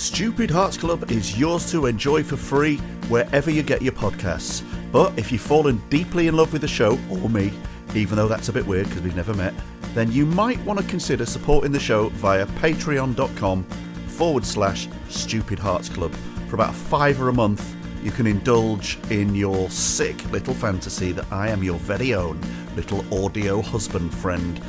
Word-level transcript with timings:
Stupid 0.00 0.50
Hearts 0.50 0.78
Club 0.78 1.10
is 1.10 1.38
yours 1.38 1.70
to 1.72 1.84
enjoy 1.84 2.22
for 2.22 2.38
free 2.38 2.78
wherever 3.10 3.50
you 3.50 3.62
get 3.62 3.82
your 3.82 3.92
podcasts. 3.92 4.64
But 4.90 5.16
if 5.18 5.30
you've 5.30 5.42
fallen 5.42 5.76
deeply 5.90 6.26
in 6.26 6.34
love 6.34 6.54
with 6.54 6.62
the 6.62 6.68
show, 6.68 6.98
or 7.10 7.28
me, 7.28 7.52
even 7.94 8.16
though 8.16 8.26
that's 8.26 8.48
a 8.48 8.52
bit 8.54 8.66
weird 8.66 8.88
because 8.88 9.02
we've 9.02 9.14
never 9.14 9.34
met, 9.34 9.52
then 9.92 10.10
you 10.10 10.24
might 10.24 10.58
want 10.64 10.80
to 10.80 10.86
consider 10.86 11.26
supporting 11.26 11.70
the 11.70 11.78
show 11.78 12.08
via 12.08 12.46
patreon.com 12.46 13.62
forward 14.08 14.46
slash 14.46 14.88
Stupid 15.10 15.58
Hearts 15.58 15.90
Club. 15.90 16.14
For 16.48 16.54
about 16.54 16.70
a 16.70 16.78
fiver 16.78 17.28
a 17.28 17.34
month, 17.34 17.76
you 18.02 18.10
can 18.10 18.26
indulge 18.26 18.98
in 19.10 19.34
your 19.34 19.68
sick 19.68 20.24
little 20.32 20.54
fantasy 20.54 21.12
that 21.12 21.30
I 21.30 21.48
am 21.50 21.62
your 21.62 21.78
very 21.78 22.14
own 22.14 22.40
little 22.74 23.04
audio 23.22 23.60
husband 23.60 24.14
friend 24.14 24.62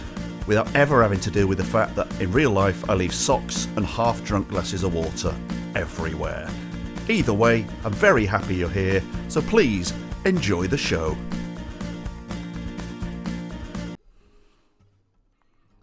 without 0.47 0.73
ever 0.75 1.01
having 1.01 1.19
to 1.21 1.31
deal 1.31 1.47
with 1.47 1.57
the 1.57 1.63
fact 1.63 1.95
that 1.95 2.21
in 2.21 2.31
real 2.31 2.51
life 2.51 2.89
I 2.89 2.93
leave 2.93 3.13
socks 3.13 3.67
and 3.75 3.85
half 3.85 4.23
drunk 4.23 4.49
glasses 4.49 4.83
of 4.83 4.93
water 4.93 5.35
everywhere. 5.75 6.49
Either 7.09 7.33
way, 7.33 7.65
I'm 7.83 7.93
very 7.93 8.25
happy 8.25 8.55
you're 8.55 8.69
here, 8.69 9.03
so 9.27 9.41
please 9.41 9.93
enjoy 10.25 10.67
the 10.67 10.77
show. 10.77 11.17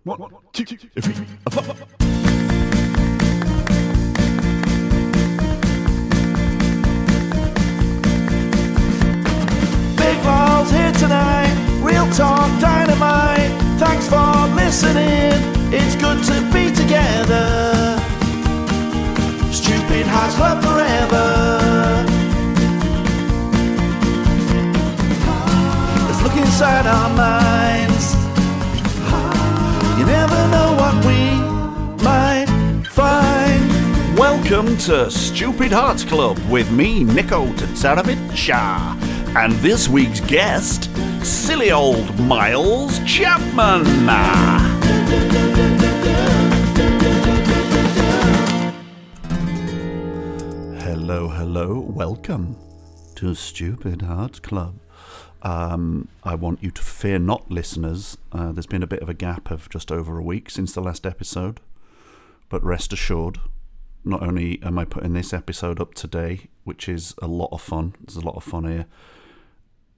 One, 0.04 0.30
two, 0.52 0.64
three, 0.64 1.26
four. 1.50 1.97
Listening, 14.68 15.32
it's 15.72 15.96
good 15.96 16.22
to 16.24 16.42
be 16.52 16.70
together. 16.70 17.96
Stupid 19.50 20.06
Hearts 20.06 20.34
Club 20.34 20.62
forever. 20.62 22.04
Let's 26.06 26.22
look 26.22 26.36
inside 26.36 26.86
our 26.86 27.08
minds. 27.16 28.14
You 29.98 30.04
never 30.04 30.36
know 30.48 30.76
what 30.76 31.02
we 31.06 31.40
might 32.04 32.84
find. 32.90 34.18
Welcome 34.18 34.76
to 34.80 35.10
Stupid 35.10 35.72
Hearts 35.72 36.04
Club 36.04 36.38
with 36.50 36.70
me, 36.70 37.04
Nico 37.04 37.46
Tatarowicz, 37.54 38.50
and 39.34 39.54
this 39.60 39.88
week's 39.88 40.20
guest, 40.20 40.90
silly 41.22 41.70
old 41.70 42.18
Miles 42.20 42.98
Chapman. 43.00 43.84
Hello, 50.80 51.28
hello, 51.28 51.80
welcome 51.80 52.56
to 53.16 53.34
Stupid 53.34 54.02
Hearts 54.02 54.38
Club. 54.40 54.78
Um, 55.42 56.08
I 56.24 56.34
want 56.34 56.62
you 56.62 56.70
to 56.70 56.82
fear 56.82 57.18
not, 57.18 57.50
listeners. 57.50 58.18
Uh, 58.32 58.52
there's 58.52 58.66
been 58.66 58.82
a 58.82 58.86
bit 58.88 59.02
of 59.02 59.08
a 59.08 59.14
gap 59.14 59.50
of 59.50 59.68
just 59.70 59.92
over 59.92 60.18
a 60.18 60.22
week 60.22 60.50
since 60.50 60.72
the 60.72 60.80
last 60.80 61.06
episode, 61.06 61.60
but 62.48 62.62
rest 62.64 62.92
assured, 62.92 63.38
not 64.04 64.22
only 64.22 64.60
am 64.62 64.78
I 64.78 64.84
putting 64.84 65.12
this 65.12 65.32
episode 65.32 65.80
up 65.80 65.94
today, 65.94 66.48
which 66.64 66.88
is 66.88 67.14
a 67.22 67.26
lot 67.26 67.50
of 67.52 67.60
fun, 67.60 67.94
there's 68.00 68.16
a 68.16 68.26
lot 68.26 68.36
of 68.36 68.44
fun 68.44 68.64
here, 68.64 68.86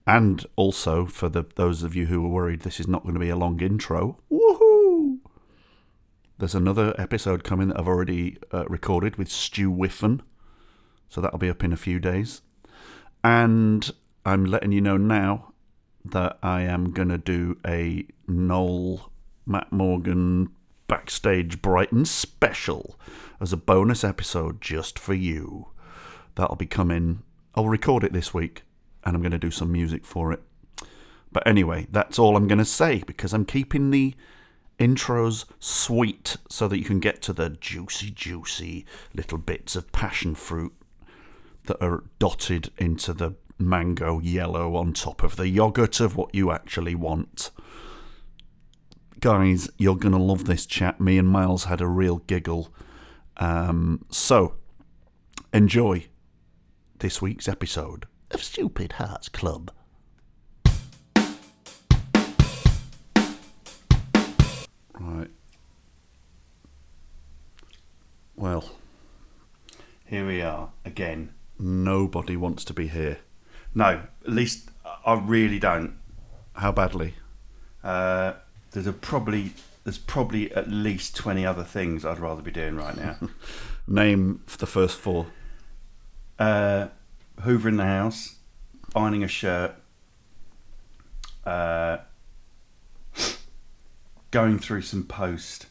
and 0.06 0.46
also 0.56 1.06
for 1.06 1.28
the 1.28 1.44
those 1.56 1.82
of 1.82 1.94
you 1.94 2.06
who 2.06 2.24
are 2.24 2.28
worried 2.28 2.60
this 2.60 2.80
is 2.80 2.88
not 2.88 3.02
going 3.02 3.14
to 3.14 3.20
be 3.20 3.28
a 3.28 3.36
long 3.36 3.60
intro, 3.60 4.18
woohoo! 4.30 5.18
There's 6.38 6.54
another 6.54 6.94
episode 6.98 7.44
coming 7.44 7.68
that 7.68 7.78
I've 7.78 7.88
already 7.88 8.38
uh, 8.52 8.64
recorded 8.66 9.16
with 9.16 9.30
Stu 9.30 9.70
Whiffen, 9.70 10.22
so 11.08 11.20
that'll 11.20 11.38
be 11.38 11.50
up 11.50 11.62
in 11.62 11.72
a 11.72 11.76
few 11.76 11.98
days. 11.98 12.40
And 13.22 13.90
I'm 14.24 14.46
letting 14.46 14.72
you 14.72 14.80
know 14.80 14.96
now 14.96 15.52
that 16.04 16.38
I 16.42 16.62
am 16.62 16.92
going 16.92 17.10
to 17.10 17.18
do 17.18 17.58
a 17.66 18.06
Noel 18.26 19.12
Matt 19.44 19.70
Morgan 19.70 20.48
backstage 20.86 21.60
Brighton 21.60 22.06
special 22.06 22.98
as 23.38 23.52
a 23.52 23.58
bonus 23.58 24.02
episode 24.02 24.62
just 24.62 24.98
for 24.98 25.14
you. 25.14 25.68
That'll 26.36 26.56
be 26.56 26.66
coming. 26.66 27.22
I'll 27.54 27.68
record 27.68 28.02
it 28.02 28.14
this 28.14 28.32
week 28.32 28.62
and 29.04 29.14
I'm 29.14 29.22
going 29.22 29.32
to 29.32 29.38
do 29.38 29.50
some 29.50 29.72
music 29.72 30.04
for 30.04 30.32
it. 30.32 30.40
But 31.32 31.46
anyway, 31.46 31.86
that's 31.90 32.18
all 32.18 32.36
I'm 32.36 32.48
going 32.48 32.58
to 32.58 32.64
say 32.64 33.02
because 33.06 33.32
I'm 33.32 33.44
keeping 33.44 33.90
the 33.90 34.14
intros 34.78 35.44
sweet 35.58 36.36
so 36.48 36.66
that 36.66 36.78
you 36.78 36.84
can 36.84 37.00
get 37.00 37.22
to 37.22 37.32
the 37.32 37.50
juicy, 37.50 38.10
juicy 38.10 38.84
little 39.14 39.38
bits 39.38 39.76
of 39.76 39.92
passion 39.92 40.34
fruit 40.34 40.72
that 41.64 41.82
are 41.82 42.04
dotted 42.18 42.70
into 42.78 43.12
the 43.12 43.34
mango 43.58 44.18
yellow 44.20 44.74
on 44.74 44.92
top 44.92 45.22
of 45.22 45.36
the 45.36 45.48
yogurt 45.48 46.00
of 46.00 46.16
what 46.16 46.34
you 46.34 46.50
actually 46.50 46.94
want. 46.94 47.50
Guys, 49.20 49.68
you're 49.76 49.96
going 49.96 50.14
to 50.14 50.18
love 50.18 50.46
this 50.46 50.64
chat. 50.64 50.98
Me 50.98 51.18
and 51.18 51.28
Miles 51.28 51.64
had 51.64 51.82
a 51.82 51.86
real 51.86 52.18
giggle. 52.20 52.72
Um, 53.36 54.06
so, 54.10 54.54
enjoy 55.52 56.06
this 57.00 57.20
week's 57.20 57.48
episode 57.48 58.06
of 58.30 58.42
Stupid 58.42 58.92
Hearts 58.92 59.28
Club. 59.28 59.70
Right. 64.98 65.30
Well, 68.36 68.70
here 70.06 70.26
we 70.26 70.42
are 70.42 70.70
again. 70.84 71.32
Nobody 71.58 72.36
wants 72.36 72.64
to 72.66 72.74
be 72.74 72.88
here. 72.88 73.18
No, 73.74 74.02
at 74.24 74.32
least 74.32 74.70
I 75.06 75.14
really 75.14 75.58
don't. 75.58 75.96
How 76.54 76.72
badly? 76.72 77.14
Uh, 77.82 78.34
there's 78.72 78.86
a 78.86 78.92
probably 78.92 79.52
there's 79.84 79.98
probably 79.98 80.52
at 80.52 80.68
least 80.70 81.16
twenty 81.16 81.46
other 81.46 81.64
things 81.64 82.04
I'd 82.04 82.18
rather 82.18 82.42
be 82.42 82.50
doing 82.50 82.76
right 82.76 82.96
now. 82.96 83.16
Name 83.86 84.42
the 84.58 84.66
first 84.66 84.98
four. 84.98 85.26
uh, 86.38 86.88
Hoover 87.42 87.68
in 87.68 87.76
the 87.76 87.84
house, 87.84 88.36
ironing 88.94 89.22
a 89.24 89.28
shirt, 89.28 89.74
uh, 91.44 91.98
going 94.30 94.58
through 94.58 94.82
some 94.82 95.04
post, 95.04 95.66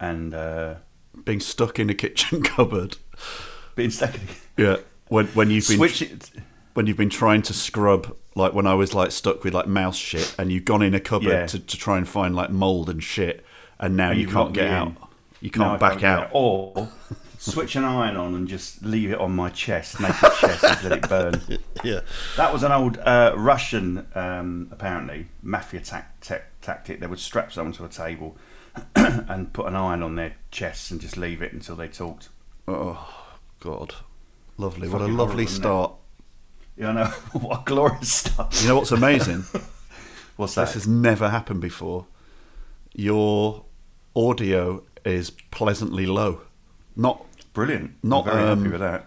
and 0.00 0.34
uh, 0.34 0.74
Being 1.24 1.40
stuck 1.40 1.78
in 1.78 1.90
a 1.90 1.94
kitchen 1.94 2.42
cupboard. 2.44 2.96
being 3.74 3.90
stuck. 3.90 4.14
Yeah. 4.56 4.76
When 5.08 5.26
when 5.28 5.50
you've 5.50 5.66
been 5.66 5.78
Switch 5.78 6.02
it. 6.02 6.30
when 6.74 6.86
you've 6.86 6.96
been 6.98 7.08
trying 7.10 7.42
to 7.42 7.54
scrub 7.54 8.14
like 8.34 8.52
when 8.52 8.66
I 8.66 8.74
was 8.74 8.92
like 8.94 9.10
stuck 9.10 9.42
with 9.42 9.54
like 9.54 9.66
mouse 9.66 9.96
shit 9.96 10.34
and 10.38 10.52
you've 10.52 10.64
gone 10.66 10.82
in 10.82 10.94
a 10.94 11.00
cupboard 11.00 11.28
Yeah. 11.28 11.46
to, 11.46 11.58
to 11.58 11.76
try 11.78 11.96
and 11.96 12.06
find 12.06 12.36
like 12.36 12.50
mold 12.50 12.90
and 12.90 13.02
shit 13.02 13.44
and 13.80 13.96
now 13.96 14.10
And 14.10 14.18
you 14.20 14.26
you've 14.26 14.34
can't 14.34 14.52
get 14.52 14.64
been 14.64 14.72
out. 14.74 14.86
in. 14.88 14.96
You 15.40 15.50
No, 15.56 15.64
I 15.64 15.68
can't 15.68 15.80
back 15.80 15.90
can't 15.92 16.00
get 16.00 16.10
out. 16.26 16.30
Or 16.32 16.88
switch 17.38 17.76
an 17.76 17.84
iron 17.84 18.16
on 18.16 18.34
and 18.34 18.46
just 18.48 18.82
leave 18.84 19.10
it 19.12 19.18
on 19.18 19.34
my 19.34 19.48
chest, 19.48 20.00
naked 20.00 20.32
chest, 20.40 20.64
and 20.64 20.82
let 20.82 20.92
it 20.92 21.08
burn. 21.08 21.40
Yeah. 21.84 22.00
That 22.36 22.52
was 22.52 22.64
an 22.64 22.72
old 22.72 22.98
uh, 22.98 23.34
Russian, 23.36 24.04
um, 24.16 24.68
apparently, 24.72 25.28
mafia 25.42 25.78
tac- 25.80 26.20
tac- 26.20 26.60
tactic. 26.60 26.98
They 26.98 27.06
would 27.06 27.20
strap 27.20 27.52
someone 27.52 27.72
to 27.74 27.84
a 27.84 27.88
table 27.88 28.36
and 28.96 29.52
put 29.52 29.66
an 29.66 29.76
iron 29.76 30.02
on 30.02 30.16
their 30.16 30.34
chest 30.50 30.90
and 30.90 31.00
just 31.00 31.16
leave 31.16 31.40
it 31.40 31.52
until 31.52 31.76
they 31.76 31.86
talked. 31.86 32.30
Oh 32.66 33.08
God. 33.60 33.94
Lovely. 34.56 34.88
What 34.88 35.02
a 35.02 35.06
lovely 35.06 35.46
start. 35.46 35.92
Yeah, 36.76 36.88
I 36.88 36.92
know. 36.92 37.04
what 37.32 37.60
a 37.60 37.62
glorious 37.64 38.12
stuff. 38.12 38.60
You 38.60 38.68
know 38.68 38.76
what's 38.76 38.92
amazing? 38.92 39.44
What's 40.36 40.54
that? 40.54 40.66
this 40.66 40.74
has 40.74 40.86
never 40.86 41.30
happened 41.30 41.60
before. 41.60 42.06
Your 42.94 43.64
audio 44.14 44.84
is 45.04 45.30
pleasantly 45.30 46.06
low. 46.06 46.42
Not 46.94 47.24
Brilliant. 47.52 47.92
not, 48.02 48.26
I'm 48.28 48.32
very 48.36 48.48
um, 48.48 48.58
happy 48.58 48.70
with 48.72 48.80
that. 48.80 49.06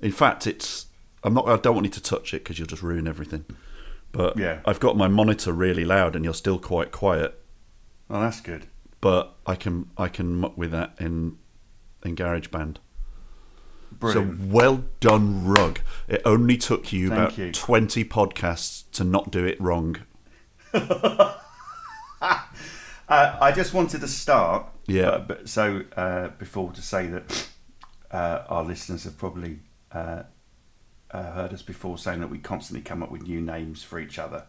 In 0.00 0.12
fact, 0.12 0.46
it's. 0.46 0.86
I'm 1.24 1.34
not. 1.34 1.48
I 1.48 1.56
don't 1.56 1.74
want 1.74 1.86
you 1.86 1.90
to 1.92 2.02
touch 2.02 2.32
it 2.34 2.44
because 2.44 2.58
you'll 2.58 2.68
just 2.68 2.82
ruin 2.82 3.08
everything. 3.08 3.44
But 4.12 4.38
Yeah. 4.38 4.60
I've 4.64 4.80
got 4.80 4.96
my 4.96 5.08
monitor 5.08 5.52
really 5.52 5.84
loud, 5.84 6.14
and 6.16 6.24
you're 6.24 6.34
still 6.34 6.58
quite 6.58 6.92
quiet. 6.92 7.38
Oh, 8.08 8.20
that's 8.20 8.40
good. 8.40 8.66
But 9.00 9.34
I 9.46 9.54
can 9.54 9.90
I 9.96 10.08
can 10.08 10.34
muck 10.36 10.56
with 10.56 10.70
that 10.70 10.94
in 10.98 11.38
in 12.04 12.14
GarageBand. 12.16 12.76
Brilliant. 13.92 14.38
So 14.40 14.46
well 14.48 14.84
done, 15.00 15.44
Rug. 15.46 15.80
It 16.06 16.22
only 16.24 16.56
took 16.56 16.92
you 16.92 17.08
Thank 17.08 17.18
about 17.20 17.38
you. 17.38 17.52
twenty 17.52 18.04
podcasts 18.04 18.84
to 18.92 19.04
not 19.04 19.30
do 19.30 19.44
it 19.44 19.60
wrong. 19.60 19.96
Uh, 23.10 23.38
I 23.40 23.52
just 23.52 23.72
wanted 23.72 24.02
to 24.02 24.08
start. 24.08 24.66
Yeah. 24.86 25.08
uh, 25.08 25.18
but 25.20 25.48
so 25.48 25.84
uh, 25.96 26.28
before 26.38 26.72
to 26.72 26.82
say 26.82 27.06
that 27.06 27.48
uh, 28.10 28.42
our 28.48 28.64
listeners 28.64 29.04
have 29.04 29.18
probably 29.18 29.58
uh, 29.92 30.22
uh, 31.10 31.22
heard 31.32 31.52
us 31.52 31.62
before 31.62 31.98
saying 31.98 32.20
that 32.20 32.30
we 32.30 32.38
constantly 32.38 32.82
come 32.82 33.02
up 33.02 33.10
with 33.10 33.22
new 33.22 33.40
names 33.40 33.82
for 33.82 33.98
each 33.98 34.18
other. 34.18 34.44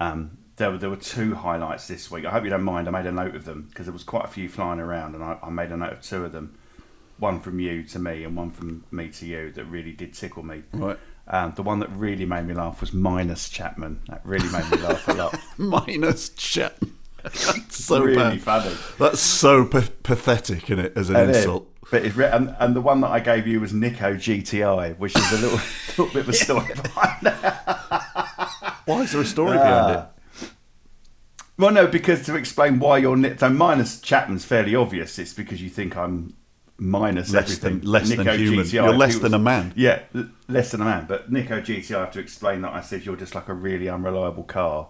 Um, 0.00 0.38
there 0.56 0.70
were 0.70 0.78
there 0.78 0.90
were 0.90 0.96
two 0.96 1.34
highlights 1.34 1.88
this 1.88 2.10
week. 2.10 2.24
I 2.24 2.30
hope 2.30 2.44
you 2.44 2.50
don't 2.50 2.62
mind. 2.64 2.88
I 2.88 2.90
made 2.90 3.06
a 3.06 3.12
note 3.12 3.34
of 3.34 3.44
them 3.44 3.66
because 3.70 3.86
there 3.86 3.92
was 3.92 4.04
quite 4.04 4.24
a 4.24 4.28
few 4.28 4.48
flying 4.48 4.80
around, 4.80 5.14
and 5.14 5.22
I, 5.24 5.38
I 5.42 5.50
made 5.50 5.70
a 5.72 5.76
note 5.76 5.92
of 5.92 6.02
two 6.02 6.24
of 6.24 6.32
them. 6.32 6.58
one 7.18 7.40
from 7.40 7.58
you 7.60 7.82
to 7.84 7.98
me 7.98 8.24
and 8.24 8.36
one 8.36 8.50
from 8.50 8.84
me 8.90 9.08
to 9.08 9.26
you 9.26 9.50
that 9.52 9.64
really 9.64 9.92
did 9.92 10.12
tickle 10.14 10.42
me. 10.42 10.62
Right. 10.72 10.98
Um, 11.28 11.52
the 11.54 11.62
one 11.62 11.78
that 11.78 11.90
really 11.90 12.26
made 12.26 12.46
me 12.46 12.54
laugh 12.54 12.80
was 12.80 12.92
minus 12.92 13.48
Chapman. 13.48 14.00
That 14.08 14.20
really 14.24 14.48
made 14.50 14.68
me 14.72 14.76
laugh 14.78 15.06
a 15.06 15.12
lot. 15.12 15.38
Minus 15.56 16.30
chat. 16.30 16.76
That's 17.22 17.76
so 17.84 18.02
really 18.02 18.38
bad. 18.38 18.40
funny. 18.42 18.74
That's 18.98 19.20
so 19.20 19.64
pa- 19.64 19.84
pathetic, 20.02 20.68
in 20.68 20.80
it, 20.80 20.92
as 20.96 21.10
an 21.10 21.16
And 21.16 21.30
insult. 21.30 21.71
But 21.92 22.02
re- 22.16 22.24
and, 22.32 22.56
and 22.58 22.74
the 22.74 22.80
one 22.80 23.02
that 23.02 23.10
I 23.10 23.20
gave 23.20 23.46
you 23.46 23.60
was 23.60 23.72
Nico 23.74 24.14
GTI, 24.14 24.96
which 24.98 25.14
is 25.14 25.30
a 25.32 25.36
little, 25.36 25.60
little 25.90 26.06
bit 26.06 26.16
of 26.22 26.28
a 26.30 26.32
story 26.32 26.66
behind 26.82 27.26
that. 27.26 28.80
Why 28.86 29.02
is 29.02 29.12
there 29.12 29.20
a 29.20 29.24
story 29.26 29.58
uh, 29.58 29.62
behind 29.62 29.96
it? 30.40 30.50
Well, 31.58 31.70
no, 31.70 31.86
because 31.86 32.24
to 32.26 32.34
explain 32.34 32.78
why 32.80 32.96
you're 32.98 33.14
Ni- 33.16 33.36
so 33.36 33.50
minus 33.50 34.00
Chapman's 34.00 34.44
fairly 34.44 34.74
obvious. 34.74 35.18
It's 35.18 35.34
because 35.34 35.60
you 35.62 35.68
think 35.68 35.94
I'm 35.96 36.34
minus 36.78 37.30
Less 37.30 37.44
everything. 37.44 37.80
than- 37.80 37.88
less 37.90 38.08
than 38.08 38.26
human. 38.26 38.64
GTI, 38.64 38.72
You're 38.72 38.94
less 38.96 39.14
who 39.14 39.20
than 39.20 39.34
a 39.34 39.38
man. 39.38 39.72
Yeah, 39.76 40.00
l- 40.14 40.30
less 40.48 40.70
than 40.72 40.80
a 40.80 40.84
man. 40.86 41.04
But 41.06 41.30
Nico 41.30 41.60
GTI, 41.60 41.94
I 41.94 42.00
have 42.00 42.12
to 42.12 42.20
explain 42.20 42.62
that 42.62 42.72
I 42.72 42.80
said 42.80 43.04
you're 43.04 43.16
just 43.16 43.34
like 43.34 43.48
a 43.48 43.54
really 43.54 43.88
unreliable 43.88 44.44
car 44.44 44.88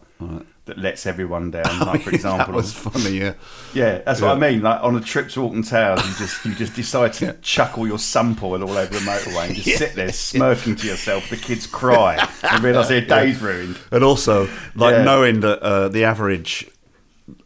that 0.64 0.78
lets 0.78 1.06
everyone 1.06 1.50
down. 1.50 1.64
Like 1.86 2.02
for 2.02 2.10
example, 2.10 2.52
that 2.52 2.56
was 2.56 2.72
funny. 2.72 3.18
Yeah. 3.18 3.34
Yeah, 3.74 3.98
that's 3.98 4.20
what 4.20 4.36
I 4.36 4.38
mean. 4.38 4.62
Like 4.62 4.82
on 4.82 4.96
a 4.96 5.00
trip 5.00 5.28
to 5.30 5.42
Alton 5.42 5.62
Towers, 5.62 6.04
you 6.06 6.14
just 6.14 6.44
you 6.44 6.54
just 6.54 6.74
decide 6.74 7.12
to 7.14 7.32
chuck 7.42 7.76
all 7.78 7.86
your 7.86 7.98
sun 7.98 8.36
oil 8.42 8.62
all 8.62 8.76
over 8.76 8.92
the 8.92 9.00
motorway 9.00 9.46
and 9.48 9.56
just 9.56 9.78
sit 9.78 9.94
there 9.94 10.12
smirking 10.12 10.76
to 10.76 10.86
yourself. 10.86 11.28
The 11.30 11.36
kids 11.36 11.66
cry 11.66 12.26
and 12.44 12.62
realise 12.62 12.88
their 12.88 13.00
day's 13.16 13.40
ruined. 13.42 13.78
And 13.90 14.04
also, 14.04 14.48
like 14.74 14.94
Yeah. 14.94 15.02
knowing 15.04 15.40
that 15.40 15.60
uh, 15.60 15.88
the 15.88 16.04
average 16.04 16.70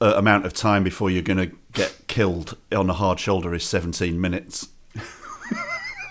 uh, 0.01 0.15
amount 0.17 0.45
of 0.47 0.53
time 0.53 0.85
before 0.85 1.11
you're 1.11 1.23
going 1.23 1.51
to 1.51 1.57
get 1.73 1.95
killed 2.09 2.57
on 2.73 2.89
a 2.91 2.95
hard 2.95 3.21
shoulder 3.21 3.55
is 3.55 3.65
17 3.65 4.21
minutes. 4.21 4.69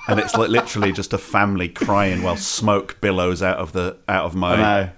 and 0.08 0.20
it's 0.20 0.36
like 0.36 0.50
literally 0.50 0.92
just 0.92 1.14
a 1.14 1.18
family 1.18 1.68
crying 1.68 2.22
while 2.22 2.38
smoke 2.38 3.00
billows 3.02 3.42
out 3.42 3.58
of 3.58 3.72
the 3.74 3.98
out 4.08 4.26
of 4.26 4.36
I 4.36 4.40
my 4.40 4.56
know. 4.56 4.90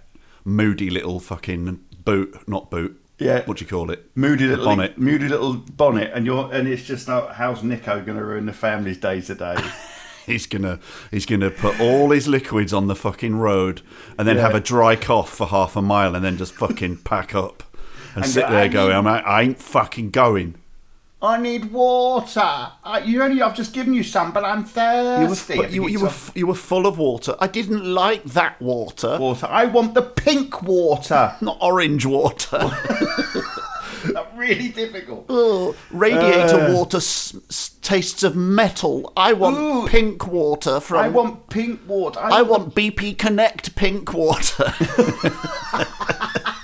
Moody 0.47 0.89
little 0.89 1.19
fucking 1.19 1.79
boot, 2.05 2.47
not 2.47 2.71
boot. 2.71 2.99
Yeah. 3.19 3.43
What 3.45 3.57
do 3.57 3.65
you 3.65 3.69
call 3.69 3.91
it? 3.91 4.09
Moody 4.15 4.45
little 4.47 4.65
bonnet. 4.65 4.97
moody 4.97 5.27
little 5.27 5.55
bonnet, 5.55 6.11
and 6.13 6.25
you're 6.25 6.51
and 6.53 6.67
it's 6.67 6.83
just 6.83 7.07
like, 7.07 7.31
how's 7.33 7.63
Nico 7.63 8.01
going 8.03 8.17
to 8.17 8.23
ruin 8.23 8.45
the 8.45 8.53
family's 8.53 8.97
day 8.97 9.21
today? 9.21 9.55
He's 10.27 10.45
gonna 10.45 10.79
he's 11.09 11.25
gonna 11.25 11.49
put 11.49 11.79
all 11.79 12.09
his 12.11 12.27
liquids 12.27 12.73
on 12.73 12.87
the 12.87 12.95
fucking 12.97 13.37
road 13.37 13.81
and 14.19 14.27
then 14.27 14.35
Yeah. 14.35 14.41
have 14.41 14.55
a 14.55 14.59
dry 14.59 14.97
cough 14.97 15.29
for 15.29 15.47
half 15.47 15.77
a 15.77 15.81
mile 15.81 16.15
and 16.17 16.25
then 16.25 16.35
just 16.37 16.53
fucking 16.53 16.97
pack 16.97 17.33
up 17.33 17.63
and, 18.13 18.25
And 18.25 18.33
sit 18.33 18.41
there 18.49 18.63
"I 18.63 18.67
going, 18.67 18.93
I'm, 18.93 19.07
I 19.07 19.41
ain't 19.43 19.57
fucking 19.61 20.09
going. 20.11 20.55
I 21.19 21.37
need 21.41 21.71
water. 21.71 22.39
I, 22.41 23.01
you 23.03 23.23
only 23.23 23.41
I've 23.41 23.55
just 23.55 23.73
given 23.73 23.93
you 23.95 24.03
some, 24.03 24.31
but 24.31 24.45
I'm 24.45 24.59
You 24.59 25.29
were, 25.29 25.35
thirsty. 25.35 25.73
you, 25.73 25.87
you 25.87 25.99
were 26.01 26.11
you 26.35 26.45
were 26.45 26.53
full 26.53 26.85
of 26.85 26.99
water. 26.99 27.35
I 27.39 27.47
didn't 27.47 27.83
like 27.83 28.23
that 28.25 28.61
water, 28.61 29.17
water. 29.19 29.47
I 29.49 29.65
want 29.65 29.95
the 29.95 30.03
pink 30.03 30.61
water. 30.61 31.35
not 31.41 31.57
orange 31.59 32.05
water. 32.05 32.59
really 34.35 34.69
difficult. 34.69 35.25
Ugh, 35.29 35.75
radiator 35.89 36.59
Uh. 36.67 36.73
water 36.73 36.97
s- 36.97 37.35
s- 37.49 37.71
tastes 37.81 38.21
of 38.21 38.35
metal. 38.35 39.11
I 39.17 39.33
want 39.33 39.57
Ooh. 39.57 39.87
pink 39.87 40.27
water 40.27 40.79
from. 40.79 40.99
I 40.99 41.09
want 41.09 41.49
pink 41.49 41.79
water. 41.87 42.19
I 42.21 42.43
want 42.43 42.75
BP 42.75 43.17
Connect 43.17 43.75
pink 43.75 44.13
water. 44.13 44.71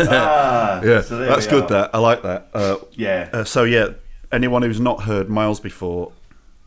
Ah, 0.00 0.80
yeah, 0.82 1.00
so 1.02 1.18
that's 1.18 1.46
good. 1.46 1.68
That 1.68 1.90
I 1.94 1.98
like 1.98 2.22
that. 2.22 2.48
Uh, 2.54 2.76
Yeah. 2.92 3.28
Uh, 3.32 3.44
so 3.44 3.64
yeah, 3.64 3.90
anyone 4.32 4.62
who's 4.62 4.80
not 4.80 5.02
heard 5.02 5.28
Miles 5.28 5.60
before, 5.60 6.12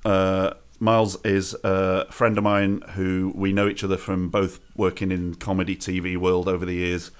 uh, 0.05 0.51
Miles 0.79 1.17
is 1.25 1.55
a 1.63 2.05
friend 2.11 2.37
of 2.37 2.43
mine 2.43 2.83
who 2.93 3.31
we 3.35 3.51
know 3.51 3.67
each 3.67 3.83
other 3.83 3.97
from 3.97 4.29
both 4.29 4.59
working 4.75 5.11
in 5.11 5.35
comedy 5.35 5.75
TV 5.75 6.15
world 6.17 6.47
over 6.47 6.65
the 6.65 6.73
years. 6.75 7.11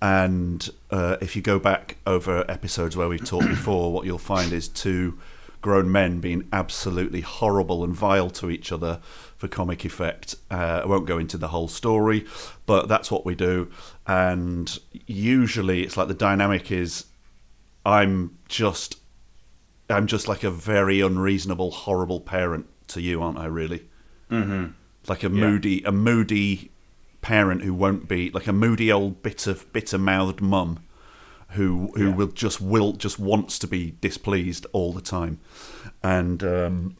And 0.00 0.68
uh, 0.90 1.16
if 1.20 1.36
you 1.36 1.42
go 1.42 1.58
back 1.58 1.96
over 2.06 2.44
episodes 2.50 2.96
where 2.96 3.08
we've 3.08 3.24
talked 3.24 3.48
before, 3.48 3.92
what 3.92 4.04
you'll 4.04 4.18
find 4.18 4.52
is 4.52 4.66
two 4.68 5.18
grown 5.60 5.92
men 5.92 6.18
being 6.18 6.48
absolutely 6.52 7.20
horrible 7.20 7.84
and 7.84 7.94
vile 7.94 8.28
to 8.30 8.50
each 8.50 8.72
other 8.72 8.98
for 9.36 9.46
comic 9.46 9.84
effect. 9.84 10.34
Uh, 10.50 10.80
I 10.82 10.86
won't 10.86 11.06
go 11.06 11.18
into 11.18 11.38
the 11.38 11.48
whole 11.48 11.68
story, 11.68 12.26
but 12.66 12.88
that's 12.88 13.12
what 13.12 13.24
we 13.24 13.36
do. 13.36 13.70
And 14.06 14.78
usually, 15.06 15.82
it's 15.82 15.96
like 15.96 16.08
the 16.08 16.14
dynamic 16.14 16.72
is 16.72 17.06
I'm 17.86 18.38
just 18.48 18.98
I'm 19.88 20.06
just 20.06 20.28
like 20.28 20.42
a 20.42 20.50
very 20.50 21.00
unreasonable, 21.00 21.70
horrible 21.70 22.20
parent 22.20 22.66
to 22.88 23.00
you, 23.00 23.22
aren't 23.22 23.38
I? 23.38 23.46
Really, 23.46 23.88
mm-hmm. 24.30 24.72
like 25.08 25.22
a 25.22 25.28
moody, 25.28 25.82
a 25.84 25.92
moody 25.92 26.70
parent 27.20 27.62
who 27.62 27.74
won't 27.74 28.08
be 28.08 28.30
like 28.30 28.46
a 28.46 28.52
moody 28.52 28.90
old 28.90 29.22
bitter, 29.22 29.54
bitter 29.72 29.98
mouthed 29.98 30.40
mum 30.40 30.80
who 31.50 31.92
who 31.94 32.10
will 32.10 32.28
just 32.28 32.60
will 32.60 32.92
just 32.92 33.18
wants 33.18 33.58
to 33.58 33.66
be 33.66 33.94
displeased 34.00 34.66
all 34.72 34.92
the 34.92 35.02
time, 35.02 35.38
and 36.02 36.42
um, 36.42 36.96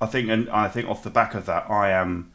I 0.00 0.06
think, 0.06 0.28
and 0.28 0.50
I 0.50 0.68
think 0.68 0.88
off 0.88 1.04
the 1.04 1.10
back 1.10 1.34
of 1.34 1.46
that, 1.46 1.70
I 1.70 1.90
am 1.90 2.31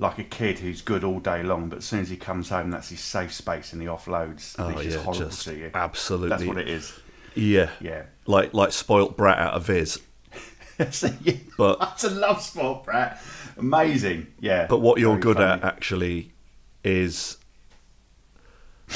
like 0.00 0.18
a 0.18 0.24
kid 0.24 0.58
who's 0.58 0.80
good 0.82 1.04
all 1.04 1.20
day 1.20 1.42
long, 1.44 1.68
but 1.68 1.78
as 1.78 1.84
soon 1.84 2.00
as 2.00 2.08
he 2.10 2.16
comes 2.16 2.48
home, 2.48 2.70
that's 2.70 2.88
his 2.88 3.00
safe 3.00 3.32
space, 3.32 3.72
and 3.72 3.80
he 3.80 3.86
offloads. 3.86 4.58
And 4.58 4.74
oh 4.74 4.78
it's 4.80 4.94
just 4.94 5.04
horrible 5.04 5.26
just 5.26 5.44
to 5.44 5.54
you. 5.56 5.70
absolutely, 5.74 6.28
That's 6.30 6.44
what 6.44 6.58
it 6.58 6.68
is. 6.68 6.98
yeah, 7.36 7.70
Yeah. 7.80 8.04
like 8.26 8.52
like 8.54 8.72
spoilt 8.72 9.16
brat 9.16 9.38
out 9.38 9.54
of 9.54 9.66
his. 9.68 10.00
So, 10.90 11.10
yeah, 11.22 11.34
But- 11.58 11.78
that's 11.78 12.04
a 12.04 12.10
love 12.10 12.40
sport, 12.40 12.84
brat. 12.84 13.22
Amazing. 13.58 14.28
Yeah. 14.40 14.66
But 14.66 14.78
what 14.78 14.98
you're 14.98 15.10
Very 15.10 15.20
good 15.20 15.36
funny. 15.36 15.60
at 15.60 15.62
actually 15.64 16.32
is 16.82 17.36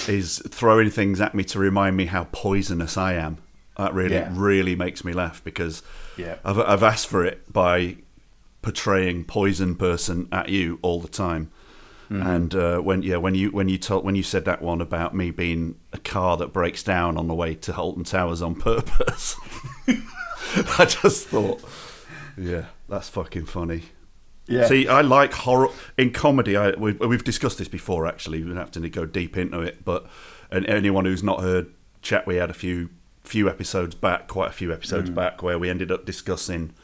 is 0.09 0.43
throwing 0.49 0.91
things 0.91 1.21
at 1.21 1.35
me 1.35 1.45
to 1.45 1.59
remind 1.59 1.97
me 1.97 2.06
how 2.06 2.25
poisonous 2.33 2.97
I 2.97 3.12
am. 3.15 3.37
That 3.77 3.93
really 3.95 4.15
Yeah. 4.15 4.31
really 4.33 4.75
makes 4.75 5.05
me 5.05 5.12
laugh 5.12 5.43
because 5.45 5.83
Yeah. 6.17 6.37
I've 6.45 6.59
I've 6.59 6.83
asked 6.83 7.06
for 7.06 7.25
it 7.25 7.53
by 7.53 7.97
portraying 8.64 9.25
poison 9.25 9.76
person 9.76 10.26
at 10.32 10.49
you 10.49 10.78
all 10.82 10.99
the 11.00 11.08
time. 11.08 11.50
Mm-hmm. 12.11 12.26
And 12.26 12.55
uh, 12.55 12.78
when 12.81 13.02
yeah 13.02 13.16
when 13.16 13.34
you 13.34 13.50
when 13.50 13.69
you 13.69 13.78
told 13.78 14.05
when 14.05 14.14
you 14.14 14.22
said 14.22 14.44
that 14.46 14.61
one 14.62 14.81
about 14.81 15.14
me 15.14 15.31
being 15.31 15.76
a 15.93 15.99
car 15.99 16.37
that 16.38 16.52
breaks 16.52 16.82
down 16.82 17.16
on 17.16 17.28
the 17.28 17.34
way 17.34 17.55
to 17.55 17.76
Alton 17.76 18.05
Towers 18.05 18.43
on 18.43 18.55
purpose, 18.70 19.37
I 20.78 20.84
just 20.84 21.28
thought, 21.28 21.62
yeah, 22.36 22.67
that's 22.89 23.08
fucking 23.08 23.46
funny. 23.46 23.82
Yeah. 24.46 24.67
See, 24.67 24.86
I 24.89 25.00
like 25.00 25.32
horror 25.32 25.69
in 25.96 26.10
comedy. 26.12 26.56
I 26.56 26.72
we've, 26.72 27.00
we've 27.00 27.24
discussed 27.24 27.56
this 27.58 27.69
before. 27.69 28.06
Actually, 28.06 28.43
we 28.43 28.48
don't 28.48 28.58
have 28.58 28.70
to 28.72 28.89
go 28.91 29.06
deep 29.06 29.36
into 29.39 29.60
it. 29.60 29.84
But 29.84 30.06
and 30.50 30.67
anyone 30.67 31.06
who's 31.06 31.22
not 31.22 31.41
heard 31.41 31.72
chat, 32.03 32.27
we 32.27 32.36
had 32.36 32.50
a 32.50 32.55
few 32.55 32.91
few 33.22 33.48
episodes 33.48 33.94
back, 33.94 34.29
quite 34.29 34.50
a 34.50 34.53
few 34.53 34.70
episodes 34.72 35.08
Mm. 35.08 35.15
back, 35.15 35.43
where 35.43 35.58
we 35.58 35.70
ended 35.70 35.91
up 35.91 36.05
discussing, 36.05 36.74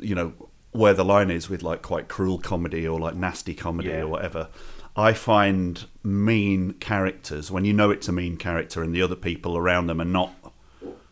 you 0.00 0.14
know, 0.14 0.32
where 0.72 0.94
the 0.94 1.04
line 1.04 1.30
is 1.30 1.48
with 1.50 1.62
like 1.62 1.82
quite 1.82 2.08
cruel 2.08 2.38
comedy 2.38 2.86
or 2.88 2.98
like 2.98 3.14
nasty 3.14 3.54
comedy 3.54 3.90
Yeah. 3.90 4.02
or 4.02 4.08
whatever. 4.08 4.48
I 4.96 5.12
find 5.14 5.84
mean 6.02 6.72
characters 6.74 7.50
when 7.50 7.64
you 7.64 7.72
know 7.72 7.90
it's 7.90 8.08
a 8.08 8.12
mean 8.12 8.36
character 8.36 8.82
and 8.82 8.94
the 8.94 9.00
other 9.02 9.16
people 9.16 9.56
around 9.56 9.86
them 9.86 10.00
are 10.00 10.04
not 10.06 10.34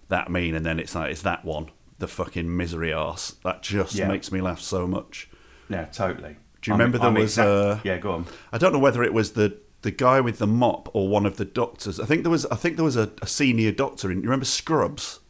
that 0.09 0.31
mean, 0.31 0.55
and 0.55 0.67
then 0.67 0.79
it's 0.79 0.95
like 0.95 1.11
it's 1.13 1.23
that 1.23 1.45
one, 1.45 1.71
the 1.99 2.09
fucking 2.09 2.55
misery 2.57 2.93
ass. 2.93 3.37
That 3.45 3.63
just 3.63 3.95
Yeah. 3.95 4.09
makes 4.09 4.33
me 4.33 4.41
laugh 4.41 4.61
so 4.61 4.87
much. 4.87 5.29
Yeah, 5.69 5.85
totally. 5.87 6.37
Do 6.63 6.71
you 6.71 6.73
I'm- 6.75 6.81
remember 6.81 6.99
there 6.99 7.09
I'm 7.09 7.15
was, 7.15 7.25
exact- 7.39 7.49
uh, 7.49 7.79
yeah, 7.85 7.97
go 7.99 8.13
on. 8.13 8.27
I 8.53 8.59
don't 8.59 8.73
know 8.73 8.79
whether 8.79 9.03
it 9.03 9.13
was 9.15 9.33
the 9.33 9.57
the 9.83 9.91
guy 9.91 10.21
with 10.21 10.37
the 10.39 10.47
mop 10.47 10.91
or 10.95 11.09
one 11.09 11.25
of 11.25 11.37
the 11.39 11.45
doctors. 11.47 11.99
I 11.99 12.05
think 12.05 12.23
there 12.23 12.31
was 12.31 12.45
I 12.47 12.57
think 12.57 12.77
there 12.77 12.85
was 12.85 12.97
a, 12.97 13.11
a 13.23 13.27
senior 13.27 13.73
doctor 13.73 14.11
in. 14.11 14.19
You 14.19 14.25
remember 14.25 14.45
Scrubs, 14.45 15.21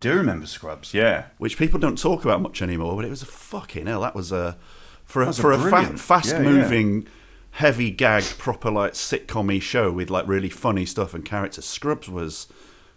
do 0.00 0.14
remember 0.14 0.46
Scrubs. 0.46 0.92
Yeah. 0.94 1.26
which 1.38 1.56
people 1.58 1.78
don't 1.78 1.98
talk 1.98 2.24
about 2.24 2.40
much 2.40 2.62
anymore, 2.62 2.96
but 2.96 3.04
it 3.04 3.10
was 3.10 3.22
a 3.22 3.26
fucking 3.26 3.86
hell. 3.86 4.00
That 4.00 4.14
was 4.14 4.32
a 4.32 4.56
for 5.04 5.22
a, 5.22 5.32
for 5.32 5.52
a, 5.52 5.58
fa- 5.58 5.96
fast 5.98 6.30
yeah, 6.32 6.42
yeah. 6.42 6.48
moving, 6.48 7.06
heavy 7.52 7.90
gagged, 7.90 8.38
proper 8.38 8.70
like 8.70 8.92
sitcom-y 8.92 9.58
show 9.58 9.90
with 9.90 10.08
like 10.10 10.26
really 10.28 10.48
funny 10.48 10.86
stuff 10.86 11.14
and 11.14 11.24
characters. 11.24 11.64
Scrubs 11.64 12.08
was 12.08 12.46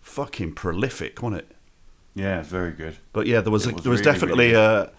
fucking 0.02 0.54
prolific, 0.54 1.22
wasn't 1.22 1.42
it? 1.42 1.56
Yeah, 2.16 2.40
it's 2.42 2.50
very 2.50 2.72
good. 2.72 2.98
But 3.12 3.26
yeah, 3.28 3.42
there 3.42 3.52
was, 3.52 3.66
a, 3.66 3.74
was 3.74 3.84
there 3.84 3.92
was 3.92 4.02
really, 4.02 4.12
definitely 4.14 4.52
really 4.52 4.56
a 4.56 4.92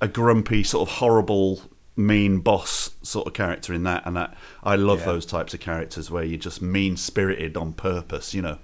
a 0.00 0.08
grumpy 0.08 0.62
sort 0.62 0.88
of 0.88 0.96
horrible 0.96 1.62
mean 1.96 2.38
boss 2.40 2.90
sort 3.02 3.26
of 3.26 3.32
character 3.34 3.72
in 3.72 3.82
that, 3.84 4.04
and 4.06 4.16
that 4.16 4.36
I 4.62 4.76
love 4.76 5.00
Yeah. 5.00 5.06
those 5.06 5.26
types 5.26 5.54
of 5.54 5.60
characters 5.60 6.10
where 6.10 6.22
you're 6.24 6.38
just 6.38 6.62
mean 6.62 6.96
spirited 6.96 7.56
on 7.56 7.72
purpose, 7.72 8.32
you 8.34 8.42
know. 8.42 8.58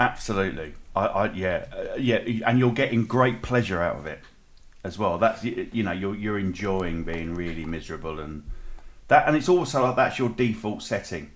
Absolutely. 0.00 0.74
I, 0.98 1.06
I 1.26 1.32
yeah, 1.32 1.64
uh, 1.72 1.96
yeah, 1.96 2.18
and 2.46 2.58
you're 2.58 2.72
getting 2.72 3.04
great 3.06 3.42
pleasure 3.42 3.80
out 3.80 3.96
of 3.96 4.06
it 4.06 4.20
as 4.84 4.98
well. 4.98 5.18
That's 5.18 5.44
you 5.44 5.82
know 5.82 5.92
you're 5.92 6.14
you're 6.14 6.38
enjoying 6.38 7.04
being 7.04 7.34
really 7.34 7.64
miserable 7.64 8.20
and 8.20 8.44
that, 9.08 9.26
and 9.26 9.36
it's 9.36 9.48
also 9.48 9.82
like 9.84 9.96
that's 9.96 10.18
your 10.18 10.28
default 10.30 10.82
setting. 10.82 11.30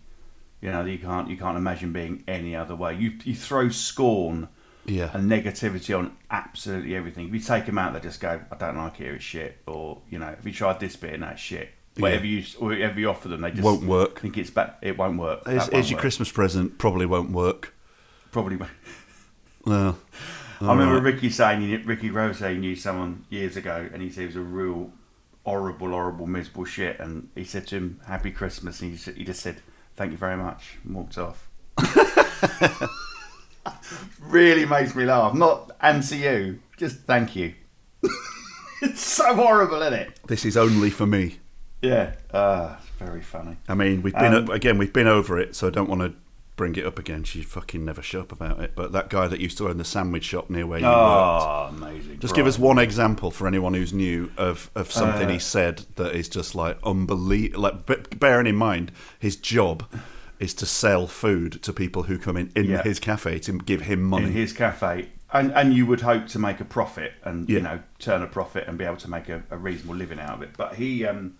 You 0.60 0.70
know 0.70 0.84
you 0.84 0.98
can't 0.98 1.28
you 1.28 1.36
can't 1.36 1.56
imagine 1.56 1.92
being 1.92 2.24
any 2.28 2.54
other 2.54 2.76
way. 2.76 2.94
You 2.94 3.12
you 3.24 3.34
throw 3.34 3.68
scorn 3.68 4.48
Yeah. 4.84 5.10
and 5.12 5.30
negativity 5.30 5.96
on 5.98 6.16
absolutely 6.30 6.94
everything. 6.94 7.28
If 7.28 7.34
you 7.34 7.40
take 7.40 7.66
them 7.66 7.78
out, 7.78 7.94
they 7.94 8.00
just 8.00 8.20
go, 8.20 8.40
"I 8.50 8.56
don't 8.56 8.76
like 8.76 9.00
it, 9.00 9.12
it's 9.14 9.24
shit," 9.24 9.58
or 9.66 9.98
you 10.10 10.18
know, 10.18 10.34
if 10.38 10.44
you 10.46 10.52
tried 10.52 10.80
this 10.80 10.96
bit 10.96 11.14
and 11.14 11.22
that 11.22 11.38
shit." 11.38 11.70
Whatever 11.98 12.24
you 12.24 12.42
whatever 12.58 12.98
you 12.98 13.10
offer 13.10 13.28
them, 13.28 13.42
they 13.42 13.50
just 13.50 13.62
Won't 13.62 13.84
work. 13.84 14.20
Think 14.20 14.38
it's 14.38 14.48
bad. 14.48 14.74
It 14.80 14.96
won't 14.96 15.18
work. 15.18 15.46
Here's 15.46 15.70
won't 15.70 15.90
your 15.90 15.96
work. 15.96 16.00
Christmas 16.00 16.32
present. 16.32 16.78
Probably 16.78 17.04
won't 17.04 17.32
work. 17.32 17.74
Probably. 18.30 18.56
Well, 19.64 19.98
I 20.60 20.72
remember 20.72 21.00
Ricky 21.00 21.30
saying 21.30 21.84
Ricky 21.84 22.10
Rose 22.10 22.38
he 22.40 22.54
knew 22.54 22.76
someone 22.76 23.24
years 23.30 23.56
ago, 23.56 23.88
and 23.92 24.02
he 24.02 24.10
said 24.10 24.20
he 24.20 24.26
was 24.26 24.36
a 24.36 24.40
real 24.40 24.92
horrible, 25.44 25.88
horrible, 25.88 26.26
miserable 26.26 26.64
shit. 26.64 27.00
And 27.00 27.28
he 27.34 27.44
said 27.44 27.66
to 27.68 27.76
him, 27.76 28.00
"Happy 28.06 28.30
Christmas," 28.30 28.80
and 28.80 28.90
he 28.90 28.96
just, 28.96 29.16
he 29.16 29.24
just 29.24 29.40
said, 29.40 29.56
"Thank 29.96 30.12
you 30.12 30.18
very 30.18 30.36
much," 30.36 30.78
and 30.84 30.94
walked 30.94 31.18
off. 31.18 31.48
really 34.20 34.66
makes 34.66 34.94
me 34.94 35.04
laugh. 35.04 35.34
Not 35.34 35.72
answer 35.80 36.16
you, 36.16 36.60
just 36.76 37.00
thank 37.00 37.36
you. 37.36 37.54
it's 38.82 39.00
so 39.00 39.34
horrible, 39.34 39.82
isn't 39.82 39.94
it? 39.94 40.20
this 40.26 40.44
is 40.44 40.56
only 40.56 40.90
for 40.90 41.06
me. 41.06 41.38
Yeah, 41.80 42.14
ah, 42.32 42.78
it's 42.78 42.88
very 42.90 43.22
funny. 43.22 43.56
I 43.68 43.74
mean, 43.74 44.02
we've 44.02 44.14
been 44.14 44.34
Um, 44.34 44.50
again, 44.50 44.78
we've 44.78 44.92
been 44.92 45.08
over 45.08 45.38
it, 45.38 45.56
so 45.56 45.66
I 45.66 45.70
don't 45.70 45.88
want 45.88 46.02
to 46.02 46.14
bring 46.62 46.76
it 46.76 46.86
up 46.86 46.96
again. 46.96 47.24
She 47.24 47.42
fucking 47.42 47.84
never 47.84 48.02
shut 48.02 48.20
up 48.20 48.30
about 48.32 48.60
it. 48.60 48.72
But 48.76 48.92
that 48.92 49.10
guy 49.10 49.26
that 49.26 49.40
used 49.40 49.58
to 49.58 49.68
own 49.68 49.78
the 49.78 49.84
sandwich 49.84 50.22
shop 50.22 50.48
near 50.48 50.64
where 50.64 50.78
you 50.78 50.86
worked. 50.86 50.96
Oh, 50.96 51.70
amazing! 51.76 52.20
Just 52.20 52.36
give 52.36 52.46
us 52.46 52.56
one 52.56 52.78
example 52.78 53.32
for 53.32 53.48
anyone 53.48 53.74
who's 53.74 53.92
new 53.92 54.30
of, 54.36 54.70
of 54.76 54.92
something 54.92 55.26
Uh, 55.28 55.32
he 55.32 55.38
said 55.40 55.84
that 55.96 56.14
is 56.14 56.28
just 56.28 56.54
like 56.54 56.78
unbelievable. 56.84 57.62
Like, 57.62 58.20
bearing 58.20 58.46
in 58.46 58.54
mind 58.54 58.92
his 59.18 59.34
job 59.34 59.82
is 60.38 60.54
to 60.54 60.66
sell 60.66 61.08
food 61.08 61.60
to 61.64 61.72
people 61.72 62.04
who 62.04 62.16
come 62.16 62.36
in 62.36 62.52
in 62.54 62.66
Yeah. 62.66 62.82
his 62.84 63.00
cafe 63.00 63.40
to 63.40 63.52
give 63.58 63.82
him 63.82 64.02
money. 64.04 64.26
in 64.26 64.32
his 64.32 64.52
cafe, 64.52 65.08
and 65.32 65.50
and 65.52 65.74
you 65.74 65.84
would 65.84 66.02
hope 66.02 66.28
to 66.28 66.38
make 66.38 66.60
a 66.60 66.64
profit 66.64 67.12
and 67.24 67.48
Yeah. 67.48 67.56
you 67.56 67.62
know 67.64 67.80
turn 67.98 68.22
a 68.22 68.28
profit 68.28 68.68
and 68.68 68.78
be 68.78 68.84
able 68.84 68.98
to 68.98 69.10
make 69.10 69.28
a, 69.28 69.42
a 69.50 69.56
reasonable 69.56 69.96
living 69.96 70.20
out 70.20 70.34
of 70.34 70.42
it. 70.42 70.50
But 70.56 70.74
he, 70.76 71.04
um, 71.04 71.34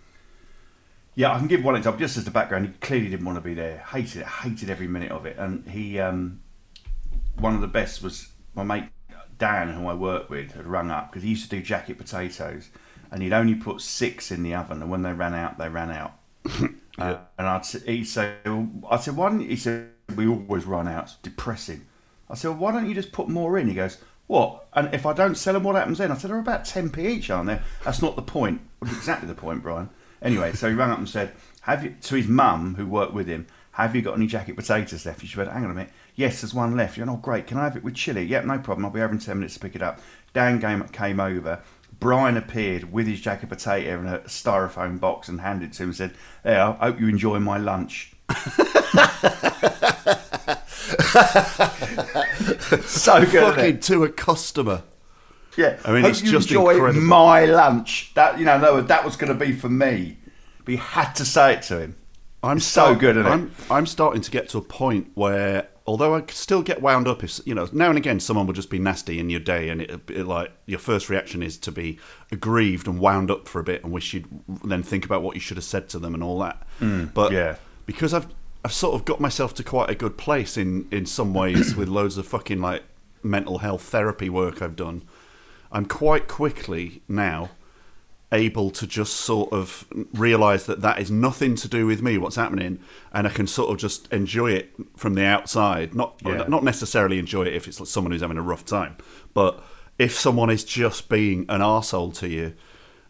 yeah, 1.15 1.33
I 1.33 1.39
can 1.39 1.49
give 1.49 1.63
one 1.65 1.77
example 1.77 2.01
just 2.01 2.17
as 2.17 2.25
the 2.25 2.31
background. 2.31 2.67
He 2.67 2.73
clearly 2.81 3.09
didn't 3.09 3.27
want 3.27 3.37
to 3.37 3.43
be 3.43 3.55
there. 3.55 3.79
Hated 3.79 4.23
it. 4.23 4.27
Hated 4.27 4.71
every 4.71 4.89
minute 4.89 5.11
of 5.13 5.27
it. 5.27 5.37
And 5.39 5.69
he, 5.69 5.99
um, 6.01 6.41
one 7.39 7.55
of 7.55 7.61
the 7.61 7.69
best 7.69 8.03
was 8.03 8.29
my 8.55 8.63
mate 8.63 8.85
Dan, 9.39 9.71
who 9.71 9.89
I 9.89 9.95
work 9.95 10.31
with, 10.31 10.53
had 10.53 10.67
rung 10.67 10.91
up 10.91 11.11
because 11.11 11.25
he 11.25 11.31
used 11.31 11.51
to 11.51 11.57
do 11.57 11.63
jacket 11.63 11.99
potatoes, 11.99 12.71
and 13.11 13.23
he'd 13.23 13.33
only 13.33 13.57
put 13.57 13.81
six 13.81 14.31
in 14.31 14.45
the 14.45 14.55
oven, 14.55 14.81
and 14.81 14.91
when 14.91 15.03
they 15.03 15.13
ran 15.13 15.35
out, 15.35 15.59
they 15.59 15.69
ran 15.69 15.91
out. 15.91 16.13
Uh, 16.99 17.17
and 17.39 17.47
I'd 17.49 17.61
s- 17.61 17.83
he 17.87 18.05
said, 18.05 18.37
I 18.91 18.99
said, 18.99 19.17
why 19.17 19.31
don't 19.31 19.41
you, 19.41 19.49
he 19.49 19.57
said, 19.57 19.89
we 20.15 20.29
always 20.29 20.67
run 20.67 20.87
out. 20.87 21.05
It's 21.05 21.17
depressing. 21.23 21.87
I 22.29 22.35
said, 22.35 22.49
well, 22.49 22.59
why 22.59 22.73
don't 22.73 22.87
you 22.87 22.95
just 22.95 23.13
put 23.13 23.31
more 23.31 23.57
in? 23.57 23.67
He 23.67 23.73
goes, 23.73 23.97
what? 24.27 24.67
And 24.75 24.93
if 24.95 25.07
I 25.07 25.15
don't 25.15 25.35
sell 25.35 25.55
them, 25.55 25.63
what 25.63 25.75
happens 25.75 25.97
then? 25.97 26.13
I 26.13 26.19
said, 26.19 26.31
they're 26.31 26.39
about 26.39 26.65
10p 26.65 26.99
each, 26.99 27.31
aren't 27.31 27.47
they? 27.47 27.61
That's 27.83 28.03
not 28.03 28.15
the 28.15 28.21
point. 28.21 28.61
Well, 28.79 28.91
exactly 28.91 29.27
the 29.27 29.35
point, 29.35 29.63
Brian. 29.63 29.89
Anyway, 30.23 30.53
so 30.53 30.69
he 30.69 30.75
rang 30.75 30.91
up 30.91 30.99
and 30.99 31.09
said, 31.09 31.33
have 31.63 31.85
you, 31.85 31.95
to 32.03 32.15
his 32.15 32.29
mum, 32.29 32.77
who 32.77 32.87
worked 32.87 33.13
with 33.13 33.27
him, 33.27 33.47
have 33.73 33.97
you 33.97 34.03
got 34.03 34.17
any 34.17 34.27
jacket 34.27 34.57
potatoes 34.57 35.07
left? 35.07 35.25
She 35.25 35.37
went, 35.37 35.51
hang 35.51 35.65
on 35.65 35.71
a 35.71 35.75
minute. 35.75 35.93
Yes, 36.15 36.41
there's 36.41 36.55
one 36.55 36.77
left. 36.77 36.95
He 36.95 37.01
went, 37.01 37.11
oh, 37.11 37.17
great. 37.17 37.47
Can 37.47 37.59
I 37.59 37.65
have 37.65 37.77
it 37.77 37.83
with 37.83 37.95
chili? 37.95 38.25
Yep, 38.25 38.45
no 38.45 38.59
problem. 38.59 38.85
I'll 38.85 38.91
be 38.91 39.01
over 39.01 39.13
in 39.13 39.19
10 39.19 39.39
minutes 39.39 39.55
to 39.55 39.61
pick 39.61 39.75
it 39.75 39.83
up. 39.83 40.01
Dan 40.35 40.61
came, 40.61 40.83
came 40.89 41.21
over. 41.21 41.61
Brian 41.99 42.37
appeared 42.37 42.93
with 42.93 43.07
his 43.07 43.21
jacket 43.21 43.49
potato 43.49 44.01
in 44.01 44.07
a 44.07 44.19
styrofoam 44.21 45.01
box 45.01 45.29
and 45.29 45.41
handed 45.41 45.71
it 45.71 45.73
to 45.75 45.85
him 45.85 45.89
and 45.91 45.97
said, 45.97 46.15
There, 46.43 46.61
I 46.61 46.73
hope 46.73 47.01
you 47.01 47.09
enjoy 47.09 47.39
my 47.39 47.59
lunch. 47.59 48.13
so 52.83 53.25
good. 53.25 53.55
Fucking 53.55 53.81
to 53.81 54.05
a 54.05 54.09
customer. 54.09 54.83
Yeah. 55.57 55.79
I 55.85 55.93
mean, 55.93 56.03
hope 56.03 56.11
it's 56.11 56.23
you 56.23 56.31
just 56.31 56.49
enjoy 56.49 56.71
incredible. 56.75 57.03
my 57.07 57.45
lunch. 57.45 58.13
That 58.15 58.39
you 58.39 58.45
know, 58.45 58.59
no, 58.59 58.81
that 58.81 59.05
was 59.05 59.17
going 59.17 59.33
to 59.37 59.39
be 59.39 59.53
for 59.53 59.69
me. 59.69 60.17
But 60.65 60.73
he 60.73 60.77
had 60.79 61.13
to 61.15 61.25
say 61.25 61.55
it 61.55 61.63
to 61.63 61.81
him. 61.81 61.97
I'm 62.43 62.57
It's 62.57 62.67
so 62.67 62.95
good, 62.95 63.17
isn't 63.17 63.31
it? 63.45 63.51
I'm, 63.71 63.87
starting 63.87 64.21
to 64.21 64.31
get 64.31 64.49
to 64.49 64.59
a 64.59 64.63
point 64.63 65.13
where, 65.15 65.69
although 65.87 66.17
I 66.17 66.25
still 66.29 66.63
get 66.63 66.83
wound 66.83 67.07
up, 67.07 67.23
if 67.23 67.39
you 67.47 67.55
know, 67.55 67.69
now 67.73 67.89
and 67.89 67.97
again 67.97 68.19
someone 68.19 68.47
will 68.47 68.55
just 68.55 68.69
be 68.71 68.81
nasty 68.81 69.21
in 69.21 69.31
your 69.31 69.39
day, 69.39 69.69
and 69.69 69.81
it, 69.81 70.11
it 70.11 70.27
like 70.27 70.51
your 70.67 70.81
first 70.81 71.09
reaction 71.09 71.41
is 71.43 71.57
to 71.59 71.71
be 71.71 72.01
aggrieved 72.33 72.89
and 72.89 72.99
wound 72.99 73.31
up 73.31 73.47
for 73.47 73.61
a 73.61 73.65
bit, 73.65 73.85
and 73.85 73.93
wish 73.93 74.13
you'd 74.13 74.27
then 74.65 74.83
think 74.83 75.05
about 75.05 75.23
what 75.23 75.35
you 75.37 75.41
should 75.41 75.57
have 75.57 75.65
said 75.65 75.89
to 75.91 76.01
them 76.01 76.15
and 76.15 76.23
all 76.25 76.39
that. 76.41 76.67
but 76.81 77.31
Mm, 77.31 77.31
yeah. 77.33 77.57
because 77.87 78.13
I've 78.13 78.27
I've 78.65 78.73
sort 78.73 78.95
of 78.95 79.05
got 79.05 79.21
myself 79.21 79.55
to 79.55 79.63
quite 79.65 79.91
a 79.91 79.95
good 79.95 80.17
place 80.17 80.57
in 80.57 80.89
in 80.91 81.07
some 81.07 81.35
ways 81.35 81.77
with 81.77 81.89
loads 81.89 82.19
of 82.19 82.27
fucking 82.27 82.61
like 82.61 82.83
mental 83.23 83.59
health 83.59 83.83
therapy 83.83 84.29
work 84.29 84.61
I've 84.63 84.75
done. 84.75 85.03
I'm 85.73 85.87
quite 85.87 86.29
quickly 86.29 87.03
now 87.09 87.51
able 88.31 88.71
to 88.71 88.87
just 88.87 89.15
sort 89.15 89.53
of 89.53 89.87
realize 90.15 90.65
that 90.67 90.81
that 90.81 90.99
is 90.99 91.11
nothing 91.11 91.55
to 91.55 91.69
do 91.69 91.87
with 91.87 92.01
me 92.01 92.17
what's 92.17 92.37
happening 92.37 92.79
and 93.13 93.27
I 93.27 93.31
can 93.31 93.47
sort 93.47 93.71
of 93.71 93.77
just 93.77 94.11
enjoy 94.11 94.53
it 94.53 94.71
from 94.97 95.13
the 95.15 95.25
outside 95.25 95.95
not 95.95 96.15
Yeah. 96.25 96.45
not 96.49 96.65
necessarily 96.65 97.19
enjoy 97.19 97.43
it 97.43 97.53
if 97.55 97.69
it's 97.69 97.87
someone 97.91 98.11
who's 98.13 98.23
having 98.23 98.39
a 98.39 98.43
rough 98.43 98.65
time 98.65 98.97
but 99.35 99.63
if 99.99 100.19
someone 100.19 100.49
is 100.49 100.65
just 100.65 101.11
being 101.11 101.45
an 101.51 101.61
arsehole 101.61 102.15
to 102.21 102.29
you 102.29 102.55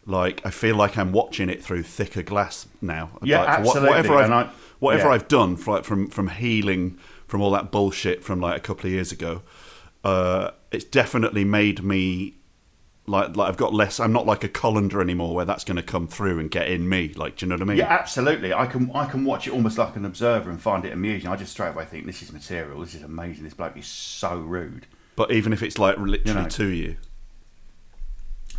like 0.05 0.45
I 0.45 0.49
feel 0.49 0.75
like 0.75 0.97
I'm 0.97 1.13
watching 1.13 1.49
it 1.49 1.63
through 1.63 1.83
thicker 1.83 2.21
glass 2.23 2.67
now 2.81 3.11
Yeah, 3.23 3.39
Like, 3.43 3.49
absolutely, 3.59 3.89
whatever 3.91 4.15
I've, 4.15 4.25
and 4.25 4.33
I- 4.33 4.49
whatever 4.79 5.07
yeah. 5.07 5.13
I've 5.13 5.27
done 5.29 5.55
for, 5.55 5.75
like, 5.75 5.85
from 5.85 6.07
from 6.09 6.27
healing 6.27 6.97
from 7.27 7.39
all 7.41 7.51
that 7.51 7.71
bullshit 7.71 8.25
from 8.25 8.41
like 8.41 8.57
a 8.57 8.61
couple 8.61 8.87
of 8.87 8.91
years 8.91 9.13
ago 9.13 9.41
uh, 10.03 10.51
it's 10.73 10.83
definitely 10.83 11.45
made 11.45 11.81
me 11.81 12.35
like 13.05 13.35
like 13.35 13.49
I've 13.49 13.57
got 13.57 13.73
less. 13.73 13.99
I'm 13.99 14.13
not 14.13 14.25
like 14.25 14.43
a 14.43 14.47
colander 14.49 15.01
anymore, 15.01 15.35
where 15.35 15.45
that's 15.45 15.63
going 15.63 15.75
to 15.77 15.83
come 15.83 16.07
through 16.07 16.39
and 16.39 16.49
get 16.49 16.69
in 16.69 16.87
me. 16.87 17.09
Like, 17.13 17.35
do 17.37 17.45
you 17.45 17.49
know 17.49 17.55
what 17.55 17.61
I 17.63 17.65
mean? 17.65 17.77
Yeah, 17.77 17.87
absolutely. 17.91 18.53
I 18.53 18.65
can 18.65 18.89
I 18.95 19.05
can 19.05 19.25
watch 19.25 19.47
it 19.47 19.51
almost 19.53 19.77
like 19.77 19.95
an 19.95 20.05
observer 20.05 20.49
and 20.49 20.61
find 20.61 20.85
it 20.85 20.93
amusing. 20.93 21.29
I 21.29 21.35
just 21.35 21.51
straight 21.51 21.69
away 21.71 21.85
think 21.85 22.05
this 22.05 22.21
is 22.21 22.31
material. 22.31 22.79
This 22.79 22.95
is 22.95 23.03
amazing. 23.03 23.43
This 23.43 23.53
bloke 23.53 23.75
is 23.77 23.87
so 23.87 24.37
rude. 24.37 24.87
But 25.15 25.31
even 25.31 25.53
if 25.53 25.61
it's 25.61 25.77
like 25.77 25.97
literally 25.97 26.21
You 26.25 26.33
know. 26.33 26.47
to 26.49 26.67
you, 26.67 26.95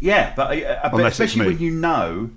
Yeah, 0.00 0.32
but, 0.36 0.56
uh, 0.62 0.78
but 0.84 0.94
Unless 0.94 1.20
it's 1.20 1.32
especially 1.32 1.46
when 1.54 1.58
you 1.58 1.70
know, 1.72 2.30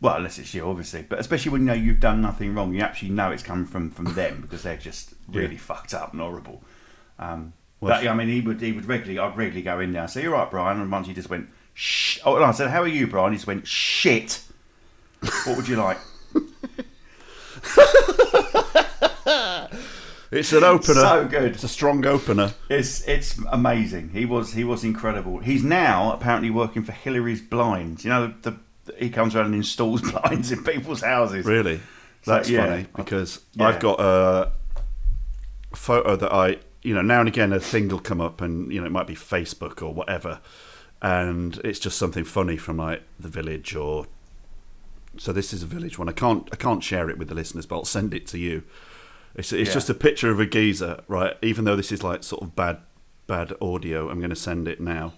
well, 0.00 0.16
unless 0.16 0.38
it's 0.38 0.54
you, 0.54 0.66
obviously, 0.68 1.02
but 1.02 1.18
especially 1.18 1.52
when 1.52 1.62
you 1.62 1.66
know 1.68 1.72
you've 1.74 2.00
done 2.00 2.20
nothing 2.22 2.54
wrong, 2.54 2.72
you 2.74 2.80
actually 2.82 3.10
know 3.10 3.30
it's 3.30 3.42
coming 3.42 3.66
from 3.66 3.90
from 3.90 4.06
them 4.14 4.40
because 4.42 4.62
they're 4.62 4.76
just 4.76 5.14
really 5.28 5.54
Yeah. 5.54 5.60
fucked 5.60 5.92
up 5.94 6.12
and 6.12 6.20
horrible. 6.20 6.62
Um, 7.18 7.52
Well, 7.80 7.94
but, 7.94 8.04
yeah, 8.04 8.12
I 8.12 8.14
mean, 8.14 8.28
he 8.28 8.40
would 8.40 8.60
he 8.60 8.72
would 8.72 8.86
regularly, 8.86 9.18
I'd 9.18 9.36
regularly 9.36 9.62
go 9.62 9.80
in 9.80 9.92
there 9.92 10.02
and 10.02 10.10
say, 10.10 10.22
"You're 10.22 10.32
right, 10.32 10.50
Brian," 10.50 10.80
and 10.80 10.90
once 10.90 11.06
he 11.06 11.12
just 11.14 11.28
went, 11.28 11.48
"Shh." 11.74 12.18
Oh, 12.24 12.36
and 12.36 12.44
I 12.44 12.50
said, 12.52 12.70
"How 12.70 12.82
are 12.82 12.88
you, 12.88 13.06
Brian?" 13.06 13.32
He 13.32 13.36
just 13.36 13.46
went, 13.46 13.66
"Shit." 13.66 14.40
what 15.44 15.56
would 15.56 15.68
you 15.68 15.76
like? 15.76 15.98
it's 20.30 20.52
an 20.52 20.64
opener. 20.64 20.94
So 20.94 21.26
good. 21.28 21.52
It's 21.52 21.64
a 21.64 21.68
strong 21.68 22.04
opener. 22.06 22.52
It's 22.68 23.02
it's 23.06 23.38
amazing. 23.50 24.10
He 24.10 24.24
was 24.24 24.52
he 24.52 24.64
was 24.64 24.84
incredible. 24.84 25.38
He's 25.38 25.62
now 25.64 26.12
apparently 26.12 26.50
working 26.50 26.82
for 26.84 26.92
Hillary's 26.92 27.40
Blinds. 27.40 28.04
You 28.04 28.10
know, 28.10 28.34
the, 28.42 28.50
the 28.84 28.94
he 28.98 29.10
comes 29.10 29.34
around 29.34 29.46
and 29.46 29.54
installs 29.56 30.00
blinds 30.12 30.52
in 30.52 30.62
people's 30.64 31.02
houses. 31.02 31.44
Really, 31.44 31.80
So, 32.22 32.32
that's 32.32 32.48
yeah. 32.48 32.66
funny 32.66 32.86
because 32.94 33.40
Yeah. 33.54 33.68
I've 33.68 33.80
got 33.80 33.98
a 34.00 34.52
photo 35.74 36.14
that 36.16 36.32
I, 36.32 36.58
you 36.86 36.94
know, 36.94 37.02
now 37.02 37.20
and 37.20 37.28
again 37.28 37.52
a 37.52 37.60
thing 37.60 37.88
will 37.88 37.98
come 37.98 38.20
up, 38.20 38.40
and 38.40 38.72
you 38.72 38.80
know 38.80 38.86
it 38.86 38.92
might 38.92 39.06
be 39.06 39.14
Facebook 39.14 39.82
or 39.82 39.92
whatever, 39.92 40.40
and 41.02 41.58
it's 41.64 41.78
just 41.78 41.98
something 41.98 42.24
funny 42.24 42.56
from 42.56 42.76
like 42.78 43.02
the 43.18 43.28
village 43.28 43.74
or. 43.74 44.06
So 45.18 45.32
this 45.32 45.52
is 45.54 45.62
a 45.62 45.66
village 45.66 45.98
one. 45.98 46.08
I 46.08 46.12
can't 46.12 46.48
I 46.52 46.56
can't 46.56 46.84
share 46.84 47.08
it 47.10 47.18
with 47.18 47.28
the 47.28 47.34
listeners, 47.34 47.64
but 47.66 47.76
I'll 47.76 47.84
send 47.86 48.12
it 48.14 48.26
to 48.28 48.38
you. 48.38 48.62
It's 49.34 49.52
it's 49.52 49.68
Yeah. 49.70 49.74
just 49.74 49.90
a 49.90 49.94
picture 49.94 50.30
of 50.30 50.38
a 50.40 50.46
geezer, 50.46 51.00
right? 51.08 51.36
Even 51.42 51.64
though 51.64 51.74
this 51.76 51.90
is 51.90 52.02
like 52.02 52.22
sort 52.22 52.42
of 52.42 52.54
bad 52.54 52.78
bad 53.26 53.52
audio, 53.60 54.08
I'm 54.10 54.18
going 54.18 54.30
to 54.30 54.36
send 54.36 54.68
it 54.68 54.80
now, 54.80 55.14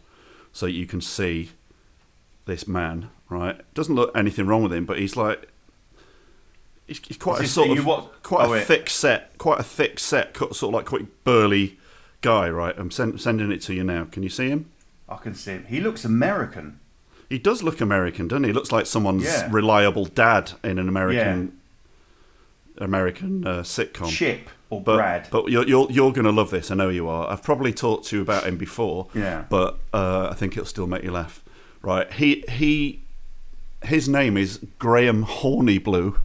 so 0.52 0.66
you 0.66 0.86
can 0.86 1.00
see 1.00 1.50
this 2.46 2.66
man, 2.68 3.10
right? 3.28 3.60
Doesn't 3.74 3.94
look 3.94 4.16
anything 4.16 4.46
wrong 4.46 4.62
with 4.62 4.72
him, 4.72 4.86
but 4.86 4.98
he's 4.98 5.16
like 5.16 5.48
he's, 6.88 6.98
he's 7.06 7.16
quite 7.16 7.42
Is 7.42 7.50
a 7.50 7.52
sort 7.52 7.78
of 7.78 7.86
what- 7.86 8.22
quite 8.24 8.46
oh, 8.48 8.54
a 8.54 8.58
yeah. 8.58 8.64
thick 8.64 8.90
set, 8.90 9.38
quite 9.38 9.60
a 9.60 9.62
thick 9.62 10.00
set, 10.00 10.34
cut- 10.34 10.56
sort 10.56 10.70
of 10.74 10.78
like 10.78 10.86
quite 10.86 11.24
burly 11.24 11.78
guy, 12.20 12.50
right? 12.50 12.74
I'm 12.76 12.90
send, 12.90 13.20
sending 13.20 13.52
it 13.52 13.62
to 13.62 13.74
you 13.74 13.84
now. 13.84 14.04
Can 14.10 14.24
you 14.24 14.28
see 14.28 14.48
him? 14.48 14.70
I 15.08 15.16
can 15.18 15.34
see 15.34 15.52
him. 15.52 15.66
He 15.68 15.80
looks 15.80 16.04
American. 16.04 16.80
He 17.30 17.38
does 17.38 17.62
look 17.62 17.80
American, 17.80 18.26
doesn't 18.26 18.44
he? 18.44 18.48
He 18.50 18.54
looks 18.54 18.72
like 18.72 18.86
someone's 18.86 19.24
Yeah. 19.24 19.48
reliable 19.50 20.06
dad 20.06 20.52
in 20.64 20.78
an 20.78 20.88
American 20.88 21.52
American 22.78 23.46
uh, 23.46 23.60
sitcom. 23.62 24.08
Chip 24.08 24.48
or 24.70 24.80
But, 24.80 24.96
Brad. 24.96 25.28
but 25.30 25.48
you're 25.50 25.66
you're, 25.66 25.90
you're 25.90 26.12
going 26.12 26.24
to 26.26 26.32
love 26.32 26.50
this. 26.50 26.70
I 26.70 26.74
know 26.74 26.88
you 26.88 27.08
are. 27.08 27.30
I've 27.30 27.42
probably 27.42 27.72
talked 27.72 28.06
to 28.08 28.16
you 28.16 28.22
about 28.22 28.44
him 28.46 28.56
before. 28.56 29.08
Yeah. 29.14 29.44
But 29.48 29.78
uh, 29.92 30.28
I 30.30 30.34
think 30.34 30.52
it'll 30.52 30.66
still 30.66 30.86
make 30.86 31.02
you 31.02 31.10
laugh. 31.10 31.42
Right? 31.82 32.10
He 32.12 32.44
he. 32.48 33.02
His 33.84 34.08
name 34.08 34.36
is 34.36 34.58
Graham 34.80 35.24
Hornyblue. 35.24 36.18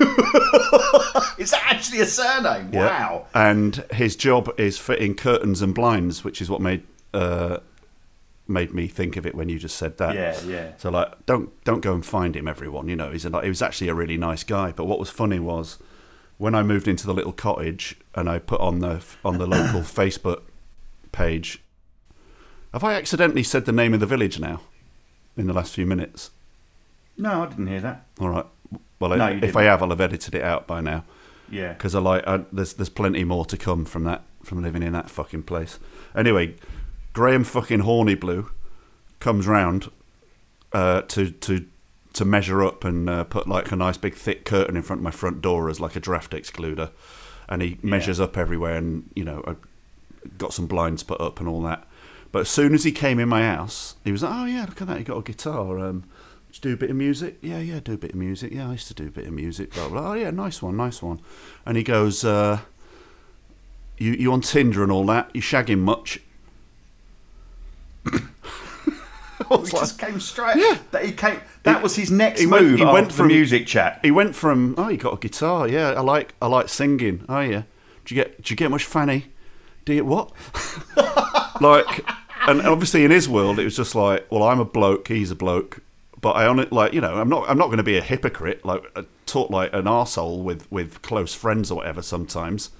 Is 1.38 1.50
that 1.50 1.62
actually 1.66 2.00
a 2.00 2.06
surname? 2.06 2.70
Yeah. 2.72 2.86
Wow. 2.86 3.26
And 3.34 3.76
his 3.92 4.16
job 4.16 4.52
is 4.58 4.78
fitting 4.78 5.14
curtains 5.14 5.62
and 5.62 5.74
blinds, 5.74 6.24
which 6.24 6.40
is 6.40 6.50
what 6.50 6.60
made 6.60 6.84
uh, 7.12 7.58
made 8.46 8.74
me 8.74 8.86
think 8.86 9.16
of 9.16 9.26
it 9.26 9.34
when 9.34 9.48
you 9.48 9.58
just 9.58 9.76
said 9.76 9.98
that. 9.98 10.14
Yeah, 10.14 10.40
yeah. 10.46 10.72
So 10.78 10.90
like, 10.90 11.26
don't 11.26 11.50
don't 11.64 11.80
go 11.80 11.94
and 11.94 12.04
find 12.04 12.36
him, 12.36 12.48
everyone. 12.48 12.88
You 12.88 12.96
know, 12.96 13.10
he's 13.10 13.24
a, 13.24 13.42
he 13.42 13.48
was 13.48 13.62
actually 13.62 13.88
a 13.88 13.94
really 13.94 14.16
nice 14.16 14.44
guy. 14.44 14.72
But 14.72 14.86
what 14.86 14.98
was 14.98 15.10
funny 15.10 15.38
was 15.38 15.78
when 16.38 16.54
I 16.54 16.62
moved 16.62 16.88
into 16.88 17.06
the 17.06 17.14
little 17.14 17.32
cottage 17.32 17.96
and 18.14 18.28
I 18.28 18.38
put 18.38 18.60
on 18.60 18.80
the 18.80 19.04
on 19.24 19.38
the 19.38 19.46
local 19.46 19.80
Facebook 19.82 20.42
page. 21.12 21.62
Have 22.72 22.82
I 22.84 22.94
accidentally 22.94 23.44
said 23.44 23.66
the 23.66 23.72
name 23.72 23.94
of 23.94 24.00
the 24.00 24.06
village 24.06 24.40
now 24.40 24.60
in 25.36 25.46
the 25.46 25.52
last 25.52 25.74
few 25.74 25.86
minutes? 25.86 26.30
No, 27.16 27.44
I 27.44 27.46
didn't 27.46 27.68
hear 27.68 27.80
that. 27.80 28.06
All 28.18 28.28
right. 28.28 28.46
Well, 29.10 29.18
No, 29.18 29.24
I- 29.26 29.30
if 29.32 29.40
didn't. 29.40 29.56
I 29.56 29.62
have, 29.64 29.82
I'll 29.82 29.90
have 29.90 30.00
edited 30.00 30.34
it 30.34 30.42
out 30.42 30.66
by 30.66 30.80
now 30.80 31.04
Yeah. 31.50 31.72
because 31.72 31.94
I 31.94 32.00
like 32.00 32.26
I, 32.26 32.44
there's 32.52 32.74
there's 32.74 32.88
plenty 32.88 33.24
more 33.24 33.44
to 33.46 33.56
come 33.56 33.84
from 33.84 34.04
that 34.04 34.22
from 34.42 34.62
living 34.62 34.82
in 34.82 34.92
that 34.92 35.08
fucking 35.10 35.42
place. 35.44 35.78
Anyway, 36.14 36.54
Graham 37.12 37.44
fucking 37.44 37.80
Horny 37.80 38.14
Blue 38.14 38.50
comes 39.20 39.46
round 39.46 39.90
uh, 40.72 41.02
to 41.02 41.30
to 41.30 41.66
to 42.12 42.24
measure 42.24 42.62
up 42.62 42.84
and 42.84 43.08
uh, 43.10 43.24
put 43.24 43.48
like 43.48 43.72
a 43.72 43.76
nice 43.76 43.96
big 43.96 44.14
thick 44.14 44.44
curtain 44.44 44.76
in 44.76 44.82
front 44.82 45.00
of 45.00 45.04
my 45.04 45.10
front 45.10 45.40
door 45.42 45.68
as 45.68 45.80
like 45.80 45.96
a 45.96 46.00
draft 46.00 46.32
excluder, 46.32 46.90
and 47.48 47.60
he 47.62 47.78
measures 47.82 48.20
up 48.20 48.36
everywhere 48.36 48.76
and 48.76 49.10
you 49.14 49.24
know 49.24 49.42
I 49.46 49.56
got 50.38 50.52
some 50.54 50.66
blinds 50.66 51.02
put 51.02 51.20
up 51.20 51.40
and 51.40 51.48
all 51.48 51.62
that. 51.62 51.86
But 52.32 52.40
as 52.40 52.48
soon 52.48 52.74
as 52.74 52.82
he 52.84 52.90
came 52.92 53.18
in 53.20 53.28
my 53.28 53.42
house, 53.42 53.94
he 54.04 54.10
was 54.12 54.22
like, 54.22 54.32
"Oh 54.34 54.44
yeah, 54.44 54.64
look 54.68 54.80
at 54.82 54.88
that! 54.88 54.98
You 54.98 55.04
got 55.04 55.18
a 55.18 55.22
guitar. 55.22 55.78
Um, 55.78 56.04
do 56.60 56.72
a 56.72 56.76
bit 56.76 56.90
of 56.90 56.96
music? 56.96 57.38
Yeah, 57.42 57.58
yeah, 57.58 57.80
do 57.80 57.92
a 57.94 57.96
bit 57.98 58.10
of 58.10 58.16
music. 58.16 58.52
Yeah, 58.52 58.68
I 58.68 58.72
used 58.72 58.88
to 58.88 58.94
do 58.94 59.06
a 59.06 59.10
bit 59.10 59.26
of 59.26 59.32
music. 59.32 59.72
Blah 59.74 59.88
blah. 59.88 60.10
Oh 60.10 60.14
yeah, 60.14 60.30
nice 60.30 60.60
one, 60.62 60.76
nice 60.76 61.02
one." 61.02 61.20
And 61.66 61.76
he 61.76 61.82
goes, 61.82 62.24
uh, 62.24 62.60
"You 63.98 64.12
you 64.12 64.32
on 64.32 64.40
Tinder 64.40 64.82
and 64.82 64.92
all 64.92 65.04
that? 65.06 65.30
You 65.34 65.40
shagging 65.42 65.78
much?" 65.80 66.20
He 69.48 69.56
like- 69.56 69.70
just 69.70 69.98
came 69.98 70.20
straight. 70.20 70.56
Yeah. 70.56 70.78
That 70.92 71.04
he 71.04 71.12
came. 71.12 71.38
That 71.64 71.76
He- 71.78 71.82
was 71.82 71.96
his 71.96 72.10
next 72.10 72.40
he 72.40 72.46
went- 72.46 72.64
move. 72.66 72.78
he 72.78 72.84
went 72.84 73.12
from- 73.12 73.28
the 73.28 73.34
music 73.34 73.66
chat. 73.66 74.00
He 74.02 74.10
went 74.10 74.34
from, 74.34 74.74
"Oh, 74.78 74.88
you 74.88 74.96
got 74.96 75.12
a 75.14 75.16
guitar? 75.18 75.68
Yeah, 75.68 75.90
I 75.92 76.00
like 76.00 76.34
I 76.40 76.46
like 76.46 76.68
singing. 76.68 77.24
Oh 77.28 77.40
yeah, 77.40 77.62
do 78.04 78.14
you 78.14 78.22
get 78.22 78.42
do 78.42 78.52
you 78.52 78.56
get 78.56 78.70
much 78.70 78.84
fanny? 78.84 79.26
Do 79.84 79.92
you 79.92 80.04
what?" 80.04 80.30
like, 81.60 82.08
and 82.46 82.62
obviously 82.62 83.04
in 83.04 83.10
his 83.10 83.28
world, 83.28 83.58
it 83.58 83.64
was 83.64 83.76
just 83.76 83.94
like, 83.94 84.26
"Well, 84.30 84.42
I'm 84.44 84.60
a 84.60 84.64
bloke, 84.64 85.08
he's 85.08 85.30
a 85.30 85.34
bloke." 85.36 85.80
But 86.24 86.36
I 86.36 86.46
on 86.46 86.58
it 86.58 86.72
like 86.72 86.94
you 86.94 87.02
know 87.02 87.16
I'm 87.16 87.28
not 87.28 87.48
I'm 87.50 87.58
not 87.58 87.66
going 87.66 87.76
to 87.76 87.82
be 87.84 87.98
a 87.98 88.00
hypocrite 88.00 88.64
like 88.64 88.82
uh, 88.96 89.02
talk 89.26 89.50
like 89.50 89.74
an 89.74 89.84
arsehole 89.84 90.42
with 90.42 90.66
with 90.72 91.02
close 91.02 91.34
friends 91.34 91.70
or 91.70 91.76
whatever 91.76 92.00
sometimes. 92.00 92.70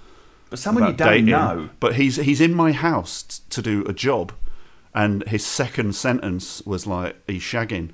But 0.49 0.59
someone 0.59 0.87
you 0.87 0.93
don't 0.95 1.09
dating. 1.09 1.27
know. 1.27 1.69
But 1.79 1.97
he's 1.97 2.17
he's 2.17 2.41
in 2.41 2.55
my 2.55 2.73
house 2.73 3.23
t- 3.23 3.43
to 3.51 3.61
do 3.61 3.85
a 3.85 3.93
job, 3.93 4.33
and 4.95 5.29
his 5.29 5.45
second 5.45 5.95
sentence 5.95 6.63
was 6.65 6.87
like, 6.87 7.17
"He's 7.27 7.43
shagging." 7.43 7.91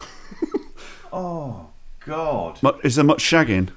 Oh 1.12 1.70
God. 2.06 2.60
Is 2.84 2.96
there 2.96 3.04
much 3.04 3.22
shagging? 3.22 3.70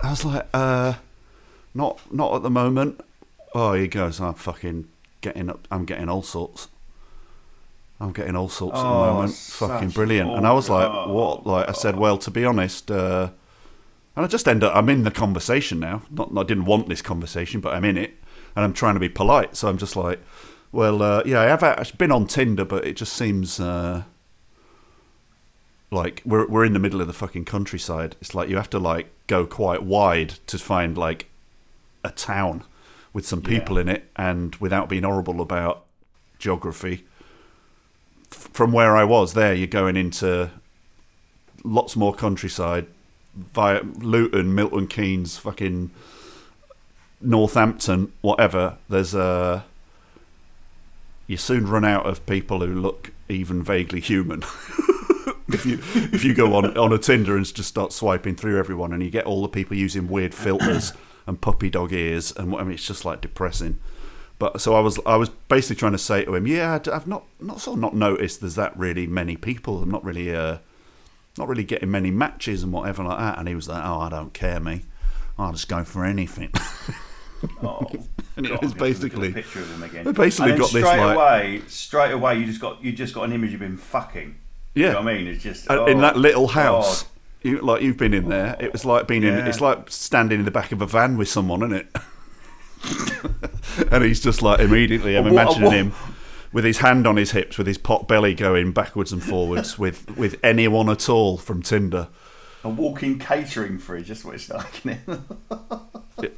I 0.00 0.10
was 0.10 0.24
like, 0.24 0.46
uh, 0.52 0.94
not 1.74 2.00
not 2.12 2.34
at 2.34 2.42
the 2.42 2.50
moment. 2.50 3.00
Oh, 3.54 3.72
he 3.72 3.88
goes, 3.88 4.20
I'm 4.20 4.34
fucking 4.34 4.88
getting 5.20 5.50
up. 5.50 5.66
I'm 5.70 5.84
getting 5.84 6.08
all 6.08 6.22
sorts. 6.22 6.68
I'm 8.00 8.12
getting 8.12 8.34
all 8.34 8.48
sorts 8.48 8.78
at 8.78 8.82
the 8.82 8.88
Oh, 8.88 9.12
moment. 9.14 9.34
Fucking 9.34 9.90
brilliant. 9.90 10.30
And 10.30 10.46
I 10.46 10.52
was 10.52 10.70
like, 10.70 10.88
oh, 10.90 11.12
what? 11.12 11.46
Like 11.46 11.68
I 11.68 11.72
said, 11.72 11.96
well, 11.96 12.16
to 12.18 12.30
be 12.30 12.44
honest, 12.46 12.90
uh, 12.90 13.30
and 14.16 14.24
I 14.24 14.28
just 14.28 14.48
end 14.48 14.64
up. 14.64 14.74
I'm 14.74 14.88
in 14.88 15.04
the 15.04 15.10
conversation 15.10 15.80
now. 15.80 16.02
Not, 16.10 16.30
I 16.36 16.42
didn't 16.44 16.64
want 16.64 16.88
this 16.88 17.02
conversation, 17.02 17.60
but 17.60 17.74
I'm 17.74 17.84
in 17.84 17.98
it, 17.98 18.14
and 18.56 18.64
I'm 18.64 18.72
trying 18.72 18.94
to 18.94 19.00
be 19.00 19.08
polite. 19.10 19.54
So 19.56 19.68
I'm 19.68 19.76
just 19.78 19.96
like, 19.96 20.18
well, 20.72 21.02
uh, 21.02 21.22
yeah, 21.26 21.40
I 21.40 21.44
have 21.44 21.62
actually 21.62 21.98
been 21.98 22.10
on 22.10 22.26
Tinder, 22.26 22.64
but 22.64 22.86
it 22.86 22.96
just 22.96 23.12
seems. 23.12 23.60
Uh, 23.60 24.04
like 25.92 26.22
we're 26.24 26.46
we're 26.46 26.64
in 26.64 26.72
the 26.72 26.78
middle 26.78 27.00
of 27.00 27.06
the 27.06 27.12
fucking 27.12 27.44
countryside. 27.44 28.16
It's 28.20 28.34
like 28.34 28.48
you 28.48 28.56
have 28.56 28.70
to 28.70 28.78
like 28.78 29.10
go 29.26 29.44
quite 29.44 29.82
wide 29.82 30.34
to 30.46 30.58
find 30.58 30.96
like 30.96 31.28
a 32.04 32.10
town 32.10 32.62
with 33.12 33.26
some 33.26 33.42
people 33.42 33.76
in 33.76 33.88
it, 33.88 34.08
and 34.16 34.54
without 34.56 34.88
being 34.88 35.02
horrible 35.02 35.40
about 35.40 35.84
geography. 36.38 37.04
From 38.52 38.72
where 38.72 38.96
I 38.96 39.04
was, 39.04 39.34
there 39.34 39.54
you're 39.54 39.66
going 39.66 39.96
into 39.96 40.50
lots 41.62 41.96
more 41.96 42.14
countryside 42.14 42.86
via 43.34 43.82
Luton, 43.82 44.54
Milton 44.54 44.86
Keynes, 44.86 45.38
fucking 45.38 45.90
Northampton, 47.20 48.12
whatever. 48.20 48.76
There's 48.88 49.14
a 49.14 49.64
you 51.26 51.36
soon 51.36 51.68
run 51.68 51.84
out 51.84 52.06
of 52.06 52.26
people 52.26 52.60
who 52.60 52.74
look 52.74 53.12
even 53.28 53.62
vaguely 53.62 54.00
human. 54.00 54.42
if 55.48 55.64
you 55.64 55.78
if 56.12 56.24
you 56.24 56.34
go 56.34 56.54
on 56.54 56.76
on 56.76 56.92
a 56.92 56.98
Tinder 56.98 57.36
and 57.36 57.46
just 57.46 57.68
start 57.68 57.92
swiping 57.92 58.34
through 58.34 58.58
everyone, 58.58 58.92
and 58.92 59.02
you 59.02 59.10
get 59.10 59.26
all 59.26 59.42
the 59.42 59.48
people 59.48 59.76
using 59.76 60.08
weird 60.08 60.34
filters 60.34 60.92
and 61.26 61.40
puppy 61.40 61.70
dog 61.70 61.92
ears, 61.92 62.32
and 62.36 62.54
I 62.54 62.62
mean, 62.64 62.72
it's 62.72 62.86
just 62.86 63.04
like 63.04 63.20
depressing. 63.20 63.78
But 64.40 64.60
so 64.60 64.74
I 64.74 64.80
was 64.80 64.98
I 65.06 65.14
was 65.16 65.28
basically 65.28 65.76
trying 65.76 65.92
to 65.92 65.98
say 65.98 66.24
to 66.24 66.34
him, 66.34 66.46
yeah, 66.48 66.78
I've 66.92 67.06
not 67.06 67.24
not 67.40 67.60
sort 67.60 67.76
of 67.76 67.80
not 67.82 67.94
noticed 67.94 68.40
there's 68.40 68.56
that 68.56 68.76
really 68.76 69.06
many 69.06 69.36
people. 69.36 69.80
I'm 69.82 69.90
not 69.90 70.02
really 70.02 70.34
uh 70.34 70.58
not 71.38 71.46
really 71.46 71.62
getting 71.62 71.90
many 71.90 72.10
matches 72.10 72.62
and 72.64 72.72
whatever 72.72 73.04
like 73.04 73.18
that. 73.18 73.38
And 73.38 73.46
he 73.46 73.54
was 73.54 73.68
like, 73.68 73.84
oh, 73.84 74.00
I 74.00 74.08
don't 74.08 74.32
care, 74.34 74.58
me. 74.58 74.82
I'll 75.38 75.52
just 75.52 75.68
go 75.68 75.84
for 75.84 76.04
anything. 76.04 76.52
Oh, 77.62 77.86
And 78.36 78.44
it 78.46 78.52
was 78.52 78.52
I'm 78.52 78.52
gonna 78.52 78.52
look 78.52 78.62
at 78.64 78.70
the 78.70 78.76
basically- 78.78 79.32
picture 79.32 79.60
of 79.60 79.70
him 79.70 79.82
again. 79.82 80.04
they 80.04 80.12
basically 80.12 80.52
got 80.52 80.72
this, 80.72 80.84
straight 80.84 80.98
like- 81.00 81.16
away. 81.16 81.62
Straight 81.68 82.12
away, 82.12 82.38
you 82.38 82.44
just 82.44 82.60
got 82.60 82.84
you 82.84 82.92
just 82.92 83.14
got 83.14 83.22
an 83.24 83.32
image 83.32 83.54
of 83.54 83.62
him 83.62 83.78
fucking. 83.78 84.36
Yeah. 84.74 84.86
You 84.88 84.92
know 84.92 84.98
what 85.02 85.08
I 85.08 85.14
mean? 85.16 85.26
It's 85.26 85.42
just 85.42 85.70
Uh, 85.70 85.84
in 85.86 85.98
oh, 85.98 86.00
that 86.02 86.16
little 86.18 86.48
house. 86.48 87.02
God. 87.04 87.10
You, 87.42 87.60
like 87.62 87.80
you've 87.80 87.96
been 87.96 88.12
in 88.12 88.28
there. 88.28 88.56
It 88.60 88.72
was 88.72 88.84
like 88.84 89.08
being 89.08 89.22
in. 89.22 89.34
It's 89.34 89.62
like 89.62 89.90
standing 89.90 90.38
in 90.40 90.44
the 90.44 90.50
back 90.50 90.70
of 90.72 90.82
a 90.82 90.86
van 90.86 91.16
with 91.16 91.28
someone, 91.30 91.62
isn't 91.62 91.74
it? 91.74 91.86
and 93.92 94.04
he's 94.04 94.20
just 94.20 94.42
like 94.42 94.60
immediately. 94.60 95.16
I'm 95.16 95.24
Well, 95.32 95.34
what- 95.34 95.42
imagining 95.56 95.66
what- 95.68 95.76
him 95.76 95.92
with 96.52 96.64
his 96.64 96.78
hand 96.78 97.06
on 97.06 97.16
his 97.16 97.30
hips, 97.30 97.58
with 97.58 97.66
his 97.68 97.78
pot 97.78 98.08
belly 98.08 98.34
going 98.34 98.72
backwards 98.72 99.12
and 99.12 99.22
forwards, 99.22 99.78
with 99.78 100.16
with 100.16 100.38
anyone 100.42 100.88
at 100.88 101.08
all 101.08 101.36
from 101.38 101.62
Tinder. 101.62 102.08
A 102.62 102.68
walking 102.68 103.18
catering 103.18 103.78
fridge. 103.78 104.08
That's 104.08 104.24
what 104.24 104.34
it's 104.34 104.50
like. 104.50 104.84
Isn't 104.86 105.00
it? 105.08 105.20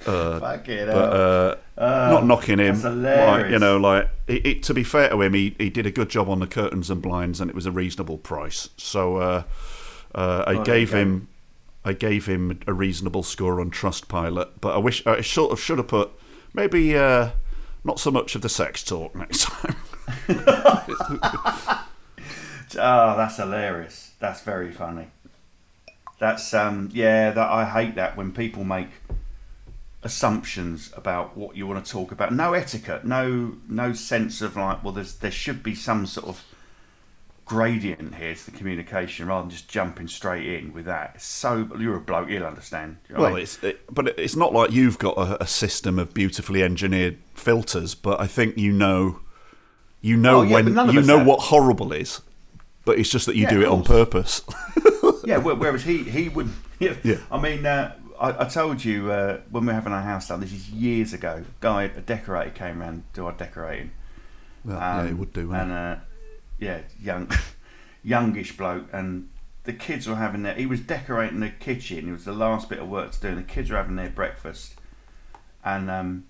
Uh, 0.06 0.38
Fucking 0.38 0.86
but 0.86 1.12
hell. 1.12 1.56
uh, 1.76 2.10
not 2.12 2.24
knocking 2.24 2.60
him. 2.60 2.80
Like, 3.02 3.50
you 3.50 3.58
know, 3.58 3.78
like 3.78 4.08
it, 4.28 4.46
it, 4.46 4.62
to 4.64 4.74
be 4.74 4.84
fair 4.84 5.08
to 5.08 5.20
him, 5.20 5.34
he, 5.34 5.56
he 5.58 5.70
did 5.70 5.86
a 5.86 5.90
good 5.90 6.08
job 6.08 6.28
on 6.28 6.38
the 6.38 6.46
curtains 6.46 6.88
and 6.88 7.02
blinds, 7.02 7.40
and 7.40 7.50
it 7.50 7.54
was 7.56 7.66
a 7.66 7.72
reasonable 7.72 8.16
price. 8.16 8.68
So 8.76 9.16
uh, 9.16 9.42
uh, 10.14 10.44
I 10.46 10.52
there 10.52 10.54
you 10.60 10.64
gave 10.64 10.92
him, 10.92 11.26
I 11.84 11.94
gave 11.94 12.26
him 12.26 12.60
a 12.68 12.72
reasonable 12.72 13.24
score 13.24 13.60
on 13.60 13.72
Trustpilot. 13.72 14.50
But 14.60 14.76
I 14.76 14.78
wish 14.78 15.04
I 15.04 15.20
sort 15.20 15.50
of 15.50 15.58
should 15.58 15.78
have 15.78 15.88
put 15.88 16.12
maybe 16.54 16.96
uh, 16.96 17.30
not 17.84 18.00
so 18.00 18.10
much 18.10 18.34
of 18.34 18.42
the 18.42 18.48
sex 18.48 18.82
talk 18.82 19.14
next 19.14 19.44
time. 19.44 19.76
Oh, 22.74 23.14
that's 23.16 23.36
hilarious. 23.36 24.12
That's 24.18 24.40
very 24.42 24.72
funny. 24.72 25.08
That's 26.18 26.54
um 26.54 26.88
yeah, 26.92 27.32
that 27.32 27.50
I 27.50 27.64
hate 27.64 27.96
that 27.96 28.16
when 28.16 28.32
people 28.32 28.62
make 28.62 28.88
assumptions 30.04 30.92
about 30.96 31.36
what 31.36 31.56
you 31.56 31.66
want 31.66 31.84
to 31.84 31.90
talk 31.90 32.12
about. 32.12 32.32
No 32.32 32.52
etiquette, 32.52 33.04
no 33.04 33.56
no 33.68 33.92
sense 33.92 34.40
of 34.40 34.56
like, 34.56 34.84
well 34.84 34.92
there's 34.92 35.16
there 35.16 35.30
should 35.30 35.62
be 35.62 35.74
some 35.74 36.06
sort 36.06 36.28
of 36.28 36.44
gradient 37.52 38.14
here 38.14 38.34
to 38.34 38.44
the 38.50 38.56
communication 38.56 39.26
rather 39.26 39.42
than 39.42 39.50
just 39.50 39.68
jumping 39.68 40.08
straight 40.08 40.46
in 40.46 40.72
with 40.72 40.86
that. 40.86 41.12
It's 41.16 41.24
so 41.26 41.68
you're 41.78 41.96
a 41.96 42.00
bloke, 42.00 42.28
you'll 42.30 42.46
understand. 42.46 42.96
You 43.08 43.14
know 43.14 43.20
what 43.20 43.26
I 43.26 43.28
Well, 43.28 43.34
mean? 43.36 43.42
it's 43.42 43.62
it, 43.62 43.94
but 43.94 44.18
it's 44.18 44.36
not 44.36 44.52
like 44.54 44.70
you've 44.72 44.98
got 44.98 45.18
a, 45.18 45.42
a 45.42 45.46
system 45.46 45.98
of 45.98 46.14
beautifully 46.14 46.62
engineered 46.62 47.18
filters. 47.34 47.94
But 47.94 48.20
I 48.20 48.26
think 48.26 48.56
you 48.56 48.72
know, 48.72 49.20
you 50.00 50.16
know 50.16 50.38
Oh, 50.40 50.42
yeah, 50.42 50.54
when 50.54 50.66
you 50.94 51.02
know 51.02 51.18
have. 51.18 51.26
what 51.26 51.40
horrible 51.40 51.92
is. 51.92 52.22
But 52.84 52.98
it's 52.98 53.10
just 53.10 53.26
that 53.26 53.36
you 53.36 53.42
Yeah, 53.44 53.50
do 53.50 53.60
it 53.62 53.68
on 53.68 53.84
purpose. 53.84 54.42
yeah, 55.24 55.36
whereas 55.36 55.82
he 55.84 55.98
he 56.04 56.28
would. 56.30 56.48
Yeah, 56.80 56.94
Yeah. 57.04 57.18
I 57.30 57.40
mean, 57.40 57.64
uh, 57.64 57.94
I, 58.18 58.42
I 58.44 58.44
told 58.48 58.84
you 58.84 59.12
uh, 59.12 59.38
when 59.50 59.62
we 59.62 59.68
were 59.68 59.74
having 59.74 59.92
our 59.92 60.02
house 60.02 60.26
done. 60.26 60.40
This 60.40 60.52
is 60.52 60.68
years 60.70 61.12
ago. 61.12 61.44
A 61.46 61.60
Guy, 61.60 61.84
a 61.84 62.00
decorator 62.00 62.50
came 62.50 62.80
round 62.80 63.04
to 63.14 63.20
do 63.20 63.26
our 63.26 63.32
decorating. 63.32 63.92
Well, 64.64 64.78
yeah, 64.78 64.98
Um, 65.02 65.06
it 65.08 65.16
would 65.16 65.32
do. 65.32 65.52
And 65.52 65.70
uh, 65.70 65.96
yeah, 66.62 66.80
young, 67.02 67.30
youngish 68.04 68.56
bloke, 68.56 68.86
and 68.92 69.28
the 69.64 69.72
kids 69.72 70.08
were 70.08 70.16
having 70.16 70.42
their. 70.42 70.54
He 70.54 70.66
was 70.66 70.80
decorating 70.80 71.40
the 71.40 71.50
kitchen. 71.50 72.08
It 72.08 72.12
was 72.12 72.24
the 72.24 72.32
last 72.32 72.68
bit 72.68 72.78
of 72.78 72.88
work 72.88 73.12
to 73.12 73.20
do, 73.20 73.28
and 73.28 73.38
the 73.38 73.42
kids 73.42 73.70
were 73.70 73.76
having 73.76 73.96
their 73.96 74.10
breakfast. 74.10 74.74
And 75.64 75.90
um, 75.90 76.24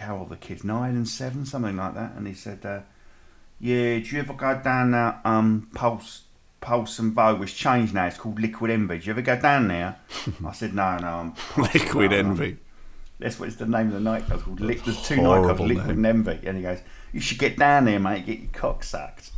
how 0.00 0.18
old 0.18 0.26
are 0.26 0.30
the 0.30 0.36
kids? 0.36 0.64
Nine 0.64 0.94
and 0.96 1.08
seven, 1.08 1.46
something 1.46 1.76
like 1.76 1.94
that. 1.94 2.12
And 2.16 2.26
he 2.26 2.34
said, 2.34 2.64
uh, 2.64 2.80
"Yeah, 3.60 3.98
do 3.98 4.04
you 4.04 4.18
ever 4.20 4.32
go 4.34 4.60
down 4.62 4.90
that 4.92 5.20
um 5.24 5.68
post 5.74 6.22
Pulse 6.64 6.98
and 6.98 7.12
Vogue 7.12 7.40
was 7.40 7.52
changed 7.52 7.92
now. 7.92 8.06
It's 8.06 8.16
called 8.16 8.40
Liquid 8.40 8.70
Envy. 8.70 8.98
Do 8.98 9.04
you 9.04 9.12
ever 9.12 9.20
go 9.20 9.38
down 9.38 9.68
there? 9.68 9.96
I 10.46 10.52
said, 10.52 10.72
no, 10.74 10.96
no. 10.96 11.06
I'm 11.08 11.34
Liquid 11.74 12.10
no. 12.10 12.16
Envy. 12.16 12.56
That's 13.18 13.38
what 13.38 13.48
it's 13.48 13.56
the 13.58 13.66
name 13.66 13.88
of 13.88 13.92
the 13.92 14.00
nightclub. 14.00 14.38
It's 14.38 14.44
called 14.44 14.60
Li- 14.60 14.80
There's 14.82 15.02
two 15.06 15.16
nightclubs, 15.16 15.58
Liquid 15.60 15.98
name. 15.98 16.04
and 16.04 16.26
Envy. 16.26 16.46
And 16.46 16.56
he 16.56 16.62
goes, 16.62 16.78
you 17.12 17.20
should 17.20 17.38
get 17.38 17.58
down 17.58 17.84
there, 17.84 18.00
mate. 18.00 18.24
Get 18.24 18.38
your 18.38 18.48
cock 18.54 18.82
sucked. 18.82 19.30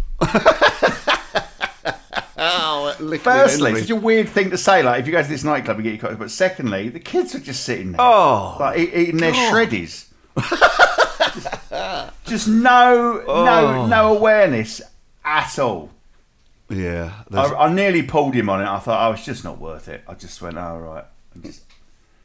Oh, 2.39 2.93
Firstly, 3.23 3.81
such 3.81 3.91
a 3.91 3.97
weird 3.97 4.29
thing 4.29 4.51
to 4.51 4.59
say. 4.59 4.83
Like, 4.83 5.01
if 5.01 5.07
you 5.07 5.13
go 5.13 5.23
to 5.23 5.29
this 5.29 5.43
nightclub 5.43 5.79
and 5.79 5.85
get 5.85 5.95
your 6.01 6.11
cock, 6.11 6.19
but 6.19 6.31
secondly, 6.31 6.89
the 6.91 7.01
kids 7.01 7.35
are 7.35 7.39
just 7.41 7.65
sitting 7.65 7.93
there, 7.93 8.01
Oh, 8.01 8.57
like 8.61 8.79
eating 8.79 9.17
their 9.17 9.33
God. 9.33 9.55
shreddies. 9.55 10.07
just, 11.35 12.15
just 12.27 12.49
no, 12.49 13.23
Oh. 13.27 13.45
no, 13.45 13.87
no 13.87 14.17
awareness 14.17 14.83
at 15.25 15.59
all. 15.59 15.91
yeah. 16.69 17.23
I, 17.33 17.47
I 17.55 17.73
nearly 17.73 18.03
pulled 18.03 18.35
him 18.35 18.51
on 18.51 18.61
it. 18.61 18.67
I 18.67 18.79
thought, 18.81 19.09
oh, 19.09 19.13
it's 19.15 19.25
just 19.25 19.43
not 19.45 19.59
worth 19.59 19.89
it. 19.89 20.03
I 20.07 20.13
just 20.15 20.41
went, 20.43 20.59
oh, 20.59 20.77
right. 20.79 21.05
And 21.35 21.43
just 21.43 21.66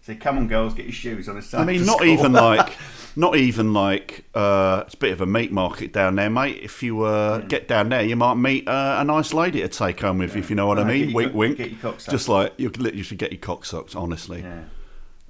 said, 0.01 0.19
come 0.19 0.37
on, 0.37 0.47
girls, 0.47 0.73
get 0.73 0.85
your 0.85 0.93
shoes 0.93 1.29
on. 1.29 1.37
It's 1.37 1.53
I 1.53 1.63
mean, 1.63 1.85
not 1.85 1.97
school." 1.97 2.07
even 2.09 2.33
like, 2.33 2.75
not 3.15 3.35
even 3.35 3.73
like, 3.73 4.25
uh, 4.33 4.83
it's 4.85 4.95
a 4.95 4.97
bit 4.97 5.11
of 5.13 5.21
a 5.21 5.25
meat 5.25 5.51
market 5.51 5.93
down 5.93 6.15
there, 6.15 6.29
mate. 6.29 6.59
If 6.61 6.81
you 6.83 7.01
uh, 7.03 7.39
get 7.39 7.67
down 7.67 7.89
there, 7.89 8.03
you 8.03 8.15
might 8.15 8.35
meet 8.35 8.67
uh, 8.67 8.97
a 8.99 9.03
nice 9.03 9.33
lady 9.33 9.61
to 9.61 9.67
take 9.67 9.99
home 9.99 10.17
with 10.19 10.33
you, 10.35 10.41
if 10.41 10.49
you 10.49 10.55
know 10.55 10.67
what 10.67 10.79
I 10.79 10.83
No, 10.83 10.87
get 10.89 11.05
mean. 11.07 11.13
Wink, 11.13 11.31
co- 11.31 11.37
wink. 11.37 11.57
get 11.57 11.71
your 11.71 11.79
cock. 11.79 11.99
Just 11.99 12.27
like 12.29 12.53
you, 12.57 12.71
you 12.93 13.03
should 13.03 13.17
get 13.19 13.31
your 13.31 13.39
cock 13.41 13.65
sucked, 13.65 13.95
honestly. 13.95 14.41
Yeah. 14.41 14.63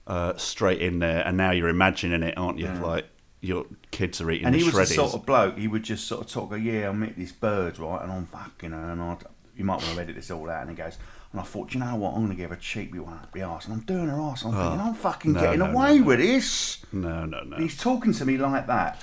Uh, 0.07 0.35
straight 0.35 0.81
in 0.81 0.99
there, 0.99 1.25
and 1.25 1.37
now 1.37 1.51
you're 1.51 1.69
imagining 1.69 2.23
it, 2.23 2.37
aren't 2.37 2.57
you? 2.59 2.67
Like 2.67 3.05
your 3.39 3.65
kids 3.91 4.19
are 4.21 4.29
eating 4.31 4.47
And 4.47 4.55
he 4.55 4.63
was 4.63 4.73
shreddies. 4.73 4.87
the 4.89 4.93
sort 4.95 5.13
of 5.13 5.25
bloke. 5.25 5.57
He 5.57 5.67
would 5.67 5.83
just 5.83 6.05
sort 6.07 6.21
of 6.21 6.27
talk. 6.27 6.49
Go, 6.49 6.55
yeah, 6.55 6.89
I 6.89 6.91
met 6.91 7.15
this 7.17 7.31
bird, 7.31 7.77
right? 7.79 8.01
And 8.01 8.11
I'm 8.11 8.25
fucking 8.25 8.71
her, 8.71 8.89
and 8.91 9.01
I. 9.01 9.17
You 9.55 9.65
might 9.65 9.75
want 9.83 9.95
to 9.95 10.01
edit 10.01 10.15
this 10.15 10.31
all 10.31 10.49
out. 10.49 10.61
And 10.61 10.69
he 10.71 10.75
goes, 10.75 10.97
and 11.31 11.39
I 11.41 11.43
thought, 11.43 11.73
you 11.73 11.79
know 11.79 11.95
what? 11.95 12.11
I'm 12.11 12.17
going 12.25 12.29
to 12.29 12.35
give 12.35 12.49
her 12.49 12.55
a 12.55 12.59
cheeky 12.59 12.99
one 12.99 13.13
up 13.13 13.31
the 13.31 13.41
arse, 13.43 13.65
and 13.65 13.73
I'm 13.73 13.79
doing 13.81 14.07
her 14.07 14.19
arse. 14.19 14.43
I'm 14.43 14.51
thinking, 14.51 14.79
oh, 14.79 14.83
I'm 14.89 14.93
fucking 14.95 15.31
Oh. 15.31 15.33
no, 15.35 15.41
getting 15.41 15.59
no, 15.59 15.65
away 15.67 15.99
no, 15.99 16.03
with 16.05 16.19
this. 16.19 16.85
no, 16.91 17.25
no, 17.25 17.41
no. 17.43 17.55
And 17.55 17.63
he's 17.63 17.77
talking 17.77 18.13
to 18.13 18.25
me 18.25 18.37
like 18.37 18.67
that. 18.67 19.01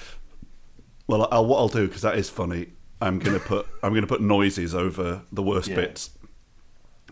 Well, 1.07 1.27
I'll, 1.33 1.47
what 1.47 1.59
I'll 1.59 1.69
do 1.69 1.87
because 1.87 2.03
that 2.03 2.19
is 2.19 2.29
funny. 2.29 2.69
I'm 3.01 3.19
gonna 3.21 3.38
put 3.38 3.67
I'm 3.83 3.95
gonna 3.95 4.07
put 4.09 4.21
noises 4.21 4.75
over 4.75 5.23
the 5.33 5.43
worst 5.43 5.69
Yeah. 5.69 5.77
bits. 5.77 6.11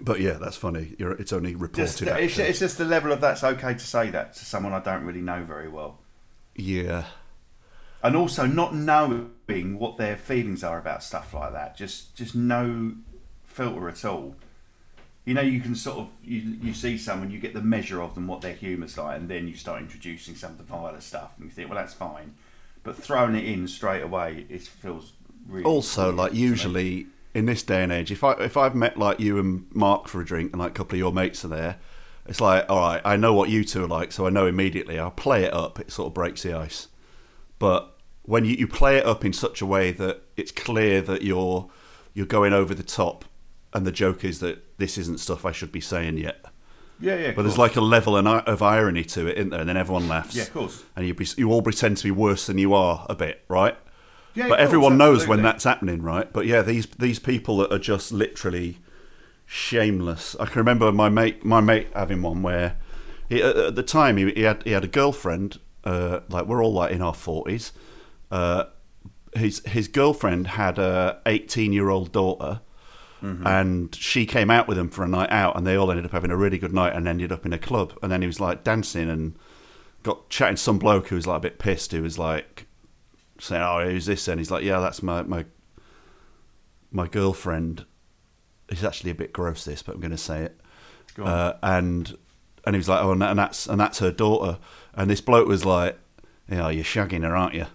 But 0.00 0.20
yeah, 0.20 0.32
that's 0.34 0.56
funny. 0.56 0.94
You're, 0.98 1.12
it's 1.12 1.32
only 1.32 1.54
reported. 1.54 1.76
Just, 1.96 2.02
it's, 2.02 2.38
it's 2.38 2.58
just 2.58 2.76
the 2.76 2.84
level 2.84 3.10
of 3.12 3.22
that's 3.22 3.42
okay 3.42 3.72
to 3.72 3.78
say 3.78 4.10
that 4.10 4.34
to 4.34 4.44
someone 4.44 4.74
I 4.74 4.80
don't 4.80 5.04
really 5.04 5.22
know 5.22 5.44
very 5.44 5.68
well. 5.68 6.00
yeah, 6.56 7.04
and 8.02 8.14
also 8.16 8.44
not 8.46 8.74
knowing 8.74 9.78
what 9.78 9.96
their 9.96 10.16
feelings 10.16 10.62
are 10.62 10.78
about 10.78 11.02
stuff 11.02 11.32
like 11.32 11.52
that. 11.54 11.76
Just 11.76 12.14
just 12.16 12.34
no 12.34 12.92
filter 13.44 13.88
at 13.88 14.04
all. 14.04 14.36
You 15.26 15.34
know, 15.34 15.42
you 15.42 15.60
can 15.60 15.74
sort 15.74 15.98
of 15.98 16.08
you 16.24 16.38
you 16.62 16.72
see 16.72 16.96
someone, 16.96 17.30
you 17.30 17.38
get 17.38 17.52
the 17.52 17.60
measure 17.60 18.00
of 18.00 18.14
them, 18.14 18.26
what 18.26 18.40
their 18.40 18.54
humour's 18.54 18.96
like, 18.96 19.18
and 19.18 19.28
then 19.28 19.46
you 19.48 19.54
start 19.54 19.82
introducing 19.82 20.34
some 20.36 20.52
of 20.52 20.58
the 20.58 20.64
violent 20.64 21.02
stuff, 21.02 21.32
and 21.36 21.44
you 21.46 21.50
think, 21.50 21.68
well, 21.68 21.78
that's 21.78 21.92
fine. 21.92 22.34
But 22.82 22.96
throwing 22.96 23.34
it 23.36 23.44
in 23.44 23.68
straight 23.68 24.02
away, 24.02 24.46
it 24.48 24.62
feels 24.62 25.12
really. 25.48 25.64
also 25.64 26.12
like 26.12 26.32
usually 26.34 27.06
in 27.34 27.46
this 27.46 27.62
day 27.62 27.82
and 27.82 27.92
age 27.92 28.10
if 28.10 28.24
i 28.24 28.32
if 28.34 28.56
i've 28.56 28.74
met 28.74 28.96
like 28.96 29.20
you 29.20 29.38
and 29.38 29.66
mark 29.74 30.08
for 30.08 30.20
a 30.20 30.24
drink 30.24 30.52
and 30.52 30.60
like 30.60 30.70
a 30.70 30.74
couple 30.74 30.94
of 30.94 30.98
your 30.98 31.12
mates 31.12 31.44
are 31.44 31.48
there 31.48 31.76
it's 32.26 32.40
like 32.40 32.64
all 32.68 32.80
right 32.80 33.02
i 33.04 33.16
know 33.16 33.32
what 33.34 33.48
you 33.48 33.62
two 33.62 33.84
are 33.84 33.88
like 33.88 34.10
so 34.10 34.26
i 34.26 34.30
know 34.30 34.46
immediately 34.46 34.98
i'll 34.98 35.10
play 35.10 35.44
it 35.44 35.52
up 35.52 35.78
it 35.78 35.90
sort 35.92 36.06
of 36.08 36.14
breaks 36.14 36.42
the 36.42 36.52
ice 36.52 36.88
but 37.58 37.96
when 38.22 38.44
you, 38.44 38.56
you 38.56 38.66
play 38.66 38.96
it 38.96 39.06
up 39.06 39.24
in 39.24 39.32
such 39.32 39.60
a 39.60 39.66
way 39.66 39.92
that 39.92 40.22
it's 40.36 40.50
clear 40.50 41.00
that 41.00 41.22
you're 41.22 41.68
you're 42.14 42.26
going 42.26 42.52
over 42.52 42.74
the 42.74 42.82
top 42.82 43.24
and 43.76 43.86
the 43.86 43.92
joke 43.92 44.24
is 44.24 44.40
that 44.40 44.78
this 44.78 44.98
isn't 44.98 45.20
stuff 45.20 45.44
i 45.44 45.52
should 45.52 45.70
be 45.70 45.80
saying 45.80 46.18
yet 46.18 46.44
yeah, 46.98 47.16
yeah. 47.16 47.32
but 47.32 47.42
there's 47.42 47.58
like 47.58 47.76
a 47.76 47.80
level 47.80 48.16
of 48.16 48.26
of 48.26 48.62
irony 48.62 49.04
to 49.04 49.26
it, 49.26 49.36
isn't 49.36 49.50
there? 49.50 49.60
And 49.60 49.68
then 49.68 49.76
everyone 49.76 50.08
laughs. 50.08 50.34
Yeah, 50.34 50.44
of 50.44 50.52
course. 50.52 50.84
And 50.94 51.06
you 51.06 51.14
be, 51.14 51.26
you 51.36 51.50
all 51.52 51.62
pretend 51.62 51.98
to 51.98 52.04
be 52.04 52.10
worse 52.10 52.46
than 52.46 52.58
you 52.58 52.72
are 52.72 53.04
a 53.10 53.14
bit, 53.14 53.44
right? 53.48 53.76
Yeah, 54.34 54.44
but 54.48 54.56
course, 54.56 54.60
everyone 54.60 54.98
knows 54.98 55.26
when 55.26 55.42
that's 55.42 55.64
happening, 55.64 56.02
right? 56.02 56.32
But 56.32 56.46
yeah, 56.46 56.62
these 56.62 56.86
these 56.86 57.18
people 57.18 57.58
that 57.58 57.72
are 57.72 57.78
just 57.78 58.12
literally 58.12 58.78
shameless. 59.44 60.36
I 60.40 60.46
can 60.46 60.58
remember 60.58 60.90
my 60.92 61.08
mate 61.08 61.44
my 61.44 61.60
mate 61.60 61.88
having 61.94 62.22
one 62.22 62.42
where 62.42 62.76
he, 63.28 63.42
at 63.42 63.56
at 63.56 63.74
the 63.74 63.82
time 63.82 64.16
he, 64.16 64.30
he 64.32 64.42
had 64.42 64.62
he 64.62 64.70
had 64.70 64.84
a 64.84 64.88
girlfriend. 64.88 65.58
Uh, 65.84 66.20
like 66.28 66.46
we're 66.46 66.62
all 66.64 66.72
like 66.72 66.92
in 66.92 67.02
our 67.02 67.14
forties. 67.14 67.72
Uh, 68.30 68.64
his 69.34 69.60
his 69.66 69.86
girlfriend 69.88 70.48
had 70.48 70.78
a 70.78 71.20
18 71.26 71.72
year 71.72 71.90
old 71.90 72.12
daughter. 72.12 72.60
And 73.46 73.94
she 73.94 74.26
came 74.26 74.50
out 74.50 74.68
with 74.68 74.78
him 74.78 74.88
for 74.88 75.04
a 75.04 75.08
night 75.08 75.30
out, 75.30 75.56
and 75.56 75.66
they 75.66 75.76
all 75.76 75.90
ended 75.90 76.06
up 76.06 76.12
having 76.12 76.30
a 76.30 76.36
really 76.36 76.58
good 76.58 76.72
night, 76.72 76.94
and 76.94 77.08
ended 77.08 77.32
up 77.32 77.44
in 77.46 77.52
a 77.52 77.58
club. 77.58 77.98
And 78.02 78.10
then 78.12 78.20
he 78.20 78.26
was 78.26 78.40
like 78.40 78.64
dancing 78.64 79.10
and 79.10 79.36
got 80.02 80.28
chatting 80.28 80.56
to 80.56 80.62
some 80.62 80.78
bloke 80.78 81.08
who 81.08 81.16
was 81.16 81.26
like 81.26 81.38
a 81.38 81.40
bit 81.40 81.58
pissed. 81.58 81.92
Who 81.92 82.02
was 82.02 82.18
like 82.18 82.66
saying, 83.40 83.62
"Oh, 83.62 83.84
who's 83.84 84.06
this?" 84.06 84.28
And 84.28 84.38
he's 84.38 84.50
like, 84.50 84.64
"Yeah, 84.64 84.80
that's 84.80 85.02
my 85.02 85.22
my 85.22 85.44
my 86.90 87.08
girlfriend." 87.08 87.84
It's 88.68 88.84
actually 88.84 89.12
a 89.12 89.14
bit 89.14 89.32
gross, 89.32 89.64
this, 89.64 89.82
but 89.82 89.94
I'm 89.94 90.00
going 90.00 90.10
to 90.10 90.16
say 90.16 90.42
it. 90.42 90.60
Go. 91.14 91.24
Uh, 91.24 91.56
and 91.62 92.16
and 92.64 92.74
he 92.74 92.78
was 92.78 92.88
like, 92.88 93.02
"Oh, 93.02 93.12
and, 93.12 93.22
and 93.22 93.38
that's 93.38 93.66
and 93.66 93.80
that's 93.80 94.00
her 94.00 94.10
daughter." 94.10 94.58
And 94.94 95.10
this 95.10 95.20
bloke 95.20 95.48
was 95.48 95.64
like, 95.64 95.98
"Yeah, 96.50 96.68
you're 96.70 96.84
shagging 96.84 97.22
her, 97.22 97.36
aren't 97.36 97.54
you? 97.54 97.66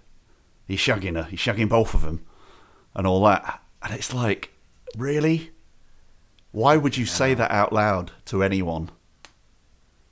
You're 0.67 0.77
shagging 0.77 1.15
her. 1.15 1.27
You're 1.29 1.37
shagging 1.37 1.69
both 1.69 1.93
of 1.93 2.01
them, 2.01 2.25
and 2.93 3.07
all 3.07 3.23
that." 3.25 3.61
And 3.83 3.93
it's 3.93 4.13
like, 4.13 4.50
really? 4.97 5.51
Why 6.51 6.77
would 6.77 6.97
you 6.97 7.06
say 7.06 7.34
that 7.34 7.51
out 7.51 7.71
loud 7.71 8.12
to 8.25 8.43
anyone? 8.43 8.89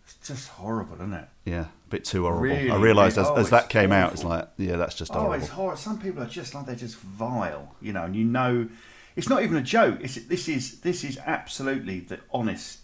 It's 0.04 0.16
just 0.28 0.50
horrible, 0.50 0.96
isn't 0.96 1.14
it? 1.14 1.28
Yeah, 1.46 1.66
a 1.66 1.90
bit 1.90 2.06
too 2.06 2.24
horrible. 2.24 2.42
Really, 2.44 2.70
I 2.72 2.78
realised 2.78 3.18
as, 3.18 3.28
oh, 3.28 3.36
as 3.36 3.50
that 3.50 3.66
it's 3.66 3.74
came 3.74 3.92
out, 3.92 4.14
it's 4.14 4.22
awful. 4.22 4.38
like, 4.38 4.50
yeah, 4.58 4.78
that's 4.78 4.96
just 4.96 5.12
Oh, 5.12 5.16
horrible. 5.22 5.36
it's 5.36 5.48
horrible. 5.50 5.78
Some 5.78 6.00
people 6.00 6.24
are 6.24 6.28
just 6.28 6.56
like 6.56 6.66
they're 6.66 6.76
just 6.76 6.96
vile, 6.98 7.76
you 7.82 7.92
know, 7.94 8.04
and 8.04 8.16
you 8.16 8.24
know, 8.24 8.70
it's 9.16 9.28
not 9.30 9.44
even 9.44 9.58
a 9.58 9.62
joke. 9.62 10.00
It's 10.02 10.16
this 10.16 10.48
is 10.48 10.80
this 10.82 11.04
is 11.04 11.18
absolutely 11.26 12.00
the 12.02 12.20
honest. 12.32 12.80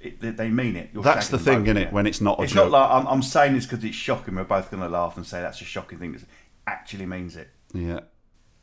It, 0.00 0.18
they- 0.20 0.30
they 0.30 0.48
mean 0.48 0.76
it. 0.76 0.90
You're 0.94 1.02
That's 1.02 1.28
the 1.28 1.38
thing, 1.38 1.64
both, 1.64 1.76
innit, 1.76 1.82
yeah. 1.86 1.90
when 1.90 2.06
it's 2.06 2.22
not 2.22 2.38
a 2.40 2.44
it's 2.44 2.52
joke. 2.54 2.70
not 2.70 2.80
like 2.80 2.90
I'm, 3.02 3.06
I'm 3.12 3.22
saying 3.22 3.52
this 3.54 3.66
because 3.66 3.84
it's 3.84 3.94
shocking. 3.96 4.34
We're 4.36 4.44
both 4.44 4.70
going 4.70 4.82
to 4.82 4.88
laugh 4.88 5.16
and 5.18 5.26
say 5.26 5.42
that's 5.42 5.60
a 5.60 5.64
shocking 5.64 5.98
thing. 5.98 6.14
It 6.14 6.24
actually 6.66 7.04
means 7.06 7.36
it. 7.36 7.48
yeah. 7.74 8.00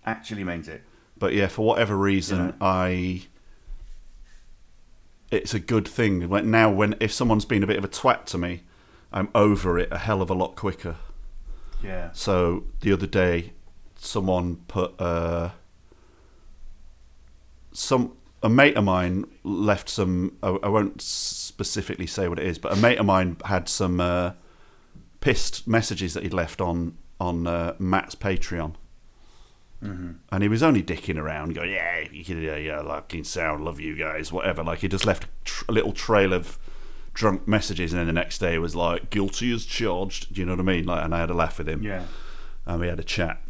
Actually 0.05 0.45
means 0.45 0.67
it. 0.67 0.81
But 1.19 1.33
yeah, 1.33 1.47
for 1.47 1.65
whatever 1.65 1.97
reason, 1.97 2.47
Yeah. 2.47 2.51
I. 2.61 3.23
It's 5.29 5.53
a 5.53 5.59
good 5.59 5.87
thing. 5.87 6.29
Like 6.29 6.45
now, 6.45 6.71
when 6.71 6.95
if 6.99 7.11
someone's 7.11 7.45
been 7.45 7.63
a 7.63 7.67
bit 7.67 7.77
of 7.77 7.83
a 7.83 7.89
twat 7.89 8.25
to 8.27 8.37
me, 8.37 8.63
I'm 9.11 9.29
over 9.35 9.77
it 9.77 9.89
a 9.91 9.97
hell 9.97 10.21
of 10.21 10.29
a 10.29 10.33
lot 10.33 10.55
quicker. 10.55 10.95
Yeah. 11.83 12.11
So 12.13 12.63
the 12.79 12.93
other 12.93 13.07
day, 13.07 13.51
someone 13.95 14.57
put 14.67 14.99
uh, 14.99 15.49
some 17.71 18.13
a 18.43 18.49
mate 18.49 18.77
of 18.77 18.83
mine 18.83 19.25
left 19.43 19.89
some. 19.89 20.37
I, 20.41 20.49
I 20.63 20.69
won't 20.69 21.01
specifically 21.01 22.07
say 22.07 22.27
what 22.27 22.39
it 22.39 22.45
is, 22.45 22.57
but 22.57 22.71
a 22.71 22.75
mate 22.75 22.97
of 22.97 23.05
mine 23.05 23.37
had 23.45 23.67
some 23.67 23.99
uh, 23.99 24.31
pissed 25.19 25.67
messages 25.67 26.13
that 26.13 26.23
he'd 26.23 26.33
left 26.33 26.61
on 26.61 26.97
on 27.19 27.47
uh, 27.47 27.73
Matt's 27.79 28.15
Patreon. 28.15 28.75
And 29.81 30.41
he 30.43 30.49
was 30.49 30.63
only 30.63 30.81
dicking 30.83 31.17
around, 31.17 31.53
going, 31.55 31.71
"Yeah, 31.71 31.99
you 32.11 32.23
can, 32.25 32.41
yeah, 32.41 32.55
yeah, 32.57 32.81
like 32.81 33.13
in 33.13 33.23
sound, 33.23 33.63
love 33.63 33.79
you 33.79 33.95
guys, 33.95 34.31
whatever." 34.31 34.63
Like 34.63 34.79
he 34.79 34.87
just 34.87 35.05
left 35.05 35.27
a 35.69 35.71
little 35.71 35.93
trail 35.93 36.33
of 36.33 36.57
drunk 37.13 37.47
messages, 37.47 37.93
and 37.93 37.99
then 37.99 38.07
the 38.07 38.13
next 38.13 38.39
day 38.39 38.57
was 38.57 38.75
like, 38.75 39.09
"Guilty 39.11 39.53
as 39.53 39.65
charged." 39.65 40.33
Do 40.33 40.41
you 40.41 40.45
know 40.45 40.53
what 40.53 40.59
I 40.61 40.63
mean? 40.63 40.85
Like, 40.85 41.05
and 41.05 41.13
I 41.15 41.19
had 41.19 41.29
a 41.29 41.33
laugh 41.35 41.57
with 41.59 41.69
him 41.69 41.83
Yeah. 41.83 42.03
and 42.65 42.79
we 42.81 42.87
had 42.87 42.99
a 42.99 43.03
chat. 43.03 43.41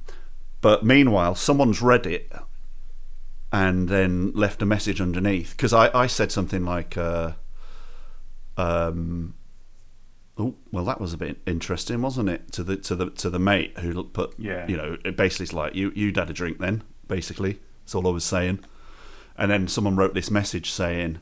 But 0.61 0.83
meanwhile, 0.85 1.33
someone's 1.35 1.81
read 1.81 2.05
it 2.05 2.31
and 3.51 3.87
then 3.87 4.31
left 4.33 4.61
a 4.61 4.65
message 4.65 4.99
underneath 4.99 5.51
because 5.51 5.71
I, 5.73 5.89
I 5.97 6.07
said 6.07 6.31
something 6.31 6.65
like, 6.65 6.97
uh, 6.97 7.31
um, 8.57 9.33
"Oh, 10.39 10.55
well, 10.71 10.85
that 10.85 11.01
was 11.01 11.13
a 11.13 11.17
bit 11.17 11.39
interesting, 11.45 12.01
wasn't 12.01 12.29
it?" 12.29 12.51
To 12.53 12.63
the 12.63 12.77
to 12.77 12.95
the 12.95 13.09
to 13.11 13.29
the 13.29 13.39
mate 13.39 13.77
who 13.79 14.03
put, 14.03 14.33
Yeah. 14.37 14.67
you 14.67 14.77
know, 14.77 14.97
it 15.03 15.15
basically 15.17 15.45
it's 15.45 15.53
like 15.53 15.75
you 15.75 15.91
you'd 15.95 16.17
had 16.17 16.29
a 16.29 16.33
drink 16.33 16.59
then, 16.59 16.83
basically. 17.07 17.59
That's 17.83 17.95
all 17.95 18.07
I 18.07 18.11
was 18.11 18.23
saying. 18.25 18.59
And 19.37 19.51
then 19.51 19.67
someone 19.67 19.95
wrote 19.95 20.13
this 20.13 20.31
message 20.31 20.71
saying, 20.71 21.19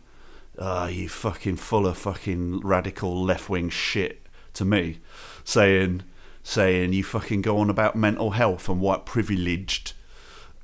"Ah, 0.59 0.87
you 0.87 1.09
fucking 1.09 1.57
full 1.57 1.85
of 1.87 1.97
fucking 1.97 2.61
radical 2.61 3.23
left 3.23 3.49
wing 3.49 3.69
shit." 3.69 4.21
To 4.53 4.63
me, 4.63 4.99
saying, 5.43 6.03
saying 6.41 6.93
you 6.93 7.03
fucking 7.03 7.41
go 7.41 7.57
on 7.57 7.69
about 7.69 7.95
mental 7.97 8.31
health 8.31 8.69
and 8.69 8.79
white 8.79 9.05
privileged, 9.05 9.91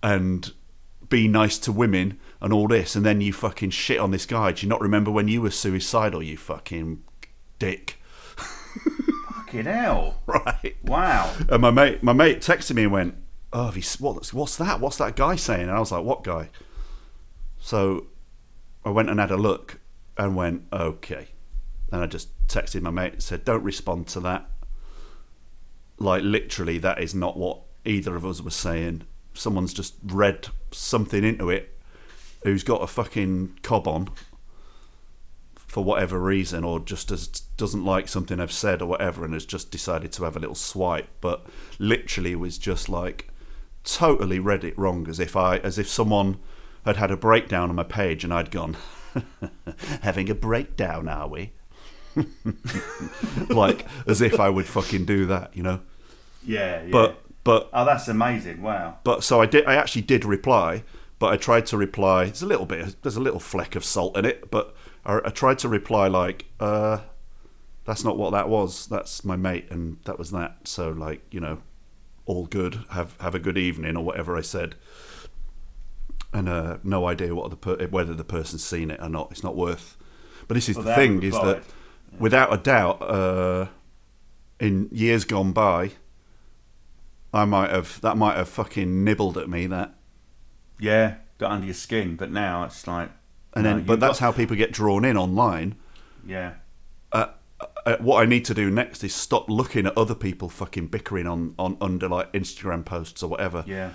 and 0.02 0.54
be 1.10 1.28
nice 1.28 1.58
to 1.60 1.74
women 1.74 2.18
and 2.40 2.54
all 2.54 2.70
this, 2.70 2.96
and 2.96 3.06
then 3.06 3.20
you 3.20 3.34
fucking 3.34 3.70
shit 3.72 4.00
on 4.00 4.12
this 4.12 4.26
guy. 4.26 4.54
Do 4.54 4.66
you 4.66 4.70
not 4.70 4.80
remember 4.80 5.12
when 5.12 5.28
you 5.28 5.42
were 5.42 5.52
suicidal? 5.52 6.24
You 6.24 6.38
fucking 6.38 7.04
dick, 7.60 8.01
Fucking 9.34 9.66
hell. 9.66 10.18
right? 10.26 10.76
Wow. 10.84 11.34
And 11.50 11.62
my 11.62 11.72
mate, 11.72 12.04
my 12.04 12.14
mate 12.14 12.40
texted 12.40 12.76
me 12.76 12.84
and 12.84 12.92
went, 12.92 13.16
"Oh, 13.52 13.66
have 13.66 13.78
you, 13.78 13.84
what's 14.00 14.34
what's 14.34 14.58
that? 14.58 14.80
What's 14.80 14.98
that 14.98 15.16
guy 15.16 15.36
saying?" 15.36 15.64
And 15.64 15.72
I 15.72 15.80
was 15.80 15.92
like, 15.92 16.04
"What 16.04 16.24
guy?" 16.24 16.50
So 17.60 18.08
I 18.84 18.90
went 18.90 19.10
and 19.10 19.20
had 19.20 19.32
a 19.32 19.38
look 19.38 19.80
and 20.18 20.36
went, 20.36 20.64
okay. 20.74 21.28
And 21.92 22.02
I 22.02 22.08
just 22.08 22.30
texted 22.48 22.82
my 22.82 22.90
mate 22.90 23.14
and 23.14 23.24
said, 23.24 23.46
don't 23.46 23.64
respond 23.64 24.08
to 24.10 24.20
that. 24.22 24.50
Like, 26.00 26.24
literally, 26.24 26.80
that 26.80 27.00
is 27.00 27.14
not 27.14 27.38
what 27.38 27.62
either 27.86 28.16
of 28.16 28.26
us 28.26 28.42
was 28.42 28.56
saying. 28.56 29.04
Someone's 29.34 29.74
just 29.74 29.96
read 30.04 30.48
something 30.72 31.24
into 31.24 31.50
it 31.50 31.80
who's 32.44 32.64
got 32.64 32.82
a 32.82 32.88
fucking 32.88 33.60
cob 33.62 33.88
on 33.88 34.10
for 35.72 35.86
whatever 35.86 36.20
reason, 36.20 36.66
or 36.66 36.82
just 36.82 37.12
as 37.12 37.30
doesn't 37.56 37.86
like 37.86 38.10
something 38.10 38.42
I've 38.42 38.52
said 38.52 38.82
or 38.82 38.88
whatever, 38.88 39.24
and 39.24 39.34
has 39.34 39.46
just 39.46 39.72
decided 39.72 40.12
to 40.12 40.26
have 40.26 40.36
a 40.36 40.40
little 40.40 40.54
swipe. 40.54 41.08
But 41.22 41.46
literally 41.80 42.36
was 42.36 42.58
just 42.58 42.90
like 42.90 43.30
totally 43.86 44.38
read 44.38 44.66
it 44.66 44.78
wrong, 44.78 45.08
as 45.08 45.18
if 45.18 45.38
I, 45.38 45.60
as 45.60 45.80
if 45.80 45.88
someone 45.88 46.40
had 46.84 46.98
had 46.98 47.10
a 47.10 47.16
breakdown 47.16 47.70
on 47.70 47.78
my 47.78 47.84
page, 47.84 48.26
and 48.26 48.34
I'd 48.34 48.52
gone, 48.52 48.76
having 50.02 50.30
a 50.30 50.36
breakdown, 50.36 51.08
are 51.08 51.30
we? 51.30 51.54
like 53.48 53.86
as 54.06 54.20
if 54.20 54.42
I 54.42 54.50
would 54.50 54.66
fucking 54.66 55.06
do 55.06 55.26
that, 55.28 55.56
you 55.56 55.64
know. 55.64 55.80
Yeah, 56.46 56.84
yeah. 56.84 56.92
But 56.92 57.22
but 57.46 57.70
oh, 57.72 57.86
that's 57.86 58.10
amazing! 58.10 58.62
Wow. 58.62 58.98
but 59.06 59.24
so 59.24 59.42
I 59.42 59.46
did. 59.46 59.66
I 59.66 59.76
actually 59.76 60.02
did 60.02 60.26
reply, 60.26 60.84
but 61.18 61.32
I 61.32 61.38
tried 61.38 61.66
to 61.68 61.78
reply. 61.78 62.26
There's 62.26 62.42
a 62.42 62.46
little 62.46 62.66
bit. 62.66 63.02
There's 63.04 63.16
a 63.16 63.22
little 63.22 63.40
fleck 63.40 63.78
of 63.78 63.86
salt 63.86 64.18
in 64.18 64.26
it, 64.26 64.52
but 64.52 64.76
I, 65.06 65.18
I 65.26 65.30
tried 65.30 65.60
to 65.60 65.70
reply 65.70 66.08
like, 66.08 66.46
uh, 66.60 67.00
"That's 67.86 68.04
not 68.04 68.18
what 68.18 68.32
that 68.32 68.50
was. 68.50 68.88
That's 68.88 69.24
my 69.26 69.36
mate, 69.36 69.68
and 69.72 69.98
that 70.06 70.18
was 70.20 70.32
that." 70.32 70.68
So 70.68 70.90
like, 70.90 71.22
you 71.32 71.40
know, 71.40 71.62
all 72.26 72.46
good. 72.46 72.84
Have 72.92 73.16
have 73.20 73.36
a 73.36 73.40
good 73.40 73.58
evening 73.58 73.98
or 73.98 74.04
whatever 74.04 74.38
I 74.38 74.42
said. 74.42 74.76
And 76.34 76.48
uh, 76.48 76.78
no 76.84 77.08
idea 77.08 77.36
what 77.36 77.50
the 77.50 77.58
per- 77.58 77.88
whether 77.88 78.14
the 78.14 78.24
person's 78.24 78.64
seen 78.64 78.90
it 78.92 79.02
or 79.02 79.10
not. 79.10 79.32
It's 79.32 79.44
not 79.44 79.56
worth. 79.56 79.98
But 80.48 80.56
this 80.56 80.70
is 80.70 80.78
Well, 80.78 80.86
the 80.86 80.96
thing: 80.96 81.24
is 81.24 81.34
that 81.34 81.58
replied. 81.58 81.64
without 82.20 82.54
a 82.54 82.58
doubt, 82.58 83.02
uh, 83.02 83.68
in 84.60 84.88
years 84.92 85.26
gone 85.26 85.52
by, 85.52 85.92
I 87.34 87.44
might 87.46 87.70
have 87.70 88.00
that 88.02 88.16
might 88.18 88.38
have 88.38 88.48
fucking 88.48 89.04
nibbled 89.04 89.38
at 89.38 89.50
me 89.50 89.68
that, 89.68 89.94
Yeah, 90.80 91.16
got 91.38 91.52
under 91.52 91.66
your 91.66 91.74
skin, 91.74 92.16
but 92.16 92.32
now 92.32 92.64
it's 92.64 92.88
like. 92.88 93.10
And 93.54 93.64
no, 93.64 93.74
then 93.76 93.84
but 93.86 94.00
that's 94.00 94.20
how 94.20 94.32
people 94.32 94.56
get 94.56 94.72
drawn 94.72 95.04
in 95.06 95.18
online. 95.18 95.76
Yeah. 96.26 96.54
Uh, 97.12 97.28
uh, 97.86 97.98
what 97.98 98.22
I 98.22 98.26
need 98.26 98.46
to 98.46 98.54
do 98.54 98.70
next 98.72 99.04
is 99.04 99.14
stop 99.14 99.50
looking 99.50 99.86
at 99.86 99.98
other 99.98 100.16
people 100.16 100.50
fucking 100.50 100.88
bickering 100.88 101.28
on, 101.28 101.54
on 101.60 101.78
under 101.82 102.08
like 102.08 102.32
Instagram 102.34 102.86
posts 102.86 103.22
or 103.24 103.30
whatever. 103.30 103.64
Yeah. 103.68 103.92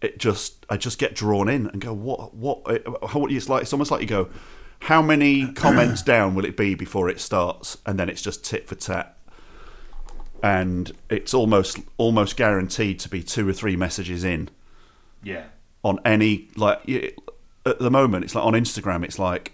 It 0.00 0.18
just 0.18 0.66
I 0.68 0.76
just 0.76 0.98
get 0.98 1.14
drawn 1.14 1.48
in 1.48 1.68
and 1.68 1.80
go 1.80 1.92
what 1.92 2.34
what 2.34 2.62
uh, 2.66 3.06
how 3.08 3.24
it's 3.26 3.48
like 3.48 3.62
it's 3.62 3.72
almost 3.72 3.90
like 3.92 4.00
you 4.00 4.06
go 4.08 4.30
how 4.80 5.00
many 5.00 5.52
comments 5.54 6.02
down 6.02 6.34
will 6.34 6.44
it 6.44 6.56
be 6.56 6.74
before 6.74 7.08
it 7.08 7.20
starts 7.20 7.78
and 7.86 8.00
then 8.00 8.08
it's 8.08 8.20
just 8.20 8.44
tit 8.44 8.66
for 8.66 8.74
tat 8.74 9.16
and 10.42 10.90
it's 11.08 11.32
almost 11.32 11.78
almost 11.98 12.36
guaranteed 12.36 12.98
to 12.98 13.08
be 13.08 13.22
two 13.22 13.48
or 13.48 13.52
three 13.52 13.76
messages 13.76 14.24
in 14.24 14.48
Yeah. 15.22 15.44
on 15.84 16.00
any 16.04 16.48
like 16.56 16.80
at 17.64 17.78
the 17.78 17.90
moment 17.90 18.24
it's 18.24 18.34
like 18.34 18.44
on 18.44 18.52
Instagram 18.54 19.04
it's 19.04 19.18
like 19.18 19.52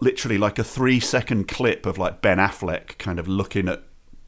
literally 0.00 0.36
like 0.38 0.58
a 0.58 0.64
3 0.64 1.00
second 1.00 1.48
clip 1.48 1.86
of 1.86 1.96
like 1.98 2.20
Ben 2.20 2.38
Affleck 2.38 2.98
kind 2.98 3.18
of 3.18 3.26
looking 3.28 3.68
at 3.68 3.82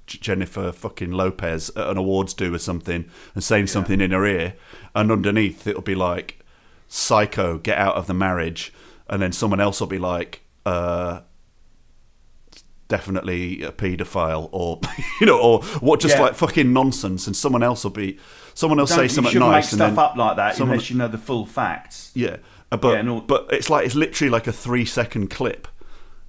Jennifer 0.07 0.73
fucking 0.73 1.11
Lopez 1.13 1.69
at 1.77 1.87
an 1.89 1.99
awards 1.99 2.33
do 2.33 2.55
or 2.55 2.59
something 2.59 3.05
and 3.35 3.45
saying 3.45 3.67
something 3.67 4.01
in 4.01 4.11
her 4.13 4.25
ear. 4.25 4.55
And 4.95 5.13
underneath 5.13 5.67
it'll 5.67 5.83
be 5.83 5.95
like 5.95 6.39
psycho 6.87 7.59
get 7.59 7.77
out 7.77 7.97
of 7.97 8.07
the 8.07 8.15
marriage. 8.15 8.73
And 9.11 9.21
then 9.21 9.33
someone 9.33 9.61
else 9.61 9.81
will 9.81 9.87
be 9.89 9.99
like 9.99 10.41
uh 10.65 11.21
definitely 12.89 13.63
a 13.63 13.71
paedophile 13.71 14.49
or 14.51 14.81
you 15.21 15.27
know 15.27 15.39
or 15.39 15.63
what 15.81 16.01
just 16.01 16.15
Yeah. 16.17 16.23
like 16.23 16.35
fucking 16.35 16.73
nonsense. 16.73 17.27
And 17.27 17.37
someone 17.37 17.63
else 17.63 17.85
will 17.85 17.91
be 17.91 18.19
someone 18.55 18.79
else 18.81 18.91
Don't- 18.91 18.99
say 19.01 19.09
something 19.09 19.39
nice 19.39 19.65
make 19.67 19.73
and 19.73 19.79
stuff 19.79 19.91
then 19.91 19.99
up 19.99 20.17
like 20.17 20.37
that 20.37 20.57
someone- 20.57 20.75
unless 20.77 20.89
you 20.91 20.97
know 20.97 21.09
the 21.09 21.19
full 21.19 21.45
facts. 21.45 22.11
yeah, 22.15 22.37
Uh, 22.71 22.77
but 22.77 23.03
Yeah, 23.05 23.11
all- 23.11 23.21
but 23.21 23.47
it's 23.51 23.71
like 23.71 23.87
it's 23.87 23.95
literally 23.95 24.31
like 24.31 24.47
a 24.47 24.53
three 24.53 24.85
second 24.85 25.29
clip, 25.31 25.69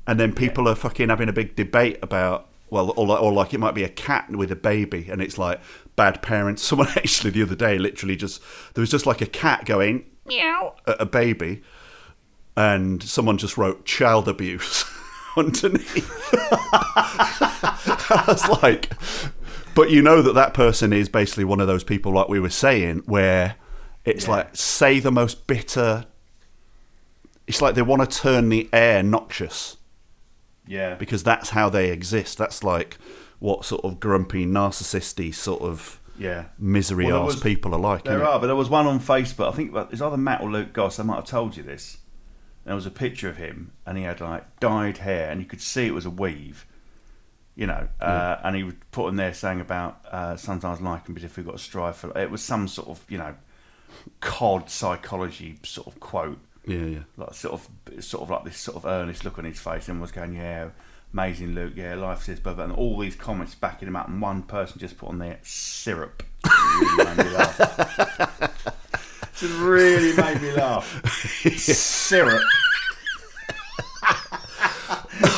and 0.08 0.20
then 0.20 0.34
people 0.34 0.68
are 0.68 0.76
fucking 0.76 1.10
having 1.10 1.30
a 1.30 1.34
big 1.34 1.56
debate 1.56 2.00
about 2.02 2.48
well, 2.72 2.94
or 2.96 3.08
like, 3.08 3.22
or 3.22 3.34
like 3.34 3.54
it 3.54 3.60
might 3.60 3.74
be 3.74 3.84
a 3.84 3.90
cat 3.90 4.30
with 4.30 4.52
a 4.52 4.56
baby, 4.56 5.08
and 5.12 5.22
it's 5.22 5.38
like 5.38 5.60
bad 5.96 6.22
parents. 6.22 6.62
Someone 6.70 6.88
actually 6.90 7.32
the 7.32 7.42
other 7.44 7.56
day 7.56 7.78
literally 7.78 8.16
just 8.16 8.42
there 8.74 8.82
was 8.82 8.90
just 8.92 9.06
like 9.06 9.22
a 9.22 9.26
cat 9.26 9.66
going 9.66 10.06
meow 10.26 10.76
at 10.88 11.02
a 11.02 11.06
baby, 11.06 11.62
and 12.56 13.02
someone 13.04 13.38
just 13.38 13.58
wrote 13.58 13.86
child 13.86 14.28
abuse 14.28 14.86
underneath. 15.38 16.10
I 17.12 18.24
was 18.28 18.48
like, 18.64 18.92
but 19.76 19.90
you 19.90 20.02
know 20.02 20.22
that 20.22 20.34
that 20.34 20.54
person 20.54 20.94
is 20.94 21.10
basically 21.10 21.46
one 21.46 21.60
of 21.60 21.68
those 21.68 21.84
people, 21.84 22.12
like 22.14 22.30
we 22.30 22.40
were 22.40 22.50
saying, 22.50 23.04
where 23.06 23.56
it's 24.06 24.26
Yeah. 24.26 24.32
like 24.32 24.56
say 24.56 25.00
the 25.00 25.12
most 25.12 25.48
bitter. 25.48 26.06
It's 27.50 27.62
like 27.64 27.74
they 27.76 27.82
want 27.82 28.08
to 28.10 28.18
turn 28.18 28.48
the 28.50 28.70
air 28.72 29.02
noxious 29.02 29.76
Yeah. 30.68 30.94
because 30.96 31.24
that's 31.24 31.50
how 31.50 31.68
they 31.68 31.90
exist. 31.90 32.38
That's 32.38 32.64
like 32.64 32.98
what 33.40 33.66
sort 33.66 33.84
of 33.84 34.00
grumpy, 34.00 34.46
narcissisty 34.46 35.34
sort 35.34 35.62
of 35.64 36.00
Yeah. 36.18 36.46
misery 36.60 37.08
Well, 37.08 37.26
was- 37.26 37.40
people 37.42 37.74
are 37.74 37.80
like. 37.80 38.04
There 38.04 38.24
are, 38.24 38.40
but 38.40 38.48
there 38.48 38.56
was 38.56 38.70
one 38.70 38.86
on 38.86 39.00
Facebook. 39.00 39.52
I 39.52 39.56
think 39.56 39.74
it's 39.92 40.00
either 40.02 40.16
Matt 40.18 40.42
or 40.42 40.50
Luke 40.52 40.74
Goss. 40.74 41.00
I 41.00 41.04
might 41.04 41.16
have 41.16 41.26
told 41.26 41.58
you 41.58 41.64
this. 41.64 41.98
There 42.66 42.76
was 42.76 42.86
a 42.86 42.92
picture 42.92 43.28
of 43.30 43.38
him, 43.38 43.72
and 43.86 43.98
he 43.98 44.04
had 44.04 44.22
like 44.22 44.60
dyed 44.60 45.00
hair, 45.00 45.32
and 45.32 45.42
you 45.42 45.48
could 45.48 45.62
see 45.62 45.88
it 45.88 45.94
was 45.94 46.06
a 46.06 46.10
weave. 46.12 46.68
You 47.56 47.66
know, 47.68 47.88
uh, 48.00 48.38
and 48.44 48.56
he 48.56 48.64
was 48.64 48.76
put 48.92 49.08
in 49.08 49.16
there 49.16 49.34
saying 49.34 49.60
about 49.60 50.06
uh, 50.12 50.36
sometimes 50.38 50.80
life 50.82 51.04
can 51.04 51.16
be 51.16 51.22
difficult. 51.22 51.54
Got 51.54 51.58
to 51.58 51.64
strive 51.64 51.96
for. 51.98 52.16
It 52.16 52.30
was 52.30 52.44
some 52.44 52.68
sort 52.68 52.90
of 52.90 53.04
you 53.10 53.18
know, 53.18 53.34
cod 54.20 54.70
psychology 54.70 55.58
sort 55.64 55.88
of 55.88 56.00
quote. 56.00 56.38
Yeah, 56.70 56.86
yeah. 56.86 57.00
like 57.18 57.34
sort 57.34 57.54
of 57.56 58.04
sort 58.04 58.22
of 58.24 58.30
like 58.30 58.44
this 58.44 58.58
sort 58.58 58.78
of 58.78 58.86
earnest 58.86 59.26
look 59.26 59.40
on 59.40 59.46
his 59.46 59.60
face 59.60 59.90
and 59.90 60.00
was 60.00 60.12
going, 60.12 60.36
Yeah, 60.36 60.70
amazing 61.14 61.56
Luke, 61.56 61.74
yeah, 61.76 61.96
life 61.96 62.30
is 62.30 62.40
but 62.40 62.60
and 62.60 62.72
all 62.72 63.00
these 63.00 63.16
comments 63.16 63.56
backing 63.56 63.88
him 63.88 63.96
up 63.96 64.08
and 64.08 64.22
one 64.22 64.44
person 64.44 64.80
just 64.80 64.98
put 64.98 65.10
on 65.10 65.18
there 65.18 65.40
syrup. 65.44 66.24
It 66.52 66.52
really 67.02 67.16
made 67.16 67.26
me 67.26 67.32
laugh. 67.32 67.58
Just 69.36 69.60
really 69.60 70.16
made 70.18 70.42
me 70.42 70.52
laugh. 70.52 71.26
syrup. 71.58 72.42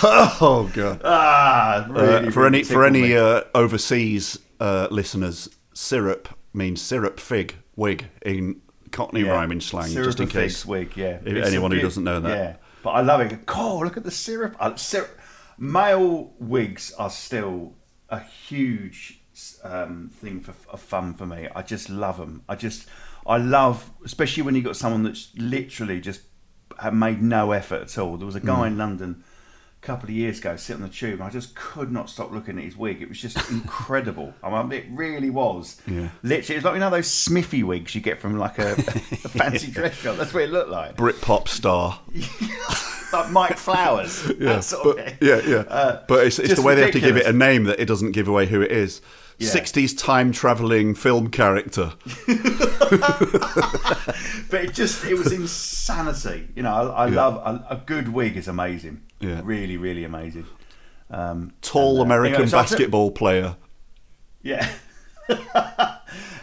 Oh 0.04 0.70
god. 0.74 1.02
Ah 1.04 1.86
really, 1.90 2.28
Uh, 2.28 2.32
for 2.32 2.46
any 2.48 2.64
for 2.64 2.84
any 2.86 3.16
uh, 3.16 3.42
overseas 3.56 4.40
uh, 4.60 4.88
listeners, 4.92 5.50
syrup 5.74 6.30
means 6.54 6.82
syrup 6.82 7.20
fig 7.20 7.56
wig 7.76 8.06
in 8.24 8.62
Cockney 8.92 9.22
Yeah. 9.22 9.32
rhyming 9.32 9.62
slang, 9.62 9.90
Syrup 9.90 10.06
just 10.08 10.20
in 10.20 10.28
case. 10.28 10.66
wig, 10.66 10.92
yeah. 10.96 11.18
if 11.26 11.28
It's 11.28 11.48
anyone 11.48 11.72
who 11.72 11.78
bit- 11.78 11.84
doesn't 11.84 12.04
know 12.04 12.20
that. 12.20 12.30
Yeah, 12.38 12.56
but 12.84 12.92
I 12.92 13.02
love 13.02 13.22
it. 13.22 13.40
Oh, 13.48 13.80
look 13.84 13.98
at 13.98 14.04
the 14.04 14.12
syrup. 14.12 14.56
Uh, 14.60 14.76
syrup. 14.76 15.18
Male 15.58 16.34
wigs 16.40 16.92
are 16.98 17.10
still 17.10 17.76
a 18.10 18.20
huge 18.20 19.20
um, 19.64 20.10
thing 20.14 20.40
for 20.42 20.54
of 20.70 20.82
fun 20.82 21.14
for 21.14 21.26
me. 21.26 21.48
I 21.56 21.62
just 21.62 21.90
love 21.90 22.18
them. 22.18 22.44
I 22.50 22.56
just, 22.56 22.88
I 23.26 23.38
love, 23.38 23.90
especially 24.04 24.44
when 24.44 24.56
you 24.56 24.62
got 24.62 24.76
someone 24.76 25.04
that's 25.04 25.30
literally 25.36 26.00
just 26.02 26.22
have 26.80 26.94
made 26.94 27.22
no 27.22 27.52
effort 27.52 27.82
at 27.84 27.98
all. 27.98 28.18
There 28.18 28.26
was 28.26 28.36
a 28.36 28.40
guy 28.40 28.64
Mm. 28.64 28.68
in 28.68 28.78
London 28.78 29.24
couple 29.82 30.08
of 30.08 30.16
years 30.16 30.38
ago 30.38 30.56
sit 30.56 30.76
on 30.76 30.82
the 30.84 30.90
tube 30.90 31.14
and 31.14 31.24
I 31.24 31.30
just 31.30 31.56
could 31.56 31.92
not 31.92 32.08
stop 32.10 32.32
looking 32.32 32.58
at 32.58 32.64
his 32.64 32.78
wig. 32.78 33.02
It 33.02 33.10
was 33.10 33.20
just 33.20 33.38
incredible. 33.52 34.34
I 34.44 34.62
mean, 34.64 34.72
it 34.72 34.86
really 34.92 35.30
was. 35.30 35.82
Yeah. 35.88 36.10
Literally, 36.24 36.58
it's 36.58 36.66
like 36.66 36.76
you 36.76 36.80
know 36.80 36.90
those 36.90 37.08
Smithy 37.08 37.64
wigs 37.64 37.96
you 37.96 38.02
get 38.02 38.20
from 38.20 38.38
like 38.38 38.60
a, 38.60 38.72
a 38.74 38.76
fancy 38.76 39.72
dress 39.72 39.96
shop. 39.96 40.18
That's 40.18 40.34
what 40.34 40.44
it 40.44 40.52
looked 40.52 40.70
like. 40.70 40.96
Britpop 40.96 41.48
star. 41.48 42.00
Like 43.12 43.30
Mike 43.30 43.58
Flowers. 43.58 44.26
Yeah, 44.40 44.54
that 44.54 44.64
sort 44.64 44.88
of 44.88 44.96
but, 44.96 45.06
thing. 45.06 45.18
yeah, 45.20 45.42
yeah. 45.46 45.58
Uh, 45.68 46.02
but 46.08 46.26
it's, 46.28 46.40
it's 46.40 46.56
the 46.56 46.62
way 46.62 46.76
they 46.76 46.84
have 46.84 46.92
to 46.92 47.02
give 47.02 47.18
it 47.18 47.26
a 47.26 47.34
name 47.34 47.66
that 47.66 47.78
it 47.78 47.86
doesn't 47.86 48.12
give 48.12 48.30
away 48.30 48.46
who 48.46 48.62
it 48.62 48.72
is. 48.72 49.02
Yeah. 49.42 49.50
60s 49.62 49.98
time 49.98 50.32
traveling 50.32 50.94
film 50.96 51.30
character. 51.30 51.94
But 54.50 54.66
it 54.66 54.74
just, 54.74 55.06
it 55.06 55.14
was 55.14 55.32
insanity. 55.32 56.50
You 56.56 56.64
know, 56.64 56.74
I, 56.92 57.06
I 57.06 57.08
Yeah. 57.08 57.16
love, 57.26 57.36
a, 57.70 57.76
a 57.76 57.78
good 57.78 58.10
wig 58.10 58.36
is 58.36 58.48
amazing. 58.50 59.02
Yeah. 59.22 59.40
Really, 59.44 59.78
really 59.78 60.04
amazing. 60.04 60.46
Um, 61.10 61.54
Tall 61.62 61.92
and, 61.92 62.00
uh, 62.02 62.04
American 62.04 62.36
anyway, 62.36 62.50
so 62.50 62.58
basketball 62.58 63.12
player. 63.12 63.56
Yeah. 64.42 64.70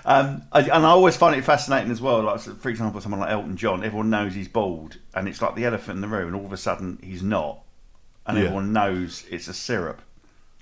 um, 0.04 0.42
I, 0.52 0.60
and 0.62 0.86
I 0.86 0.90
always 0.90 1.16
find 1.16 1.36
it 1.36 1.44
fascinating 1.44 1.90
as 1.90 2.00
well. 2.00 2.22
Like, 2.22 2.40
for 2.40 2.68
example, 2.70 3.00
someone 3.00 3.20
like 3.20 3.30
Elton 3.30 3.56
John, 3.56 3.84
everyone 3.84 4.08
knows 4.10 4.34
he's 4.34 4.48
bald, 4.48 4.96
and 5.14 5.28
it's 5.28 5.42
like 5.42 5.54
the 5.54 5.64
elephant 5.66 5.96
in 5.96 6.00
the 6.00 6.08
room, 6.08 6.28
and 6.28 6.36
all 6.36 6.46
of 6.46 6.52
a 6.52 6.56
sudden 6.56 6.98
he's 7.02 7.22
not, 7.22 7.60
and 8.26 8.38
Yeah. 8.38 8.44
everyone 8.44 8.72
knows 8.72 9.24
it's 9.30 9.48
a 9.48 9.54
syrup, 9.54 10.00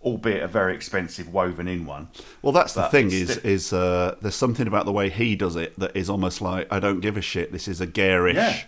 albeit 0.07 0.43
a 0.43 0.49
very 0.49 0.75
expensive 0.75 1.33
woven-in 1.33 1.85
one. 1.85 2.09
Well, 2.41 2.53
that's 2.53 2.73
the 2.75 2.85
thing 2.89 3.11
is 3.11 3.33
sti- 3.33 3.41
is 3.49 3.73
uh, 3.73 4.17
there's 4.23 4.35
something 4.37 4.67
about 4.67 4.87
the 4.87 4.93
way 4.93 5.11
he 5.11 5.37
does 5.37 5.57
it 5.57 5.79
that 5.79 5.95
is 5.97 6.09
almost 6.09 6.41
like 6.41 6.67
I 6.73 6.79
don't 6.81 7.01
give 7.01 7.17
a 7.17 7.21
shit. 7.21 7.53
This 7.53 7.67
is 7.69 7.81
a 7.81 7.87
garish. 7.87 8.37
Yeah. 8.37 8.63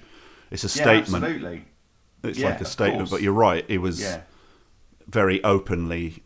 It's 0.51 0.64
a 0.64 0.66
Yeah, 0.66 0.85
statement. 1.03 1.24
absolutely. 1.24 1.64
It's 2.24 2.38
Yeah, 2.38 2.48
like 2.51 2.61
a 2.61 2.64
statement, 2.64 3.09
but 3.11 3.22
you're 3.22 3.33
right. 3.33 3.64
It 3.68 3.79
was 3.79 4.01
Yeah. 4.01 4.22
very 5.07 5.42
openly 5.44 6.22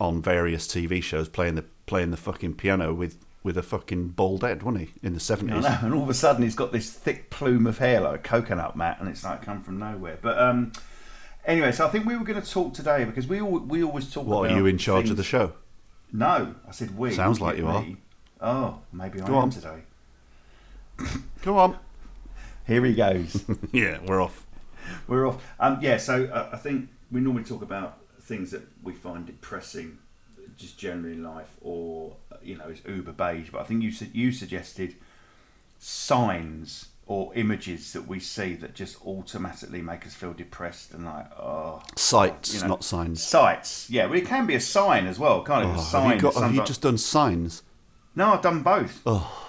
on 0.00 0.22
various 0.22 0.66
TV 0.66 1.02
shows 1.02 1.28
playing 1.28 1.56
the 1.56 1.64
playing 1.86 2.10
the 2.12 2.16
fucking 2.16 2.54
piano 2.54 2.94
with 2.94 3.16
with 3.42 3.58
a 3.58 3.62
fucking 3.62 4.08
bald 4.10 4.42
head, 4.42 4.62
wasn't 4.62 4.88
he? 4.88 4.94
In 5.02 5.14
the 5.14 5.18
I 5.18 5.20
seventies. 5.20 5.64
know, 5.64 5.78
and 5.82 5.92
all 5.94 6.04
of 6.04 6.08
a 6.08 6.14
sudden 6.14 6.44
he's 6.44 6.54
got 6.54 6.70
this 6.70 6.92
thick 6.92 7.28
plume 7.30 7.66
of 7.66 7.78
hair 7.78 8.00
like 8.00 8.20
a 8.20 8.22
coconut 8.22 8.76
mat, 8.76 8.98
and 9.00 9.08
it's 9.08 9.24
like 9.24 9.42
come 9.42 9.62
from 9.64 9.78
nowhere. 9.80 10.16
But 10.22 10.38
um, 10.38 10.70
anyway, 11.46 11.72
so 11.72 11.86
I 11.86 11.90
think 11.90 12.06
we 12.06 12.16
were 12.16 12.24
going 12.24 12.40
to 12.40 12.48
talk 12.50 12.74
today 12.74 13.04
because 13.04 13.26
we 13.26 13.40
al- 13.40 13.46
we 13.60 13.82
always 13.82 14.12
talk. 14.12 14.26
What 14.26 14.40
about 14.46 14.52
are 14.52 14.56
you 14.58 14.66
in 14.66 14.78
charge 14.78 15.10
of 15.10 15.16
the 15.16 15.22
show? 15.24 15.52
No, 16.12 16.54
I 16.68 16.70
said 16.72 16.96
we. 16.96 17.12
Sounds 17.12 17.40
like 17.40 17.56
you 17.58 17.66
are. 17.66 17.84
Oh, 18.40 18.80
maybe 18.92 19.20
I 19.20 19.26
Go 19.26 19.34
am 19.36 19.42
on. 19.44 19.50
today. 19.50 19.78
Go 21.42 21.58
on. 21.58 21.78
Here 22.66 22.84
he 22.84 22.94
goes. 22.94 23.44
yeah, 23.72 23.98
we're 24.06 24.20
off. 24.22 24.46
We're 25.08 25.26
off. 25.26 25.42
Um, 25.58 25.78
yeah, 25.80 25.96
so 25.96 26.24
uh, 26.26 26.50
I 26.52 26.56
think 26.56 26.88
we 27.10 27.20
normally 27.20 27.44
talk 27.44 27.62
about 27.62 27.98
things 28.20 28.50
that 28.52 28.62
we 28.82 28.92
find 28.92 29.26
depressing, 29.26 29.98
just 30.56 30.78
generally 30.78 31.14
in 31.14 31.22
life, 31.24 31.56
or 31.60 32.16
you 32.42 32.56
know, 32.56 32.68
it's 32.68 32.80
uber 32.86 33.12
beige. 33.12 33.50
But 33.50 33.62
I 33.62 33.64
think 33.64 33.82
you 33.82 33.90
su- 33.92 34.10
you 34.12 34.32
suggested 34.32 34.96
signs 35.78 36.86
or 37.06 37.34
images 37.34 37.92
that 37.92 38.06
we 38.06 38.20
see 38.20 38.54
that 38.54 38.74
just 38.74 39.04
automatically 39.04 39.82
make 39.82 40.06
us 40.06 40.14
feel 40.14 40.32
depressed 40.32 40.92
and 40.94 41.04
like 41.04 41.26
oh 41.38 41.82
Sights, 41.96 42.54
you 42.54 42.60
know, 42.60 42.68
not 42.68 42.84
signs. 42.84 43.22
sights. 43.22 43.90
Yeah, 43.90 44.06
well, 44.06 44.18
it 44.18 44.26
can 44.26 44.46
be 44.46 44.54
a 44.54 44.60
sign 44.60 45.06
as 45.06 45.18
well, 45.18 45.42
can't 45.42 45.64
it? 45.64 45.68
Oh, 45.68 45.98
a 45.98 46.00
have 46.00 46.14
you, 46.14 46.20
got, 46.20 46.34
have 46.34 46.54
you 46.54 46.64
just 46.64 46.82
done 46.82 46.98
signs? 46.98 47.62
No, 48.14 48.34
I've 48.34 48.42
done 48.42 48.62
both. 48.62 49.00
Oh. 49.06 49.48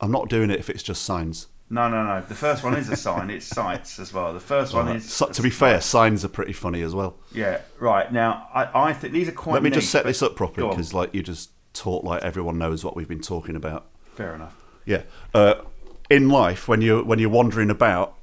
I'm 0.00 0.12
not 0.12 0.28
doing 0.28 0.50
it 0.50 0.60
if 0.60 0.70
it's 0.70 0.82
just 0.82 1.02
signs. 1.02 1.48
No, 1.70 1.88
no, 1.88 2.04
no. 2.04 2.22
The 2.22 2.34
first 2.34 2.64
one 2.64 2.74
is 2.76 2.88
a 2.88 2.96
sign. 2.96 3.28
It's 3.28 3.44
sights 3.44 3.98
as 3.98 4.12
well. 4.12 4.32
The 4.32 4.40
first 4.40 4.72
one 4.72 4.88
is. 4.88 5.12
So, 5.12 5.26
to 5.26 5.42
be 5.42 5.50
fair, 5.50 5.80
signs 5.82 6.24
are 6.24 6.28
pretty 6.28 6.54
funny 6.54 6.80
as 6.80 6.94
well. 6.94 7.16
Yeah, 7.32 7.60
right. 7.78 8.10
Now, 8.10 8.48
I, 8.54 8.88
I 8.88 8.92
think 8.94 9.12
these 9.12 9.28
are 9.28 9.32
quite. 9.32 9.54
Let 9.54 9.62
me 9.62 9.70
just 9.70 9.90
set 9.90 10.06
this 10.06 10.22
up 10.22 10.34
properly 10.34 10.68
because, 10.68 10.94
like, 10.94 11.14
you 11.14 11.22
just 11.22 11.50
talk 11.74 12.04
like 12.04 12.22
everyone 12.22 12.56
knows 12.58 12.84
what 12.84 12.96
we've 12.96 13.08
been 13.08 13.20
talking 13.20 13.54
about. 13.54 13.86
Fair 14.14 14.34
enough. 14.34 14.56
Yeah. 14.88 15.02
Uh, 15.34 15.54
in 16.10 16.28
life, 16.28 16.66
when 16.66 16.80
you 16.80 17.02
when 17.04 17.18
you're 17.18 17.28
wandering 17.28 17.70
about, 17.70 18.14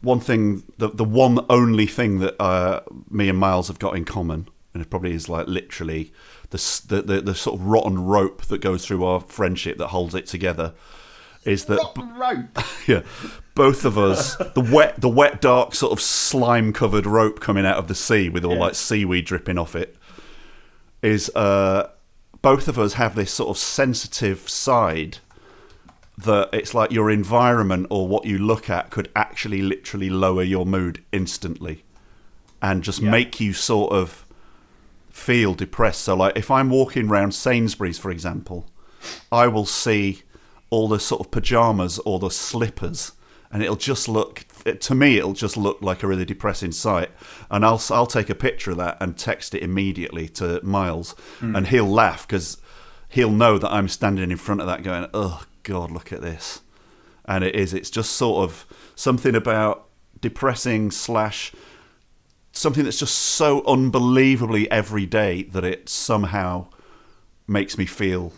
one 0.00 0.20
thing, 0.20 0.62
the 0.78 0.88
the 0.88 1.04
one 1.04 1.44
only 1.50 1.86
thing 1.86 2.20
that 2.20 2.40
uh, 2.40 2.80
me 3.10 3.28
and 3.28 3.38
Miles 3.38 3.66
have 3.68 3.78
got 3.80 3.96
in 3.96 4.04
common, 4.04 4.48
and 4.72 4.82
it 4.82 4.88
probably 4.90 5.12
is 5.12 5.28
like 5.28 5.48
literally 5.48 6.12
the, 6.50 6.58
the 6.88 7.02
the 7.02 7.20
the 7.20 7.34
sort 7.34 7.58
of 7.60 7.66
rotten 7.66 8.04
rope 8.04 8.42
that 8.46 8.60
goes 8.60 8.86
through 8.86 9.04
our 9.04 9.20
friendship 9.20 9.78
that 9.78 9.88
holds 9.88 10.14
it 10.14 10.26
together, 10.26 10.74
is 11.44 11.64
that 11.64 11.80
rope. 12.16 12.64
yeah, 12.86 13.02
both 13.56 13.84
of 13.84 13.98
us 13.98 14.36
the 14.54 14.60
wet 14.72 15.00
the 15.00 15.08
wet 15.08 15.40
dark 15.40 15.74
sort 15.74 15.92
of 15.92 16.00
slime 16.00 16.72
covered 16.72 17.06
rope 17.06 17.40
coming 17.40 17.66
out 17.66 17.78
of 17.78 17.88
the 17.88 17.94
sea 17.96 18.28
with 18.28 18.44
all 18.44 18.54
Yeah. 18.54 18.60
like 18.60 18.74
seaweed 18.76 19.24
dripping 19.24 19.58
off 19.58 19.74
it 19.74 19.96
is 21.02 21.28
uh 21.34 21.90
both 22.40 22.68
of 22.68 22.78
us 22.78 22.92
have 22.94 23.16
this 23.16 23.32
sort 23.32 23.50
of 23.50 23.58
sensitive 23.58 24.48
side 24.48 25.18
that 26.24 26.48
it's 26.52 26.74
like 26.74 26.90
your 26.90 27.10
environment 27.10 27.86
or 27.90 28.08
what 28.08 28.24
you 28.24 28.38
look 28.38 28.68
at 28.68 28.90
could 28.90 29.08
actually 29.14 29.62
literally 29.62 30.10
lower 30.10 30.42
your 30.42 30.66
mood 30.66 31.02
instantly 31.12 31.84
and 32.60 32.82
just 32.82 33.00
Yeah. 33.00 33.10
make 33.10 33.38
you 33.40 33.52
sort 33.52 33.92
of 33.92 34.24
feel 35.10 35.54
depressed. 35.54 36.02
So, 36.02 36.16
like, 36.16 36.36
if 36.36 36.50
I'm 36.50 36.70
walking 36.70 37.08
around 37.08 37.34
Sainsbury's, 37.34 37.98
for 37.98 38.10
example, 38.10 38.66
I 39.30 39.46
will 39.46 39.64
see 39.66 40.22
all 40.70 40.88
the 40.88 40.98
sort 40.98 41.20
of 41.20 41.30
pajamas 41.30 41.98
or 42.00 42.18
the 42.18 42.30
slippers, 42.30 43.12
and 43.52 43.62
it'll 43.62 43.76
just 43.76 44.08
look 44.08 44.44
to 44.80 44.94
me, 44.94 45.16
it'll 45.16 45.32
just 45.32 45.56
look 45.56 45.80
like 45.80 46.02
a 46.02 46.06
really 46.06 46.24
depressing 46.24 46.72
sight. 46.72 47.10
And 47.50 47.64
I'll 47.64 47.80
I'll 47.90 48.06
take 48.06 48.28
a 48.28 48.34
picture 48.34 48.72
of 48.72 48.76
that 48.78 48.96
and 49.00 49.16
text 49.16 49.54
it 49.54 49.62
immediately 49.62 50.28
to 50.30 50.60
Miles, 50.64 51.12
hmm. 51.38 51.54
and 51.54 51.68
he'll 51.68 51.88
laugh 51.88 52.26
because 52.26 52.58
he'll 53.08 53.30
know 53.30 53.56
that 53.56 53.72
I'm 53.72 53.88
standing 53.88 54.30
in 54.30 54.36
front 54.36 54.60
of 54.60 54.66
that, 54.66 54.82
going, 54.82 55.06
"Oh 55.14 55.42
God, 55.68 55.90
look 55.90 56.12
at 56.12 56.20
this." 56.20 56.62
And 57.24 57.44
it 57.44 57.54
is. 57.54 57.74
It's 57.74 57.90
just 57.90 58.12
sort 58.12 58.44
of 58.48 58.66
something 58.94 59.34
about 59.34 59.88
depressing 60.20 60.90
slash 60.90 61.52
something 62.52 62.84
that's 62.84 62.98
just 62.98 63.14
so 63.14 63.64
unbelievably 63.66 64.70
everyday 64.70 65.44
that 65.44 65.64
it 65.64 65.88
somehow 65.88 66.66
makes 67.46 67.78
me 67.78 67.86
feel 67.86 68.32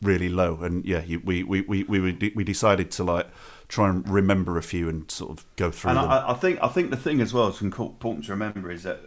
really 0.00 0.28
low. 0.28 0.58
And 0.62 0.84
yeah, 0.84 1.02
we, 1.24 1.42
we, 1.42 1.62
we, 1.62 1.82
we, 1.84 2.32
we 2.34 2.44
decided 2.44 2.90
to 2.92 3.04
like 3.04 3.28
try 3.68 3.88
and 3.88 4.08
remember 4.08 4.58
a 4.58 4.62
few 4.62 4.88
and 4.88 5.10
sort 5.10 5.30
of 5.30 5.44
go 5.56 5.70
through 5.70 5.90
And 5.90 5.98
them. 5.98 6.10
I, 6.10 6.30
I 6.30 6.34
think 6.34 6.58
I 6.62 6.68
think 6.68 6.90
the 6.90 6.96
thing 6.96 7.20
as 7.20 7.32
well 7.32 7.46
that's 7.46 7.62
important 7.62 8.26
to 8.26 8.32
remember 8.32 8.70
is 8.70 8.82
that 8.84 9.00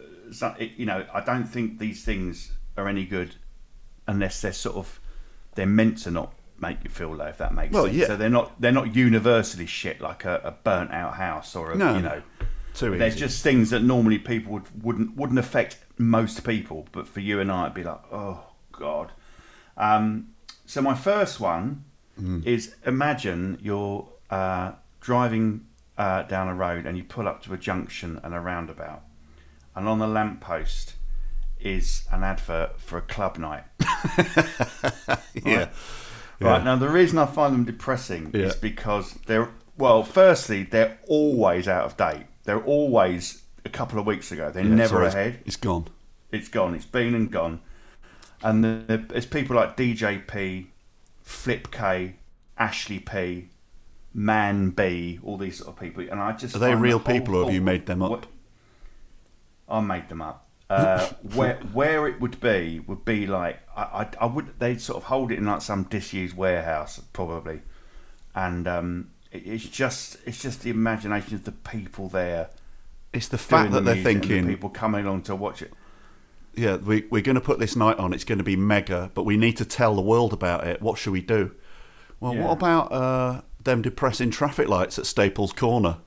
it, 0.58 0.72
you 0.76 0.86
know 0.86 1.06
I 1.12 1.20
don't 1.20 1.46
think 1.46 1.78
these 1.78 2.04
things 2.04 2.52
are 2.76 2.88
any 2.88 3.04
good 3.04 3.36
unless 4.06 4.40
they're 4.40 4.52
sort 4.52 4.76
of 4.76 5.00
they're 5.54 5.66
meant 5.66 5.98
to 5.98 6.10
not 6.10 6.34
make 6.60 6.82
you 6.84 6.90
feel 6.90 7.14
low. 7.14 7.26
If 7.26 7.38
that 7.38 7.54
makes 7.54 7.72
Well, 7.72 7.84
sense. 7.84 7.96
yeah. 7.96 8.06
So 8.06 8.16
they're 8.16 8.28
not 8.30 8.60
they're 8.60 8.72
not 8.72 8.94
universally 8.94 9.66
shit 9.66 10.00
like 10.00 10.24
a, 10.24 10.40
a 10.44 10.50
burnt 10.52 10.90
out 10.92 11.14
house 11.14 11.54
or 11.56 11.72
a 11.72 11.76
No, 11.76 11.94
you 11.96 12.02
know. 12.02 12.22
Too 12.74 12.94
easy. 12.94 13.18
just 13.18 13.42
things 13.42 13.70
that 13.70 13.82
normally 13.82 14.18
people 14.18 14.52
would, 14.52 14.84
wouldn't 14.84 15.16
wouldn't 15.16 15.38
affect 15.38 15.78
most 15.98 16.44
people, 16.44 16.86
but 16.92 17.08
for 17.08 17.20
you 17.20 17.40
and 17.40 17.50
I, 17.50 17.64
it'd 17.64 17.74
be 17.74 17.82
like, 17.84 18.00
oh 18.12 18.44
god. 18.72 19.12
Um, 19.76 20.28
so 20.66 20.80
my 20.82 20.94
first 20.94 21.40
one 21.40 21.84
Mm. 22.20 22.44
is 22.44 22.74
imagine 22.84 23.58
you're 23.62 24.08
uh, 24.28 24.72
driving 25.00 25.66
uh, 25.96 26.22
down 26.24 26.48
a 26.48 26.54
road 26.54 26.84
and 26.84 26.98
you 26.98 27.04
pull 27.04 27.28
up 27.28 27.44
to 27.44 27.54
a 27.54 27.56
junction 27.56 28.18
and 28.24 28.34
a 28.34 28.40
roundabout, 28.40 29.02
and 29.76 29.86
on 29.86 30.00
the 30.00 30.06
lamppost 30.08 30.94
is 31.60 32.06
an 32.10 32.24
advert 32.24 32.80
for 32.80 32.98
a 32.98 33.02
club 33.02 33.38
night. 33.38 33.62
yeah. 35.44 35.44
Right 35.44 35.70
now, 36.40 36.76
the 36.76 36.88
reason 36.88 37.18
I 37.18 37.26
find 37.26 37.52
them 37.54 37.64
depressing 37.64 38.30
Yeah. 38.32 38.46
is 38.46 38.56
because 38.56 39.14
they're 39.26 39.48
well. 39.76 40.02
Firstly, 40.04 40.62
they're 40.64 40.98
always 41.08 41.66
out 41.68 41.84
of 41.84 41.96
date. 41.96 42.26
They're 42.44 42.62
always 42.62 43.42
a 43.64 43.68
couple 43.68 43.98
of 43.98 44.06
weeks 44.06 44.30
ago. 44.32 44.50
They're 44.50 44.64
Yeah, 44.64 44.74
never 44.74 44.88
so 44.88 44.98
it's- 44.98 45.14
ahead. 45.14 45.40
It's 45.44 45.56
gone. 45.56 45.86
It's 46.30 46.48
gone. 46.48 46.74
It's 46.74 46.84
been 46.84 47.14
and 47.14 47.30
gone. 47.30 47.60
And 48.42 48.62
the, 48.64 49.04
there's 49.08 49.26
people 49.26 49.56
like 49.56 49.76
DJP, 49.76 50.66
Flip 51.22 51.70
K, 51.72 52.16
Ashley 52.56 52.98
P, 53.00 53.48
Man 54.14 54.70
B, 54.70 55.18
all 55.22 55.36
these 55.36 55.58
sort 55.58 55.70
of 55.70 55.80
people. 55.80 56.04
And 56.10 56.20
I 56.20 56.32
just 56.32 56.54
Are 56.54 56.58
they 56.58 56.70
the 56.70 56.76
real 56.76 56.98
whole 56.98 57.14
people 57.14 57.36
or 57.36 57.44
have 57.46 57.54
you 57.54 57.60
made 57.60 57.86
them 57.86 58.02
up? 58.02 58.10
What- 58.10 58.26
I 59.68 59.80
made 59.80 60.08
them 60.08 60.22
up. 60.22 60.47
Uh, 60.70 61.08
where 61.34 61.54
where 61.72 62.06
it 62.06 62.20
would 62.20 62.38
be 62.40 62.78
would 62.80 63.02
be 63.04 63.26
like 63.26 63.58
I, 63.74 63.82
I 63.82 64.08
I 64.20 64.26
would 64.26 64.58
they'd 64.58 64.80
sort 64.80 64.98
of 64.98 65.04
hold 65.04 65.32
it 65.32 65.38
in 65.38 65.46
like 65.46 65.62
some 65.62 65.84
disused 65.84 66.36
warehouse 66.36 67.00
probably, 67.14 67.62
and 68.34 68.68
um, 68.68 69.10
it, 69.32 69.46
it's 69.46 69.64
just 69.64 70.18
it's 70.26 70.42
just 70.42 70.60
the 70.62 70.68
imagination 70.70 71.34
of 71.36 71.44
the 71.44 71.52
people 71.52 72.08
there. 72.10 72.50
It's 73.14 73.28
the 73.28 73.38
fact 73.38 73.70
the 73.70 73.80
that 73.80 73.84
they're 73.86 73.94
music 73.94 74.12
and 74.14 74.22
the 74.22 74.28
thinking, 74.28 74.46
people 74.48 74.68
coming 74.68 75.06
along 75.06 75.22
to 75.22 75.34
watch 75.34 75.62
it. 75.62 75.72
yeah, 76.54 76.76
we, 76.76 77.06
we're 77.10 77.22
going 77.22 77.36
to 77.36 77.40
put 77.40 77.58
this 77.58 77.74
night 77.74 77.96
on. 77.98 78.12
It's 78.12 78.24
going 78.24 78.36
to 78.36 78.44
be 78.44 78.54
mega, 78.56 79.10
but 79.14 79.22
we 79.22 79.38
need 79.38 79.56
to 79.56 79.64
tell 79.64 79.94
the 79.96 80.02
world 80.02 80.34
about 80.34 80.66
it. 80.66 80.82
What 80.82 80.98
should 80.98 81.14
we 81.14 81.22
do? 81.22 81.52
Well, 82.20 82.34
Yeah. 82.34 82.44
what 82.44 82.52
about 82.52 82.92
uh, 82.92 83.40
them 83.64 83.80
depressing 83.80 84.30
traffic 84.30 84.68
lights 84.68 84.98
at 84.98 85.06
Staples 85.06 85.54
Corner? 85.54 85.96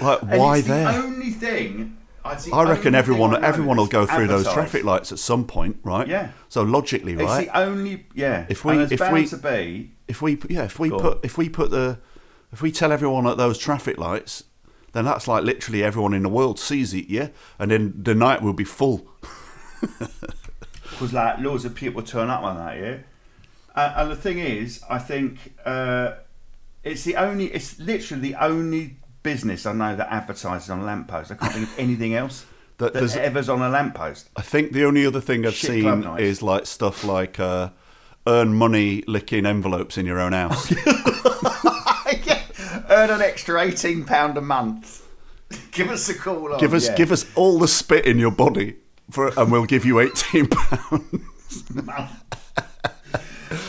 Like, 0.00 0.22
why 0.22 0.58
it's 0.58 0.66
the 0.68 0.72
there? 0.74 0.88
only 0.88 1.30
thing. 1.30 1.96
The 2.34 2.52
I 2.52 2.64
reckon 2.64 2.94
everyone 2.94 3.30
thing 3.30 3.38
I 3.38 3.40
know 3.42 3.48
everyone 3.48 3.76
will 3.76 3.86
go 3.86 4.06
through 4.06 4.26
those 4.26 4.50
traffic 4.52 4.84
lights 4.84 5.12
at 5.12 5.18
some 5.18 5.44
point, 5.46 5.78
right? 5.82 6.06
Yeah. 6.06 6.30
So 6.48 6.62
logically, 6.62 7.16
right? 7.16 7.44
It's 7.44 7.50
the 7.52 7.58
only 7.58 8.06
yeah. 8.14 8.46
If 8.48 8.64
we- 8.64 8.78
if 8.82 9.00
we- 9.12 9.26
to 9.26 9.36
be 9.36 9.90
if 10.08 10.22
we 10.22 10.38
yeah 10.48 10.64
if 10.64 10.78
we 10.78 10.88
Go 10.90 10.96
on. 10.96 11.02
put 11.02 11.24
if 11.24 11.38
we 11.38 11.48
put 11.48 11.70
the 11.70 11.98
if 12.52 12.62
we 12.62 12.70
tell 12.72 12.92
everyone 12.92 13.26
at 13.26 13.36
those 13.36 13.58
traffic 13.58 13.98
lights 13.98 14.44
then 14.92 15.04
that's 15.04 15.26
like 15.28 15.42
literally 15.44 15.82
everyone 15.82 16.14
in 16.14 16.22
the 16.22 16.28
world 16.28 16.58
sees 16.58 16.94
it 16.94 17.06
yeah 17.08 17.28
and 17.58 17.70
then 17.70 17.92
the 17.96 18.14
night 18.14 18.40
will 18.40 18.52
be 18.54 18.64
full 18.64 19.06
because 20.90 21.12
like 21.12 21.38
loads 21.40 21.64
of 21.64 21.74
people 21.74 22.02
turn 22.02 22.30
up 22.30 22.42
on 22.42 22.56
that, 22.56 22.78
yeah. 22.78 22.96
And, 23.74 23.94
and 23.96 24.10
the 24.10 24.16
thing 24.16 24.38
is, 24.38 24.82
I 24.88 24.98
think 24.98 25.54
uh, 25.64 26.12
it's 26.82 27.04
the 27.04 27.16
only, 27.16 27.46
it's 27.46 27.78
literally 27.78 28.30
the 28.30 28.42
only 28.42 28.96
business 29.30 29.66
I 29.66 29.72
know 29.72 29.92
that 29.96 30.08
advertises 30.12 30.70
on 30.70 30.78
a 30.80 30.84
lamppost. 30.84 31.30
I 31.32 31.34
can't 31.34 31.52
think 31.52 31.68
of 31.68 31.78
anything 31.86 32.14
else 32.14 32.36
That 32.78 32.92
that, 32.92 33.00
there's- 33.00 33.16
ever's 33.16 33.48
on 33.48 33.60
a 33.62 33.68
lamppost. 33.68 34.28
i 34.36 34.42
think 34.52 34.72
the 34.72 34.84
only 34.88 35.04
other 35.10 35.20
thing 35.28 35.44
i've 35.46 35.54
Shit 35.54 35.70
seen 35.70 36.06
is 36.30 36.42
like 36.42 36.64
stuff 36.66 37.04
like 37.04 37.38
uh 37.40 37.70
earn 38.26 38.54
money 38.54 39.02
licking 39.06 39.44
envelopes 39.46 39.98
in 39.98 40.04
your 40.06 40.20
own 40.20 40.32
house 40.32 40.72
Earn 42.88 43.10
an 43.10 43.20
extra 43.20 43.60
eighteen 43.62 44.04
pound 44.04 44.38
a 44.38 44.40
month. 44.40 45.02
give 45.72 45.90
us 45.90 46.08
a 46.08 46.14
call. 46.14 46.52
On, 46.52 46.60
give 46.60 46.72
us 46.72 46.86
yeah. 46.86 46.94
give 46.94 47.10
us 47.10 47.26
all 47.34 47.58
the 47.58 47.66
spit 47.68 48.04
in 48.06 48.16
your 48.18 48.30
body 48.30 48.76
for 49.10 49.32
and 49.38 49.50
we'll 49.50 49.64
give 49.66 49.84
you 49.84 49.98
18 50.00 50.46
pounds 50.48 51.62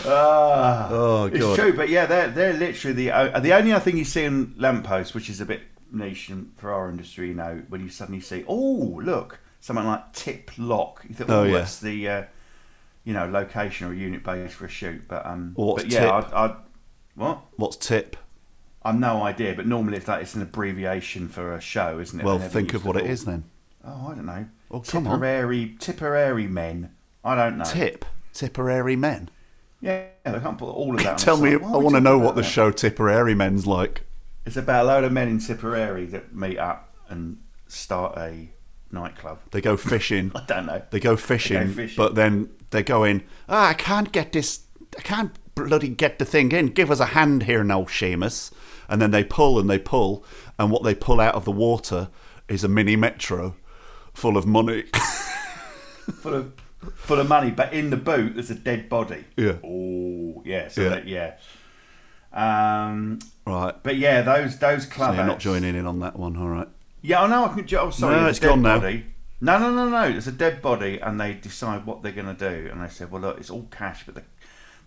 Ah, 0.08 0.88
Oh, 0.91 1.26
it's 1.26 1.55
true, 1.55 1.74
but 1.74 1.89
yeah, 1.89 2.05
they're 2.05 2.30
they're 2.30 2.53
literally 2.53 2.93
the 2.95 3.12
o- 3.12 3.39
the 3.39 3.53
only 3.53 3.72
other 3.72 3.84
thing 3.84 3.97
you 3.97 4.05
see 4.05 4.24
in 4.24 4.53
lampposts, 4.58 5.14
which 5.14 5.30
is 5.30 5.41
a 5.41 5.45
bit 5.45 5.62
niche 5.91 6.32
for 6.55 6.72
our 6.74 6.89
industry, 6.89 7.30
you 7.30 7.34
know, 7.34 7.62
when 7.70 7.82
you 7.82 7.89
suddenly 7.89 8.22
see, 8.22 8.43
oh 8.47 8.99
look, 9.03 9.39
something 9.60 9.86
like 9.86 10.14
tip 10.14 10.51
lock. 10.58 11.03
You 11.08 11.16
think, 11.16 11.30
Oh, 11.30 11.41
oh, 11.41 11.43
yeah. 11.43 11.51
that's 11.60 11.80
the 11.80 12.08
uh, 12.10 12.24
you 13.03 13.14
know 13.14 13.28
location 13.28 13.88
or 13.88 13.93
unit 13.93 14.24
base 14.24 14.53
for 14.53 14.66
a 14.66 14.70
shoot, 14.70 15.08
but 15.08 15.26
um, 15.26 15.53
what's 15.55 15.84
but 15.84 15.91
yeah, 15.91 15.99
tip? 16.01 16.12
I'd, 16.14 16.34
I'd 16.34 16.55
what? 17.16 17.41
What's 17.58 17.78
tip? 17.78 18.16
I've 18.84 18.99
no 18.99 19.24
idea, 19.24 19.53
but 19.53 19.68
normally 19.68 19.97
it's 19.97 20.08
like 20.08 20.22
it's 20.22 20.36
an 20.36 20.41
abbreviation 20.41 21.28
for 21.28 21.53
a 21.53 21.60
show, 21.60 21.99
isn't 21.99 22.20
it? 22.20 22.24
Well, 22.24 22.39
think 22.39 22.74
of 22.74 22.86
what 22.86 22.95
it 22.95 23.05
is 23.05 23.26
then. 23.26 23.43
Oh, 23.84 24.10
I 24.12 24.16
don't 24.16 24.26
know. 24.26 24.45
Oh, 24.72 24.78
on. 24.78 24.84
Tipperary, 24.84 25.76
Tipperary 25.80 26.47
men. 26.47 26.91
I 27.24 27.36
don't 27.36 27.58
know. 27.58 27.64
Tip. 27.66 28.05
Tipperary 28.34 28.95
men. 28.95 29.30
Yeah, 29.82 30.07
they 30.25 30.39
can't 30.39 30.57
put 30.57 30.69
all 30.69 30.95
of 30.95 31.03
that. 31.03 31.17
Tell 31.17 31.38
me, 31.38 31.53
I 31.53 31.57
want 31.57 31.95
to 31.95 32.01
know 32.01 32.17
what 32.17 32.36
the 32.36 32.41
that? 32.41 32.47
show 32.47 32.71
Tipperary 32.71 33.36
men's 33.36 33.67
like. 33.67 34.03
It's 34.45 34.57
about 34.57 34.86
a 34.86 34.88
load 34.88 35.03
of 35.03 35.11
men 35.11 35.28
in 35.28 35.39
Tipperary 35.39 36.05
that 36.07 36.34
meet 36.34 36.57
up 36.57 36.95
and 37.09 37.38
start 37.67 38.17
a 38.17 38.49
nightclub. 38.91 39.39
They 39.51 39.61
go 39.61 39.78
fishing. 39.78 40.32
I 40.36 40.43
don't 40.45 40.65
know. 40.65 40.82
They 40.89 40.99
go 40.99 41.15
fishing, 41.15 41.73
fishing. 41.73 41.95
but 41.95 42.15
then 42.15 42.49
they're 42.71 42.82
going, 42.82 43.23
ah, 43.47 43.69
I 43.69 43.73
can't 43.73 44.11
get 44.11 44.32
this, 44.32 44.61
I 44.97 45.01
can't 45.01 45.32
bloody 45.53 45.89
get 45.89 46.19
the 46.19 46.25
thing 46.25 46.51
in. 46.51 46.67
Give 46.67 46.89
us 46.89 46.99
a 46.99 47.07
hand 47.07 47.43
here 47.43 47.63
now, 47.63 47.84
Seamus. 47.84 48.51
And 48.89 49.01
then 49.01 49.11
they 49.11 49.23
pull 49.23 49.59
and 49.59 49.69
they 49.69 49.80
pull, 49.80 50.23
and 50.57 50.71
what 50.71 50.84
they 50.84 50.95
pull 50.95 51.19
out 51.19 51.36
of 51.36 51.45
the 51.45 51.51
water 51.51 52.09
is 52.47 52.63
a 52.63 52.69
mini 52.69 52.95
metro 52.95 53.55
full 54.13 54.38
of 54.38 54.45
money. 54.47 54.84
Full 56.21 56.34
of 56.34 56.53
full 56.95 57.19
of 57.19 57.28
money, 57.28 57.51
but 57.51 57.73
in 57.73 57.89
the 57.89 57.97
boot 57.97 58.36
there's 58.36 58.49
a 58.51 58.55
dead 58.55 58.89
body. 58.89 59.25
Yeah. 59.36 59.57
Oh, 59.63 60.41
yeah. 60.45 60.67
So 60.67 60.82
Yeah. 60.84 60.89
that, 60.89 61.07
yeah. 61.07 61.34
Um, 62.34 63.19
right. 63.45 63.73
but 63.84 63.97
yeah, 63.97 64.21
those 64.21 64.59
those 64.59 64.84
So 64.84 64.89
club. 64.91 65.15
you're 65.15 65.25
not 65.25 65.39
joining 65.39 65.75
in 65.75 65.88
on 65.88 65.99
that 66.01 66.17
one, 66.17 66.36
all 66.38 66.49
right. 66.49 66.67
Yeah, 67.01 67.23
I 67.23 67.28
know. 67.28 67.45
I 67.45 67.49
can. 67.53 67.78
Oh, 67.78 67.89
sorry. 67.89 68.15
No, 68.15 68.28
it's 68.28 68.39
gone 68.39 68.61
now. 68.61 68.80
No, 69.39 69.59
no, 69.59 69.71
no, 69.73 69.88
no. 69.88 70.11
There's 70.11 70.28
a 70.28 70.32
dead 70.32 70.61
body, 70.61 70.99
and 70.99 71.21
they 71.21 71.34
decide 71.36 71.86
what 71.86 72.01
they're 72.01 72.11
going 72.11 72.36
to 72.36 72.49
do. 72.49 72.69
And 72.71 72.82
they 72.84 72.89
said, 72.89 73.11
"Well, 73.11 73.21
look, 73.21 73.38
it's 73.39 73.49
all 73.49 73.67
cash, 73.71 74.03
but 74.05 74.15
the 74.15 74.23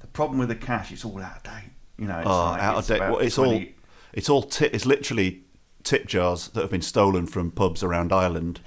the 0.00 0.06
problem 0.08 0.38
with 0.38 0.48
the 0.48 0.54
cash, 0.56 0.90
it's 0.92 1.04
all 1.04 1.20
out 1.22 1.36
of 1.38 1.42
date. 1.44 1.70
You 1.98 2.06
know, 2.06 2.18
it's 2.18 2.26
Oh, 2.28 2.44
like, 2.50 2.62
out 2.62 2.76
of 2.78 2.86
date. 2.86 3.00
Well, 3.00 3.18
it's 3.18 3.38
all, 3.38 3.62
it's 4.12 4.28
all, 4.28 4.42
ti 4.42 4.66
it's 4.66 4.86
literally 4.86 5.44
tip 5.84 6.06
jars 6.06 6.48
that 6.48 6.60
have 6.62 6.70
been 6.70 6.82
stolen 6.82 7.26
from 7.26 7.50
pubs 7.50 7.82
around 7.82 8.12
Ireland. 8.12 8.60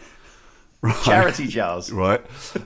Right. 0.83 1.03
charity 1.03 1.47
jars. 1.47 1.91
right? 1.93 2.21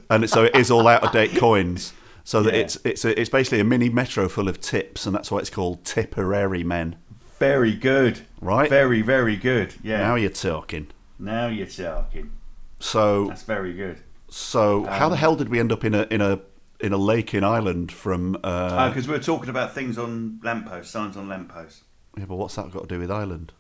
And 0.10 0.28
so 0.30 0.44
it 0.46 0.56
is 0.56 0.72
all 0.72 0.88
out 0.88 1.04
of 1.04 1.12
date 1.12 1.36
coins. 1.38 1.94
So 2.24 2.42
that 2.44 2.54
Yeah. 2.54 2.62
it's 2.62 2.78
it's 2.84 3.06
a, 3.06 3.20
it's 3.22 3.30
basically 3.30 3.60
a 3.60 3.64
mini 3.64 3.90
metro 3.90 4.28
full 4.28 4.50
of 4.50 4.60
tips, 4.60 5.06
and 5.06 5.16
that's 5.16 5.30
why 5.32 5.38
it's 5.38 5.50
called 5.52 5.86
Tipperary 5.86 6.64
men. 6.64 6.96
Very 7.40 7.76
good. 7.76 8.22
Right. 8.42 8.70
Very, 8.70 9.02
very 9.04 9.36
good. 9.36 9.76
Yeah. 9.84 10.00
Now 10.00 10.16
you're 10.16 10.32
talking. 10.32 10.88
Now 11.20 11.48
you're 11.48 11.68
talking. 11.68 12.32
So 12.80 13.28
That's 13.28 13.44
very 13.44 13.74
good. 13.74 13.98
so 14.30 14.84
how 14.86 15.08
the 15.10 15.14
Um, 15.16 15.20
hell 15.20 15.36
did 15.36 15.50
we 15.50 15.60
end 15.60 15.72
up 15.72 15.84
in 15.86 15.94
a 15.96 16.08
in 16.12 16.22
a 16.22 16.40
in 16.80 16.94
a 16.94 16.98
lake 16.98 17.34
in 17.34 17.44
Ireland 17.44 17.92
from? 17.92 18.36
Uh, 18.44 18.90
Because 18.90 19.08
we 19.08 19.14
were 19.14 19.24
talking 19.24 19.50
about 19.50 19.74
things 19.74 19.98
on 19.98 20.40
lampposts, 20.44 20.92
signs 20.92 21.16
on 21.18 21.28
lampposts. 21.30 21.84
yeah, 22.18 22.26
but 22.26 22.36
what's 22.36 22.56
that 22.56 22.72
got 22.72 22.90
to 22.90 22.96
do 22.96 23.00
with 23.00 23.12
Ireland? 23.12 23.54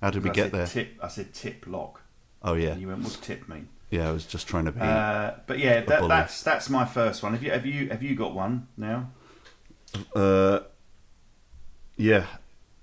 How 0.00 0.10
did 0.10 0.22
we 0.24 0.30
I 0.30 0.32
get 0.32 0.52
there? 0.52 0.66
Tip, 0.66 0.98
I 1.02 1.08
said 1.08 1.34
tip 1.34 1.64
lock. 1.66 2.02
oh 2.42 2.54
yeah, 2.54 2.70
And 2.72 2.80
you 2.80 2.88
went, 2.88 3.00
what's 3.02 3.16
tip 3.16 3.48
mean? 3.48 3.68
Yeah. 3.94 4.08
I 4.08 4.12
was 4.12 4.26
just 4.26 4.46
trying 4.48 4.64
to 4.66 4.72
be. 4.72 4.80
Uh, 4.80 5.32
but 5.46 5.58
yeah, 5.58 5.80
that, 5.82 6.08
that's 6.08 6.42
that's 6.42 6.68
my 6.70 6.84
first 6.84 7.22
one. 7.22 7.32
Have 7.32 7.42
you 7.42 7.50
have 7.50 7.66
you 7.66 7.88
have 7.90 8.02
you 8.02 8.14
got 8.14 8.34
one 8.34 8.66
now? 8.76 9.10
Uh, 10.14 10.60
yeah, 11.96 12.26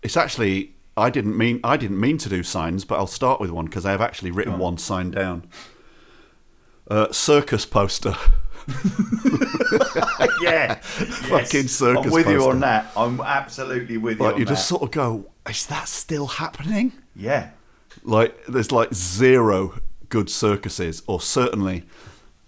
it's 0.02 0.16
actually 0.18 0.76
I 0.96 1.10
didn't 1.10 1.38
mean 1.38 1.60
I 1.64 1.78
didn't 1.78 2.00
mean 2.00 2.18
to 2.20 2.30
do 2.30 2.44
signs, 2.44 2.86
but 2.86 2.96
I'll 2.96 3.08
start 3.08 3.40
with 3.42 3.52
one 3.52 3.66
because 3.66 3.86
I 3.86 3.92
have 3.92 4.02
actually 4.02 4.32
written 4.32 4.54
on. 4.54 4.60
one 4.60 4.78
sign 4.78 5.12
down. 5.12 5.48
Uh, 6.90 7.12
circus 7.12 7.66
poster. 7.66 8.16
yeah, 10.42 10.76
Fucking 10.82 11.68
circus 11.68 12.06
I'm 12.06 12.12
with 12.12 12.28
you 12.28 12.44
on 12.50 12.60
that. 12.62 12.92
I'm 12.96 13.20
absolutely 13.22 13.98
with 13.98 14.20
you 14.20 14.26
Like 14.26 14.38
you 14.38 14.46
that. 14.46 14.52
just 14.52 14.68
sort 14.68 14.82
of 14.84 14.92
go, 14.92 15.32
is 15.50 15.66
that 15.68 15.88
still 15.88 16.28
happening? 16.28 16.92
yeah, 17.16 17.52
Like 18.04 18.46
there's 18.46 18.72
like 18.72 18.94
zero 18.94 19.80
good 20.12 20.30
circuses, 20.30 21.02
or 21.08 21.20
certainly, 21.20 21.84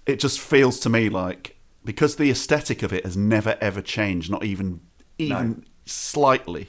it 0.05 0.19
just 0.19 0.39
feels 0.39 0.79
to 0.81 0.89
me 0.89 1.09
like 1.09 1.57
because 1.83 2.17
the 2.17 2.29
aesthetic 2.29 2.83
of 2.83 2.93
it 2.93 3.03
has 3.03 3.17
never 3.17 3.57
ever 3.59 3.81
changed, 3.81 4.29
not 4.29 4.43
even 4.43 4.81
even 5.17 5.65
slightly. 5.85 6.67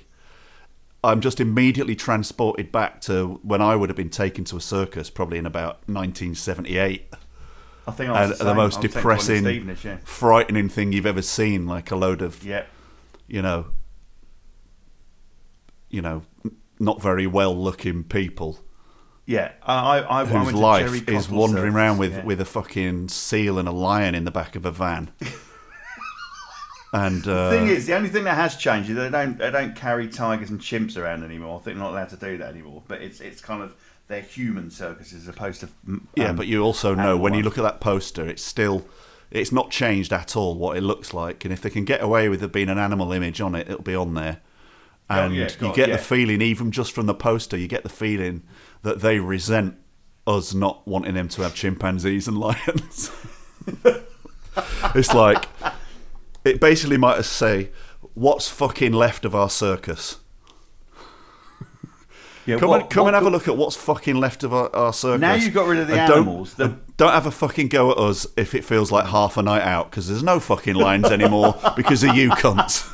I'm 1.03 1.21
just 1.21 1.39
immediately 1.39 1.95
transported 1.95 2.73
back 2.73 3.03
to 3.03 3.39
when 3.43 3.61
I 3.61 3.77
would 3.77 3.91
have 3.91 3.97
been 3.97 4.09
taken 4.09 4.45
to 4.45 4.57
a 4.57 4.61
circus, 4.61 5.11
probably 5.11 5.37
in 5.37 5.45
about 5.45 5.87
1978. 5.87 7.13
I 7.87 7.91
think 7.91 8.09
I 8.09 8.27
the, 8.29 8.35
the, 8.43 8.55
most 8.55 8.79
I 8.79 8.81
was 8.81 8.95
taking 8.95 9.05
one 9.05 9.19
in 9.19 9.67
depressing, 9.67 9.91
yeah. 9.91 9.99
frightening 10.05 10.71
thing 10.71 10.93
you've 10.93 11.05
ever 11.05 11.21
seen, 11.21 11.67
like 11.67 11.91
a 11.91 11.97
load 11.97 12.23
of 12.23 12.43
yeah. 12.43 12.65
you 13.27 13.43
know, 13.43 13.67
you 15.91 16.01
know, 16.01 16.23
not 16.79 17.03
very 17.03 17.27
well 17.27 17.55
looking 17.55 18.05
people 18.05 18.61
Yeah, 19.27 19.53
I, 19.63 20.01
I, 20.01 20.21
I 20.21 20.25
whose 20.27 20.53
life 20.53 21.09
is 21.09 21.31
wandering 21.31 21.73
around 21.73 21.99
with, 21.99 22.13
yeah. 22.13 22.25
with 22.25 22.41
a 22.41 22.45
fucking 22.45 23.09
seal 23.09 23.59
and 23.59 23.67
a 23.67 23.73
lion 23.73 24.15
in 24.15 24.25
the 24.25 24.31
back 24.31 24.55
of 24.55 24.67
a 24.67 24.71
van. 24.71 25.13
and 26.93 27.27
uh, 27.27 27.51
The 27.51 27.57
thing 27.57 27.69
is, 27.69 27.87
the 27.87 27.95
only 27.95 28.11
thing 28.11 28.25
that 28.25 28.35
has 28.35 28.57
changed 28.57 28.91
is 28.91 28.97
they 28.97 29.09
don't 29.09 29.39
they 29.39 29.51
don't 29.51 29.75
carry 29.75 30.09
tigers 30.09 30.51
and 30.51 30.61
chimps 30.61 30.99
around 30.99 31.25
anymore. 31.25 31.59
I 31.59 31.65
think 31.65 31.77
they're 31.77 31.85
not 31.85 31.93
allowed 31.93 32.11
to 32.11 32.17
do 32.17 32.37
that 32.39 32.51
anymore. 32.51 32.83
But 32.87 33.01
it's 33.01 33.21
it's 33.21 33.41
kind 33.41 33.63
of 33.63 33.75
they're 34.09 34.21
human 34.21 34.71
circuses 34.71 35.23
as 35.23 35.29
opposed 35.29 35.61
to 35.61 35.69
mm, 35.89 36.03
yeah, 36.15 36.29
um, 36.29 36.37
but 36.37 36.47
you 36.47 36.63
also 36.63 36.95
know 36.95 37.17
when 37.17 37.33
you 37.33 37.43
look 37.43 37.57
at 37.57 37.65
that 37.65 37.81
poster, 37.81 38.27
it's 38.27 38.43
still. 38.43 38.87
It's 39.31 39.51
not 39.51 39.73
changed 39.73 40.13
at 40.13 40.37
all 40.37 40.55
what 40.55 40.77
it 40.77 40.83
looks 40.83 41.13
like, 41.13 41.45
and 41.45 41.53
if 41.53 41.61
they 41.61 41.71
can 41.71 41.85
get 41.85 42.01
away 42.01 42.29
with 42.29 42.39
there 42.39 42.49
being 42.49 42.69
an 42.69 42.79
animal 42.79 43.13
image 43.13 43.41
on 43.41 43.57
it, 43.57 43.69
it'll 43.69 43.83
be 43.83 43.95
on 43.95 44.15
there. 44.15 44.43
Oh, 45.11 45.23
And 45.23 45.35
yeah, 45.35 45.49
you 45.61 45.75
get 45.75 45.89
yeah. 45.89 45.97
the 45.97 46.03
feeling, 46.03 46.41
even 46.41 46.71
just 46.71 46.93
from 46.93 47.07
the 47.07 47.15
poster, 47.15 47.57
you 47.57 47.67
get 47.67 47.83
the 47.83 47.89
feeling 47.89 48.45
that 48.85 49.01
they 49.01 49.19
resent 49.19 49.75
us 50.27 50.55
not 50.55 50.87
wanting 50.87 51.15
them 51.15 51.29
to 51.29 51.43
have 51.43 51.55
chimpanzees 51.55 52.27
and 52.29 52.39
lions. 52.39 53.11
it's 54.95 55.13
like 55.13 55.47
it 56.45 56.61
basically 56.61 56.97
might 56.97 57.19
as 57.19 57.27
say, 57.27 57.71
"What's 58.15 58.49
fucking 58.49 58.93
left 58.93 59.25
of 59.25 59.35
our 59.35 59.51
circus?" 59.51 60.19
Yeah, 62.47 62.59
Come 62.59 62.69
what- 62.69 62.81
and 62.83 62.91
come 62.91 63.05
what 63.05 63.15
and 63.15 63.25
have 63.25 63.27
a 63.27 63.31
look 63.35 63.49
at 63.49 63.57
what's 63.57 63.75
fucking 63.75 64.17
left 64.17 64.45
of 64.45 64.53
our, 64.53 64.69
our 64.77 64.93
circus. 64.93 65.19
Now 65.23 65.33
you've 65.33 65.55
got 65.55 65.67
rid 65.67 65.79
of 65.81 65.89
the 65.89 65.99
And 65.99 66.09
don't- 66.11 66.19
animals, 66.25 66.53
the- 66.55 66.77
Don't 66.99 67.13
have 67.13 67.25
a 67.25 67.31
fucking 67.31 67.69
go 67.69 67.91
at 67.91 67.97
us 67.97 68.27
if 68.37 68.55
it 68.55 68.67
feels 68.67 68.93
like 68.93 69.07
half 69.07 69.39
a 69.39 69.43
night 69.43 69.63
out 69.63 69.91
because 69.91 70.09
there's 70.09 70.23
no 70.23 70.39
fucking 70.41 70.75
lines 70.75 71.07
anymore 71.07 71.55
because 71.75 72.05
of 72.05 72.15
you 72.15 72.29
cunts. 72.33 72.85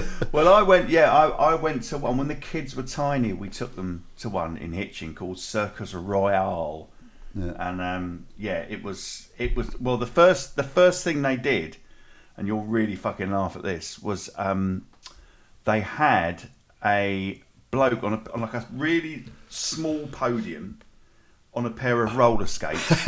Well, 0.44 0.54
I 0.54 0.62
went. 0.62 0.88
Yeah, 0.88 1.12
I, 1.12 1.28
I 1.28 1.54
went 1.54 1.82
to 1.84 1.98
one 1.98 2.16
when 2.16 2.28
the 2.28 2.34
kids 2.34 2.74
were 2.74 2.82
tiny. 2.82 3.32
We 3.34 3.50
took 3.50 3.76
them 3.76 4.04
to 4.20 4.28
one 4.30 4.56
in 4.56 4.72
Hitchin 4.72 5.14
called 5.14 5.38
Circus 5.38 5.92
Royale, 5.92 6.88
and 7.34 7.80
um, 7.82 8.26
yeah, 8.38 8.60
it 8.68 8.82
was 8.82 9.28
it 9.36 9.54
was 9.54 9.78
well 9.78 9.98
the 9.98 10.06
first 10.06 10.56
the 10.56 10.62
first 10.62 11.04
thing 11.04 11.20
they 11.20 11.36
did, 11.36 11.76
and 12.38 12.46
you'll 12.46 12.64
really 12.64 12.96
fucking 12.96 13.30
laugh 13.30 13.54
at 13.54 13.62
this 13.62 13.98
was 13.98 14.30
um, 14.36 14.86
they 15.64 15.80
had 15.80 16.44
a 16.82 17.42
bloke 17.70 18.02
on, 18.02 18.14
a, 18.14 18.32
on 18.32 18.40
like 18.40 18.54
a 18.54 18.66
really 18.72 19.24
small 19.50 20.06
podium 20.06 20.78
on 21.52 21.66
a 21.66 21.70
pair 21.70 22.02
of 22.02 22.16
roller 22.16 22.46
skates 22.46 22.90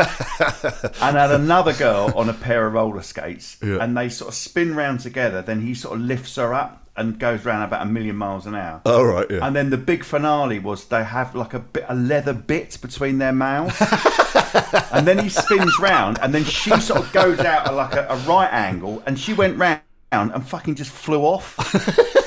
and 1.00 1.16
had 1.16 1.30
another 1.30 1.72
girl 1.72 2.12
on 2.14 2.28
a 2.28 2.34
pair 2.34 2.66
of 2.66 2.72
roller 2.74 3.02
skates 3.02 3.56
Yeah. 3.62 3.78
and 3.80 3.96
they 3.96 4.08
sort 4.08 4.28
of 4.28 4.34
spin 4.34 4.74
round 4.74 5.00
together 5.00 5.42
then 5.42 5.62
he 5.62 5.74
sort 5.74 5.98
of 5.98 6.04
lifts 6.04 6.36
her 6.36 6.52
up 6.52 6.81
and 6.96 7.18
goes 7.18 7.44
round 7.44 7.64
about 7.64 7.82
a 7.82 7.86
million 7.90 8.16
miles 8.16 8.46
an 8.46 8.54
hour 8.54 8.80
All 8.84 9.04
right, 9.04 9.26
yeah. 9.30 9.46
and 9.46 9.56
then 9.56 9.70
the 9.70 9.76
big 9.78 10.04
finale 10.04 10.58
was 10.58 10.84
they 10.86 11.04
have 11.04 11.34
like 11.34 11.54
a 11.54 11.60
bit 11.60 11.84
a 11.88 11.94
leather 11.94 12.34
bit 12.34 12.78
between 12.82 13.18
their 13.18 13.32
mouths 13.32 13.76
and 14.92 15.06
then 15.06 15.18
he 15.18 15.28
spins 15.28 15.78
round 15.80 16.18
and 16.20 16.34
then 16.34 16.44
she 16.44 16.78
sort 16.80 17.00
of 17.00 17.12
goes 17.12 17.38
out 17.40 17.66
at 17.66 17.74
like 17.74 17.94
a, 17.94 18.06
a 18.08 18.16
right 18.28 18.52
angle 18.52 19.02
and 19.06 19.18
she 19.18 19.32
went 19.32 19.56
round 19.58 19.80
and 20.12 20.46
fucking 20.46 20.74
just 20.74 20.90
flew 20.90 21.22
off 21.22 21.56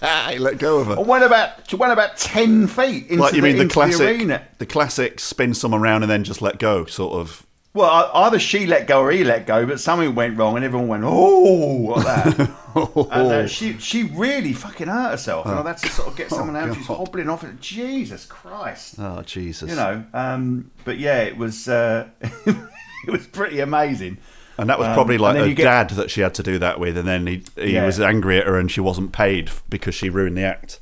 Hey, 0.00 0.38
let 0.38 0.58
go 0.58 0.80
of 0.80 0.88
her. 0.88 1.00
went 1.00 1.24
about 1.24 1.68
she 1.68 1.76
went 1.76 1.92
about 1.92 2.16
10 2.18 2.66
feet 2.66 3.06
into, 3.08 3.22
like 3.22 3.32
you 3.34 3.40
the, 3.40 3.48
mean 3.48 3.56
the 3.56 3.72
classic, 3.72 4.00
arena 4.00 4.46
the 4.58 4.66
classic 4.66 5.18
spin 5.18 5.54
someone 5.54 5.80
around 5.80 6.02
and 6.02 6.10
then 6.10 6.24
just 6.24 6.42
let 6.42 6.58
go, 6.58 6.84
sort 6.84 7.14
of. 7.14 7.46
Well, 7.74 8.10
either 8.14 8.38
she 8.38 8.66
let 8.68 8.86
go 8.86 9.00
or 9.00 9.10
he 9.10 9.24
let 9.24 9.46
go, 9.48 9.66
but 9.66 9.80
something 9.80 10.14
went 10.14 10.38
wrong, 10.38 10.54
and 10.54 10.64
everyone 10.64 10.86
went, 10.86 11.02
"Oh!" 11.04 11.92
like 11.96 12.04
that. 12.36 12.50
and 13.10 13.32
uh, 13.32 13.46
she 13.48 13.76
she 13.78 14.04
really 14.04 14.52
fucking 14.52 14.86
hurt 14.86 15.10
herself, 15.10 15.46
and 15.46 15.58
I 15.58 15.62
had 15.66 15.78
to 15.78 15.88
sort 15.88 16.06
of 16.08 16.16
get 16.16 16.30
someone 16.30 16.54
else 16.54 16.76
who's 16.76 16.86
hobbling 16.86 17.28
off. 17.28 17.44
Jesus 17.60 18.26
Christ, 18.26 18.94
Oh 19.00 19.22
Jesus! 19.22 19.68
you 19.70 19.74
know. 19.76 20.04
Um, 20.14 20.70
but 20.84 20.98
yeah, 20.98 21.22
it 21.22 21.36
was 21.36 21.66
uh, 21.68 22.08
it 22.20 23.10
was 23.10 23.26
pretty 23.26 23.58
amazing. 23.58 24.18
And 24.56 24.70
that 24.70 24.78
was 24.78 24.86
Um, 24.86 24.94
probably 24.94 25.16
and 25.16 25.22
like 25.22 25.36
her 25.38 25.48
get- 25.52 25.64
dad 25.64 25.90
that 25.90 26.12
she 26.12 26.20
had 26.20 26.34
to 26.34 26.44
do 26.44 26.60
that 26.60 26.78
with, 26.78 26.96
and 26.96 27.08
then 27.08 27.26
he 27.26 27.42
he 27.56 27.72
Yeah. 27.72 27.86
was 27.86 27.98
angry 28.00 28.38
at 28.38 28.46
her, 28.46 28.56
and 28.56 28.70
she 28.70 28.80
wasn't 28.80 29.10
paid 29.10 29.50
because 29.68 29.96
she 29.96 30.08
ruined 30.10 30.36
the 30.36 30.42
act. 30.44 30.78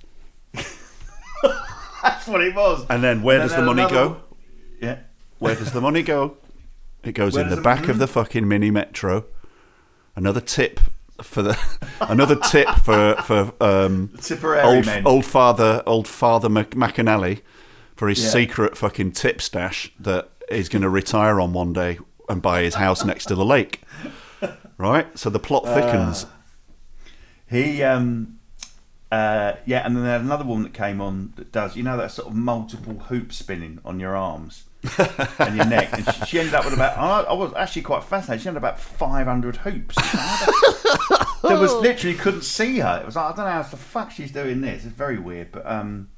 That's 2.03 2.27
what 2.27 2.43
it 2.43 2.55
was. 2.55 2.85
And 2.91 3.03
then 3.03 3.23
where 3.23 3.41
And 3.41 3.49
does 3.49 3.57
then 3.57 3.61
the 3.61 3.67
money 3.75 3.83
another- 3.83 4.15
go? 4.15 4.21
Yeah. 4.81 4.99
Where 5.39 5.55
does 5.55 5.73
the 5.73 5.81
money 5.81 6.03
go? 6.03 6.37
It 7.05 7.13
goes 7.13 7.35
Where 7.35 7.45
in 7.45 7.51
the 7.51 7.59
it- 7.59 7.63
back 7.65 7.89
of 7.89 7.99
the 7.99 8.07
fucking 8.19 8.47
mini 8.47 8.71
metro. 8.71 9.25
Another 10.15 10.41
tip 10.41 10.81
for 11.21 11.43
the 11.43 11.59
another 12.01 12.37
tip 12.37 12.69
for 12.85 13.15
for 13.23 13.53
um, 13.61 14.11
old 14.65 14.87
men. 14.87 15.07
old 15.07 15.25
father 15.25 15.83
old 15.87 16.07
father 16.09 16.49
McAnally 16.49 17.41
for 17.97 18.09
his 18.09 18.23
Yeah. 18.23 18.31
secret 18.31 18.77
fucking 18.77 19.13
tip 19.13 19.41
stash 19.41 19.93
that 20.01 20.31
he's 20.51 20.69
going 20.69 20.83
to 20.83 20.89
retire 20.89 21.41
on 21.41 21.53
one 21.53 21.73
day 21.73 21.99
and 22.29 22.43
buy 22.43 22.63
his 22.63 22.75
house 22.77 23.05
next 23.05 23.27
to 23.27 23.35
the 23.35 23.45
lake. 23.45 23.83
Right, 24.79 25.17
so 25.17 25.31
the 25.31 25.39
plot 25.39 25.65
Uh, 25.67 25.75
thickens. 25.75 26.27
He, 27.49 27.83
um, 27.83 28.39
uh, 29.13 29.53
yeah, 29.67 29.85
and 29.87 29.95
then 29.97 30.03
they 30.05 30.11
had 30.11 30.23
another 30.23 30.45
woman 30.45 30.65
that 30.65 30.73
came 30.75 31.01
on 31.01 31.33
that 31.37 31.53
does, 31.53 31.77
you 31.77 31.83
know, 31.83 31.97
that 31.99 32.11
sort 32.11 32.29
of 32.29 32.35
multiple 32.35 32.95
hoop 33.09 33.33
spinning 33.33 33.79
on 33.85 34.01
your 34.01 34.17
arms 34.17 34.65
and 35.39 35.57
your 35.57 35.67
neck. 35.67 35.91
And 35.93 36.05
she, 36.15 36.25
she 36.27 36.39
ended 36.39 36.55
up 36.55 36.65
with 36.65 36.75
about, 36.75 36.99
I, 36.99 37.31
I 37.31 37.33
was 37.33 37.53
actually 37.55 37.83
quite 37.83 38.05
fascinated. 38.05 38.43
She 38.43 38.49
had 38.49 38.57
about 38.57 38.81
500 38.81 39.57
hoops. 39.57 39.97
there 41.43 41.59
was 41.59 41.73
literally 41.75 42.17
couldn't 42.17 42.43
see 42.43 42.79
her. 42.79 43.01
It 43.01 43.07
was 43.07 43.17
like, 43.17 43.33
I 43.33 43.37
don't 43.37 43.47
know 43.47 43.53
how 43.53 43.63
the 43.63 43.77
fuck 43.77 44.11
she's 44.11 44.33
doing 44.33 44.61
this. 44.61 44.85
It's 44.85 44.95
very 44.95 45.19
weird, 45.19 45.53
but 45.53 45.67
um, 45.67 46.09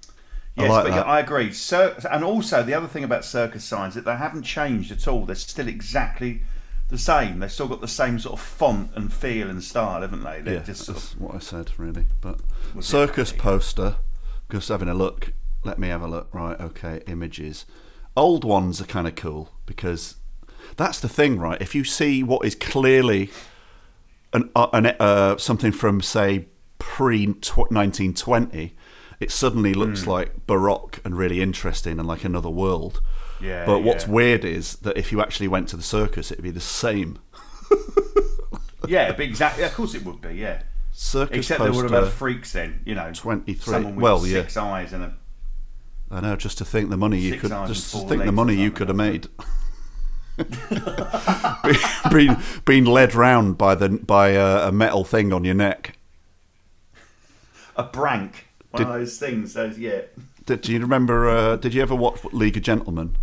yes, 0.56 0.70
like 0.70 0.84
but 0.84 0.92
yeah, 0.92 1.02
I 1.02 1.20
agree. 1.20 1.52
Cir- 1.52 1.96
and 2.10 2.24
also 2.24 2.62
the 2.62 2.74
other 2.74 2.88
thing 2.88 3.04
about 3.04 3.24
circus 3.24 3.64
signs 3.64 3.94
that 3.94 4.04
they 4.04 4.16
haven't 4.16 4.42
changed 4.44 4.90
at 4.92 5.06
all. 5.06 5.26
They're 5.26 5.36
still 5.36 5.68
exactly 5.68 6.42
the 6.88 6.98
same. 6.98 7.40
They've 7.40 7.52
still 7.52 7.68
got 7.68 7.80
the 7.80 7.88
same 7.88 8.18
sort 8.18 8.38
of 8.38 8.40
font 8.44 8.90
and 8.94 9.12
feel 9.12 9.50
and 9.50 9.62
style, 9.62 10.00
haven't 10.02 10.22
they? 10.24 10.40
They're 10.40 10.54
Yeah, 10.54 10.62
just 10.62 10.84
sort 10.84 10.98
of 10.98 11.02
that's 11.04 11.16
what 11.16 11.34
I 11.34 11.38
said, 11.38 11.70
really. 11.78 12.06
But 12.20 12.40
circus 12.80 13.32
poster, 13.32 13.96
just 14.50 14.68
having 14.68 14.88
a 14.88 14.94
look. 14.94 15.32
Let 15.64 15.78
me 15.78 15.88
have 15.88 16.02
a 16.02 16.08
look. 16.08 16.28
Right, 16.32 16.58
okay, 16.60 17.02
images. 17.06 17.66
Old 18.16 18.44
ones 18.44 18.80
are 18.80 18.84
kind 18.86 19.06
of 19.08 19.14
cool 19.16 19.50
because 19.66 20.16
that's 20.76 21.00
the 21.00 21.08
thing, 21.08 21.38
right? 21.38 21.60
If 21.60 21.74
you 21.74 21.84
see 21.84 22.22
what 22.22 22.44
is 22.46 22.54
clearly 22.54 23.30
an, 24.32 24.50
uh, 24.54 24.68
an 24.72 24.86
uh, 24.86 25.36
something 25.36 25.72
from 25.72 26.00
say 26.00 26.46
pre 26.78 27.26
1920, 27.26 28.74
it 29.20 29.30
suddenly 29.30 29.74
looks 29.74 30.06
like 30.06 30.46
baroque 30.46 31.00
and 31.04 31.16
really 31.16 31.40
interesting 31.40 31.98
and 31.98 32.06
like 32.06 32.24
another 32.24 32.50
world. 32.50 33.00
Yeah, 33.40 33.66
But 33.66 33.80
what's 33.80 34.06
yeah. 34.06 34.12
weird 34.12 34.44
is 34.44 34.76
that 34.76 34.96
if 34.96 35.10
you 35.12 35.20
actually 35.20 35.48
went 35.48 35.68
to 35.68 35.76
the 35.76 35.82
circus, 35.82 36.30
it'd 36.30 36.42
be 36.44 36.50
the 36.50 36.60
same. 36.60 37.18
Yeah, 38.86 39.12
but 39.12 39.20
exactly. 39.20 39.64
Of 39.64 39.72
course, 39.74 39.94
it 39.94 40.04
would 40.04 40.20
be. 40.20 40.34
Yeah, 40.34 40.62
Circus 40.92 41.38
except 41.38 41.58
poster. 41.60 41.72
they 41.72 41.76
would 41.82 41.90
have 41.90 42.04
had 42.04 42.12
freaks 42.12 42.52
then. 42.52 42.80
You 42.84 42.94
know, 42.94 43.10
23. 43.14 43.72
Someone 43.72 43.96
with 43.96 44.02
Well, 44.02 44.26
yeah. 44.26 44.42
six 44.42 44.56
eyes 44.58 44.92
and 44.92 45.04
a. 45.04 45.14
I 46.14 46.20
know, 46.20 46.36
just 46.36 46.58
to 46.58 46.64
think 46.64 46.90
the 46.90 46.96
money 46.96 47.18
you 47.18 47.30
Six 47.32 47.42
could 47.42 47.52
and 47.52 47.66
just 47.66 47.90
four 47.92 48.02
think 48.02 48.10
the 48.10 48.16
legs 48.18 48.28
or 48.28 48.32
money 48.32 48.54
you 48.54 48.68
something, 48.70 48.76
could 48.76 48.88
have 48.88 48.96
made. 48.96 49.28
being, 52.12 52.36
being 52.64 52.84
led 52.84 53.14
round 53.14 53.58
by 53.58 53.74
the 53.74 53.88
by 53.88 54.30
a, 54.30 54.68
a 54.68 54.72
metal 54.72 55.04
thing 55.04 55.32
on 55.32 55.44
your 55.44 55.54
neck. 55.54 55.98
A 57.76 57.82
brank. 57.82 58.46
One 58.70 58.82
Did- 58.82 58.88
of 58.88 58.94
those 58.94 59.18
things. 59.18 59.54
Those. 59.54 59.78
Yeah, 59.78 60.02
Did, 60.46 60.60
do 60.62 60.72
you 60.72 60.80
remember? 60.80 61.28
Uh, 61.28 61.56
did 61.56 61.74
you 61.74 61.82
ever 61.82 61.94
watch 61.94 62.22
League 62.32 62.56
of 62.56 62.62
Gentlemen? 62.62 63.16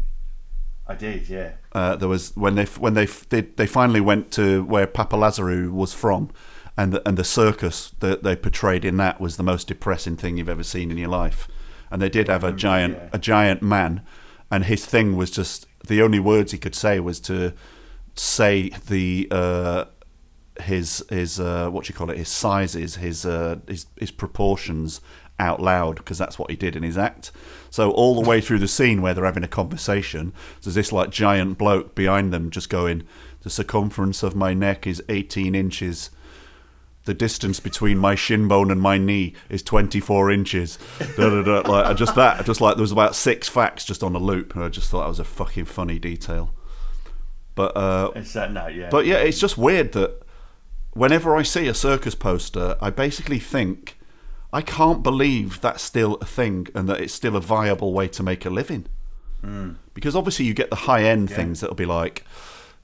I 0.87 0.95
did. 0.95 1.29
Yeah. 1.29 1.53
Uh, 1.71 1.95
there 1.95 2.09
was 2.09 2.35
when 2.35 2.55
they 2.55 2.65
when 2.65 2.93
they 2.93 3.05
they, 3.05 3.41
they 3.41 3.67
finally 3.67 4.01
went 4.01 4.31
to 4.33 4.65
where 4.65 4.85
Papa 4.87 5.15
Lazarou 5.15 5.71
was 5.71 5.93
from, 5.93 6.29
and 6.75 6.91
the, 6.91 7.07
and 7.07 7.17
the 7.17 7.23
circus 7.23 7.93
that 7.99 8.23
they 8.23 8.35
portrayed 8.35 8.83
in 8.83 8.97
that 8.97 9.21
was 9.21 9.37
the 9.37 9.43
most 9.43 9.67
depressing 9.69 10.17
thing 10.17 10.37
you've 10.37 10.49
ever 10.49 10.63
seen 10.63 10.91
in 10.91 10.97
your 10.97 11.09
life. 11.09 11.47
And 11.91 12.01
they 12.01 12.09
did 12.09 12.27
have 12.27 12.43
a 12.43 12.51
giant 12.51 12.95
yeah. 12.95 13.09
a 13.13 13.19
giant 13.19 13.61
man, 13.61 14.01
and 14.49 14.65
his 14.65 14.85
thing 14.85 15.15
was 15.15 15.29
just 15.29 15.67
the 15.87 16.01
only 16.01 16.19
words 16.19 16.51
he 16.51 16.57
could 16.57 16.75
say 16.75 16.99
was 16.99 17.19
to 17.21 17.53
say 18.15 18.69
the 18.87 19.27
uh, 19.31 19.85
his 20.61 21.03
his 21.09 21.39
uh, 21.39 21.69
what 21.69 21.89
you 21.89 21.95
call 21.95 22.09
it 22.09 22.17
his 22.17 22.29
sizes 22.29 22.95
his 22.95 23.25
uh, 23.25 23.57
his 23.67 23.85
his 23.97 24.11
proportions 24.11 25.01
out 25.39 25.59
loud 25.59 25.95
because 25.95 26.19
that's 26.19 26.37
what 26.37 26.51
he 26.51 26.55
did 26.55 26.75
in 26.75 26.83
his 26.83 26.97
act. 26.97 27.31
So 27.71 27.89
all 27.91 28.13
the 28.13 28.27
way 28.27 28.41
through 28.41 28.59
the 28.59 28.67
scene 28.67 29.01
where 29.01 29.13
they're 29.13 29.25
having 29.25 29.43
a 29.43 29.47
conversation, 29.47 30.33
there's 30.61 30.75
this 30.75 30.91
like 30.91 31.09
giant 31.09 31.57
bloke 31.57 31.95
behind 31.95 32.31
them 32.31 32.51
just 32.51 32.69
going, 32.69 33.03
"The 33.41 33.49
circumference 33.49 34.23
of 34.23 34.35
my 34.35 34.53
neck 34.53 34.85
is 34.85 35.03
18 35.09 35.55
inches." 35.55 36.11
The 37.05 37.13
distance 37.15 37.59
between 37.59 37.97
my 37.97 38.13
shin 38.13 38.47
bone 38.47 38.69
and 38.69 38.79
my 38.79 38.97
knee 38.99 39.33
is 39.49 39.63
24 39.63 40.29
inches. 40.31 40.77
Da, 41.17 41.29
da, 41.29 41.41
da. 41.41 41.69
Like 41.71 41.85
I 41.87 41.93
just 41.93 42.13
that, 42.15 42.45
just 42.45 42.61
like 42.61 42.75
there 42.75 42.81
was 42.83 42.91
about 42.91 43.15
six 43.15 43.49
facts 43.49 43.85
just 43.85 44.03
on 44.03 44.15
a 44.15 44.19
loop, 44.19 44.53
and 44.55 44.63
I 44.63 44.69
just 44.69 44.91
thought 44.91 45.01
that 45.01 45.07
was 45.09 45.19
a 45.19 45.23
fucking 45.23 45.65
funny 45.65 45.97
detail. 45.97 46.53
But 47.55 47.75
uh, 47.75 48.11
It's 48.15 48.33
that 48.33 48.51
no. 48.51 48.67
Yeah. 48.67 48.89
but 48.91 49.05
yeah, 49.07 49.15
it's 49.17 49.39
just 49.39 49.57
weird 49.57 49.93
that 49.93 50.21
whenever 50.93 51.35
I 51.35 51.41
see 51.43 51.67
a 51.67 51.73
circus 51.73 52.13
poster, 52.15 52.77
I 52.79 52.91
basically 52.91 53.39
think 53.39 53.97
I 54.53 54.61
can't 54.61 55.01
believe 55.01 55.59
that's 55.59 55.81
still 55.81 56.15
a 56.21 56.25
thing 56.25 56.67
and 56.75 56.87
that 56.87 57.01
it's 57.01 57.13
still 57.13 57.35
a 57.35 57.41
viable 57.41 57.93
way 57.93 58.07
to 58.09 58.21
make 58.23 58.45
a 58.45 58.49
living. 58.49 58.85
Because 59.95 60.15
obviously 60.15 60.45
you 60.45 60.53
get 60.53 60.69
the 60.69 60.75
high 60.75 61.03
end 61.03 61.31
Yeah. 61.31 61.35
things 61.37 61.61
that'll 61.61 61.75
be 61.75 61.85
like, 61.85 62.25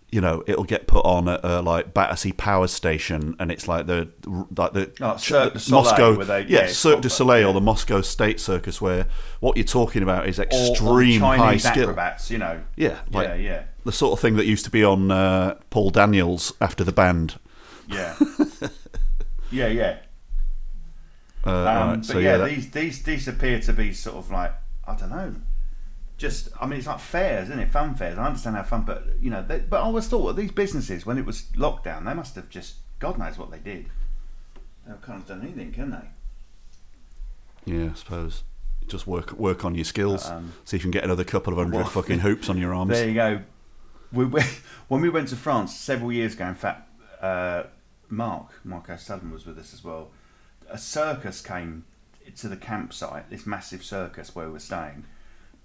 you 0.10 0.22
know, 0.22 0.42
it'll 0.48 0.64
get 0.64 0.88
put 0.88 1.04
on 1.06 1.28
at 1.28 1.44
uh, 1.44 1.62
like 1.62 1.94
Battersea 1.94 2.32
Power 2.32 2.68
Station, 2.68 3.36
and 3.40 3.52
it's 3.52 3.68
like 3.68 3.88
the 3.88 4.10
like 4.56 4.74
the, 4.74 4.92
Oh, 5.02 5.18
Cirque 5.18 5.54
the 5.56 5.72
Moscow, 5.72 6.16
where 6.16 6.26
they- 6.26 6.42
yeah, 6.44 6.62
yeah, 6.62 6.68
Cirque 6.68 7.02
du 7.02 7.10
Soleil 7.10 7.44
or 7.46 7.48
yeah. 7.50 7.54
the 7.54 7.62
Moscow 7.62 8.02
State 8.02 8.40
Circus, 8.40 8.80
where 8.82 9.08
what 9.42 9.58
you're 9.58 9.66
talking 9.66 10.04
about 10.04 10.28
is 10.30 10.40
Or- 10.40 10.44
or 10.44 10.72
extreme 10.72 11.22
high 11.22 11.58
skill. 11.58 11.84
acrobats. 11.90 12.32
You 12.32 12.38
know. 12.38 12.62
Yeah, 12.78 13.00
like 13.12 13.28
yeah. 13.28 13.36
Yeah. 13.36 13.64
the 13.84 13.92
sort 13.92 14.14
of 14.14 14.20
thing 14.22 14.36
that 14.38 14.46
used 14.46 14.64
to 14.66 14.72
be 14.72 14.84
on 14.84 15.12
uh, 15.12 15.56
Paul 15.72 15.90
Daniels 15.90 16.54
after 16.62 16.84
the 16.86 16.94
band. 16.94 17.38
Yeah. 17.90 18.16
yeah. 19.52 19.68
Yeah. 19.68 19.98
Uh, 21.46 21.50
Um, 21.52 21.66
right, 21.66 21.96
but 21.98 22.06
so 22.06 22.18
yeah, 22.18 22.32
yeah, 22.32 22.38
that- 22.38 22.50
these 22.50 22.72
these 22.72 23.04
these 23.04 23.28
appear 23.28 23.60
to 23.62 23.74
be 23.74 23.94
sort 23.94 24.16
of 24.18 24.32
like 24.32 24.54
I 24.88 24.96
don't 24.96 25.10
know. 25.10 25.36
Just, 26.18 26.50
I 26.60 26.66
mean, 26.66 26.80
it's 26.80 26.88
like 26.88 27.00
fairs, 27.00 27.50
isn't 27.50 27.60
it? 27.60 27.72
Fun 27.72 27.94
fairs. 27.94 28.18
I 28.18 28.26
understand 28.26 28.56
how 28.56 28.64
fun, 28.64 28.84
but 28.84 29.06
you 29.22 29.30
know, 29.30 29.44
they, 29.48 29.60
but 29.60 29.78
I 29.78 29.84
always 29.84 30.08
thought 30.08 30.34
these 30.36 30.52
businesses, 30.52 31.06
when 31.06 31.18
it 31.18 31.26
was 31.26 31.44
lockdown, 31.56 32.06
they 32.06 32.14
must 32.14 32.36
have 32.36 32.50
just 32.50 32.78
God 33.00 33.20
knows 33.20 33.38
what 33.38 33.52
they 33.52 33.60
did. 33.60 33.86
They 34.86 34.94
can't 35.06 35.20
have 35.20 35.28
done 35.28 35.42
anything, 35.44 35.72
can 35.72 35.92
they? 35.92 37.72
yeah, 37.72 37.90
I 37.92 37.94
suppose 37.96 38.44
just 38.88 39.06
work 39.06 39.34
work 39.34 39.66
on 39.66 39.76
your 39.76 39.84
skills. 39.84 40.28
Um, 40.30 40.54
See 40.64 40.78
if 40.78 40.84
you 40.84 40.86
can 40.86 40.92
get 40.92 41.04
another 41.04 41.26
couple 41.26 41.54
of 41.54 41.60
hundred 41.60 41.76
well, 41.76 41.86
fucking 41.86 42.20
hoops 42.20 42.50
on 42.50 42.58
your 42.58 42.74
arms. 42.80 42.92
There 42.92 43.08
you 43.08 43.14
go. 43.14 43.42
We, 44.12 44.26
we, 44.26 44.42
when 44.88 45.02
we 45.02 45.10
went 45.10 45.28
to 45.30 45.36
France 45.36 45.76
several 45.76 46.12
years 46.12 46.34
ago, 46.34 46.48
in 46.48 46.56
fact, 46.56 46.90
uh, 47.22 47.64
Mark, 48.10 48.52
Mark 48.64 48.90
O'Sullivan 48.90 49.32
was 49.32 49.46
with 49.46 49.60
us 49.60 49.74
as 49.74 49.84
well. 49.84 50.10
A 50.70 50.78
circus 50.78 51.42
came 51.42 51.86
to 52.38 52.48
the 52.48 52.58
campsite, 52.58 53.30
this 53.30 53.46
massive 53.46 53.84
circus 53.84 54.34
where 54.36 54.48
we 54.48 54.54
were 54.54 54.60
staying, 54.60 55.06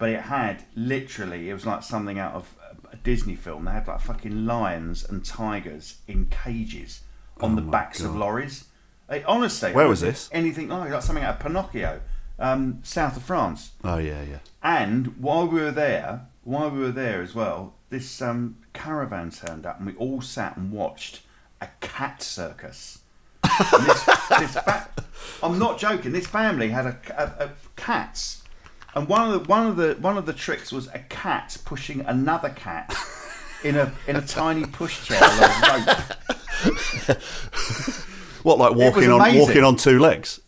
but 0.02 0.10
it 0.10 0.22
had 0.22 0.64
literally, 0.74 1.48
it 1.48 1.52
was 1.54 1.64
like 1.64 1.84
something 1.84 2.18
out 2.18 2.34
of 2.34 2.56
a 2.92 2.96
Disney 2.96 3.36
film. 3.36 3.66
They 3.66 3.70
had 3.70 3.86
like 3.86 4.00
fucking 4.00 4.46
lions 4.46 5.08
and 5.08 5.24
tigers 5.24 5.98
in 6.08 6.26
cages 6.26 7.02
on 7.40 7.52
Oh 7.52 7.54
the 7.54 7.62
backs 7.62 8.00
of 8.00 8.08
God. 8.08 8.16
lorries. 8.18 8.64
It, 9.08 9.24
honestly, 9.28 9.70
Where 9.72 9.86
was 9.86 10.00
this? 10.00 10.28
Anything 10.32 10.66
like, 10.70 10.90
like 10.90 11.02
something 11.02 11.22
out 11.22 11.34
of 11.36 11.40
Pinocchio, 11.40 12.00
um, 12.40 12.80
south 12.82 13.16
of 13.16 13.22
France. 13.22 13.70
Oh 13.84 13.98
yeah, 13.98 14.22
yeah. 14.22 14.38
And 14.60 15.18
while 15.22 15.46
we 15.46 15.60
were 15.60 15.70
there, 15.70 16.26
while 16.42 16.68
we 16.70 16.80
were 16.80 16.90
there 16.90 17.22
as 17.22 17.32
well, 17.32 17.74
this 17.90 18.20
um, 18.20 18.56
caravan 18.72 19.30
turned 19.30 19.64
up, 19.66 19.78
and 19.78 19.86
we 19.86 19.94
all 19.94 20.20
sat 20.20 20.56
and 20.56 20.72
watched 20.72 21.20
a 21.60 21.68
cat 21.80 22.24
circus. 22.24 22.98
This, 23.44 24.04
this 24.40 24.54
fa- 24.54 24.88
I'm 25.44 25.60
not 25.60 25.78
joking. 25.78 26.10
This 26.10 26.26
family 26.26 26.70
had 26.70 26.86
a, 26.86 26.98
a, 27.16 27.44
a 27.44 27.50
cats, 27.76 28.41
and 28.94 29.08
one 29.08 29.32
of 29.32 29.42
the 29.42 29.48
one 29.48 29.66
of 29.66 29.76
the 29.76 29.96
one 30.00 30.16
of 30.16 30.26
the 30.26 30.32
tricks 30.32 30.72
was 30.72 30.88
a 30.88 30.98
cat 30.98 31.56
pushing 31.64 32.00
another 32.02 32.50
cat 32.50 32.94
in 33.64 33.76
a 33.76 33.92
in 34.06 34.16
a 34.16 34.22
tiny 34.22 34.64
pushchair 34.64 35.20
along 35.20 35.86
a 35.86 35.96
rope. 37.08 37.18
What 38.42 38.58
like 38.58 38.74
walking 38.74 39.10
on 39.10 39.20
amazing. 39.20 39.40
walking 39.40 39.64
on 39.64 39.76
two 39.76 39.98
legs? 39.98 40.40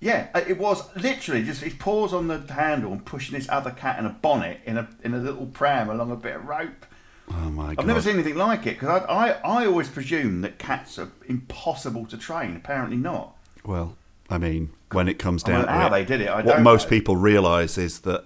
Yeah, 0.00 0.28
uh, 0.34 0.40
it 0.46 0.58
was 0.58 0.84
literally 0.96 1.44
just 1.44 1.62
his 1.62 1.74
paws 1.74 2.12
on 2.12 2.28
the 2.28 2.38
handle 2.52 2.92
and 2.92 3.04
pushing 3.04 3.34
this 3.36 3.48
other 3.48 3.70
cat 3.70 3.98
in 3.98 4.06
a 4.06 4.10
bonnet 4.10 4.60
in 4.64 4.76
a 4.78 4.88
in 5.02 5.14
a 5.14 5.18
little 5.18 5.46
pram 5.46 5.88
along 5.90 6.10
a 6.10 6.16
bit 6.16 6.36
of 6.36 6.46
rope. 6.46 6.86
Oh 7.30 7.50
my 7.50 7.74
god! 7.74 7.80
I've 7.80 7.86
never 7.86 8.02
seen 8.02 8.14
anything 8.14 8.36
like 8.36 8.66
it 8.66 8.78
because 8.78 9.02
I, 9.08 9.28
I, 9.28 9.62
I 9.62 9.66
always 9.66 9.88
presume 9.88 10.40
that 10.42 10.58
cats 10.58 10.98
are 10.98 11.10
impossible 11.26 12.06
to 12.06 12.18
train. 12.18 12.56
Apparently 12.56 12.96
not. 12.96 13.36
Well, 13.64 13.96
I 14.30 14.38
mean, 14.38 14.70
when 14.92 15.08
it 15.08 15.18
comes 15.18 15.42
down 15.42 15.66
to 15.66 15.86
it, 15.86 15.90
they 15.90 16.04
did 16.04 16.20
it, 16.22 16.28
I 16.28 16.42
what 16.42 16.60
most 16.62 16.84
know. 16.84 16.90
people 16.90 17.16
realise 17.16 17.76
is 17.78 18.00
that 18.00 18.24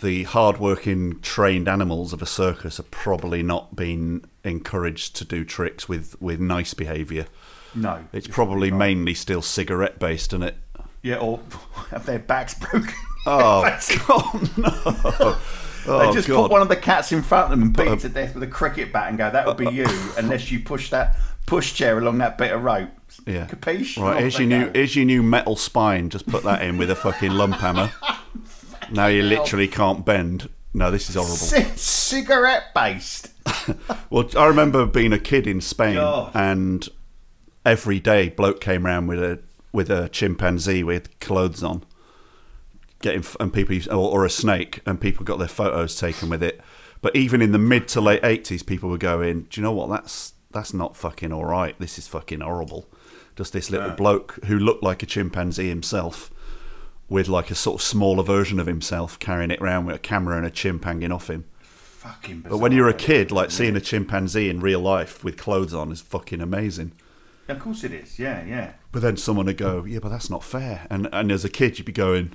the 0.00 0.22
hard-working, 0.24 1.20
trained 1.20 1.68
animals 1.68 2.12
of 2.12 2.22
a 2.22 2.26
circus 2.26 2.78
are 2.78 2.84
probably 2.84 3.42
not 3.42 3.74
being 3.76 4.24
encouraged 4.44 5.16
to 5.16 5.24
do 5.24 5.44
tricks 5.44 5.88
with 5.88 6.20
with 6.20 6.40
nice 6.40 6.72
behaviour. 6.74 7.26
No, 7.74 8.04
It's 8.12 8.26
you're 8.28 8.34
probably 8.34 8.70
right. 8.70 8.78
mainly 8.78 9.14
still 9.14 9.42
cigarette 9.42 9.98
based, 9.98 10.32
isn't 10.32 10.42
it? 10.44 10.56
yeah, 11.02 11.16
or 11.16 11.40
have 11.90 12.06
their 12.06 12.18
backs 12.20 12.54
broken. 12.54 12.94
Oh. 13.26 13.62
God, 14.06 14.58
no! 14.58 15.36
Oh, 15.86 16.06
they 16.06 16.12
just 16.12 16.28
God. 16.28 16.42
put 16.42 16.50
one 16.50 16.62
of 16.62 16.68
the 16.68 16.76
cats 16.76 17.12
in 17.12 17.22
front 17.22 17.44
of 17.44 17.50
them 17.50 17.62
and 17.62 17.76
beat 17.76 17.86
a- 17.88 17.90
uh, 17.90 17.94
it 17.94 18.00
to 18.00 18.08
death 18.08 18.34
with 18.34 18.42
a 18.42 18.46
cricket 18.48 18.92
bat 18.92 19.08
and 19.08 19.18
go, 19.18 19.30
"That 19.30 19.46
would 19.46 19.56
be 19.56 19.66
uh, 19.66 19.70
you," 19.70 19.86
unless 20.16 20.50
you 20.50 20.60
push 20.60 20.90
that 20.90 21.16
push 21.48 21.74
chair 21.74 21.98
along 21.98 22.18
that 22.18 22.36
bit 22.38 22.52
of 22.52 22.62
rope. 22.62 22.90
Yeah. 23.26 23.46
Capiche? 23.46 24.00
Right, 24.00 24.20
here's 24.20 24.38
your 24.38 24.48
new 24.48 24.70
here's 24.74 24.94
your 24.94 25.04
new 25.06 25.22
metal 25.22 25.56
spine. 25.56 26.10
Just 26.10 26.26
put 26.26 26.44
that 26.44 26.62
in 26.62 26.76
with 26.78 26.90
a 26.90 26.94
fucking 26.94 27.32
lump 27.32 27.56
hammer. 27.56 27.90
Now 28.90 29.08
you 29.08 29.22
literally 29.22 29.68
can't 29.68 30.02
bend. 30.02 30.48
No, 30.72 30.90
this 30.90 31.10
is 31.10 31.14
horrible. 31.16 31.36
C- 31.36 31.76
cigarette 31.76 32.72
based. 32.74 33.32
Well, 34.08 34.30
I 34.34 34.46
remember 34.46 34.86
being 34.86 35.12
a 35.12 35.18
kid 35.18 35.46
in 35.46 35.60
Spain, 35.60 35.96
God. 35.96 36.30
and 36.34 36.88
every 37.66 38.00
day 38.00 38.30
bloke 38.30 38.62
came 38.62 38.86
round 38.86 39.08
with 39.08 39.22
a 39.22 39.40
with 39.72 39.90
a 39.90 40.08
chimpanzee 40.08 40.82
with 40.82 41.20
clothes 41.20 41.62
on, 41.62 41.84
getting 43.02 43.22
and 43.38 43.52
people 43.52 43.76
or, 43.90 44.10
or 44.10 44.24
a 44.24 44.30
snake, 44.30 44.80
and 44.86 44.98
people 44.98 45.22
got 45.26 45.38
their 45.38 45.48
photos 45.48 45.96
taken 45.96 46.30
with 46.30 46.42
it. 46.42 46.62
But 47.02 47.14
even 47.14 47.42
in 47.42 47.52
the 47.52 47.58
mid 47.58 47.88
to 47.88 48.00
late 48.00 48.24
eighties, 48.24 48.62
people 48.62 48.88
were 48.88 48.96
going, 48.96 49.42
"Do 49.50 49.60
you 49.60 49.62
know 49.62 49.72
what? 49.72 49.90
That's 49.90 50.32
that's 50.50 50.72
not 50.74 50.96
fucking 50.96 51.32
all 51.32 51.44
right. 51.44 51.78
This 51.78 51.98
is 51.98 52.08
fucking 52.08 52.40
horrible." 52.40 52.88
Just 53.36 53.52
this 53.52 53.70
little 53.70 53.90
bloke 53.90 54.38
who 54.46 54.58
looked 54.58 54.82
like 54.82 55.02
a 55.02 55.06
chimpanzee 55.06 55.68
himself, 55.68 56.30
with 57.08 57.28
like 57.28 57.50
a 57.50 57.54
sort 57.54 57.80
of 57.80 57.86
smaller 57.86 58.24
version 58.24 58.58
of 58.58 58.66
himself, 58.66 59.18
carrying 59.18 59.50
it 59.50 59.60
around 59.60 59.86
with 59.86 59.96
a 59.96 60.00
camera 60.00 60.36
and 60.36 60.46
a 60.46 60.50
chimp 60.50 60.84
hanging 60.84 61.12
off 61.12 61.30
him. 61.30 61.44
Fucking. 61.62 62.40
But 62.48 62.58
when 62.58 62.72
you're 62.72 62.88
a 62.88 62.94
kid, 62.94 63.30
eh? 63.30 63.34
like 63.34 63.50
seeing 63.50 63.76
a 63.76 63.80
chimpanzee 63.80 64.48
in 64.48 64.60
real 64.60 64.80
life 64.80 65.24
with 65.24 65.36
clothes 65.36 65.74
on 65.74 65.90
is 65.92 66.00
fucking 66.00 66.40
amazing. 66.40 66.92
of 67.48 67.58
course 67.60 67.84
it 67.84 67.92
is. 67.92 68.18
Yeah, 68.18 68.44
yeah. 68.44 68.72
But 68.92 69.02
then 69.02 69.16
someone 69.16 69.46
would 69.46 69.56
go, 69.56 69.84
"Yeah, 69.84 70.00
but 70.00 70.10
that's 70.10 70.30
not 70.30 70.44
fair." 70.44 70.86
And 70.90 71.08
and 71.12 71.30
as 71.32 71.44
a 71.44 71.48
kid, 71.48 71.78
you'd 71.78 71.86
be 71.86 71.92
going, 71.92 72.34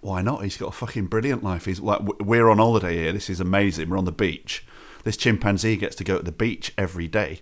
"Why 0.00 0.22
not? 0.22 0.44
He's 0.44 0.56
got 0.56 0.68
a 0.68 0.72
fucking 0.72 1.06
brilliant 1.06 1.42
life. 1.42 1.64
He's 1.64 1.80
like, 1.80 2.00
we're 2.20 2.48
on 2.48 2.58
holiday 2.58 2.96
here. 2.96 3.12
This 3.12 3.28
is 3.28 3.40
amazing. 3.40 3.88
We're 3.90 3.98
on 3.98 4.04
the 4.04 4.12
beach. 4.12 4.64
This 5.04 5.16
chimpanzee 5.16 5.76
gets 5.76 5.96
to 5.96 6.04
go 6.04 6.18
to 6.18 6.24
the 6.24 6.32
beach 6.32 6.72
every 6.76 7.08
day, 7.08 7.40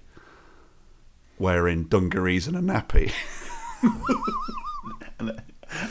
wearing 1.39 1.85
dungarees 1.85 2.47
and 2.47 2.57
a 2.57 2.61
nappy. 2.61 3.13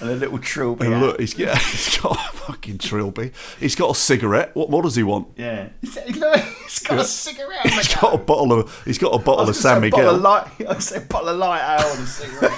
And 0.01 0.09
a 0.09 0.16
little 0.16 0.39
trilby. 0.39 0.86
And 0.88 1.01
look, 1.01 1.20
he's 1.20 1.34
got, 1.34 1.57
he's 1.61 1.97
got 1.99 2.13
a 2.13 2.38
fucking 2.38 2.78
trilby. 2.80 3.32
He's 3.59 3.76
got 3.76 3.91
a 3.91 3.95
cigarette. 3.95 4.55
What 4.55 4.70
more 4.70 4.82
does 4.82 4.95
he 4.95 5.03
want? 5.03 5.28
Yeah. 5.36 5.70
He's 5.82 5.95
got 6.18 6.99
a 6.99 7.03
cigarette. 7.03 7.68
He's 7.70 7.93
got 7.93 8.13
a 8.13 8.18
bottle 8.18 8.53
of. 8.53 8.82
He's 8.86 8.97
got 8.97 9.11
a 9.13 9.16
I 9.20 9.24
bottle 9.24 9.41
of 9.41 9.47
was 9.49 9.61
gonna 9.61 9.76
San 9.76 9.82
say 9.82 9.89
bottle 9.89 10.13
Miguel. 10.13 10.16
of 10.16 10.22
light. 10.22 10.70
I 10.70 10.80
said 10.80 11.09
bottle 11.09 11.30
of 11.30 11.38
light 11.38 11.61
and 11.61 12.03
a 12.03 12.07
cigarette. 12.07 12.51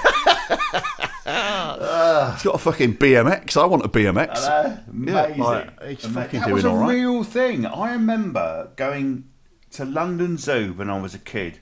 He's 1.27 2.43
got 2.43 2.55
a 2.55 2.57
fucking 2.57 2.97
BMX. 2.97 3.61
I 3.61 3.65
want 3.65 3.83
a 3.85 3.89
BMX. 3.89 4.87
Amazing. 4.89 5.37
like, 5.39 5.83
he's 5.83 6.05
fucking 6.05 6.39
that 6.39 6.45
doing 6.45 6.53
was 6.53 6.65
a 6.65 6.69
all 6.69 6.77
right. 6.77 6.93
real 6.95 7.23
thing. 7.23 7.65
I 7.65 7.91
remember 7.93 8.71
going 8.75 9.25
to 9.71 9.85
London 9.85 10.37
Zoo 10.37 10.73
when 10.73 10.89
I 10.89 10.99
was 11.01 11.13
a 11.13 11.19
kid, 11.19 11.59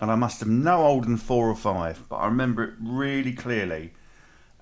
and 0.00 0.10
I 0.10 0.14
must 0.16 0.40
have 0.40 0.48
no 0.48 0.84
older 0.84 1.06
than 1.06 1.16
four 1.16 1.48
or 1.48 1.56
five, 1.56 2.04
but 2.08 2.16
I 2.16 2.26
remember 2.26 2.62
it 2.64 2.74
really 2.80 3.32
clearly. 3.32 3.92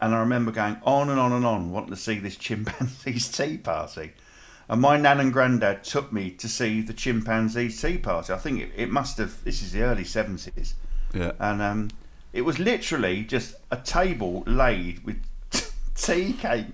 And 0.00 0.14
I 0.14 0.20
remember 0.20 0.52
going 0.52 0.76
on 0.84 1.10
and 1.10 1.18
on 1.18 1.32
and 1.32 1.44
on, 1.44 1.72
wanting 1.72 1.90
to 1.90 1.96
see 1.96 2.20
this 2.20 2.36
chimpanzee's 2.36 3.28
tea 3.36 3.56
party. 3.58 4.12
And 4.68 4.80
my 4.80 4.96
nan 4.96 5.18
and 5.18 5.32
granddad 5.32 5.82
took 5.82 6.12
me 6.12 6.30
to 6.32 6.48
see 6.48 6.82
the 6.82 6.92
chimpanzee's 6.92 7.80
tea 7.82 7.98
party. 7.98 8.32
I 8.32 8.36
think 8.36 8.60
it, 8.60 8.70
it 8.76 8.90
must 8.90 9.18
have. 9.18 9.42
This 9.42 9.60
is 9.62 9.72
the 9.72 9.82
early 9.82 10.04
seventies 10.04 10.74
Yeah. 11.12 11.32
and 11.40 11.60
um, 11.60 11.88
it 12.32 12.42
was 12.42 12.58
literally 12.58 13.22
just 13.24 13.54
a 13.70 13.76
table 13.76 14.42
laid 14.46 15.04
with 15.04 15.16
tea 15.94 16.32
cake 16.34 16.66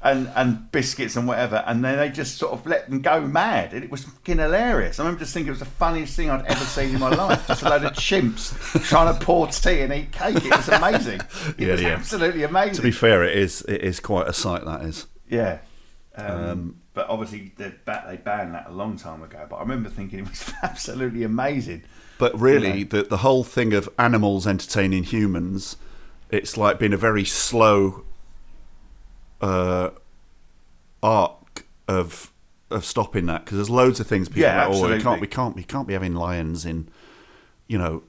and 0.00 0.30
and 0.36 0.70
biscuits 0.70 1.16
and 1.16 1.26
whatever, 1.26 1.64
and 1.66 1.84
then 1.84 1.96
they 1.98 2.08
just 2.08 2.38
sort 2.38 2.52
of 2.52 2.64
let 2.66 2.88
them 2.88 3.02
go 3.02 3.20
mad, 3.20 3.72
and 3.72 3.82
it 3.82 3.90
was 3.90 4.04
fucking 4.04 4.38
hilarious. 4.38 5.00
I 5.00 5.02
remember 5.02 5.20
just 5.20 5.34
thinking 5.34 5.48
it 5.48 5.50
was 5.50 5.58
the 5.58 5.64
funniest 5.64 6.14
thing 6.14 6.30
I'd 6.30 6.46
ever 6.46 6.64
seen 6.64 6.94
in 6.94 7.00
my 7.00 7.08
life. 7.10 7.46
Just 7.48 7.62
a 7.62 7.68
load 7.68 7.84
of 7.84 7.92
chimps 7.94 8.54
trying 8.88 9.12
to 9.12 9.24
pour 9.24 9.48
tea 9.48 9.80
and 9.80 9.92
eat 9.92 10.12
cake. 10.12 10.36
It 10.36 10.56
was 10.56 10.68
amazing. 10.68 11.20
It 11.20 11.58
Yeah, 11.58 11.72
was 11.72 11.82
yeah. 11.82 11.88
absolutely 11.88 12.44
amazing. 12.44 12.74
To 12.74 12.82
be 12.82 12.92
fair, 12.92 13.24
it 13.24 13.36
is 13.36 13.62
it 13.62 13.82
is 13.82 13.98
quite 13.98 14.28
a 14.28 14.32
sight. 14.32 14.64
That 14.64 14.82
is. 14.82 15.06
Yeah. 15.28 15.58
Um, 16.16 16.80
but 16.94 17.08
obviously, 17.08 17.52
they 17.56 17.70
banned 18.24 18.54
that 18.54 18.66
a 18.68 18.72
long 18.72 18.96
time 18.96 19.22
ago. 19.22 19.46
But 19.50 19.56
I 19.56 19.60
remember 19.60 19.88
thinking 19.88 20.20
it 20.20 20.28
was 20.28 20.52
absolutely 20.62 21.24
amazing. 21.24 21.82
But 22.18 22.38
really, 22.38 22.78
You 22.80 22.84
the 22.84 23.02
the 23.04 23.18
whole 23.18 23.44
thing 23.44 23.72
of 23.74 23.88
animals 23.98 24.46
entertaining 24.46 25.04
humans, 25.04 25.76
it's 26.30 26.56
like 26.56 26.78
been 26.78 26.92
a 26.92 26.96
very 26.96 27.24
slow 27.24 28.04
uh, 29.40 29.90
arc 31.02 31.66
of 31.86 32.32
of 32.70 32.84
stopping 32.84 33.26
that 33.26 33.44
because 33.44 33.56
there's 33.56 33.70
loads 33.70 33.98
of 34.00 34.06
things 34.06 34.28
people 34.28 34.42
Yeah, 34.42 34.66
are 34.66 34.68
like, 34.70 34.78
oh, 34.82 34.94
we 34.96 35.00
can't 35.02 35.20
we 35.20 35.26
can't 35.26 35.56
we 35.56 35.62
can't 35.62 35.86
be 35.86 35.94
having 35.94 36.14
lions 36.14 36.64
in, 36.66 36.88
you 37.66 37.78
know, 37.78 38.02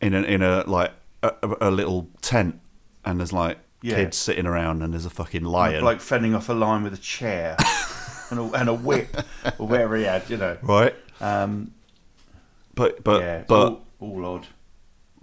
in 0.00 0.14
a 0.14 0.22
in 0.22 0.42
a 0.42 0.62
like 0.68 0.92
a, 1.22 1.32
a 1.60 1.70
little 1.70 2.08
tent 2.22 2.60
and 3.04 3.18
there's 3.18 3.32
like 3.32 3.58
Yeah. 3.82 3.96
kids 3.96 4.16
sitting 4.16 4.46
around 4.46 4.82
and 4.82 4.92
there's 4.92 5.06
a 5.06 5.10
fucking 5.10 5.44
lion, 5.44 5.82
like 5.82 6.00
fending 6.00 6.34
off 6.34 6.48
a 6.48 6.52
lion 6.52 6.82
with 6.84 6.92
a 6.94 6.98
chair 6.98 7.56
and, 8.30 8.38
a, 8.38 8.42
and 8.58 8.68
a 8.68 8.74
whip, 8.74 9.08
or 9.58 9.66
wherever 9.66 9.96
he 9.96 10.04
had, 10.04 10.28
you 10.30 10.36
know. 10.36 10.56
right? 10.62 10.94
Um, 11.20 11.72
But 12.76 13.02
but 13.02 13.20
yeah, 13.22 13.44
but 13.48 13.68
all, 13.72 13.86
all 13.98 14.24
odd. 14.26 14.46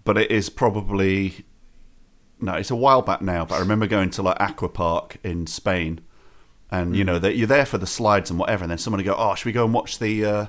but 0.04 0.18
it 0.18 0.30
is 0.32 0.50
probably 0.50 1.46
no, 2.42 2.56
it's 2.56 2.72
a 2.72 2.76
while 2.76 3.02
back 3.02 3.22
now. 3.22 3.46
But 3.46 3.56
I 3.56 3.60
remember 3.60 3.88
going 3.88 4.10
to 4.10 4.22
like 4.22 4.38
Aqua 4.42 4.68
Park 4.70 5.18
in 5.24 5.48
Spain, 5.48 6.02
and 6.70 6.96
you 6.96 7.04
know 7.06 7.20
that 7.20 7.38
you're 7.38 7.48
there 7.48 7.66
for 7.66 7.78
the 7.78 7.88
slides 7.88 8.30
and 8.30 8.38
whatever, 8.40 8.64
and 8.66 8.72
then 8.72 8.78
someone 8.80 8.98
would 9.00 9.06
go, 9.06 9.16
"Oh, 9.18 9.36
should 9.36 9.46
we 9.46 9.52
go 9.54 9.64
and 9.64 9.74
watch 9.74 10.00
the 10.00 10.26
uh, 10.26 10.46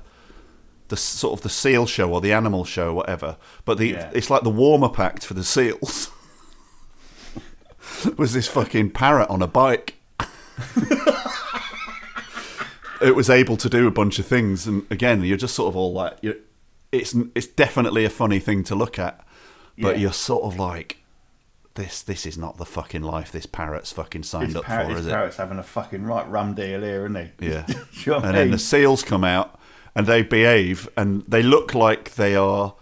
the 0.88 0.96
sort 0.96 1.34
of 1.38 1.42
the 1.42 1.48
seal 1.50 1.86
show 1.86 2.10
or 2.12 2.20
the 2.20 2.32
animal 2.32 2.64
show, 2.64 2.88
or 2.88 2.94
whatever?" 2.94 3.36
But 3.64 3.78
the 3.78 3.88
Yeah. 3.90 4.10
it's 4.14 4.30
like 4.30 4.42
the 4.42 4.50
warm 4.50 4.82
up 4.82 4.98
act 4.98 5.24
for 5.26 5.34
the 5.34 5.44
seals 5.44 6.10
was 8.16 8.32
this 8.32 8.48
fucking 8.48 8.90
parrot 8.90 9.28
on 9.30 9.42
a 9.42 9.46
bike. 9.46 9.96
it 13.00 13.14
was 13.14 13.28
able 13.28 13.56
to 13.58 13.68
do 13.68 13.86
a 13.86 13.90
bunch 13.90 14.18
of 14.18 14.26
things, 14.26 14.66
and 14.66 14.86
again, 14.90 15.22
you're 15.22 15.36
just 15.36 15.54
sort 15.54 15.68
of 15.68 15.76
all 15.76 15.92
like, 15.92 16.16
you're, 16.22 16.36
it's 16.98 17.14
it's 17.34 17.46
definitely 17.46 18.04
a 18.04 18.10
funny 18.10 18.38
thing 18.38 18.64
to 18.64 18.74
look 18.74 18.98
at, 18.98 19.24
but 19.78 19.96
Yeah. 19.96 20.02
you're 20.02 20.12
sort 20.12 20.44
of 20.44 20.58
like, 20.58 20.98
this 21.74 22.02
this 22.02 22.24
is 22.26 22.38
not 22.38 22.56
the 22.58 22.64
fucking 22.64 23.02
life 23.02 23.32
this 23.32 23.46
parrot's 23.46 23.92
fucking 23.92 24.22
signed 24.22 24.50
This, 24.50 24.56
up 24.56 24.64
parrot, 24.64 24.92
for, 24.92 24.98
is 24.98 25.06
it? 25.06 25.10
parrot's 25.10 25.36
having 25.36 25.58
a 25.58 25.62
fucking 25.62 26.04
right 26.04 26.28
rum 26.28 26.54
deal 26.54 26.82
here, 26.82 27.04
isn't 27.06 27.32
he? 27.38 27.46
Yeah. 27.48 27.66
You 28.04 28.12
know 28.12 28.18
I 28.18 28.26
and 28.28 28.36
then 28.36 28.50
the 28.52 28.58
seals 28.58 29.02
come 29.02 29.24
out 29.24 29.58
and 29.94 30.06
they 30.06 30.22
behave 30.22 30.88
and 30.96 31.22
they 31.26 31.42
look 31.42 31.74
like 31.74 32.14
they 32.14 32.34
are 32.36 32.74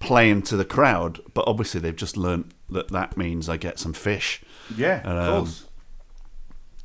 playing 0.00 0.42
to 0.42 0.56
the 0.56 0.64
crowd, 0.64 1.20
but 1.34 1.44
obviously 1.46 1.80
they've 1.80 1.94
just 1.96 2.16
learnt 2.16 2.52
that 2.70 2.88
that 2.88 3.16
means 3.16 3.48
I 3.48 3.56
get 3.56 3.78
some 3.78 3.92
fish. 3.92 4.40
yeah, 4.76 5.00
of 5.02 5.18
Um, 5.28 5.44
course. 5.44 5.64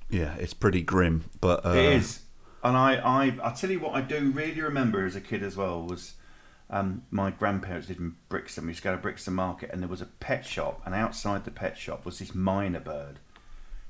Yeah, 0.09 0.35
it's 0.39 0.53
pretty 0.53 0.81
grim, 0.81 1.25
but 1.41 1.65
uh, 1.65 1.69
It 1.69 1.93
is. 1.95 2.19
And 2.63 2.75
I, 2.77 2.95
I, 2.95 3.37
I 3.43 3.51
tell 3.53 3.69
you 3.71 3.79
what 3.79 3.93
I 3.95 4.01
do 4.01 4.31
really 4.31 4.61
remember 4.61 5.05
as 5.05 5.15
a 5.15 5.21
kid 5.21 5.43
as 5.43 5.55
well 5.57 5.83
was 5.83 6.13
um, 6.69 7.03
my 7.11 7.31
grandparents 7.31 7.89
lived 7.89 8.01
in 8.01 8.15
Brixton. 8.29 8.65
We 8.65 8.71
used 8.71 8.81
to 8.81 8.89
go 8.89 8.95
to 8.95 9.01
Brixton 9.01 9.33
Market 9.33 9.69
and 9.71 9.81
there 9.81 9.89
was 9.89 10.01
a 10.01 10.05
pet 10.05 10.45
shop 10.45 10.81
and 10.85 10.95
outside 10.95 11.45
the 11.45 11.51
pet 11.51 11.77
shop 11.77 12.05
was 12.05 12.19
this 12.19 12.31
mynah 12.31 12.83
bird. 12.83 13.19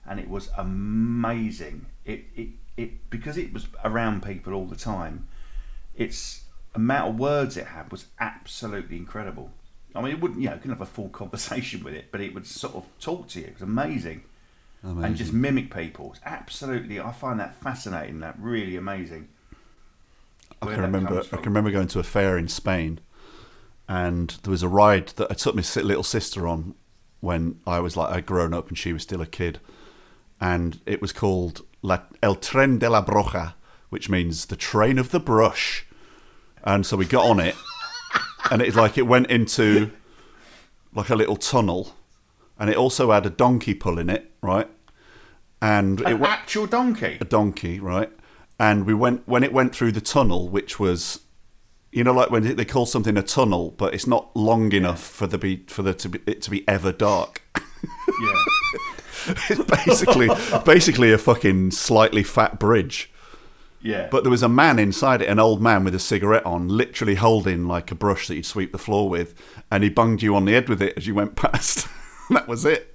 And 0.07 0.19
it 0.19 0.30
was 0.30 0.49
amazing. 0.57 1.88
It, 2.03 2.26
it, 2.36 2.49
it 2.78 3.09
because 3.09 3.38
it 3.38 3.53
was 3.53 3.67
around 3.84 4.23
people 4.23 4.53
all 4.53 4.65
the 4.65 4.76
time, 4.76 5.28
its 5.95 6.43
amount 6.76 7.09
of 7.11 7.19
words 7.19 7.57
it 7.57 7.67
had 7.67 7.91
was 7.91 8.05
absolutely 8.19 8.97
incredible. 8.97 9.51
I 9.95 10.01
mean, 10.01 10.11
it 10.11 10.21
wouldn't, 10.21 10.41
you 10.41 10.49
know, 10.49 10.57
couldn't 10.57 10.71
have 10.71 10.82
a 10.82 10.86
full 10.86 11.09
conversation 11.21 11.84
with 11.84 11.93
it, 11.93 12.07
but 12.11 12.21
it 12.21 12.34
would 12.34 12.45
sort 12.45 12.76
of 12.76 12.86
talk 12.99 13.30
to 13.30 13.39
you. 13.39 13.47
It 13.47 13.53
was 13.53 13.61
amazing 13.61 14.23
and 15.03 15.15
just 15.15 15.34
mimic 15.34 15.73
people. 15.73 16.11
It's 16.11 16.21
absolutely, 16.26 16.99
I 16.99 17.11
find 17.11 17.39
that 17.39 17.55
fascinating. 17.55 18.19
That 18.19 18.36
really 18.39 18.76
amazing. 18.76 19.30
I 20.62 20.68
can 20.68 20.82
remember. 20.82 21.20
I 21.20 21.38
can 21.38 21.45
remember 21.45 21.72
going 21.72 21.88
to 21.89 21.99
a 21.99 22.03
fair 22.03 22.38
in 22.38 22.47
Spain, 22.47 22.99
and 23.88 24.30
there 24.43 24.51
was 24.51 24.64
a 24.64 24.68
ride 24.70 25.10
that 25.10 25.30
I 25.30 25.34
took 25.34 25.56
my 25.56 25.64
little 25.82 26.03
sister 26.03 26.47
on 26.47 26.76
when 27.22 27.60
I 27.66 27.80
was 27.80 27.97
like 27.97 28.14
I'd 28.14 28.26
grown 28.26 28.53
up 28.53 28.68
and 28.70 28.78
she 28.78 28.93
was 28.93 29.03
still 29.03 29.22
a 29.22 29.26
kid, 29.28 29.60
and 30.39 30.80
it 30.86 31.01
was 31.01 31.12
called 31.12 31.62
La, 31.82 31.99
El 32.22 32.36
Tren 32.36 32.80
de 32.80 32.89
la 32.89 33.03
Bruja, 33.03 33.53
which 33.89 34.10
means 34.10 34.45
the 34.47 34.56
train 34.56 34.97
of 34.97 35.12
the 35.12 35.20
brush, 35.20 35.86
and 36.64 36.86
so 36.86 36.97
we 36.97 37.06
got 37.06 37.26
on 37.30 37.39
it, 37.39 37.56
and 38.51 38.62
it's 38.62 38.76
like 38.76 38.97
it 38.97 39.08
went 39.08 39.28
into 39.30 39.91
like 40.93 41.10
a 41.10 41.16
little 41.16 41.36
tunnel, 41.36 41.95
and 42.58 42.70
it 42.70 42.78
also 42.78 43.12
had 43.12 43.26
a 43.26 43.30
donkey 43.30 43.74
pull 43.74 43.99
in 43.99 44.10
it, 44.10 44.32
right, 44.41 44.70
and 45.62 46.01
it 46.01 46.08
An 46.08 46.20
went 46.20 46.34
actual 46.34 46.66
donkey. 46.68 47.18
a 47.20 47.26
donkey, 47.26 47.80
right? 47.80 48.12
And 48.60 48.86
we 48.86 48.93
went 48.93 49.28
when 49.28 49.43
it 49.43 49.51
went 49.51 49.76
through 49.76 49.91
the 49.91 50.01
tunnel, 50.01 50.47
which 50.49 50.80
was 50.80 51.22
You 51.91 52.03
know, 52.03 52.14
like 52.14 52.30
when 52.30 52.56
they 52.56 52.66
call 52.66 52.86
something 52.86 53.18
a 53.18 53.24
tunnel, 53.24 53.72
but 53.72 53.93
it's 53.93 54.08
not 54.08 54.36
long 54.36 54.72
enough 54.74 55.01
for 55.01 55.28
the 55.28 55.38
be 55.38 55.64
for 55.68 55.82
the 55.82 55.93
to 55.93 56.10
be, 56.10 56.20
it 56.26 56.41
to 56.43 56.49
be 56.49 56.68
ever 56.68 56.91
dark. 56.91 57.41
Yeah. 57.53 58.34
It's 59.49 59.64
basically 59.64 60.30
basically 60.66 61.12
a 61.12 61.18
fucking 61.18 61.72
slightly 61.72 62.22
fat 62.22 62.60
bridge. 62.60 63.12
Yeah. 63.82 64.08
But 64.10 64.24
there 64.24 64.32
was 64.32 64.43
a 64.43 64.49
man 64.49 64.80
inside 64.80 65.22
it, 65.22 65.30
an 65.30 65.39
old 65.39 65.62
man 65.62 65.84
with 65.84 65.95
a 65.95 65.99
cigarette 65.99 66.45
on, 66.45 66.68
literally 66.68 67.16
holding 67.16 67.68
like 67.68 67.91
a 67.91 67.95
brush 67.95 68.28
that 68.28 68.36
you'd 68.36 68.45
sweep 68.45 68.72
the 68.72 68.78
floor 68.78 69.10
with, 69.10 69.34
and 69.72 69.84
he 69.84 69.89
bunged 69.89 70.24
you 70.24 70.36
on 70.36 70.45
the 70.45 70.53
head 70.53 70.70
with 70.70 70.82
it 70.82 70.93
as 70.97 71.08
you 71.08 71.14
went 71.16 71.36
past. 71.36 71.88
that 72.30 72.47
was 72.47 72.66
it. 72.66 72.95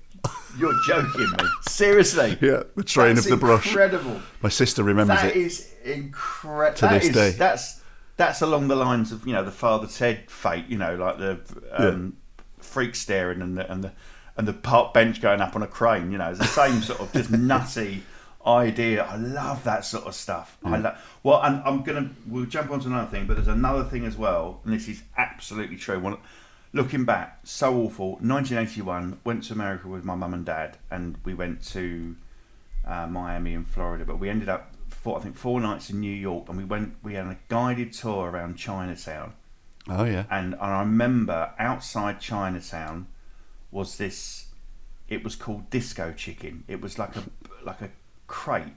You're 0.59 0.75
joking 0.87 1.31
me. 1.31 1.45
Seriously. 1.63 2.39
Yeah, 2.41 2.65
the 2.77 2.83
train 2.85 3.15
That's 3.15 3.27
of 3.27 3.31
the 3.33 3.37
brush. 3.47 3.67
Incredible. 3.69 4.21
My 4.43 4.49
sister 4.49 4.83
remembers 4.83 5.19
That 5.21 5.37
it. 5.37 5.37
is 5.37 5.73
incredible. 5.85 6.77
To 6.79 6.89
this 6.89 7.09
day. 7.09 7.31
That's 7.31 7.81
that's 8.17 8.43
along 8.43 8.69
the 8.69 8.77
lines 8.77 9.13
of 9.13 9.27
you 9.27 9.33
know 9.33 9.45
the 9.45 9.51
Father 9.51 9.87
Ted 9.87 10.31
fete. 10.31 10.67
You 10.69 10.79
know, 10.79 10.95
like 10.97 11.19
the 11.19 11.41
um, 11.73 12.17
freak 12.59 12.95
staring 12.95 13.41
and 13.43 13.57
the 13.57 13.71
and 13.71 13.85
the 13.85 13.93
and 14.37 14.47
the 14.49 14.53
park 14.53 14.93
bench 14.95 15.21
going 15.21 15.41
up 15.41 15.55
on 15.57 15.63
a 15.63 15.67
crane. 15.67 16.11
You 16.13 16.19
know, 16.19 16.31
it's 16.31 16.39
the 16.39 16.45
same 16.47 16.83
sort 16.83 17.01
of 17.01 17.13
just 17.13 17.31
nutty 17.31 18.03
idea. 18.47 19.03
I 19.05 19.17
love 19.17 19.65
that 19.65 19.85
sort 19.85 20.05
of 20.07 20.15
stuff. 20.15 20.57
I 20.65 20.71
Mm. 20.71 20.83
love. 20.85 20.99
Well, 21.23 21.43
and 21.43 21.63
I'm 21.65 21.83
gonna 21.83 22.11
we'll 22.27 22.47
jump 22.47 22.71
onto 22.71 22.89
another 22.89 23.09
thing, 23.11 23.27
but 23.27 23.35
there's 23.37 23.49
another 23.49 23.85
thing 23.85 24.05
as 24.07 24.17
well, 24.17 24.61
and 24.65 24.73
this 24.73 24.89
is 24.89 25.03
absolutely 25.17 25.77
true. 25.77 25.99
One, 26.01 26.17
looking 26.73 27.05
back, 27.05 27.41
so 27.45 27.75
awful. 27.83 28.13
1981, 28.21 29.21
went 29.25 29.45
to 29.45 29.53
America 29.53 29.89
with 29.89 30.05
my 30.05 30.15
mum 30.15 30.35
and 30.35 30.45
dad, 30.47 30.79
and 30.91 31.19
we 31.25 31.35
went 31.35 31.63
to 31.69 32.17
uh, 32.87 33.07
Miami 33.07 33.55
and 33.55 33.67
Florida, 33.67 34.05
but 34.05 34.19
we 34.19 34.29
ended 34.31 34.49
up 34.49 34.73
four, 34.89 35.19
I 35.19 35.23
think 35.23 35.37
four 35.37 35.61
nights 35.61 35.91
in 35.91 36.01
New 36.01 36.15
York, 36.15 36.49
and 36.49 36.57
we 36.59 36.65
went. 36.65 36.95
We 37.03 37.15
had 37.15 37.27
a 37.27 37.39
guided 37.49 37.93
tour 37.93 38.31
around 38.31 38.57
Chinatown, 38.57 39.35
Oh 39.89 40.05
yeah. 40.05 40.25
and, 40.31 40.55
and 40.55 40.63
I 40.63 40.81
remember 40.81 41.53
outside 41.59 42.21
Chinatown 42.21 43.07
was 43.71 43.97
this. 43.99 44.47
It 45.09 45.25
was 45.25 45.35
called 45.37 45.71
Disco 45.71 46.13
Chicken. 46.13 46.65
It 46.69 46.81
was 46.81 46.99
like 46.99 47.17
a 47.17 47.25
like 47.65 47.81
a 47.83 47.91
crate, 48.27 48.75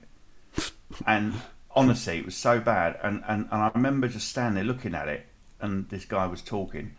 and 1.06 1.34
honestly, 1.76 2.18
it 2.18 2.26
was 2.26 2.36
so 2.36 2.60
bad. 2.60 3.00
And, 3.04 3.24
and 3.28 3.48
and 3.52 3.62
I 3.62 3.72
remember 3.74 4.08
just 4.08 4.28
standing 4.30 4.56
there 4.56 4.64
looking 4.64 4.96
at 4.96 5.08
it, 5.08 5.26
and 5.62 5.88
this 5.90 6.06
guy 6.06 6.26
was 6.28 6.42
talking. 6.42 6.96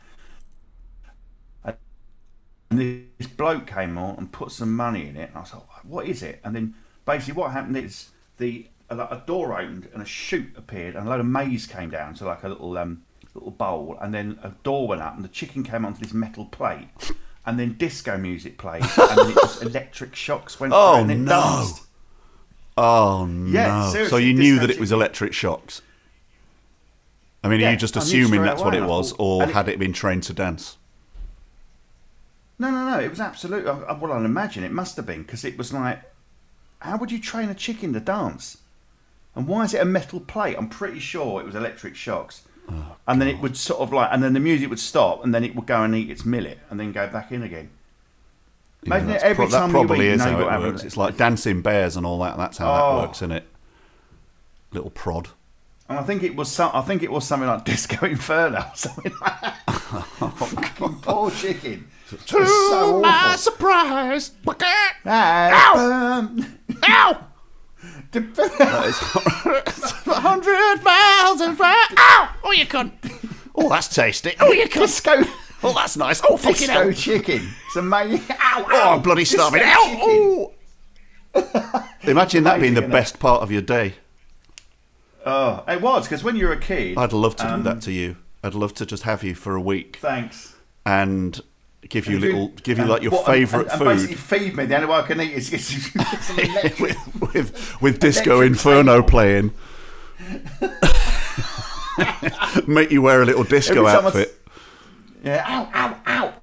And 2.78 3.06
this 3.18 3.26
bloke 3.26 3.66
came 3.66 3.96
on 3.98 4.16
and 4.16 4.32
put 4.32 4.50
some 4.52 4.74
money 4.74 5.08
in 5.08 5.16
it, 5.16 5.28
and 5.28 5.36
I 5.36 5.40
was 5.40 5.52
like, 5.54 5.62
"What 5.84 6.06
is 6.06 6.22
it?" 6.22 6.40
And 6.44 6.54
then 6.54 6.74
basically, 7.04 7.34
what 7.34 7.52
happened 7.52 7.76
is 7.76 8.10
the 8.38 8.66
a, 8.90 8.96
a 8.98 9.22
door 9.26 9.58
opened 9.58 9.88
and 9.92 10.02
a 10.02 10.06
chute 10.06 10.52
appeared, 10.56 10.96
and 10.96 11.06
a 11.06 11.10
load 11.10 11.20
of 11.20 11.26
maize 11.26 11.66
came 11.66 11.90
down 11.90 12.14
to 12.14 12.24
like 12.24 12.42
a 12.42 12.48
little 12.48 12.76
um 12.78 13.02
little 13.34 13.50
bowl, 13.50 13.98
and 14.00 14.12
then 14.14 14.38
a 14.42 14.50
door 14.62 14.88
went 14.88 15.02
up, 15.02 15.14
and 15.16 15.24
the 15.24 15.28
chicken 15.28 15.62
came 15.62 15.84
onto 15.84 16.00
this 16.00 16.12
metal 16.12 16.46
plate, 16.46 16.88
and 17.46 17.58
then 17.58 17.74
disco 17.78 18.16
music 18.16 18.58
played, 18.58 18.82
and 18.82 19.18
then 19.18 19.30
it 19.30 19.36
was 19.36 19.62
electric 19.62 20.14
shocks 20.14 20.58
went 20.60 20.72
Oh, 20.74 20.96
and 21.00 21.10
it 21.10 21.18
no. 21.18 21.30
danced. 21.30 21.82
Oh 22.76 23.26
no! 23.26 23.50
Yeah, 23.50 24.08
so 24.08 24.16
you 24.16 24.34
knew 24.34 24.58
that 24.58 24.70
it 24.70 24.80
was 24.80 24.90
electric 24.90 25.32
shocks. 25.32 25.80
I 27.44 27.48
mean, 27.48 27.62
are 27.62 27.70
you 27.72 27.76
just 27.76 27.94
assuming 27.96 28.42
that's 28.42 28.62
what 28.62 28.74
it 28.74 28.82
was, 28.84 29.12
or 29.18 29.46
had 29.46 29.68
it 29.68 29.78
been 29.78 29.92
trained 29.92 30.24
to 30.24 30.32
dance? 30.32 30.76
No, 32.58 32.70
no, 32.70 32.88
no. 32.90 33.00
It 33.00 33.10
was 33.10 33.20
absolute. 33.20 33.66
I- 33.66 33.80
I- 33.82 33.92
Well, 33.98 34.12
I 34.12 34.24
imagine 34.24 34.64
it 34.64 34.72
must 34.72 34.96
have 34.96 35.06
been 35.06 35.22
because 35.22 35.44
it 35.44 35.58
was 35.58 35.72
like, 35.72 36.00
how 36.80 36.96
would 36.98 37.10
you 37.10 37.18
train 37.20 37.48
a 37.48 37.54
chicken 37.54 37.92
to 37.94 38.00
dance? 38.00 38.58
And 39.34 39.46
why 39.48 39.64
is 39.64 39.74
it 39.74 39.80
a 39.82 39.84
metal 39.84 40.20
plate? 40.20 40.54
I'm 40.56 40.68
pretty 40.68 41.00
sure 41.00 41.40
it 41.40 41.46
was 41.46 41.54
electric 41.56 41.96
shocks. 41.96 42.42
Oh, 42.70 42.96
and 43.08 43.20
then 43.20 43.28
it 43.28 43.40
would 43.40 43.56
sort 43.56 43.80
of 43.80 43.92
like, 43.92 44.08
and 44.12 44.22
then 44.22 44.32
the 44.32 44.40
music 44.40 44.70
would 44.70 44.78
stop, 44.78 45.24
and 45.24 45.34
then 45.34 45.44
it 45.44 45.54
would 45.56 45.66
go 45.66 45.82
and 45.82 45.94
eat 45.94 46.08
its 46.10 46.24
millet, 46.24 46.58
and 46.70 46.78
then 46.80 46.92
go 46.92 47.06
back 47.08 47.32
in 47.32 47.42
again. 47.42 47.70
Imagine 48.84 49.08
Yeah, 49.10 49.14
it 49.16 49.22
every 49.22 49.34
pro- 49.46 49.48
that 49.48 49.58
time 49.58 49.70
probably 49.70 50.06
you 50.06 50.12
eat, 50.12 50.14
is 50.14 50.20
how 50.22 50.30
it 50.30 50.38
got 50.38 50.44
to 50.44 50.50
have 50.50 50.62
works. 50.62 50.84
It's 50.84 50.96
like 50.96 51.16
dancing 51.16 51.60
bears 51.62 51.96
and 51.96 52.06
all 52.06 52.18
that. 52.20 52.36
That's 52.36 52.58
how 52.58 52.72
Oh. 52.72 52.96
that 53.00 53.06
works, 53.08 53.18
isn't 53.18 53.32
it? 53.32 53.46
Little 54.72 54.90
prod. 54.90 55.28
And 55.88 55.98
I 55.98 56.02
think 56.02 56.22
it 56.22 56.36
was 56.36 56.50
some, 56.50 56.70
I 56.72 56.80
think 56.82 57.02
it 57.02 57.10
was 57.10 57.26
something 57.26 57.48
like 57.48 57.64
Disco 57.66 58.06
Inferno, 58.06 58.58
or 58.60 58.72
something 58.74 59.12
like 59.20 59.40
that. 59.40 59.56
Oh, 60.20 60.28
Fucking 60.36 60.94
poor 61.02 61.30
chicken. 61.32 61.88
It's 62.12 62.30
so 62.30 63.02
awful. 63.04 63.38
surprise! 63.38 64.30
Um, 64.46 64.56
Ow! 66.88 67.24
A 68.14 68.20
hundred 70.20 70.84
miles 70.84 71.40
and 71.40 71.56
fly. 71.56 71.86
Ow! 71.96 72.34
Oh, 72.44 72.52
you 72.52 72.66
cunt! 72.66 72.92
Oh, 73.56 73.68
that's 73.68 73.88
tasty. 73.88 74.34
Oh, 74.40 74.52
you 74.52 74.66
cunt! 74.68 74.82
Disco, 74.86 75.24
Oh, 75.62 75.72
that's 75.72 75.96
nice. 75.96 76.20
Oh, 76.28 76.36
fucking 76.36 76.66
disco 76.66 76.72
hell! 76.72 76.92
chicken. 76.92 77.48
It's 77.66 77.76
amazing. 77.76 78.20
Ow, 78.38 78.66
Oh, 78.68 78.76
ow. 78.76 78.94
I'm 78.96 79.02
bloody 79.02 79.22
Disco 79.22 79.38
starving. 79.48 79.60
chicken. 79.62 79.74
Ow! 79.76 80.50
Oh. 81.36 81.88
Imagine 82.02 82.44
that 82.44 82.60
being 82.60 82.74
the 82.74 82.80
Amazing, 82.80 82.80
isn't 82.80 82.84
it? 82.84 82.92
best 82.92 83.18
part 83.18 83.42
of 83.42 83.50
your 83.50 83.62
day. 83.62 83.94
Oh, 85.26 85.64
it 85.66 85.80
was 85.80 86.04
because 86.06 86.22
when 86.22 86.36
you're 86.36 86.52
a 86.52 86.60
kid. 86.60 86.96
I'd 86.98 87.12
love 87.14 87.34
to 87.36 87.44
do 87.44 87.48
um, 87.50 87.62
that 87.64 87.80
to 87.82 87.92
you. 87.92 88.16
I'd 88.42 88.54
love 88.54 88.74
to 88.74 88.84
just 88.86 89.02
have 89.04 89.24
you 89.24 89.34
for 89.34 89.56
a 89.56 89.60
week 89.60 89.96
Thanks. 90.00 90.54
and 90.84 91.40
give 91.88 92.06
you 92.06 92.18
little, 92.18 92.48
give 92.62 92.78
you 92.78 92.84
like 92.84 93.02
your 93.02 93.12
what- 93.12 93.26
favourite 93.26 93.64
and, 93.70 93.80
and 93.80 93.84
basically 93.90 94.16
food 94.16 94.40
feed 94.40 94.56
me. 94.56 94.64
The 94.66 94.74
only 94.76 94.86
way 94.88 94.96
I 94.96 95.02
can 95.02 95.20
eat 95.20 95.32
is 95.32 95.50
get 95.50 95.60
some 96.22 96.38
electric. 96.38 96.78
with, 96.80 97.20
with 97.34 97.82
with 97.82 97.98
disco 98.06 98.40
inferno 98.40 98.96
table. 98.96 99.08
playing. 99.08 99.52
Make 102.66 102.90
you 102.90 103.02
wear 103.02 103.22
a 103.22 103.24
little 103.24 103.44
disco 103.44 103.84
Every 103.86 103.92
time 103.92 104.04
I 104.06 104.08
s- 104.08 104.16
outfit. 104.16 104.40
yeah, 105.22 105.44
ow, 105.46 105.70
ow, 105.74 105.96
ow. 106.06 106.34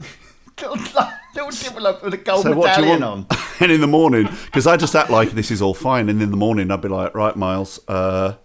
little, 1.36 1.52
little 1.82 2.00
with 2.04 2.14
a 2.14 2.18
gold 2.18 2.44
So 2.44 2.54
medallion 2.56 3.04
on. 3.04 3.28
and 3.60 3.72
in 3.72 3.82
the 3.82 3.88
morning, 3.88 4.30
because 4.46 4.66
I 4.68 4.78
just 4.78 4.96
act 4.96 5.10
like 5.10 5.32
this 5.32 5.52
is 5.52 5.62
all 5.62 5.74
fine, 5.74 6.08
and 6.10 6.22
in 6.22 6.32
the 6.32 6.38
morning 6.38 6.72
I'd 6.72 6.82
be 6.82 6.88
like, 6.88 7.14
right, 7.16 7.36
Miles. 7.36 7.80
Uh, 7.88 8.36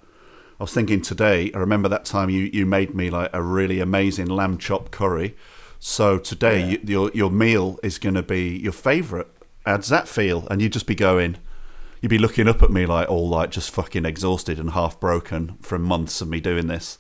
I 0.59 0.63
was 0.63 0.73
thinking 0.73 1.03
today. 1.03 1.51
I 1.55 1.59
remember 1.59 1.89
that 1.91 2.07
time 2.07 2.31
you, 2.31 2.49
you 2.53 2.65
made 2.65 2.95
me 2.95 3.11
like 3.11 3.29
a 3.35 3.43
really 3.43 3.79
amazing 3.79 4.27
lamb 4.27 4.57
chop 4.59 4.91
curry. 4.91 5.37
So 5.79 6.19
today 6.19 6.61
Yeah. 6.61 6.67
you, 6.67 6.79
your 6.85 7.11
your 7.15 7.31
meal 7.31 7.79
is 7.83 7.99
going 7.99 8.15
to 8.15 8.23
be 8.23 8.57
your 8.59 8.73
favourite. 8.73 9.27
How 9.65 9.77
does 9.77 9.89
that 9.89 10.09
feel? 10.09 10.47
And 10.51 10.61
you'd 10.63 10.73
just 10.73 10.87
be 10.87 10.95
going. 10.95 11.37
You'd 12.01 12.09
be 12.11 12.19
looking 12.19 12.47
up 12.49 12.63
at 12.63 12.71
me 12.71 12.87
like 12.87 13.09
all 13.09 13.29
like 13.29 13.51
just 13.51 13.71
fucking 13.71 14.05
exhausted 14.05 14.59
and 14.61 14.71
half 14.71 15.01
broken 15.01 15.57
from 15.61 15.83
months 15.83 16.21
of 16.21 16.29
me 16.29 16.41
doing 16.41 16.67
this. 16.67 16.99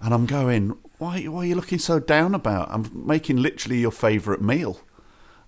And 0.00 0.12
I'm 0.12 0.26
going, 0.26 0.76
why, 0.98 1.22
why 1.24 1.40
are 1.40 1.44
you 1.46 1.54
looking 1.54 1.78
so 1.78 1.98
down 1.98 2.34
about? 2.34 2.68
I'm 2.70 2.90
making 2.94 3.38
literally 3.38 3.78
your 3.78 3.90
favourite 3.90 4.40
meal. 4.42 4.80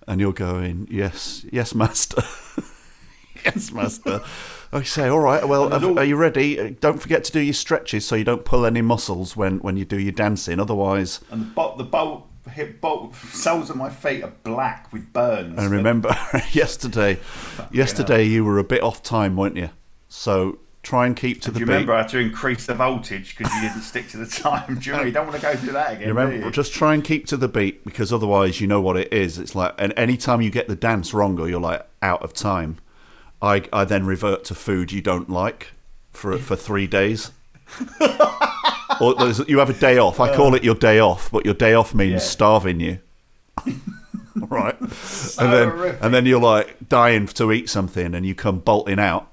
And 0.09 0.21
you're 0.21 0.33
going, 0.33 0.89
yes, 0.91 1.45
yes, 1.53 1.75
master. 1.75 2.23
yes, 3.45 3.71
master. 3.71 4.23
I 4.73 4.83
say, 4.83 5.09
all 5.09 5.21
right, 5.21 5.47
well, 5.47 5.69
have- 5.69 5.99
are 5.99 6.05
you 6.05 6.17
ready? 6.17 6.71
Don't 6.81 7.01
forget 7.03 7.23
to 7.25 7.33
do 7.33 7.41
your 7.41 7.55
stretches 7.55 8.07
so 8.07 8.15
you 8.17 8.25
don't 8.25 8.45
pull 8.45 8.65
any 8.65 8.83
muscles 8.83 9.37
when, 9.37 9.59
when 9.59 9.77
you 9.77 9.85
do 9.85 9.99
your 10.01 10.13
dancing. 10.13 10.59
Otherwise, 10.61 11.21
And 11.31 11.43
the 11.43 11.47
bolt, 11.47 11.77
the 11.79 11.85
bolt, 11.85 12.29
hip 12.51 12.81
bolt, 12.81 13.15
soles 13.17 13.71
of 13.71 13.77
my 13.77 13.91
feet 13.91 14.23
are 14.23 14.33
black 14.43 14.93
with 14.93 15.13
burns. 15.13 15.59
and 15.59 15.71
remember, 15.71 16.09
yesterday, 16.53 17.19
yesterday 17.71 18.25
you 18.25 18.45
were 18.45 18.59
a 18.59 18.65
bit 18.65 18.83
off 18.83 19.03
time, 19.03 19.37
weren't 19.37 19.57
you? 19.57 19.71
So 20.09 20.59
try 20.83 21.07
and 21.07 21.15
keep 21.15 21.41
to 21.43 21.49
Do 21.49 21.53
the 21.53 21.61
you 21.61 21.67
beat. 21.67 21.73
remember 21.73 21.93
I 21.95 21.99
had 21.99 22.09
to 22.11 22.19
increase 22.19 22.67
the 22.67 22.75
voltage 22.75 23.37
because 23.37 23.53
you 23.55 23.61
didn't 23.63 23.83
stick 23.83 24.09
to 24.09 24.17
the 24.17 24.27
time? 24.43 24.79
Do 24.79 24.91
you, 24.91 24.97
know? 24.97 25.03
you 25.03 25.13
don't 25.13 25.27
want 25.27 25.37
to 25.41 25.43
go 25.43 25.55
through 25.55 25.73
that 25.73 25.91
again. 25.93 26.01
You 26.01 26.07
do 26.15 26.19
remember, 26.19 26.47
you? 26.47 26.51
just 26.53 26.73
try 26.73 26.95
and 26.95 27.05
keep 27.05 27.27
to 27.27 27.37
the 27.37 27.49
beat 27.49 27.85
because 27.85 28.13
otherwise, 28.13 28.61
you 28.61 28.67
know 28.67 28.81
what 28.81 28.97
it 28.97 29.13
is. 29.13 29.39
It's 29.39 29.55
like, 29.55 29.75
and 29.79 29.93
any 29.97 30.17
time 30.17 30.41
you 30.41 30.51
get 30.51 30.69
the 30.69 30.77
dance 30.77 31.13
wrong 31.15 31.39
or 31.39 31.49
you're 31.49 31.61
like 31.61 31.87
out 32.03 32.23
of 32.23 32.33
time, 32.33 32.79
I, 33.43 33.65
I 33.73 33.85
then 33.85 34.07
revert 34.07 34.45
to 34.45 34.55
food 34.55 34.91
you 34.93 35.01
don't 35.01 35.29
like 35.31 35.73
for 36.11 36.37
for 36.39 36.57
three 36.57 36.87
days. 36.87 37.31
or 39.01 39.15
you 39.49 39.59
have 39.59 39.71
a 39.71 39.75
day 39.75 39.99
off. 39.99 40.21
I 40.21 40.31
uh, 40.31 40.37
call 40.37 40.55
it 40.55 40.65
your 40.65 40.75
day 40.75 40.99
off, 40.99 41.31
but 41.31 41.45
your 41.45 41.55
day 41.55 41.75
off 41.75 41.95
means 41.95 42.13
Yeah. 42.13 42.19
starving 42.19 42.81
you. 42.81 42.99
right, 44.37 44.79
and 44.81 45.53
then 45.53 45.69
horrific. 45.71 45.99
and 46.03 46.15
then 46.15 46.27
you're 46.27 46.41
like 46.41 46.89
dying 46.89 47.27
to 47.27 47.53
eat 47.53 47.69
something, 47.69 48.15
and 48.15 48.25
you 48.27 48.35
come 48.35 48.59
bolting 48.61 48.99
out. 48.99 49.27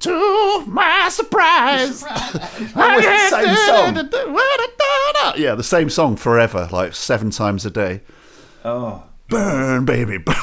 To 0.00 0.64
my 0.66 1.08
surprise, 1.10 2.02
Always 2.74 3.04
the 3.04 3.28
same 3.30 3.56
song. 3.56 4.10
yeah, 5.36 5.54
the 5.54 5.62
same 5.62 5.88
song 5.90 6.16
forever, 6.16 6.68
like 6.72 6.94
seven 6.94 7.30
times 7.30 7.64
a 7.64 7.70
day. 7.70 8.00
Oh, 8.64 9.04
Burn, 9.28 9.84
baby, 9.84 10.18
burn. 10.18 10.34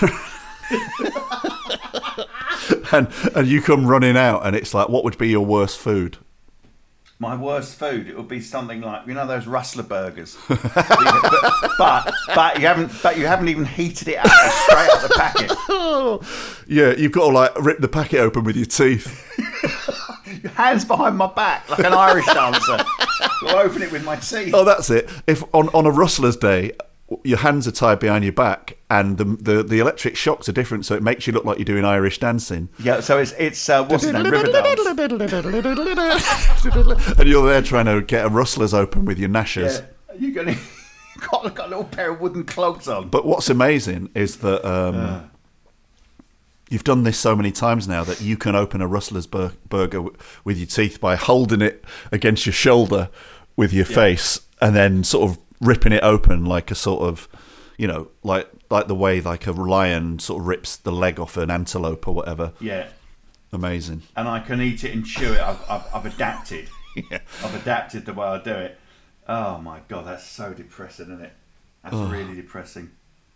and 2.91 3.07
and 3.35 3.47
you 3.47 3.61
come 3.61 3.85
running 3.85 4.17
out, 4.17 4.45
and 4.45 4.55
it's 4.55 4.73
like, 4.73 4.89
what 4.89 5.03
would 5.03 5.17
be 5.17 5.29
your 5.29 5.45
worst 5.45 5.77
food? 5.77 6.17
My 7.19 7.35
worst 7.35 7.75
food. 7.75 8.07
It 8.07 8.15
would 8.15 8.29
be 8.29 8.39
something 8.39 8.79
like 8.81 9.05
you 9.05 9.13
know 9.13 9.27
those 9.27 9.45
Rustler 9.45 9.83
burgers, 9.83 10.37
but, 10.47 10.61
but 11.77 12.13
but 12.33 12.59
you 12.59 12.65
haven't 12.65 12.91
but 13.03 13.17
you 13.17 13.27
haven't 13.27 13.49
even 13.49 13.65
heated 13.65 14.07
it 14.07 14.17
up 14.17 14.27
straight 14.27 14.89
out 14.89 15.03
of 15.03 15.09
the 15.09 15.15
packet. 15.15 15.51
Yeah, 16.67 16.91
you've 16.91 17.11
got 17.11 17.27
to 17.27 17.33
like 17.33 17.59
rip 17.59 17.79
the 17.79 17.87
packet 17.87 18.19
open 18.19 18.43
with 18.43 18.55
your 18.55 18.67
teeth. 18.67 19.25
your 20.43 20.51
hands 20.53 20.85
behind 20.85 21.17
my 21.17 21.25
back 21.27 21.67
like 21.67 21.79
an 21.79 21.93
Irish 21.93 22.27
dancer. 22.27 22.77
I'll 23.41 23.57
open 23.57 23.81
it 23.81 23.91
with 23.91 24.03
my 24.05 24.15
teeth. 24.15 24.53
Oh, 24.53 24.63
that's 24.63 24.89
it. 24.91 25.09
If 25.25 25.43
on, 25.53 25.69
on 25.69 25.87
a 25.87 25.91
rustler's 25.91 26.37
day, 26.37 26.73
your 27.23 27.39
hands 27.39 27.67
are 27.67 27.71
tied 27.71 27.99
behind 27.99 28.23
your 28.23 28.33
back, 28.33 28.77
and 28.89 29.17
the, 29.17 29.25
the 29.25 29.63
the 29.63 29.79
electric 29.79 30.15
shocks 30.15 30.47
are 30.47 30.51
different, 30.51 30.85
so 30.85 30.95
it 30.95 31.03
makes 31.03 31.25
you 31.27 31.33
look 31.33 31.45
like 31.45 31.57
you're 31.57 31.65
doing 31.65 31.85
Irish 31.85 32.19
dancing. 32.19 32.69
Yeah, 32.79 32.99
so 32.99 33.17
it's 33.17 33.33
it's 33.39 33.67
uh, 33.69 33.83
what's 33.85 34.03
it? 34.03 34.15
And 37.19 37.27
you're 37.27 37.47
there 37.47 37.61
trying 37.61 37.85
to 37.85 38.01
get 38.01 38.25
a 38.25 38.29
rustler's 38.29 38.73
open 38.73 39.05
with 39.05 39.17
your 39.17 39.29
gnashers. 39.29 39.83
Yeah, 40.09 40.15
you 40.19 40.33
got 40.33 40.45
got, 41.31 41.55
got 41.55 41.65
a 41.65 41.69
little 41.69 41.83
pair 41.85 42.11
of 42.11 42.21
wooden 42.21 42.43
clogs 42.43 42.87
on. 42.87 43.09
But 43.09 43.25
what's 43.25 43.49
amazing 43.49 44.09
is 44.13 44.37
that 44.37 44.63
um, 44.69 45.31
you've 46.69 46.83
done 46.83 47.03
this 47.03 47.17
so 47.17 47.35
many 47.35 47.51
times 47.51 47.87
now 47.87 48.03
that 48.03 48.21
you 48.21 48.37
can 48.37 48.55
open 48.55 48.81
a 48.81 48.87
rustler's 48.87 49.27
bur- 49.27 49.53
burger 49.67 49.97
w- 49.97 50.15
with 50.43 50.57
your 50.57 50.67
teeth 50.67 51.01
by 51.01 51.15
holding 51.15 51.61
it 51.61 51.83
against 52.11 52.45
your 52.45 52.53
shoulder 52.53 53.09
with 53.55 53.73
your 53.73 53.85
face, 53.85 54.41
and 54.61 54.75
then 54.75 55.03
sort 55.03 55.31
of 55.31 55.37
ripping 55.61 55.91
it 55.91 56.03
open 56.03 56.45
like 56.45 56.71
a 56.71 56.75
sort 56.75 57.01
of, 57.03 57.27
you 57.77 57.87
know, 57.87 58.09
like 58.23 58.49
like 58.69 58.87
the 58.87 58.95
way 58.95 59.19
like 59.21 59.47
a 59.47 59.51
lion 59.51 60.19
sort 60.19 60.41
of 60.41 60.47
rips 60.47 60.75
the 60.77 60.91
leg 60.91 61.19
off 61.19 61.37
an 61.37 61.49
antelope 61.51 62.07
or 62.07 62.13
whatever. 62.13 62.53
Yeah, 62.59 62.87
Amazing. 63.51 64.03
and 64.15 64.27
I 64.27 64.39
can 64.41 64.61
eat 64.61 64.83
it 64.83 64.93
and 64.93 65.05
chew 65.05 65.33
it. 65.33 65.39
I've, 65.41 65.61
I've, 65.69 65.83
I've 65.93 66.05
adapted. 66.05 66.69
Yeah. 67.11 67.19
I've 67.43 67.55
adapted 67.55 68.05
the 68.07 68.13
way 68.13 68.25
I 68.27 68.41
do 68.41 68.51
it. 68.51 68.77
Oh 69.27 69.59
my 69.59 69.79
god, 69.87 70.07
that's 70.07 70.25
so 70.25 70.53
depressing, 70.53 71.05
isn't 71.05 71.21
it? 71.21 71.33
That's 71.83 71.95
really 71.95 72.35
depressing. 72.35 72.89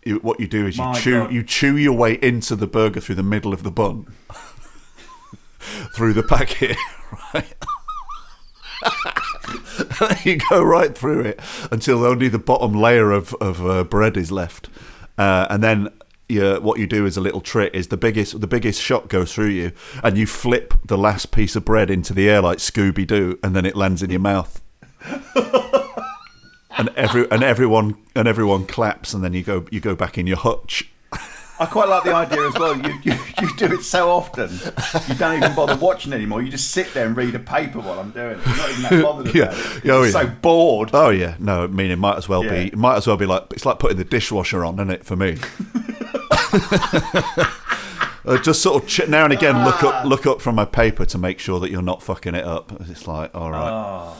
You, 0.04 0.16
what 0.16 0.38
you 0.40 0.46
do 0.48 0.66
is 0.66 0.76
you 0.76 0.82
My 0.84 0.92
chew 1.00 1.20
God. 1.20 1.32
you 1.32 1.42
chew 1.44 1.76
your 1.76 1.96
way 1.96 2.14
into 2.20 2.56
the 2.56 2.66
burger 2.66 3.00
through 3.00 3.14
the 3.14 3.22
middle 3.22 3.54
of 3.54 3.62
the 3.62 3.70
bun, 3.70 4.06
through 5.96 6.12
the 6.12 6.24
packet, 6.24 6.76
right? 7.34 7.54
you 10.24 10.36
go 10.50 10.62
right 10.62 10.96
through 10.96 11.20
it 11.20 11.40
until 11.70 12.04
only 12.04 12.28
the 12.28 12.38
bottom 12.38 12.72
layer 12.72 13.10
of 13.10 13.34
of 13.34 13.64
uh, 13.66 13.84
bread 13.84 14.16
is 14.16 14.32
left, 14.32 14.68
uh, 15.18 15.46
and 15.50 15.62
then. 15.62 15.88
You, 16.26 16.54
what 16.54 16.78
you 16.78 16.86
do 16.86 17.04
is 17.04 17.18
a 17.18 17.20
little 17.20 17.42
trick 17.42 17.74
is 17.74 17.88
the 17.88 17.98
biggest 17.98 18.40
the 18.40 18.46
biggest 18.46 18.80
shot 18.80 19.08
goes 19.08 19.34
through 19.34 19.50
you 19.50 19.72
and 20.02 20.16
you 20.16 20.26
flip 20.26 20.72
the 20.82 20.96
last 20.96 21.32
piece 21.32 21.54
of 21.54 21.66
bread 21.66 21.90
into 21.90 22.14
the 22.14 22.30
air 22.30 22.40
like 22.40 22.58
Scooby 22.58 23.06
Doo 23.06 23.38
and 23.42 23.54
then 23.54 23.66
it 23.66 23.76
lands 23.76 24.02
in 24.02 24.08
your 24.08 24.20
mouth 24.20 24.62
and 26.78 26.88
every 26.96 27.30
and 27.30 27.42
everyone 27.42 27.98
and 28.16 28.26
everyone 28.26 28.64
claps 28.64 29.12
and 29.12 29.22
then 29.22 29.34
you 29.34 29.42
go 29.42 29.66
you 29.70 29.80
go 29.80 29.94
back 29.94 30.16
in 30.16 30.26
your 30.26 30.38
hutch 30.38 30.90
I 31.60 31.66
quite 31.66 31.88
like 31.88 32.02
the 32.02 32.12
idea 32.14 32.48
as 32.48 32.54
well. 32.54 32.76
You, 32.76 32.94
you 33.04 33.12
you 33.40 33.56
do 33.56 33.66
it 33.74 33.82
so 33.84 34.10
often, 34.10 34.50
you 35.08 35.14
don't 35.14 35.36
even 35.36 35.54
bother 35.54 35.76
watching 35.76 36.12
anymore. 36.12 36.42
You 36.42 36.50
just 36.50 36.72
sit 36.72 36.92
there 36.94 37.06
and 37.06 37.16
read 37.16 37.34
a 37.36 37.38
paper 37.38 37.78
while 37.78 38.00
I'm 38.00 38.10
doing 38.10 38.38
it. 38.40 38.46
You're 38.46 38.56
not 38.56 38.70
even 38.70 38.82
that 38.82 39.02
bothered 39.02 39.26
about 39.26 39.34
Yeah. 39.34 39.50
it. 39.52 39.56
Oh, 39.56 39.80
You're 39.84 40.06
yeah. 40.06 40.10
so 40.12 40.26
bored. 40.26 40.90
Oh 40.92 41.10
yeah, 41.10 41.36
no, 41.38 41.62
I 41.64 41.66
mean 41.68 41.90
it 41.92 41.96
might 41.98 42.16
as 42.16 42.28
well 42.28 42.42
be. 42.42 42.48
It 42.48 42.76
might 42.76 42.96
as 42.96 43.06
well 43.06 43.16
be 43.16 43.26
like 43.26 43.44
it's 43.52 43.64
like 43.64 43.78
putting 43.78 43.98
the 43.98 44.04
dishwasher 44.04 44.64
on, 44.64 44.74
isn't 44.74 44.90
it? 44.90 45.04
For 45.04 45.14
me, 45.16 45.36
uh, 48.26 48.38
just 48.42 48.62
sort 48.62 48.82
of 48.82 48.88
ch- 48.88 49.06
now 49.08 49.24
and 49.24 49.32
again 49.32 49.64
look 49.64 49.82
Ah. 49.82 50.00
up 50.00 50.04
look 50.06 50.26
up 50.26 50.40
from 50.40 50.54
my 50.54 50.64
paper 50.64 51.04
to 51.06 51.18
make 51.18 51.38
sure 51.38 51.60
that 51.60 51.70
you're 51.70 51.82
not 51.82 52.02
fucking 52.02 52.34
it 52.34 52.44
up. 52.44 52.72
It's 52.88 53.06
like 53.06 53.34
all 53.34 53.50
right, 53.50 53.70
Oh, 53.70 54.16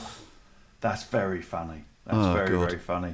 that's 0.81 1.03
very 1.05 1.41
funny. 1.41 1.83
That's 2.05 2.17
Oh, 2.17 2.33
very 2.33 2.49
God. 2.49 2.69
very 2.69 2.79
funny. 2.79 3.13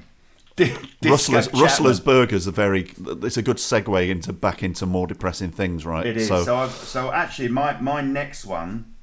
Rustlers. 1.03 1.53
Rustlers 1.53 1.99
burgers 1.99 2.47
are 2.47 2.51
very. 2.51 2.91
It's 3.24 3.38
a 3.38 3.41
good 3.41 3.57
segue 3.57 4.09
into 4.09 4.34
back 4.34 4.64
into 4.64 4.86
more 4.86 5.07
depressing 5.07 5.51
things, 5.51 5.86
right? 5.86 6.05
It 6.05 6.18
is. 6.18 6.28
So, 6.28 6.43
So, 6.43 6.55
I've, 6.55 6.72
so 6.72 7.12
actually, 7.12 7.49
my 7.49 7.80
my 7.80 8.01
next 8.01 8.45
one 8.45 8.93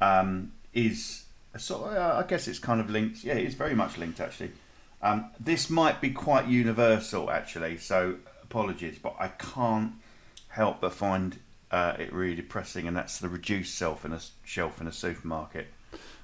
um, 0.00 0.52
is 0.72 1.24
a 1.54 1.58
sort. 1.58 1.90
Of, 1.90 1.96
uh, 1.96 2.22
I 2.24 2.28
guess 2.28 2.48
it's 2.48 2.58
kind 2.58 2.80
of 2.80 2.90
linked. 2.90 3.24
Yeah, 3.24 3.34
it's 3.34 3.54
very 3.54 3.74
much 3.74 3.98
linked 3.98 4.20
actually. 4.20 4.52
Um, 5.02 5.30
this 5.40 5.68
might 5.68 6.00
be 6.00 6.10
quite 6.10 6.46
universal 6.46 7.30
actually. 7.30 7.78
So 7.78 8.16
apologies, 8.42 8.98
but 9.02 9.16
I 9.18 9.28
can't 9.28 9.94
help 10.48 10.80
but 10.80 10.92
find 10.92 11.38
uh, 11.70 11.94
it 11.98 12.12
really 12.12 12.36
depressing, 12.36 12.86
and 12.86 12.96
that's 12.96 13.18
the 13.18 13.28
reduced 13.28 13.74
self 13.74 14.04
in 14.04 14.12
a 14.12 14.20
shelf 14.44 14.80
in 14.80 14.86
a 14.86 14.92
supermarket. 14.92 15.68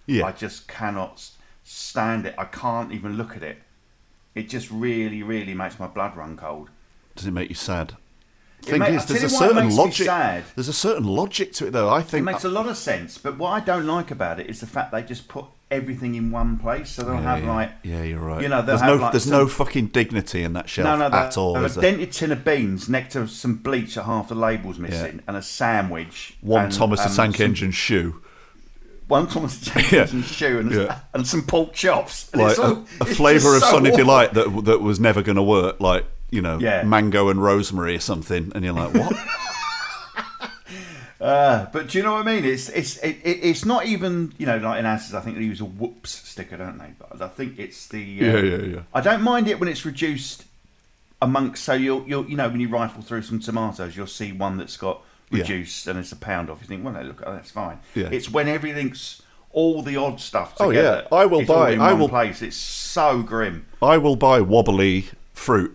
yeah, 0.06 0.26
I 0.26 0.32
just 0.32 0.68
cannot 0.68 1.28
stand 1.64 2.26
it. 2.26 2.34
I 2.38 2.44
can't 2.44 2.92
even 2.92 3.16
look 3.16 3.36
at 3.36 3.42
it. 3.42 3.58
It 4.38 4.48
just 4.48 4.70
really, 4.70 5.22
really 5.22 5.54
makes 5.54 5.78
my 5.78 5.86
blood 5.88 6.16
run 6.16 6.36
cold. 6.36 6.70
does 7.16 7.26
it 7.26 7.32
make 7.32 7.48
you 7.48 7.54
sad? 7.56 7.94
Thing 8.62 8.82
is, 8.82 9.06
there's 9.06 9.22
a 9.22 9.28
tell 9.28 9.48
you 9.50 9.54
why 9.54 9.62
it 9.62 9.70
certain 9.70 9.76
logic. 9.76 10.06
sad. 10.06 10.44
There's 10.56 10.68
a 10.68 10.72
certain 10.72 11.04
logic 11.04 11.52
to 11.54 11.66
it, 11.68 11.70
though. 11.72 11.88
I 11.88 12.02
think 12.02 12.22
It 12.22 12.24
makes 12.24 12.44
a 12.44 12.48
lot 12.48 12.66
of 12.68 12.76
sense, 12.76 13.16
but 13.16 13.38
what 13.38 13.50
I 13.50 13.60
don't 13.60 13.86
like 13.86 14.10
about 14.10 14.40
it 14.40 14.48
is 14.50 14.60
the 14.60 14.66
fact 14.66 14.90
they 14.92 15.02
just 15.02 15.28
put 15.28 15.44
everything 15.70 16.14
in 16.16 16.30
one 16.32 16.56
place, 16.58 16.90
so 16.90 17.02
they'll 17.02 17.14
Yeah, 17.14 17.20
have 17.22 17.44
yeah. 17.44 17.54
like 17.54 17.70
yeah, 17.84 18.02
you're 18.02 18.18
right. 18.20 18.42
you 18.42 18.48
know, 18.48 18.62
there's 18.62 18.82
no 18.82 18.96
like, 18.96 19.12
there's 19.12 19.24
some- 19.24 19.32
no 19.32 19.46
fucking 19.46 19.88
dignity 19.88 20.42
in 20.42 20.54
that 20.54 20.68
shelf 20.68 20.86
no, 20.98 21.08
no, 21.08 21.16
at 21.16 21.36
all. 21.36 21.56
a 21.56 21.68
dented 21.68 22.10
tin 22.12 22.32
of 22.32 22.44
beans 22.44 22.88
next 22.88 23.12
to 23.12 23.28
some 23.28 23.56
bleach 23.56 23.94
that 23.94 24.04
half 24.04 24.28
the 24.28 24.34
label's 24.34 24.78
missing, 24.78 25.20
and 25.28 25.36
a 25.36 25.42
sandwich, 25.42 26.36
One 26.40 26.64
and, 26.64 26.72
Thomas 26.72 27.00
the 27.00 27.10
um, 27.10 27.14
Tank 27.16 27.40
Engine 27.40 27.70
shoe, 27.70 28.22
one 29.08 29.26
Thomas 29.26 29.58
the 29.58 29.70
Tank 29.70 29.90
Yeah. 29.90 30.06
Shoe, 30.22 30.58
and, 30.60 30.70
Yeah. 30.72 31.00
and 31.14 31.26
some 31.26 31.42
pork 31.42 31.72
chops. 31.72 32.30
And 32.32 32.42
like 32.42 32.50
it's 32.52 32.58
a, 32.60 32.84
a 33.00 33.04
flavour 33.04 33.56
of 33.56 33.62
so 33.62 33.70
Sunny 33.70 33.90
awful. 33.90 34.04
Delight 34.04 34.34
that 34.34 34.64
that 34.66 34.80
was 34.80 35.00
never 35.00 35.22
going 35.22 35.36
to 35.36 35.42
work, 35.42 35.80
like 35.80 36.04
you 36.30 36.42
know, 36.42 36.58
Yeah. 36.60 36.82
mango 36.84 37.28
and 37.30 37.42
rosemary 37.42 37.96
or 37.96 38.00
something, 38.00 38.52
and 38.54 38.64
you're 38.64 38.74
like, 38.74 38.94
what? 38.94 39.16
Uh, 41.20 41.66
but 41.72 41.88
do 41.88 41.98
you 41.98 42.04
know 42.04 42.12
what 42.12 42.28
I 42.28 42.32
mean? 42.32 42.44
It's 42.44 42.68
it's 42.68 42.96
it, 42.98 43.16
it, 43.24 43.40
it's 43.42 43.64
not 43.64 43.86
even 43.86 44.32
you 44.38 44.46
know 44.46 44.56
like 44.58 44.78
in 44.78 44.86
answers. 44.86 45.14
I 45.14 45.20
think 45.20 45.36
they 45.36 45.42
use 45.42 45.60
a 45.60 45.64
whoops 45.64 46.10
sticker, 46.12 46.56
don't 46.56 46.78
they? 46.78 46.92
But 46.96 47.20
I 47.20 47.26
think 47.26 47.58
it's 47.58 47.88
the 47.88 48.20
uh, 48.20 48.24
yeah, 48.24 48.38
yeah, 48.40 48.56
yeah. 48.62 48.80
I 48.94 49.00
don't 49.00 49.22
mind 49.22 49.48
it 49.48 49.58
when 49.58 49.68
it's 49.68 49.84
reduced 49.84 50.44
amongst. 51.20 51.64
So 51.64 51.72
you'll 51.72 52.06
you'll 52.06 52.28
you 52.30 52.36
know 52.36 52.48
when 52.48 52.60
you 52.60 52.68
rifle 52.68 53.02
through 53.02 53.22
some 53.22 53.40
tomatoes, 53.40 53.96
you'll 53.96 54.06
see 54.06 54.30
one 54.30 54.58
that's 54.58 54.76
got 54.76 55.00
Yeah. 55.30 55.40
reduced 55.40 55.86
and 55.86 55.98
it's 55.98 56.12
a 56.12 56.16
pound 56.16 56.50
off. 56.50 56.60
You 56.62 56.66
think, 56.66 56.84
well, 56.84 56.94
no, 56.94 57.02
look, 57.02 57.22
oh, 57.26 57.32
that's 57.32 57.50
fine. 57.50 57.80
Yeah. 57.94 58.08
It's 58.10 58.30
when 58.30 58.48
everything's 58.48 59.22
all 59.50 59.82
the 59.82 59.96
odd 59.96 60.20
stuff 60.20 60.56
together. 60.56 61.06
Oh, 61.10 61.16
yeah. 61.16 61.18
I 61.22 61.26
will 61.26 61.44
buy- 61.44 61.74
I 61.74 61.92
will- 61.92 62.08
place. 62.08 62.42
It's 62.42 62.56
so 62.56 63.22
grim. 63.22 63.66
I 63.82 63.98
will 63.98 64.16
buy 64.16 64.40
wobbly 64.40 65.06
fruit. 65.34 65.74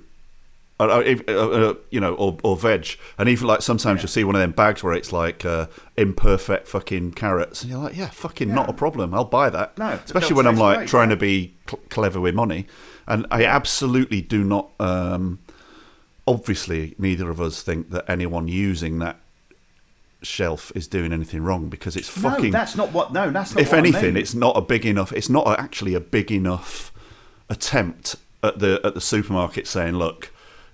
Uh, 0.79 0.85
uh, 0.85 1.15
uh, 1.27 1.31
uh, 1.31 1.73
you 1.91 1.99
know, 1.99 2.15
or, 2.15 2.35
or 2.43 2.57
veg, 2.57 2.87
and 3.19 3.29
even 3.29 3.47
like 3.47 3.61
sometimes 3.61 4.01
you'll 4.01 4.09
see 4.09 4.23
one 4.23 4.35
of 4.35 4.41
them 4.41 4.51
bags 4.51 4.83
where 4.83 4.93
it's 4.93 5.13
like 5.13 5.45
uh, 5.45 5.67
imperfect 5.97 6.67
fucking 6.67 7.11
carrots, 7.11 7.61
and 7.61 7.71
you're 7.71 7.79
like, 7.79 7.95
yeah, 7.95 8.09
fucking 8.09 8.53
not 8.53 8.69
a 8.69 8.73
problem. 8.73 9.13
I'll 9.13 9.23
buy 9.23 9.51
that. 9.51 9.77
No, 9.77 9.99
especially 10.03 10.35
when 10.35 10.47
I'm 10.47 10.57
like 10.57 10.77
great, 10.79 10.89
trying 10.89 11.09
yeah. 11.09 11.15
to 11.15 11.21
be 11.21 11.53
cl- 11.69 11.79
clever 11.89 12.19
with 12.19 12.33
money, 12.33 12.65
and 13.07 13.27
I 13.29 13.45
absolutely 13.45 14.21
do 14.21 14.43
not. 14.43 14.71
Um, 14.79 15.39
obviously, 16.27 16.95
neither 16.97 17.29
of 17.29 17.39
us 17.39 17.61
think 17.61 17.91
that 17.91 18.03
anyone 18.09 18.47
using 18.47 18.97
that 18.99 19.19
shelf 20.24 20.71
is 20.76 20.88
doing 20.88 21.13
anything 21.13 21.41
wrong 21.43 21.69
because 21.69 21.95
it's 21.95 22.09
fucking. 22.09 22.45
no, 22.45 22.51
that's 22.51 22.76
not 22.76 22.91
what. 22.91 23.13
No, 23.13 23.30
that's 23.32 23.53
not. 23.53 23.61
if 23.61 23.69
what 23.69 23.76
I 23.76 23.80
anything, 23.80 24.13
mean. 24.13 24.17
it's 24.17 24.34
not 24.34 24.57
a 24.57 24.61
big 24.61 24.86
enough. 24.86 25.11
It's 25.13 25.30
not 25.30 25.47
actually 25.59 25.93
a 25.93 25.99
big 25.99 26.32
enough 26.32 26.91
attempt 27.49 28.15
at 28.41 28.59
the 28.59 28.80
at 28.84 28.93
the 28.93 29.01
supermarket 29.01 29.67
saying, 29.67 29.95
"Look, 29.95 30.32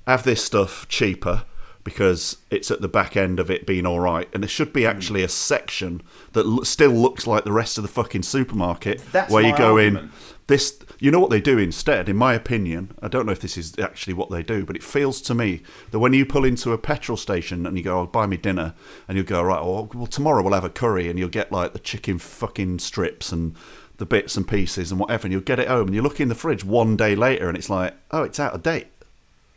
have 0.07 0.23
this 0.23 0.43
stuff 0.43 0.87
cheaper." 0.87 1.43
Because 1.83 2.37
it's 2.51 2.69
at 2.71 2.81
the 2.81 2.87
back 2.89 3.15
end 3.17 3.39
of 3.39 3.49
it 3.49 3.65
being 3.65 3.85
all 3.85 3.99
right, 3.99 4.27
and 4.33 4.43
there 4.43 4.49
should 4.49 4.73
be 4.73 4.83
Hmm. 4.83 4.89
actually 4.89 5.23
a 5.23 5.29
section 5.29 6.01
that 6.33 6.45
l- 6.45 6.63
still 6.65 6.91
looks 6.91 7.25
like 7.25 7.45
the 7.45 7.51
rest 7.53 7.77
of 7.77 7.83
the 7.83 7.87
fucking 7.87 8.23
supermarket, 8.23 9.01
That's 9.11 9.31
where 9.31 9.43
you 9.43 9.51
my 9.53 9.57
go 9.57 9.73
argument. 9.77 10.05
in. 10.05 10.11
This, 10.47 10.77
you 10.99 11.09
know 11.11 11.19
what 11.19 11.29
they 11.29 11.39
do 11.41 11.57
instead, 11.57 12.09
in 12.09 12.15
my 12.17 12.33
opinion. 12.33 12.91
I 13.01 13.07
don't 13.07 13.25
know 13.25 13.31
if 13.31 13.39
this 13.39 13.55
is 13.57 13.77
actually 13.79 14.13
what 14.15 14.29
they 14.31 14.41
do, 14.43 14.65
but 14.65 14.75
it 14.75 14.83
feels 14.83 15.21
to 15.21 15.33
me 15.35 15.61
that 15.91 15.99
when 15.99 16.11
you 16.13 16.25
pull 16.25 16.43
into 16.43 16.73
a 16.73 16.77
petrol 16.77 17.17
station 17.17 17.65
and 17.67 17.77
you 17.77 17.83
go, 17.83 17.99
"Oh, 18.01 18.05
buy 18.07 18.25
me 18.25 18.35
dinner," 18.35 18.73
and 19.07 19.15
you 19.17 19.23
go, 19.23 19.41
"Right, 19.43 19.61
well, 19.63 19.89
well, 19.93 20.07
tomorrow 20.07 20.41
we'll 20.43 20.53
have 20.53 20.63
a 20.63 20.69
curry," 20.69 21.07
and 21.07 21.17
you'll 21.19 21.29
get 21.29 21.51
like 21.51 21.73
the 21.73 21.79
chicken 21.79 22.17
fucking 22.17 22.79
strips 22.79 23.31
and 23.31 23.55
the 23.97 24.05
bits 24.07 24.35
and 24.37 24.47
pieces 24.47 24.91
and 24.91 24.99
whatever, 24.99 25.25
and 25.27 25.31
you'll 25.33 25.41
get 25.41 25.59
it 25.59 25.67
home, 25.67 25.87
and 25.87 25.95
you 25.95 26.01
look 26.01 26.19
in 26.19 26.29
the 26.29 26.35
fridge 26.35 26.65
one 26.65 26.95
day 26.97 27.15
later, 27.15 27.47
and 27.47 27.55
it's 27.57 27.69
like, 27.69 27.93
"Oh, 28.11 28.23
it's 28.23 28.39
out 28.39 28.53
of 28.53 28.63
date." 28.63 28.87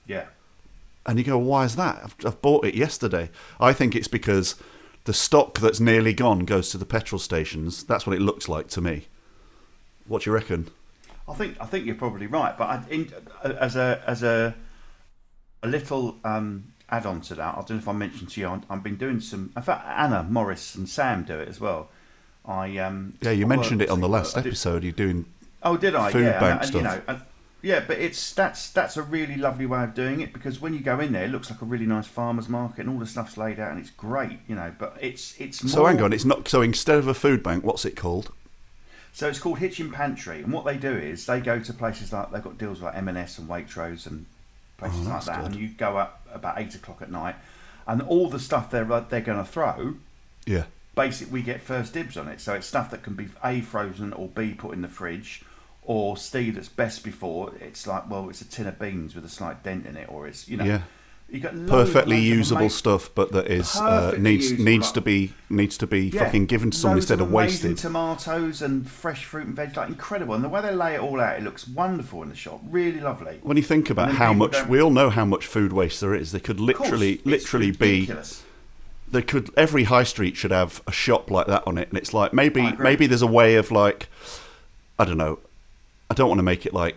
yeah. 0.06 0.24
And 1.04 1.18
you 1.18 1.24
go, 1.24 1.36
why 1.38 1.64
is 1.64 1.76
that? 1.76 2.00
I've, 2.04 2.16
I've 2.24 2.42
bought 2.42 2.64
it 2.64 2.74
yesterday. 2.74 3.30
I 3.58 3.72
think 3.72 3.96
it's 3.96 4.08
because 4.08 4.54
the 5.04 5.12
stock 5.12 5.58
that's 5.58 5.80
nearly 5.80 6.12
gone 6.12 6.40
goes 6.40 6.70
to 6.70 6.78
the 6.78 6.84
petrol 6.86 7.18
stations. 7.18 7.82
That's 7.84 8.06
what 8.06 8.14
it 8.16 8.20
looks 8.22 8.48
like 8.48 8.68
to 8.68 8.80
me. 8.80 9.06
What 10.06 10.22
do 10.22 10.30
you 10.30 10.34
reckon? 10.34 10.68
I 11.28 11.34
think 11.34 11.56
I 11.60 11.66
think 11.66 11.86
you're 11.86 11.94
probably 11.94 12.26
right, 12.26 12.56
but 12.58 12.64
I, 12.64 12.82
in, 12.90 13.12
as 13.44 13.76
a 13.76 14.02
as 14.06 14.22
a 14.22 14.54
a 15.62 15.68
little 15.68 16.16
um, 16.24 16.72
add-on 16.90 17.20
to 17.22 17.34
that, 17.36 17.54
I 17.54 17.58
don't 17.58 17.70
know 17.70 17.76
if 17.76 17.88
I 17.88 17.92
mentioned 17.92 18.30
to 18.30 18.40
you, 18.40 18.48
I- 18.48 18.60
I've 18.68 18.82
been 18.82 18.96
doing 18.96 19.20
some. 19.20 19.52
In 19.56 19.62
fact, 19.62 19.86
Anna 19.86 20.26
Morris 20.28 20.74
and 20.74 20.88
Sam 20.88 21.22
do 21.24 21.38
it 21.38 21.48
as 21.48 21.60
well. 21.60 21.88
I 22.44 22.76
um, 22.78 23.14
Yeah, 23.22 23.30
you 23.30 23.44
I 23.44 23.48
mentioned 23.48 23.82
it 23.82 23.88
on 23.88 24.00
the 24.00 24.08
last 24.08 24.36
episode. 24.36 24.82
You're 24.82 24.92
doing 24.92 25.26
Oh, 25.62 25.76
did 25.76 25.94
I? 25.94 26.10
food 26.10 26.24
yeah, 26.24 26.40
bank 26.40 26.60
and, 26.62 26.68
stuff. 26.68 26.82
You 26.82 26.88
know, 26.88 27.00
and, 27.06 27.22
Yeah, 27.62 27.84
but 27.86 27.98
it's 27.98 28.32
that's 28.32 28.70
that's 28.70 28.96
a 28.96 29.02
really 29.02 29.36
lovely 29.36 29.66
way 29.66 29.84
of 29.84 29.94
doing 29.94 30.20
it 30.20 30.32
because 30.32 30.60
when 30.60 30.74
you 30.74 30.80
go 30.80 30.98
in 30.98 31.12
there, 31.12 31.24
it 31.24 31.30
looks 31.30 31.48
like 31.48 31.62
a 31.62 31.64
really 31.64 31.86
nice 31.86 32.08
farmers 32.08 32.48
market 32.48 32.80
and 32.80 32.90
all 32.90 32.98
the 32.98 33.06
stuff's 33.06 33.36
laid 33.36 33.60
out 33.60 33.70
and 33.70 33.78
it's 33.80 33.90
great, 33.90 34.40
you 34.48 34.56
know. 34.56 34.72
But 34.76 34.96
it's 35.00 35.38
it's 35.40 35.62
more, 35.62 35.70
So 35.70 35.86
hang 35.86 36.02
on, 36.02 36.12
it's 36.12 36.24
not. 36.24 36.48
So 36.48 36.60
instead 36.60 36.98
of 36.98 37.06
a 37.06 37.14
food 37.14 37.40
bank, 37.42 37.62
what's 37.62 37.84
it 37.84 37.94
called? 37.94 38.32
So 39.12 39.28
it's 39.28 39.38
called 39.38 39.58
Hitchin 39.58 39.92
Pantry, 39.92 40.42
and 40.42 40.52
what 40.52 40.64
they 40.64 40.76
do 40.76 40.90
is 40.90 41.26
they 41.26 41.38
go 41.40 41.60
to 41.60 41.72
places 41.72 42.12
like 42.12 42.32
they've 42.32 42.42
got 42.42 42.58
deals 42.58 42.80
like 42.80 42.96
M&S 42.96 43.38
and 43.38 43.48
Waitrose 43.48 44.06
and 44.06 44.24
places 44.78 45.06
Oh, 45.06 45.10
like 45.10 45.24
that, 45.26 45.36
good. 45.42 45.52
and 45.52 45.54
you 45.60 45.68
go 45.68 45.98
up 45.98 46.26
about 46.32 46.58
eight 46.58 46.74
o'clock 46.74 47.00
at 47.02 47.10
night, 47.12 47.36
and 47.86 48.00
all 48.02 48.28
the 48.28 48.40
stuff 48.40 48.70
they're 48.70 48.84
they're 48.86 49.20
going 49.20 49.38
to 49.38 49.44
throw, 49.44 49.94
Yeah. 50.46 50.64
basically 50.96 51.32
we 51.34 51.42
get 51.42 51.60
first 51.60 51.92
dibs 51.92 52.16
on 52.16 52.26
it. 52.26 52.40
So 52.40 52.54
it's 52.54 52.66
stuff 52.66 52.90
that 52.90 53.02
can 53.02 53.12
be 53.14 53.28
a 53.44 53.60
frozen 53.60 54.12
or 54.14 54.28
b 54.28 54.54
put 54.54 54.72
in 54.72 54.80
the 54.82 54.88
fridge, 54.88 55.42
or 55.82 56.16
c 56.16 56.50
that's 56.50 56.68
best 56.68 57.04
before. 57.04 57.52
It's 57.60 57.86
like 57.86 58.08
well, 58.08 58.28
it's 58.30 58.40
a 58.40 58.48
tin 58.48 58.66
of 58.66 58.78
beans 58.78 59.14
with 59.14 59.24
a 59.24 59.28
slight 59.28 59.62
dent 59.62 59.86
in 59.86 59.96
it, 59.96 60.08
or 60.08 60.26
it's 60.26 60.48
you 60.48 60.56
know. 60.56 60.64
Yeah. 60.64 60.82
You 61.30 61.40
got 61.40 61.54
Perfectly 61.66 62.18
of 62.18 62.24
usable 62.24 62.68
stuff, 62.68 63.10
but 63.14 63.32
that 63.32 63.46
is 63.46 63.74
uh, 63.76 64.14
needs 64.18 64.50
usable, 64.50 64.64
needs 64.66 64.92
to 64.92 65.00
be 65.00 65.32
needs 65.48 65.78
to 65.78 65.86
be 65.86 66.08
Yeah, 66.08 66.24
fucking 66.24 66.44
given 66.44 66.70
to 66.72 66.76
someone 66.76 66.98
instead 66.98 67.22
of 67.22 67.32
amazing 67.32 67.70
wasted. 67.70 67.78
Tomatoes 67.78 68.60
and 68.60 68.86
fresh 68.86 69.24
fruit 69.24 69.46
and 69.46 69.56
veg, 69.56 69.74
like 69.74 69.88
incredible. 69.88 70.34
And 70.34 70.44
the 70.44 70.50
way 70.50 70.60
they 70.60 70.74
lay 70.74 70.94
it 70.94 71.00
all 71.00 71.18
out, 71.18 71.38
it 71.38 71.42
looks 71.42 71.66
wonderful 71.66 72.22
in 72.22 72.28
the 72.28 72.34
shop. 72.36 72.60
Really 72.68 73.00
lovely. 73.00 73.38
When 73.42 73.56
you 73.56 73.62
think 73.62 73.88
about 73.88 74.12
how 74.12 74.34
much, 74.34 74.52
don't- 74.52 74.68
we 74.68 74.82
all 74.82 74.90
know 74.90 75.08
how 75.08 75.24
much 75.24 75.46
food 75.46 75.72
waste 75.72 76.02
there 76.02 76.14
is. 76.14 76.32
They 76.32 76.40
could 76.40 76.60
Of 76.60 76.66
course, 76.76 76.90
literally, 76.90 77.22
literally 77.24 77.70
be. 77.70 78.10
They 79.10 79.22
could. 79.22 79.48
Every 79.56 79.84
high 79.84 80.04
street 80.04 80.36
should 80.36 80.50
have 80.50 80.82
a 80.86 80.92
shop 80.92 81.30
like 81.30 81.46
that 81.46 81.66
on 81.66 81.78
it, 81.78 81.88
and 81.88 81.96
it's 81.96 82.12
like 82.12 82.34
maybe, 82.34 82.72
maybe 82.78 83.06
there's 83.06 83.22
a 83.22 83.26
way 83.26 83.54
of 83.54 83.70
like, 83.70 84.08
I 84.98 85.06
don't 85.06 85.16
know. 85.16 85.38
I 86.12 86.14
don't 86.14 86.28
want 86.28 86.40
to 86.40 86.42
make 86.42 86.66
it 86.66 86.74
like 86.74 86.96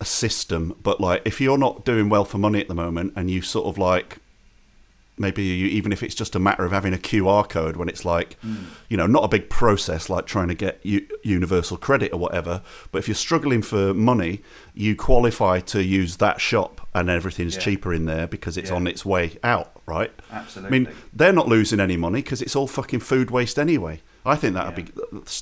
a 0.00 0.06
system, 0.06 0.74
but 0.82 1.02
like 1.02 1.20
if 1.26 1.38
you're 1.38 1.58
not 1.58 1.84
doing 1.84 2.08
well 2.08 2.24
for 2.24 2.38
money 2.38 2.60
at 2.62 2.68
the 2.68 2.74
moment, 2.74 3.12
and 3.14 3.30
you 3.30 3.42
sort 3.42 3.66
of 3.66 3.76
like 3.76 4.16
maybe 5.18 5.42
you, 5.44 5.66
even 5.66 5.92
if 5.92 6.02
it's 6.02 6.14
just 6.14 6.34
a 6.34 6.38
matter 6.38 6.64
of 6.64 6.72
having 6.72 6.94
a 6.94 6.96
QR 6.96 7.46
code 7.46 7.76
when 7.76 7.90
it's 7.90 8.06
like, 8.06 8.38
Hmm. 8.40 8.54
you 8.88 8.96
know, 8.96 9.06
not 9.06 9.22
a 9.24 9.28
big 9.28 9.50
process 9.50 10.08
like 10.08 10.24
trying 10.26 10.48
to 10.48 10.54
get 10.54 10.80
u- 10.82 11.06
universal 11.22 11.76
credit 11.76 12.10
or 12.14 12.18
whatever. 12.18 12.62
But 12.90 13.00
if 13.00 13.06
you're 13.08 13.14
struggling 13.14 13.60
for 13.60 13.92
money, 13.92 14.40
you 14.74 14.96
qualify 14.96 15.60
to 15.60 15.82
use 15.84 16.16
that 16.16 16.40
shop, 16.40 16.88
and 16.94 17.10
everything's 17.10 17.56
Yeah. 17.56 17.60
cheaper 17.60 17.92
in 17.92 18.06
there 18.06 18.26
because 18.26 18.56
it's 18.56 18.70
Yeah. 18.70 18.76
on 18.76 18.86
its 18.86 19.04
way 19.04 19.32
out, 19.44 19.70
right? 19.84 20.10
Absolutely. 20.32 20.68
I 20.68 20.70
mean, 20.80 20.88
they're 21.12 21.34
not 21.34 21.46
losing 21.48 21.78
any 21.80 21.98
money 21.98 22.22
because 22.22 22.40
it's 22.40 22.56
all 22.56 22.66
fucking 22.66 23.00
food 23.00 23.30
waste 23.30 23.58
anyway. 23.58 24.00
I 24.24 24.36
think 24.36 24.54
that'd 24.54 24.74
be 24.74 24.92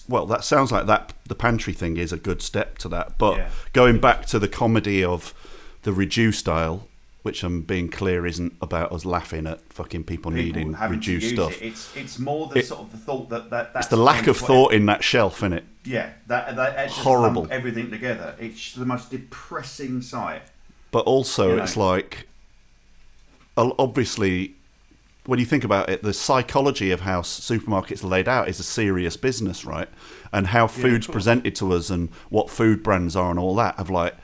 well. 0.08 0.24
That 0.26 0.42
sounds 0.44 0.72
like 0.72 0.86
that. 0.86 1.12
The 1.26 1.34
pantry 1.34 1.72
thing 1.74 1.96
is 1.98 2.12
a 2.12 2.16
good 2.16 2.40
step 2.42 2.78
to 2.78 2.88
that. 2.88 3.18
But 3.18 3.36
Yeah. 3.36 3.48
going 3.72 4.00
back 4.00 4.24
to 4.26 4.38
the 4.38 4.48
comedy 4.48 5.04
of 5.04 5.34
the 5.82 5.92
reduced 5.92 6.40
style, 6.40 6.86
which 7.22 7.42
I'm 7.42 7.60
being 7.60 7.90
clear 7.90 8.24
isn't 8.24 8.54
about 8.62 8.90
us 8.92 9.04
laughing 9.04 9.46
at 9.46 9.60
fucking 9.70 10.04
people, 10.04 10.32
People 10.32 10.44
needing 10.44 10.72
reduced 10.72 11.28
stuff. 11.34 11.60
It. 11.60 11.66
It's 11.66 11.94
it's 11.94 12.18
more 12.18 12.46
the 12.48 12.60
It- 12.60 12.66
sort 12.68 12.80
of 12.80 12.92
the 12.92 12.96
thought 12.98 13.28
that 13.28 13.50
that 13.50 13.74
that's 13.74 13.86
It's 13.86 13.90
the 13.90 13.96
lack 14.02 14.26
of 14.26 14.38
thought 14.38 14.72
in 14.72 14.86
that 14.86 15.04
shelf, 15.04 15.40
innit? 15.40 15.64
Yeah, 15.84 16.10
that 16.28 16.56
that 16.56 16.78
it 16.86 16.90
Horrible. 16.90 17.48
everything 17.50 17.90
together. 17.90 18.34
It's 18.40 18.72
the 18.74 18.86
most 18.86 19.10
depressing 19.10 20.00
sight. 20.00 20.42
But 20.90 21.00
also, 21.04 21.50
You 21.50 21.56
know. 21.56 21.62
it's 21.62 21.76
like, 21.76 22.26
obviously, 23.56 24.54
when 25.30 25.38
you 25.38 25.46
think 25.46 25.62
about 25.62 25.88
it, 25.88 26.02
the 26.02 26.12
psychology 26.12 26.90
of 26.90 27.02
how 27.02 27.20
supermarkets 27.22 28.02
are 28.02 28.08
laid 28.08 28.26
out 28.26 28.48
is 28.48 28.58
a 28.58 28.64
serious 28.64 29.16
business, 29.16 29.64
right? 29.64 29.88
And 30.32 30.48
how 30.48 30.66
food's 30.66 31.06
course. 31.06 31.14
presented 31.14 31.54
to 31.56 31.72
us 31.72 31.88
and 31.88 32.08
what 32.30 32.50
food 32.50 32.82
brands 32.82 33.14
are 33.14 33.30
and 33.30 33.38
all 33.38 33.54
that 33.54 33.76
have 33.76 33.88
like, 33.90 34.16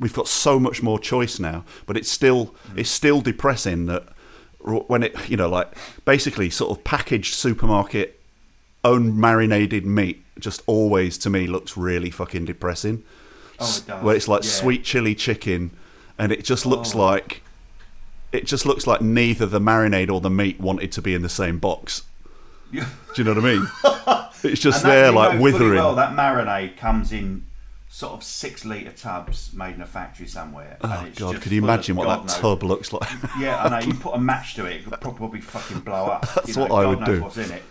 we've 0.00 0.12
got 0.12 0.26
so 0.26 0.58
much 0.58 0.82
more 0.82 0.98
choice 0.98 1.38
now. 1.38 1.64
But 1.86 1.96
it's 1.96 2.10
still, 2.10 2.46
Mm. 2.72 2.78
it's 2.78 2.90
still 2.90 3.20
depressing 3.20 3.86
that 3.86 4.08
when 4.88 5.04
it, 5.04 5.14
you 5.30 5.36
know, 5.36 5.48
like 5.48 5.72
basically 6.04 6.50
sort 6.50 6.76
of 6.76 6.82
packaged 6.82 7.34
supermarket 7.34 8.18
own 8.84 9.18
marinated 9.18 9.86
meat 9.86 10.24
just 10.40 10.60
always 10.66 11.16
to 11.18 11.30
me 11.30 11.46
looks 11.46 11.76
really 11.76 12.10
fucking 12.10 12.46
depressing. 12.46 13.04
Oh, 13.60 13.76
it 13.78 13.86
does, 13.86 14.02
Where 14.02 14.16
it's 14.16 14.26
like 14.26 14.42
yeah. 14.42 14.50
sweet 14.50 14.82
chili 14.82 15.14
chicken, 15.14 15.70
and 16.18 16.32
it 16.32 16.42
just 16.44 16.66
looks 16.66 16.96
Oh. 16.96 16.98
like 16.98 17.42
it 18.32 18.46
just 18.46 18.64
looks 18.66 18.86
like 18.86 19.00
neither 19.00 19.46
the 19.46 19.60
marinade 19.60 20.10
or 20.10 20.20
the 20.20 20.30
meat 20.30 20.58
wanted 20.60 20.90
to 20.92 21.02
be 21.02 21.14
in 21.14 21.22
the 21.22 21.28
same 21.28 21.58
box. 21.58 22.02
Do 22.72 22.80
you 23.16 23.24
know 23.24 23.34
what 23.34 23.44
I 23.44 23.54
mean? 23.54 23.68
It's 24.44 24.60
just 24.60 24.82
there, 24.82 25.12
like 25.12 25.38
withering. 25.38 25.74
Well, 25.74 25.94
that 25.94 26.16
marinade 26.16 26.76
comes 26.76 27.12
in 27.12 27.44
sort 27.88 28.14
of 28.14 28.24
six 28.24 28.64
litre 28.64 28.90
tubs 28.90 29.52
made 29.52 29.76
in 29.76 29.80
a 29.82 29.86
factory 29.86 30.26
somewhere. 30.26 30.78
oh 30.80 30.90
and 30.90 31.08
it's 31.08 31.18
god, 31.20 31.40
could 31.40 31.52
you 31.52 31.62
imagine 31.62 31.94
what 31.94 32.06
God 32.06 32.20
that 32.22 32.26
knows- 32.26 32.38
tub 32.38 32.62
looks 32.64 32.92
like? 32.92 33.08
Yeah, 33.38 33.62
I 33.62 33.68
know. 33.68 33.86
You 33.86 33.94
put 34.00 34.14
a 34.14 34.18
match 34.18 34.54
to 34.54 34.66
it, 34.66 34.78
it 34.78 34.84
could 34.84 35.00
probably 35.00 35.40
fucking 35.40 35.80
blow 35.80 36.06
up. 36.06 36.26
That's 36.34 36.48
you 36.48 36.54
know, 36.56 36.62
what 36.62 36.72
I 36.72 36.86
would 36.88 37.04
do. 37.04 37.22
What's 37.22 37.36
in 37.36 37.52
it? 37.52 37.62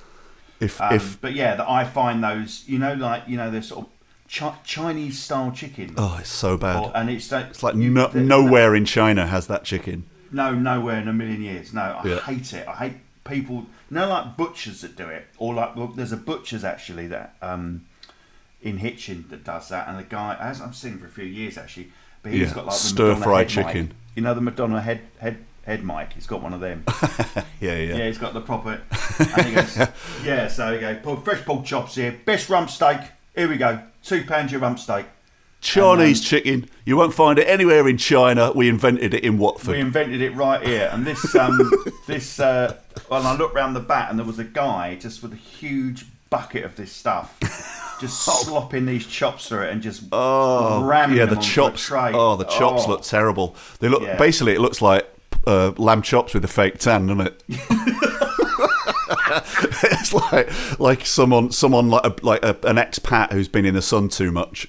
if 0.61 0.79
Um, 0.79 0.93
if 0.93 1.19
but 1.19 1.33
yeah, 1.33 1.55
that 1.55 1.67
I 1.67 1.83
find 1.83 2.23
those, 2.23 2.63
you 2.67 2.79
know, 2.79 2.93
like 2.93 3.23
you 3.27 3.35
know, 3.35 3.51
they're 3.51 3.61
sort 3.63 3.87
of 3.87 3.91
chi- 4.33 4.59
Chinese 4.63 5.19
style 5.21 5.51
chicken. 5.51 5.93
oh, 5.97 6.17
it's 6.21 6.29
so 6.31 6.55
bad. 6.55 6.77
Or- 6.85 6.91
and 6.95 7.09
it's 7.09 7.29
like, 7.33 7.47
it's 7.47 7.63
like 7.63 7.75
you- 7.75 7.89
no, 7.89 8.07
the- 8.07 8.21
nowhere 8.21 8.75
in 8.75 8.85
China 8.85 9.27
has 9.27 9.47
that 9.47 9.65
chicken. 9.65 10.05
No, 10.31 10.53
nowhere 10.53 10.99
in 10.99 11.07
a 11.07 11.13
million 11.13 11.41
years. 11.41 11.73
No, 11.73 11.81
I 11.81 12.07
Yeah. 12.07 12.19
hate 12.19 12.53
it. 12.53 12.67
I 12.67 12.75
hate 12.75 12.93
people. 13.23 13.65
Know, 13.89 14.07
like 14.07 14.37
butchers 14.37 14.81
that 14.81 14.95
do 14.95 15.07
it, 15.09 15.27
or 15.37 15.53
like 15.53 15.75
well, 15.75 15.87
there's 15.87 16.11
a 16.13 16.17
butcher's 16.17 16.63
actually 16.63 17.07
that 17.07 17.35
um, 17.41 17.85
in 18.61 18.77
Hitchin 18.77 19.25
that 19.29 19.43
does 19.43 19.67
that, 19.69 19.87
and 19.89 19.99
the 19.99 20.03
guy 20.03 20.37
as 20.39 20.61
I've 20.61 20.75
seen 20.75 20.97
for 20.97 21.05
a 21.07 21.09
few 21.09 21.25
years 21.25 21.57
actually, 21.57 21.91
but 22.23 22.31
he's 22.31 22.49
Yeah, 22.49 22.55
got 22.55 22.65
like 22.67 22.75
the 22.75 22.79
stir-fried 22.81 23.19
Madonna 23.19 23.37
head 23.37 23.49
chicken. 23.49 23.85
Mic. 23.87 23.95
You 24.15 24.21
know 24.23 24.33
the 24.33 24.41
Madonna 24.41 24.81
head 24.81 25.01
head 25.19 25.37
head 25.65 25.83
mic. 25.83 26.13
He's 26.13 26.25
got 26.27 26.41
one 26.41 26.53
of 26.53 26.61
them. 26.61 26.83
Yeah, 27.59 27.75
yeah. 27.75 27.95
Yeah, 27.97 28.07
he's 28.07 28.17
got 28.17 28.33
the 28.33 28.41
proper. 28.41 28.81
And 29.37 29.45
he 29.45 29.53
goes, 29.53 29.77
yeah, 30.23 30.47
so 30.47 30.73
he 30.73 30.79
goes, 30.79 30.97
"Pull- 31.03 31.17
fresh 31.17 31.45
pork 31.45 31.63
chops 31.63 31.93
here, 31.95 32.17
best 32.25 32.49
rump 32.49 32.69
steak. 32.71 32.99
Here 33.35 33.47
we 33.47 33.57
go, 33.57 33.81
two 34.03 34.23
pounds 34.23 34.51
your 34.51 34.61
rump 34.61 34.79
steak. 34.79 35.05
Chinese 35.61 36.19
um, 36.19 36.23
chicken. 36.25 36.69
You 36.85 36.97
won't 36.97 37.13
find 37.13 37.37
it 37.39 37.47
anywhere 37.47 37.87
in 37.87 37.97
China. 37.97 38.51
We 38.53 38.67
invented 38.67 39.13
it 39.13 39.23
in 39.23 39.37
Watford. 39.37 39.75
We 39.75 39.79
invented 39.79 40.21
it 40.21 40.35
right 40.35 40.61
here, 40.65 40.89
and 40.91 41.05
this 41.05 41.35
um 41.35 41.71
this 42.07 42.39
uh, 42.39 42.77
well, 43.09 43.25
I 43.25 43.35
looked 43.37 43.55
round 43.55 43.75
the 43.75 43.79
back, 43.79 44.09
and 44.09 44.17
there 44.19 44.25
was 44.25 44.39
a 44.39 44.43
guy 44.43 44.95
just 44.95 45.21
with 45.21 45.33
a 45.33 45.37
huge 45.37 46.05
bucket 46.31 46.63
of 46.63 46.75
this 46.77 46.91
stuff, 46.91 47.37
just 48.01 48.21
slopping 48.25 48.85
these 48.85 49.05
chops 49.05 49.47
through 49.49 49.63
it 49.63 49.69
and 49.71 49.81
just 49.81 50.03
Oh, 50.11 50.83
ramming 50.83 51.17
yeah, 51.17 51.25
the 51.25 51.35
chops. 51.35 51.85
tray. 51.85 52.11
Oh, 52.13 52.35
the 52.37 52.45
chops 52.45 52.83
Oh. 52.85 52.89
look 52.89 53.03
terrible. 53.03 53.55
They 53.79 53.87
look 53.89 54.01
Yeah. 54.01 54.17
basically. 54.17 54.53
It 54.53 54.61
looks 54.61 54.81
like 54.81 55.07
uh, 55.45 55.71
lamb 55.77 56.01
chops 56.01 56.33
with 56.33 56.43
a 56.45 56.47
fake 56.47 56.79
tan, 56.79 57.07
doesn't 57.07 57.27
it? 57.27 57.43
it's 59.83 60.13
like 60.13 60.79
like 60.79 61.05
someone 61.05 61.51
someone 61.51 61.89
like 61.89 62.05
a, 62.05 62.15
like 62.25 62.43
a, 62.43 62.49
an 62.63 62.77
expat 62.77 63.31
who's 63.31 63.47
been 63.47 63.65
in 63.65 63.73
the 63.73 63.81
sun 63.81 64.09
too 64.09 64.31
much 64.31 64.67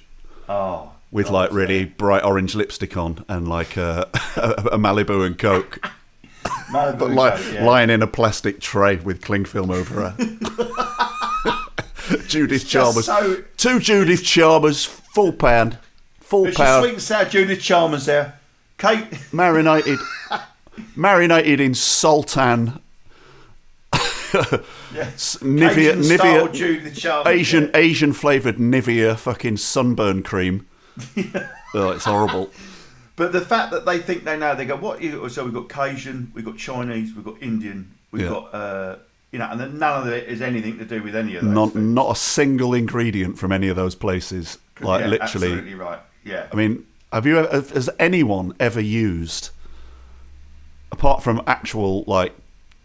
Oh, 0.49 0.91
with 1.11 1.27
God, 1.27 1.33
like 1.33 1.51
really 1.51 1.85
bright 1.85 2.23
orange 2.23 2.55
lipstick 2.55 2.97
on 2.97 3.23
and 3.27 3.47
like 3.47 3.77
a, 3.77 4.09
a 4.35 4.77
Malibu 4.77 5.25
and 5.25 5.37
Coke, 5.37 5.79
Malibu 6.71 6.99
but 6.99 7.11
like 7.11 7.35
Coke, 7.35 7.53
yeah. 7.53 7.65
lying 7.65 7.89
in 7.89 8.01
a 8.01 8.07
plastic 8.07 8.59
tray 8.59 8.97
with 8.97 9.21
cling 9.21 9.45
film 9.45 9.71
over 9.71 10.09
her. 10.09 10.15
Judith 12.27 12.67
Chalmers, 12.67 13.05
so- 13.05 13.43
two 13.57 13.79
Judith 13.79 14.23
Chalmers, 14.23 14.83
full 14.85 15.31
pound, 15.31 15.77
full 16.19 16.45
your 16.45 16.53
pound. 16.53 16.83
sweet 16.83 16.93
and 16.93 17.01
sour 17.01 17.25
Judith 17.25 17.61
Chalmers 17.61 18.05
there, 18.05 18.39
Kate. 18.77 19.05
marinated 19.31 19.99
marinated 20.95 21.61
in 21.61 21.73
sultan 21.75 22.79
Yeah. 24.93 25.05
Nivea 25.05 25.95
Nivea. 25.95 27.25
Asian. 27.27 27.71
Asian 27.73 28.13
flavored 28.13 28.57
Nivea 28.57 29.17
fucking 29.17 29.57
sunburn 29.57 30.23
cream. 30.23 30.67
oh, 31.73 31.91
it's 31.91 32.05
horrible. 32.05 32.51
But 33.15 33.31
the 33.31 33.41
fact 33.41 33.71
that 33.71 33.85
they 33.85 33.99
think 33.99 34.23
they 34.23 34.37
know, 34.37 34.55
they 34.55 34.65
go, 34.65 34.75
what? 34.75 35.01
You, 35.01 35.27
so 35.29 35.43
we've 35.43 35.53
got 35.53 35.69
Cajun, 35.69 36.31
we've 36.33 36.45
got 36.45 36.57
Chinese, 36.57 37.13
we've 37.13 37.25
got 37.25 37.41
Indian, 37.41 37.91
we've 38.11 38.23
Yeah. 38.23 38.29
got, 38.29 38.53
uh, 38.53 38.95
you 39.31 39.39
know, 39.39 39.47
and 39.51 39.59
then 39.59 39.77
none 39.77 40.01
of 40.01 40.07
it 40.13 40.27
is 40.27 40.41
anything 40.41 40.77
to 40.79 40.85
do 40.85 41.01
with 41.03 41.15
any 41.15 41.35
of 41.35 41.43
those. 41.43 41.53
Not 41.53 41.73
things. 41.73 41.93
not 41.93 42.11
a 42.11 42.15
single 42.15 42.73
ingredient 42.73 43.37
from 43.37 43.51
any 43.51 43.67
of 43.69 43.75
those 43.75 43.95
places. 43.95 44.57
Like 44.79 45.01
Yeah, 45.01 45.07
literally. 45.07 45.47
Absolutely 45.47 45.75
right. 45.75 45.99
Yeah. 46.23 46.47
I 46.51 46.55
mean, 46.55 46.85
have 47.11 47.25
you 47.27 47.37
ever, 47.39 47.49
has 47.51 47.89
anyone 47.99 48.53
ever 48.59 48.81
used 48.81 49.49
apart 50.91 51.23
from 51.23 51.41
actual 51.47 52.03
like 52.07 52.33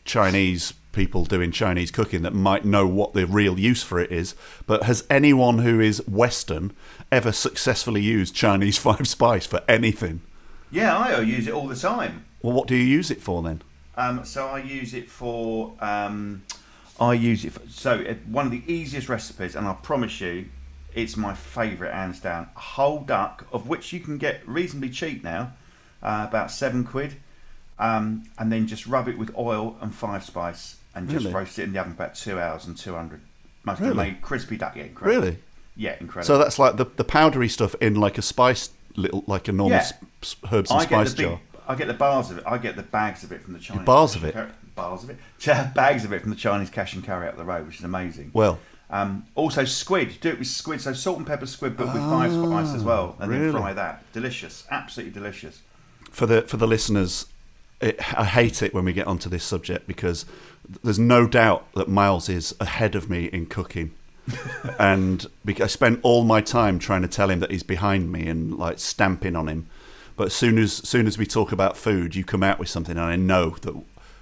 Chinese 0.05 0.73
people 0.93 1.24
doing 1.24 1.53
Chinese 1.53 1.91
cooking 1.91 2.22
that 2.22 2.34
might 2.34 2.64
know 2.64 2.86
what 2.86 3.12
the 3.12 3.26
real 3.26 3.59
use 3.59 3.82
for 3.82 3.99
it 4.01 4.11
is, 4.11 4.34
but 4.66 4.84
has 4.84 5.05
anyone 5.11 5.59
who 5.59 5.80
is 5.80 6.07
Western 6.09 6.72
ever 7.12 7.32
successfully 7.32 8.03
used 8.03 8.34
Chinese 8.34 8.78
five 8.86 9.07
spice 9.09 9.47
for 9.47 9.62
anything? 9.68 10.20
yeah, 10.70 10.97
I 10.97 11.20
use 11.20 11.47
it 11.47 11.55
all 11.55 11.66
the 11.66 11.76
time. 11.76 12.24
Well, 12.43 12.53
what 12.53 12.68
do 12.68 12.76
you 12.76 12.84
use 12.84 13.11
it 13.11 13.20
for 13.22 13.43
then? 13.43 13.62
Um, 13.97 14.24
so 14.24 14.47
I 14.47 14.59
use 14.61 14.95
it 14.95 15.09
for. 15.09 15.72
Um, 15.80 16.43
I 17.01 17.14
use 17.14 17.45
it 17.45 17.53
for. 17.53 17.62
So 17.68 17.93
uh, 17.95 18.14
one 18.26 18.47
of 18.47 18.53
the 18.53 18.62
easiest 18.72 19.09
recipes, 19.09 19.57
and 19.57 19.66
I 19.66 19.72
promise 19.74 20.20
you, 20.20 20.47
It's 20.95 21.16
my 21.16 21.34
favourite, 21.34 21.93
hands 21.95 22.20
down. 22.20 22.49
A 22.57 22.61
whole 22.61 23.01
duck, 23.01 23.47
of 23.53 23.68
which 23.68 23.93
you 23.93 24.01
can 24.01 24.18
get 24.18 24.47
reasonably 24.49 24.91
cheap 24.91 25.22
now, 25.24 25.53
uh, 26.03 26.26
about 26.28 26.51
seven 26.51 26.84
quid, 26.84 27.16
um, 27.78 28.24
and 28.39 28.51
then 28.53 28.66
just 28.66 28.86
rub 28.86 29.09
it 29.09 29.16
with 29.18 29.30
oil 29.36 29.76
and 29.80 29.95
five 29.95 30.24
spice, 30.24 30.76
and 30.99 31.09
just 31.09 31.25
Really? 31.25 31.35
roast 31.35 31.59
it 31.59 31.63
in 31.65 31.73
the 31.73 31.79
oven 31.81 31.95
for 31.95 32.03
about 32.03 32.15
two 32.15 32.39
hours 32.39 32.67
and 32.67 32.77
two 32.77 32.95
hundred. 32.95 33.21
Most 33.65 33.81
Really? 33.81 33.95
made 33.95 34.23
crispy 34.23 34.57
duck, 34.57 34.77
yeah, 34.77 34.85
incredible. 34.85 35.23
Really? 35.27 35.39
Yeah, 35.77 35.97
incredible. 36.01 36.27
So 36.27 36.39
that's 36.39 36.59
like 36.59 36.77
the, 36.77 36.85
the 36.85 37.05
powdery 37.05 37.49
stuff 37.49 37.75
in 37.81 37.95
like 37.95 38.19
a 38.19 38.23
spice 38.23 38.71
little 38.97 39.23
like 39.27 39.49
a 39.49 39.53
normal 39.53 39.77
Yeah. 39.79 39.83
s- 39.85 39.93
s- 40.23 40.37
herbs 40.53 40.71
and 40.71 40.81
I 40.81 40.85
spice 40.85 41.15
big, 41.15 41.27
jar. 41.27 41.41
I 41.69 41.75
get 41.77 41.87
the 41.87 41.95
bars 41.95 42.31
of 42.31 42.39
it. 42.39 42.45
I 42.47 42.59
get 42.59 42.77
the 42.77 42.83
bags 42.83 43.23
of 43.25 43.31
it 43.33 43.43
from 43.43 43.53
the 43.53 43.59
Chinese. 43.61 43.85
bars 43.85 44.17
of 44.17 44.25
it? 44.25 44.35
curry- 44.35 44.51
Bars 44.75 45.03
of 45.03 45.11
it. 45.11 45.17
Bags 45.75 46.05
of 46.05 46.13
it 46.13 46.21
from 46.23 46.31
the 46.31 46.37
Chinese 46.37 46.71
cash 46.71 46.95
and 46.95 47.03
carry 47.03 47.27
up 47.27 47.37
the 47.37 47.45
road, 47.45 47.67
which 47.67 47.79
is 47.79 47.85
amazing. 47.85 48.31
Well, 48.33 48.61
Um, 48.91 49.25
also, 49.35 49.65
squid. 49.65 50.19
Do 50.21 50.29
it 50.31 50.39
with 50.39 50.47
squid. 50.47 50.81
So 50.81 50.93
salt 50.93 51.19
and 51.19 51.27
pepper 51.27 51.47
squid, 51.47 51.77
but 51.77 51.93
with 51.93 52.01
five 52.03 52.33
spice 52.33 52.75
as 52.75 52.85
well, 52.85 53.17
and 53.19 53.29
Ah, 53.31 53.35
really? 53.35 53.51
then 53.51 53.61
fry 53.61 53.73
that. 53.73 54.05
Delicious. 54.13 54.65
Absolutely 54.71 55.13
delicious. 55.13 55.61
for 56.13 56.27
the 56.27 56.43
for 56.43 56.57
the 56.59 56.67
listeners, 56.69 57.27
it, 57.81 57.99
I 58.18 58.24
hate 58.24 58.62
it 58.62 58.74
when 58.74 58.85
we 58.85 58.93
get 58.93 59.07
onto 59.07 59.29
this 59.29 59.45
subject 59.45 59.87
because 59.87 60.24
there's 60.83 60.99
no 60.99 61.26
doubt 61.26 61.66
that 61.74 61.89
Miles 61.89 62.29
is 62.29 62.55
ahead 62.61 62.95
of 62.95 63.09
me 63.09 63.26
in 63.26 63.47
cooking, 63.47 63.93
and 64.79 65.26
because 65.45 65.64
I 65.64 65.68
spent 65.68 66.01
all 66.03 66.24
my 66.24 66.41
time 66.41 66.79
trying 66.79 67.03
to 67.03 67.09
tell 67.09 67.31
him 67.31 67.41
that 67.41 67.51
he's 67.51 67.62
behind 67.62 68.11
me 68.12 68.26
and 68.26 68.57
like 68.59 68.79
stamping 68.79 69.37
on 69.37 69.49
him. 69.49 69.66
But 70.16 70.26
as 70.29 70.33
soon 70.35 70.59
as 70.59 70.72
soon 70.72 71.07
as 71.07 71.16
we 71.16 71.26
talk 71.26 71.53
about 71.53 71.76
food, 71.76 72.14
you 72.16 72.24
come 72.24 72.43
out 72.43 72.59
with 72.59 72.68
something, 72.68 72.97
and 72.97 73.07
I 73.07 73.16
know 73.16 73.51
that 73.62 73.74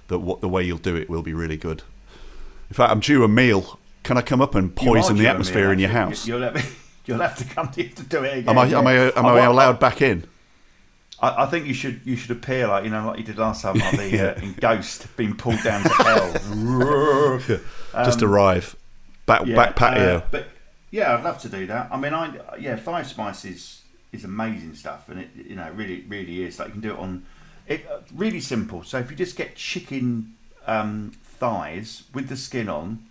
that 0.09 0.19
what 0.19 0.41
the 0.41 0.47
way 0.47 0.63
you'll 0.63 0.77
do 0.77 0.95
it 0.95 1.09
will 1.09 1.23
be 1.23 1.33
really 1.33 1.57
good. 1.57 1.83
In 2.69 2.75
fact, 2.75 2.91
I'm 2.91 2.99
due 2.99 3.23
a 3.23 3.27
meal. 3.27 3.79
Can 4.03 4.17
I 4.17 4.21
come 4.21 4.41
up 4.41 4.55
and 4.55 4.73
poison 4.73 5.17
the 5.17 5.27
atmosphere 5.27 5.63
meal, 5.63 5.71
in 5.71 5.79
your 5.79 5.89
house? 5.89 6.25
You- 6.27 6.35
You'll 6.35 6.43
have, 6.43 6.77
you'll 7.05 7.19
have 7.19 7.37
to 7.39 7.43
come 7.45 7.69
to, 7.71 7.89
to 7.89 8.03
do 8.03 8.23
it 8.23 8.37
again. 8.37 8.49
Am 8.49 8.57
I 8.57 8.67
am 8.67 8.87
I 8.87 8.93
am 8.93 9.25
I 9.25 9.33
want- 9.33 9.45
allowed 9.51 9.79
back 9.79 10.01
in? 10.01 10.25
I, 11.19 11.43
I 11.43 11.45
think 11.47 11.65
you 11.65 11.73
should 11.73 12.01
you 12.05 12.15
should 12.15 12.31
appear 12.31 12.67
like 12.67 12.83
you 12.83 12.89
know 12.89 13.07
like 13.07 13.17
you 13.19 13.23
did 13.23 13.37
last 13.37 13.61
time, 13.61 13.77
like 13.77 13.97
the 13.97 14.35
uh, 14.37 14.41
in 14.41 14.53
Ghost, 14.53 15.07
being 15.17 15.35
pulled 15.35 15.61
down 15.63 15.83
to 15.83 15.89
hell. 15.89 16.33
Just 18.05 18.21
arrive 18.21 18.75
back 19.25 19.41
Um, 19.41 19.47
Yeah, 19.47 19.55
back 19.55 19.75
patio. 19.75 20.17
uh, 20.17 20.21
but 20.31 20.47
yeah, 20.91 21.15
I'd 21.15 21.23
love 21.23 21.39
to 21.41 21.49
do 21.49 21.65
that. 21.67 21.89
I 21.91 21.97
mean, 21.97 22.13
I 22.13 22.57
yeah, 22.59 22.75
five 22.75 23.07
spices 23.07 23.81
is 24.11 24.23
amazing 24.23 24.75
stuff, 24.75 25.09
and 25.09 25.19
it 25.19 25.29
you 25.35 25.55
know 25.55 25.69
really 25.71 26.01
really 26.07 26.43
is. 26.43 26.59
Like 26.59 26.67
you 26.69 26.73
can 26.73 26.81
do 26.81 26.93
it 26.93 26.99
on 26.99 27.25
it 27.67 27.85
uh, 27.91 27.99
really 28.15 28.39
simple. 28.39 28.83
So 28.83 28.99
if 28.99 29.09
you 29.11 29.17
just 29.17 29.35
get 29.35 29.55
chicken 29.55 30.33
um, 30.65 31.11
thighs 31.23 32.03
with 32.13 32.29
the 32.29 32.37
skin 32.37 32.69
on, 32.69 33.03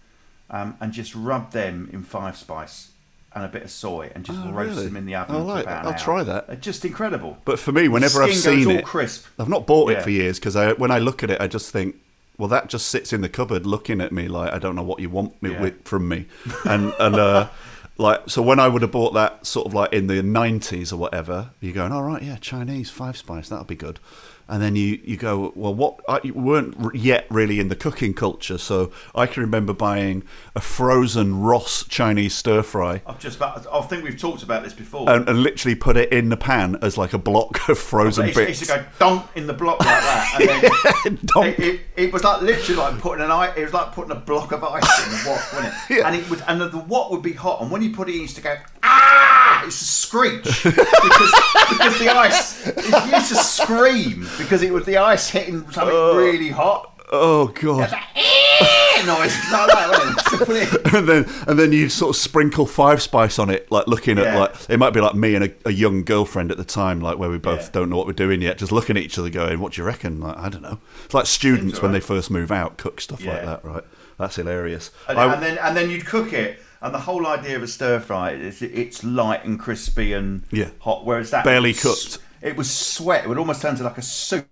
um, 0.51 0.77
and 0.81 0.93
just 0.93 1.15
rub 1.15 1.53
them 1.53 1.91
in 1.93 2.03
five 2.03 2.37
spice 2.37 2.93
and 3.37 3.45
a 3.45 3.49
bit 3.49 3.63
of 3.63 3.71
soy, 3.71 4.11
and 4.15 4.25
just 4.25 4.39
Oh, 4.43 4.51
roast 4.51 4.71
really? 4.71 4.87
them 4.87 4.97
in 4.97 5.07
the 5.07 5.15
oven. 5.15 5.37
I 5.37 5.39
for 5.39 5.45
like 5.45 5.65
that. 5.67 5.85
I'll 5.85 5.93
hour. 5.93 5.99
try 5.99 6.23
that. 6.25 6.47
They're 6.49 6.57
just 6.57 6.85
incredible. 6.85 7.37
But 7.45 7.59
for 7.61 7.71
me, 7.71 7.87
whenever 7.87 8.23
I've 8.23 8.35
seen 8.35 8.67
all 8.67 8.73
it, 8.79 8.85
crisp. 8.85 9.27
I've 9.39 9.49
not 9.49 9.67
bought 9.67 9.91
it 9.93 10.03
for 10.03 10.11
years 10.11 10.39
because 10.41 10.57
I, 10.57 10.73
when 10.73 10.91
I 10.91 10.99
look 10.99 11.23
at 11.23 11.31
it, 11.31 11.41
I 11.41 11.47
just 11.47 11.71
think, 11.71 11.97
well, 12.39 12.49
that 12.49 12.69
just 12.69 12.89
sits 12.89 13.13
in 13.13 13.21
the 13.21 13.29
cupboard 13.29 13.67
looking 13.67 14.01
at 14.01 14.11
me 14.11 14.27
like 14.27 14.53
I 14.53 14.59
don't 14.59 14.75
know 14.75 14.83
what 14.83 14.99
you 15.01 15.09
want 15.11 15.41
me 15.43 15.51
Yeah. 15.53 15.61
with 15.61 15.85
from 15.85 16.09
me, 16.09 16.27
and 16.65 16.93
and 16.99 17.15
uh, 17.17 17.49
like 17.99 18.23
so 18.29 18.43
when 18.43 18.59
I 18.59 18.69
would 18.69 18.83
have 18.83 18.91
bought 18.91 19.15
that 19.15 19.47
sort 19.47 19.67
of 19.67 19.75
like 19.75 19.93
in 19.93 20.07
the 20.07 20.23
nineties 20.23 20.93
or 20.93 20.97
whatever, 20.97 21.51
you're 21.61 21.73
going, 21.75 21.93
all 21.93 22.03
right, 22.03 22.23
yeah, 22.23 22.37
Chinese 22.37 22.91
five 22.91 23.17
spice, 23.17 23.49
that'll 23.51 23.65
be 23.65 23.77
good. 23.77 24.01
And 24.49 24.63
then 24.63 24.77
you, 24.77 25.01
you 25.03 25.17
go, 25.17 25.53
well, 25.57 25.75
what? 25.75 26.01
I 26.09 26.21
you 26.23 26.33
weren't 26.35 26.95
yet 26.95 27.27
really 27.31 27.59
in 27.59 27.69
the 27.69 27.75
cooking 27.75 28.15
culture, 28.15 28.59
so 28.59 28.93
I 29.15 29.27
can 29.27 29.43
remember 29.43 29.73
buying 29.73 30.23
a 30.55 30.61
frozen 30.61 31.41
Ross 31.41 31.85
Chinese 31.89 32.35
stir 32.35 32.63
fry 32.63 33.03
I've 33.07 33.19
just 33.19 33.43
I 33.43 33.81
think 33.89 34.05
we've 34.05 34.19
talked 34.19 34.43
about 34.45 34.63
this 34.63 34.73
before. 34.73 35.11
and, 35.11 35.29
and 35.29 35.43
literally 35.43 35.75
put 35.75 35.97
it 35.97 36.13
in 36.13 36.29
the 36.29 36.37
pan 36.37 36.77
as 36.81 36.97
like 36.97 37.13
a 37.13 37.19
block 37.19 37.69
of 37.69 37.79
frozen 37.79 38.27
it, 38.27 38.29
used- 38.29 38.39
it 38.39 38.47
bits. 38.47 38.61
used 38.61 38.71
to 38.71 38.79
go 38.79 38.85
donk 38.99 39.27
in 39.35 39.47
the 39.49 39.53
block 39.53 39.81
like 39.81 39.89
that, 39.89 40.37
and 40.41 40.49
then 40.49 41.19
Donk. 41.27 41.59
It, 41.59 41.61
it, 41.65 41.81
it 41.97 42.13
was 42.13 42.23
like 42.23 42.43
literally 42.43 42.81
like 42.81 43.01
putting 43.01 43.25
an 43.25 43.31
ice. 43.31 43.53
It 43.57 43.65
was 43.65 43.73
like 43.73 43.93
putting 43.93 44.13
a 44.13 44.21
block 44.21 44.53
of 44.53 44.63
ice 44.63 45.05
in 45.05 45.11
the 45.13 45.31
wok, 45.31 45.53
wasn't 45.53 45.67
it? 45.67 45.73
Yeah. 45.97 46.07
And 46.09 46.17
it 46.17 46.29
would, 46.31 46.43
and 46.47 46.61
the, 46.61 46.69
the 46.69 46.79
wok 46.79 47.11
would 47.11 47.23
be 47.23 47.33
hot, 47.33 47.63
and 47.63 47.71
when 47.71 47.83
you 47.83 47.91
put 47.91 48.09
it, 48.09 48.13
in, 48.13 48.19
it 48.19 48.23
used 48.23 48.37
to 48.37 48.43
go 48.43 48.57
ah, 48.83 49.65
it's 49.67 49.81
a 49.81 49.85
screech 49.85 50.43
because 50.45 51.33
because 51.71 51.99
the 51.99 52.09
ice 52.09 52.67
it 52.67 53.13
used 53.13 53.29
to 53.29 53.37
scream 53.37 54.27
because 54.39 54.63
it 54.63 54.73
was 54.73 54.85
the 54.87 54.97
ice 54.99 55.29
hitting 55.31 55.61
something 55.71 55.95
oh. 55.95 56.17
really 56.17 56.51
hot. 56.51 56.93
Oh 57.13 57.49
god! 57.49 57.93
Eh! 58.17 59.03
Noise 59.07 59.37
like 59.53 59.69
that, 59.69 60.91
and 60.95 61.07
then 61.09 61.25
and 61.47 61.59
then 61.59 61.71
you 61.71 61.89
sort 61.89 62.17
of 62.17 62.21
sprinkle 62.21 62.67
five 62.67 63.01
spice 63.01 63.39
on 63.39 63.51
it, 63.51 63.71
like 63.71 63.87
looking 63.87 64.19
at 64.19 64.37
like 64.37 64.55
it 64.69 64.79
might 64.79 64.91
be 64.91 65.01
like 65.01 65.15
me 65.15 65.37
and 65.37 65.45
a, 65.45 65.55
a 65.67 65.71
young 65.71 66.03
girlfriend 66.03 66.51
at 66.51 66.57
the 66.57 66.65
time, 66.65 67.01
like 67.01 67.17
where 67.19 67.31
we 67.31 67.39
both 67.39 67.65
Yeah. 67.67 67.71
don't 67.73 67.91
know 67.91 67.97
what 67.97 68.07
we're 68.07 68.13
doing 68.15 68.43
yet, 68.43 68.59
just 68.59 68.73
looking 68.73 68.97
at 68.97 69.03
each 69.05 69.19
other, 69.19 69.31
going, 69.31 69.61
"What 69.61 69.75
do 69.75 69.83
you 69.83 69.87
reckon?" 69.87 70.19
Like 70.19 70.37
I 70.39 70.49
don't 70.49 70.63
know. 70.63 70.81
It's 71.05 71.15
like 71.15 71.27
students 71.27 71.75
Seems 71.75 71.83
when 71.83 71.93
they 71.93 72.01
first 72.01 72.31
move 72.31 72.51
out, 72.51 72.79
cook 72.79 73.01
stuff 73.01 73.25
like 73.25 73.45
that, 73.45 73.65
right? 73.65 73.85
That's 74.19 74.35
hilarious. 74.37 74.91
And, 75.09 75.19
I- 75.19 75.35
and 75.35 75.43
then 75.43 75.59
and 75.59 75.77
then 75.77 75.91
you'd 75.91 76.07
cook 76.07 76.33
it, 76.33 76.59
and 76.81 76.93
the 76.93 77.01
whole 77.01 77.27
idea 77.27 77.55
of 77.57 77.63
a 77.63 77.69
stir 77.69 78.01
fry 78.01 78.33
is 78.33 78.63
it's 78.63 79.05
light 79.05 79.45
and 79.45 79.61
crispy 79.61 80.13
and 80.13 80.43
Yeah. 80.51 80.71
hot. 80.81 81.05
Whereas 81.05 81.31
that 81.31 81.45
Barely 81.45 81.75
cooked. 81.75 82.19
It 82.47 82.57
was 82.57 82.71
sweat. 82.71 83.25
It 83.25 83.29
would 83.29 83.39
almost 83.39 83.61
turn 83.61 83.75
to 83.77 83.83
like 83.83 83.99
a 83.99 84.03
soup. 84.03 84.47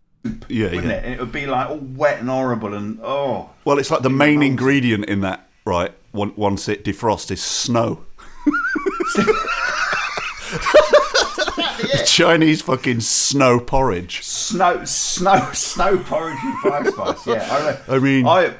Yeah, 0.49 0.67
wouldn't 0.67 0.87
yeah. 0.87 0.95
it? 0.95 1.05
And 1.05 1.15
it 1.15 1.21
would 1.21 1.31
be 1.31 1.47
like 1.47 1.71
all 1.71 1.77
wet 1.77 2.19
and 2.19 2.29
horrible 2.29 2.75
and 2.75 2.99
oh. 3.03 3.51
well, 3.65 3.79
it's 3.79 3.91
like 3.91 4.03
the 4.03 4.11
main 4.11 4.37
moldy. 4.37 4.47
ingredient 4.49 5.05
in 5.05 5.21
that, 5.21 5.49
right? 5.65 5.93
Once 6.13 6.69
it 6.69 6.85
defrosts, 6.85 7.31
is 7.31 7.43
snow. 7.43 8.05
Chinese 12.07 12.63
fucking 12.63 13.01
snow 13.01 13.61
porridge. 13.61 14.23
Snow, 14.23 14.85
snow, 14.85 15.51
snow 15.53 15.99
porridge 15.99 16.39
with 16.45 16.73
five 16.73 16.87
spice. 16.89 17.27
Yeah, 17.27 17.79
I, 17.89 17.97
I 17.97 17.99
mean- 17.99 18.27
I 18.27 18.55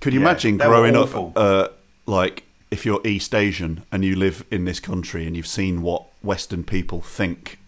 Could 0.00 0.12
you 0.12 0.20
Yeah, 0.20 0.26
imagine 0.26 0.58
growing 0.58 0.94
up, 0.94 1.36
uh, 1.36 1.68
like 2.06 2.44
if 2.70 2.86
you're 2.86 3.00
East 3.04 3.34
Asian 3.34 3.84
and 3.90 4.04
you 4.04 4.14
live 4.14 4.44
in 4.50 4.66
this 4.66 4.80
country 4.80 5.26
and 5.26 5.36
you've 5.36 5.46
seen 5.46 5.82
what 5.82 6.06
Western 6.22 6.64
people 6.64 7.00
think, 7.00 7.58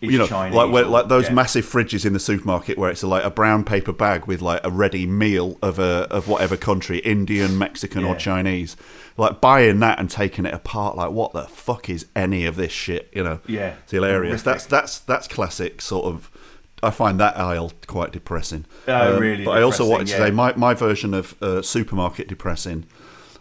you 0.00 0.18
know, 0.18 0.26
Chinese 0.26 0.54
like 0.54 0.70
where, 0.70 0.84
like 0.84 1.08
those 1.08 1.24
yeah. 1.26 1.34
massive 1.34 1.64
fridges 1.64 2.04
in 2.04 2.12
the 2.12 2.20
supermarket 2.20 2.78
where 2.78 2.90
it's 2.90 3.02
like 3.02 3.24
a 3.24 3.30
brown 3.30 3.64
paper 3.64 3.92
bag 3.92 4.26
with 4.26 4.42
like 4.42 4.60
a 4.64 4.70
ready 4.70 5.06
meal 5.06 5.58
of 5.62 5.78
a 5.78 6.06
of 6.10 6.28
whatever 6.28 6.56
country, 6.56 6.98
Indian, 6.98 7.56
Mexican, 7.58 8.04
or 8.04 8.14
Chinese, 8.16 8.76
like 9.16 9.40
buying 9.40 9.80
that 9.80 9.98
and 9.98 10.10
taking 10.10 10.46
it 10.46 10.54
apart, 10.54 10.96
like 10.96 11.10
what 11.10 11.32
the 11.32 11.44
fuck 11.44 11.88
is 11.88 12.06
any 12.14 12.44
of 12.44 12.56
this 12.56 12.72
shit? 12.72 13.10
You 13.14 13.24
know, 13.24 13.40
Yeah. 13.46 13.74
it's 13.82 13.92
hilarious. 13.92 14.42
Horrific. 14.42 14.44
That's 14.44 14.66
that's 14.66 14.98
that's 15.00 15.28
classic 15.28 15.80
sort 15.80 16.06
of. 16.06 16.30
I 16.82 16.90
find 16.90 17.18
that 17.20 17.38
aisle 17.38 17.72
quite 17.86 18.12
depressing. 18.12 18.66
Oh, 18.86 19.18
really 19.18 19.44
But 19.44 19.52
I 19.52 19.62
also 19.62 19.88
to 19.98 20.04
yeah. 20.04 20.18
say 20.18 20.30
my, 20.30 20.54
my 20.56 20.74
version 20.74 21.14
of 21.14 21.34
uh, 21.42 21.62
supermarket 21.62 22.28
depressing 22.28 22.84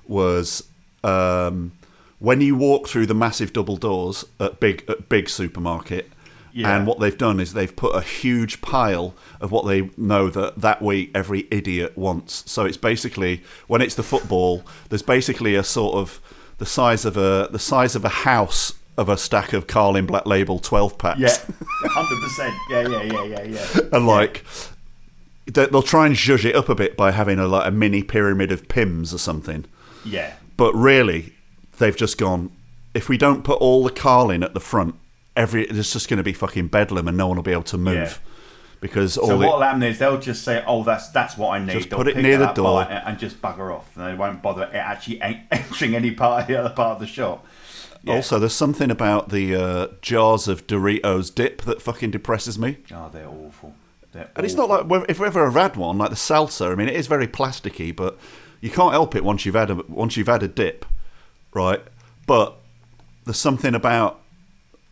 was 0.08 0.64
um, 1.03 1.74
when 2.20 2.39
you 2.39 2.56
walk 2.56 2.88
through 2.88 3.06
the 3.06 3.14
massive 3.14 3.51
double 3.51 3.76
doors 3.76 4.24
at 4.39 4.60
big 4.60 4.86
at 4.89 5.10
big 5.10 5.30
supermarket. 5.30 6.10
Yeah. 6.58 6.74
And 6.78 6.88
what 6.88 7.01
they've 7.01 7.18
done 7.18 7.41
is 7.41 7.51
they've 7.53 7.76
put 7.76 7.93
a 7.95 7.99
huge 8.01 8.62
pile 8.62 9.13
of 9.42 9.51
what 9.51 9.66
they 9.67 9.89
know 9.97 10.29
that 10.29 10.62
that 10.62 10.82
week 10.82 11.12
every 11.13 11.47
idiot 11.51 11.97
wants. 11.97 12.50
So 12.50 12.63
it's 12.63 12.78
basically 12.78 13.43
when 13.67 13.82
it's 13.82 13.96
the 13.96 14.04
football, 14.04 14.63
there's 14.88 15.01
basically 15.01 15.55
a 15.55 15.63
sort 15.66 15.96
of 15.96 16.21
the 16.58 16.66
size 16.66 17.04
of 17.04 17.17
a 17.17 17.50
the 17.51 17.59
size 17.59 17.93
of 17.97 18.05
a 18.05 18.09
house 18.09 18.74
of 18.97 19.09
a 19.09 19.17
stack 19.17 19.51
of 19.51 19.67
Carling 19.67 20.05
Black 20.05 20.25
Label 20.25 20.58
twelve 20.59 20.97
packs. 20.97 21.20
Yeah, 21.20 21.36
hundred 21.89 22.21
percent. 22.21 22.55
Yeah, 22.70 22.88
yeah, 22.88 23.04
yeah, 23.04 23.24
yeah, 23.24 23.43
yeah. 23.75 23.82
and 23.92 24.08
like 24.08 24.46
they- 25.46 25.66
they'll 25.66 25.82
try 25.84 26.05
and 26.08 26.16
zhuzh 26.16 26.46
it 26.46 26.55
up 26.55 26.70
a 26.70 26.75
bit 26.75 26.96
by 26.96 27.12
having 27.12 27.38
a 27.38 27.47
like 27.47 27.67
a 27.67 27.71
mini 27.71 28.01
pyramid 28.01 28.51
of 28.54 28.67
Pimm's 28.70 29.13
or 29.13 29.17
something. 29.17 29.66
Yeah, 30.05 30.36
But 30.55 30.74
really, 30.74 31.34
they've 31.79 31.97
just 31.97 32.17
gone. 32.17 32.51
If 32.93 33.09
we 33.09 33.17
don't 33.17 33.43
put 33.43 33.59
all 33.59 33.84
the 33.84 33.92
Carling 33.92 34.42
at 34.43 34.54
the 34.54 34.59
front, 34.62 34.96
every 35.36 35.66
it's 35.66 35.93
just 35.93 36.07
going 36.09 36.17
to 36.17 36.24
be 36.24 36.33
fucking 36.33 36.67
bedlam, 36.67 37.07
and 37.07 37.17
no 37.17 37.28
one 37.28 37.36
will 37.37 37.43
be 37.43 37.51
able 37.51 37.63
to 37.63 37.78
move 37.78 37.95
Yeah. 37.95 38.32
because 38.82 39.17
all 39.17 39.28
So 39.28 39.37
the, 39.37 39.45
what'll 39.45 39.62
happen 39.62 39.83
is 39.83 39.99
they'll 39.99 40.20
just 40.20 40.43
say, 40.43 40.63
"Oh, 40.67 40.83
that's 40.83 41.09
that's 41.09 41.37
what 41.37 41.49
I 41.49 41.59
need." 41.59 41.74
Just 41.74 41.89
They'll 41.89 41.97
put 41.99 42.07
it 42.07 42.16
pick 42.16 42.24
near 42.24 42.37
the 42.37 42.49
up, 42.49 42.55
door. 42.55 42.83
and 42.89 43.17
just 43.20 43.41
bugger 43.41 43.74
off. 43.75 43.95
And 43.97 44.07
they 44.07 44.13
won't 44.16 44.41
bother 44.41 44.63
it 44.63 44.75
actually 44.75 45.21
en- 45.21 45.47
entering 45.51 45.95
any 45.95 46.12
part 46.12 46.41
of 46.43 46.47
the 46.47 46.55
other 46.59 46.70
part 46.70 46.95
of 46.95 46.99
the 46.99 47.07
shop. 47.07 47.45
Yeah. 48.03 48.13
Also, 48.16 48.37
there's 48.37 48.53
something 48.53 48.91
about 48.91 49.29
the 49.29 49.55
uh, 49.55 49.87
jars 50.01 50.47
of 50.47 50.67
Doritos 50.67 51.33
dip 51.33 51.63
that 51.63 51.82
fucking 51.82 52.12
depresses 52.12 52.59
me. 52.59 52.78
oh, 52.93 53.09
they're 53.12 53.28
awful. 53.28 53.74
They're 54.12 54.29
And 54.36 54.45
it's 54.45 54.53
awful. 54.53 54.67
not 54.67 54.87
like 54.87 55.09
if 55.09 55.20
we 55.20 55.25
ever 55.25 55.43
have 55.45 55.55
had 55.55 55.75
one 55.75 55.97
like 55.97 56.12
the 56.12 56.16
salsa. 56.16 56.71
I 56.71 56.75
mean, 56.75 56.87
it 56.87 56.95
is 56.95 57.07
very 57.07 57.28
plasticky, 57.28 57.95
but 57.95 58.17
you 58.62 58.70
can't 58.70 58.91
help 58.91 59.16
it 59.16 59.24
once 59.24 59.45
you've 59.45 59.55
had 59.55 59.71
a 59.71 59.75
once 59.87 60.17
you've 60.17 60.28
had 60.28 60.43
a 60.43 60.47
dip, 60.47 60.86
right? 61.53 61.82
But 62.28 62.57
there's 63.25 63.37
something 63.37 63.74
about 63.74 64.21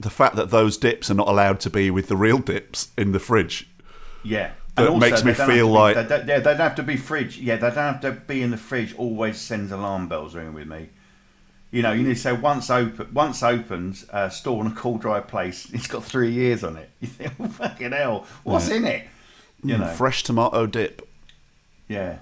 the 0.04 0.10
fact 0.10 0.36
that 0.36 0.50
those 0.52 0.78
dips 0.78 1.10
are 1.10 1.16
not 1.16 1.28
allowed 1.28 1.60
to 1.62 1.70
be 1.70 1.90
with 1.92 2.08
the 2.08 2.16
real 2.16 2.38
dips 2.40 2.90
in 2.98 3.12
the 3.12 3.20
fridge. 3.20 3.68
Yeah. 4.24 4.52
That 4.76 4.98
makes 4.98 5.24
me 5.24 5.34
feel 5.34 5.68
be- 5.68 5.74
like- 5.74 6.08
they 6.08 6.18
yeah, 6.28 6.40
they 6.40 6.42
don't 6.42 6.58
have 6.58 6.76
to 6.76 6.84
be 6.84 6.98
fridge. 6.98 7.38
Yeah, 7.38 7.56
they 7.58 7.68
don't 7.70 7.76
have 7.76 8.02
to 8.02 8.12
be 8.12 8.42
in 8.42 8.52
the 8.52 8.58
fridge. 8.58 8.96
Always 8.96 9.40
sends 9.40 9.72
alarm 9.72 10.08
bells 10.08 10.34
ringing 10.36 10.54
with 10.54 10.68
me. 10.68 10.90
You 11.72 11.82
know, 11.82 11.92
you 11.92 12.04
need 12.04 12.16
to 12.16 12.20
say 12.20 12.34
once 12.34 12.70
open, 12.70 13.08
once 13.14 13.42
opened, 13.44 14.04
uh, 14.12 14.30
store 14.30 14.64
in 14.64 14.72
a 14.72 14.76
cool, 14.76 14.98
dry 14.98 15.20
place. 15.20 15.68
It's 15.74 15.88
got 15.88 16.04
three 16.04 16.32
years 16.32 16.64
on 16.64 16.78
it. 16.78 16.90
You 17.02 17.08
think, 17.08 17.34
oh, 17.40 17.48
fucking 17.48 17.92
hell, 17.92 18.26
what's 18.44 18.70
in 18.70 18.86
it? 18.86 19.08
You 19.64 19.78
know, 19.78 19.88
Fresh 19.88 20.24
tomato 20.24 20.66
dip. 20.68 21.08
yeah. 21.88 22.18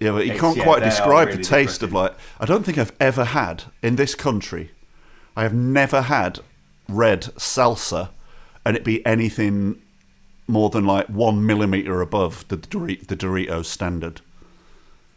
Yeah, 0.00 0.12
but 0.12 0.26
you 0.26 0.32
It's- 0.32 0.40
can't 0.40 0.56
yeah, 0.56 0.62
quite 0.64 0.82
describe 0.84 1.26
really 1.28 1.38
the 1.38 1.44
taste 1.44 1.82
of 1.82 1.92
like. 1.92 2.14
I 2.38 2.44
don't 2.46 2.64
think 2.64 2.78
I've 2.78 2.92
ever 3.00 3.24
had 3.24 3.64
in 3.82 3.96
this 3.96 4.14
country. 4.14 4.70
I 5.36 5.42
have 5.42 5.54
never 5.54 6.02
had 6.02 6.38
red 6.88 7.22
salsa, 7.36 8.08
and 8.64 8.76
it 8.76 8.84
be 8.84 9.04
anything 9.06 9.80
more 10.46 10.70
than 10.70 10.86
like 10.86 11.06
one 11.08 11.44
millimeter 11.44 12.00
above 12.00 12.46
the 12.48 12.56
Dor- 12.56 12.86
the 12.86 13.16
Doritos 13.16 13.66
standard. 13.66 14.20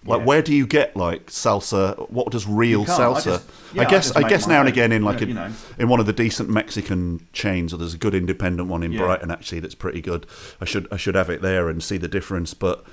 Like, 0.03 0.19
Yeah. 0.21 0.25
where 0.25 0.41
do 0.41 0.53
you 0.55 0.65
get 0.65 0.97
like 0.97 1.27
salsa? 1.27 2.09
What 2.09 2.31
does 2.31 2.47
real 2.47 2.85
can't. 2.85 2.99
I 2.99 3.03
salsa? 3.03 3.23
just- 3.23 3.43
yeah, 3.73 3.81
I 3.83 3.85
I 3.85 3.89
guess 3.89 4.05
just 4.07 4.17
I 4.17 4.27
guess 4.27 4.47
now 4.47 4.59
and 4.61 4.67
again 4.67 4.91
in 4.91 5.03
like 5.03 5.19
you 5.21 5.27
a, 5.27 5.29
you 5.29 5.33
know. 5.35 5.51
in 5.77 5.87
one 5.89 5.99
of 5.99 6.07
the 6.07 6.13
decent 6.13 6.49
Mexican 6.49 7.27
chains, 7.33 7.71
or 7.73 7.77
there's 7.77 7.93
a 7.93 7.97
good 7.99 8.15
independent 8.15 8.67
one 8.67 8.81
in 8.83 8.91
Yeah. 8.93 9.01
Brighton 9.05 9.29
actually 9.31 9.59
that's 9.59 9.75
pretty 9.75 10.01
good. 10.01 10.25
I 10.59 10.65
should 10.65 10.87
I 10.91 10.97
should 10.97 11.13
have 11.15 11.29
it 11.29 11.41
there 11.43 11.69
and 11.69 11.83
see 11.83 11.97
the 11.97 12.07
difference, 12.07 12.53
but. 12.55 12.83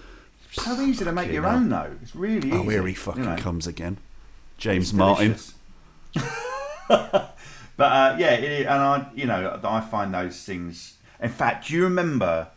So 0.52 0.80
easy 0.82 1.04
to 1.04 1.12
make 1.12 1.30
your 1.32 1.42
hell. 1.44 1.56
own 1.56 1.68
though. 1.70 1.90
It's 2.02 2.14
really 2.14 2.48
easy. 2.48 2.56
Oh, 2.56 2.62
here 2.68 2.82
he 2.84 2.90
you 2.90 2.96
fucking 2.96 3.24
know. 3.24 3.36
comes 3.36 3.66
again. 3.66 3.96
James 4.58 4.88
It's 4.90 4.92
Martin. 4.92 5.36
but 7.78 7.84
uh, 7.90 8.16
yeah, 8.18 8.32
it, 8.32 8.60
and 8.66 8.68
I, 8.82 9.06
you 9.14 9.24
know, 9.24 9.58
I 9.64 9.80
find 9.80 10.12
those 10.12 10.42
things. 10.44 10.98
In 11.22 11.30
fact, 11.30 11.68
do 11.68 11.74
you 11.74 11.84
remember 11.84 12.48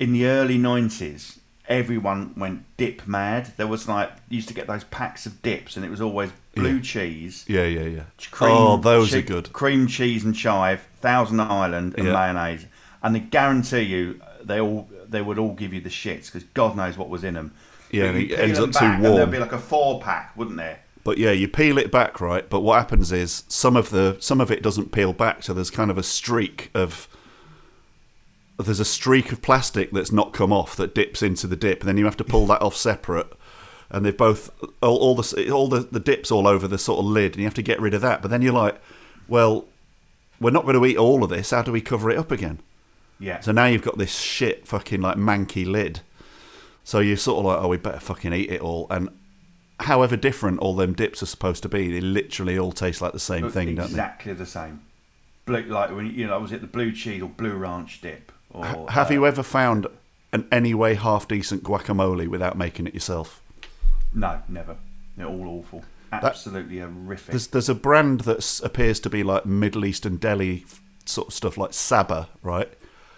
in 0.00 0.12
the 0.12 0.26
early 0.26 0.58
nineties, 0.58 1.38
everyone 1.68 2.34
went 2.36 2.64
dip 2.76 3.06
mad. 3.06 3.52
There 3.56 3.66
was 3.68 3.86
like 3.88 4.10
you 4.28 4.36
used 4.36 4.48
to 4.48 4.54
get 4.54 4.66
those 4.66 4.84
packs 4.84 5.24
of 5.26 5.40
dips, 5.42 5.76
and 5.76 5.84
it 5.84 5.90
was 5.90 6.00
always 6.00 6.30
blue 6.54 6.80
cheese, 6.80 7.44
Yeah, 7.48 7.64
yeah, 7.64 7.84
yeah. 7.84 8.02
cream, 8.30 8.52
oh, 8.52 8.76
those 8.76 9.10
che- 9.10 9.18
are 9.20 9.22
good. 9.22 9.52
Cream 9.52 9.86
cheese 9.86 10.24
and 10.24 10.34
chive, 10.34 10.82
Thousand 11.00 11.40
Island, 11.40 11.94
and 11.96 12.08
Yeah. 12.08 12.12
mayonnaise. 12.12 12.66
And 13.02 13.14
they 13.14 13.20
guarantee 13.20 13.80
you, 13.82 14.20
they 14.42 14.60
all 14.60 14.88
they 15.08 15.22
would 15.22 15.38
all 15.38 15.54
give 15.54 15.72
you 15.72 15.80
the 15.80 15.88
shits 15.90 16.26
because 16.26 16.44
God 16.54 16.76
knows 16.76 16.96
what 16.98 17.08
was 17.08 17.22
in 17.24 17.34
them. 17.34 17.52
Yeah, 17.90 18.04
and 18.04 18.18
it 18.18 18.32
ends 18.38 18.58
up 18.58 18.66
too 18.72 18.72
back 18.80 19.00
and. 19.00 19.16
There'd 19.16 19.30
be 19.30 19.38
like 19.38 19.52
a 19.52 19.58
four 19.58 20.00
pack, 20.00 20.36
wouldn't 20.36 20.56
there? 20.56 20.80
But 21.04 21.18
yeah, 21.18 21.32
you 21.32 21.48
peel 21.48 21.78
it 21.78 21.90
back, 21.90 22.20
right? 22.20 22.48
But 22.48 22.60
what 22.60 22.78
happens 22.78 23.10
is 23.10 23.44
some 23.48 23.76
of 23.76 23.90
the 23.90 24.16
some 24.20 24.40
of 24.40 24.50
it 24.50 24.62
doesn't 24.62 24.92
peel 24.92 25.12
back, 25.12 25.42
so 25.42 25.52
there's 25.52 25.70
kind 25.70 25.90
of 25.90 25.98
a 25.98 26.02
streak 26.02 26.70
of 26.74 27.08
there's 28.58 28.80
a 28.80 28.84
streak 28.84 29.32
of 29.32 29.42
plastic 29.42 29.90
that's 29.90 30.12
not 30.12 30.32
come 30.32 30.52
off 30.52 30.76
that 30.76 30.94
dips 30.94 31.22
into 31.22 31.46
the 31.46 31.56
dip, 31.56 31.80
and 31.80 31.88
then 31.88 31.96
you 31.96 32.04
have 32.04 32.16
to 32.18 32.24
pull 32.24 32.46
that 32.46 32.62
off 32.62 32.76
separate. 32.76 33.32
And 33.90 34.06
they've 34.06 34.16
both 34.16 34.50
all, 34.80 34.96
all 34.96 35.14
the 35.16 35.50
all 35.50 35.68
the, 35.68 35.80
the 35.80 36.00
dips 36.00 36.30
all 36.30 36.46
over 36.46 36.68
the 36.68 36.78
sort 36.78 37.00
of 37.00 37.06
lid, 37.06 37.32
and 37.32 37.40
you 37.40 37.44
have 37.44 37.54
to 37.54 37.62
get 37.62 37.80
rid 37.80 37.94
of 37.94 38.00
that. 38.02 38.22
But 38.22 38.30
then 38.30 38.40
you're 38.40 38.52
like, 38.52 38.80
well, 39.28 39.66
we're 40.40 40.50
not 40.50 40.64
going 40.64 40.76
to 40.76 40.86
eat 40.86 40.96
all 40.96 41.24
of 41.24 41.30
this. 41.30 41.50
How 41.50 41.62
do 41.62 41.72
we 41.72 41.80
cover 41.80 42.10
it 42.10 42.18
up 42.18 42.30
again? 42.30 42.60
Yeah. 43.18 43.40
So 43.40 43.52
now 43.52 43.66
you've 43.66 43.82
got 43.82 43.98
this 43.98 44.18
shit 44.18 44.66
fucking 44.66 45.00
like 45.00 45.16
manky 45.16 45.66
lid. 45.66 46.00
So 46.84 46.98
you're 46.98 47.16
sort 47.16 47.38
of 47.38 47.44
like, 47.44 47.58
oh, 47.62 47.68
we 47.68 47.76
better 47.76 48.00
fucking 48.00 48.32
eat 48.32 48.50
it 48.50 48.60
all. 48.60 48.86
And 48.90 49.08
however 49.82 50.16
different 50.16 50.60
all 50.60 50.74
them 50.74 50.94
dips 50.94 51.22
are 51.22 51.26
supposed 51.26 51.62
to 51.62 51.68
be, 51.68 51.90
they 51.90 52.00
literally 52.00 52.58
all 52.58 52.72
taste 52.72 53.02
like 53.02 53.12
the 53.12 53.20
same 53.20 53.44
Look 53.44 53.52
thing, 53.52 53.74
don't 53.74 53.86
they? 53.86 53.92
exactly 53.92 54.32
the 54.32 54.46
same. 54.46 54.82
Blue, 55.44 55.62
like 55.62 55.90
when 55.90 56.06
you 56.06 56.26
know, 56.26 56.38
was 56.40 56.52
it 56.52 56.60
the 56.60 56.66
blue 56.66 56.92
cheese 56.92 57.22
or 57.22 57.28
blue 57.28 57.54
ranch 57.54 58.00
dip? 58.00 58.32
Or? 58.50 58.64
Have 58.90 59.10
uh, 59.10 59.14
you 59.14 59.26
ever 59.26 59.42
found 59.42 59.86
an 60.32 60.46
anyway 60.52 60.94
half 60.94 61.28
decent 61.28 61.62
guacamole 61.62 62.28
without 62.28 62.56
making 62.56 62.86
it 62.86 62.94
yourself? 62.94 63.40
No, 64.14 64.40
never. 64.48 64.76
They're 65.16 65.26
all 65.26 65.48
awful. 65.48 65.84
Absolutely 66.12 66.78
horrific. 66.78 67.32
There's 67.32 67.46
there's 67.48 67.68
a 67.68 67.74
brand 67.74 68.20
that 68.20 68.60
appears 68.62 69.00
to 69.00 69.10
be 69.10 69.22
like 69.22 69.46
Middle 69.46 69.84
Eastern 69.84 70.16
deli 70.16 70.66
sort 71.06 71.28
of 71.28 71.34
stuff, 71.34 71.56
like 71.56 71.72
Saba, 71.72 72.28
right? 72.42 72.72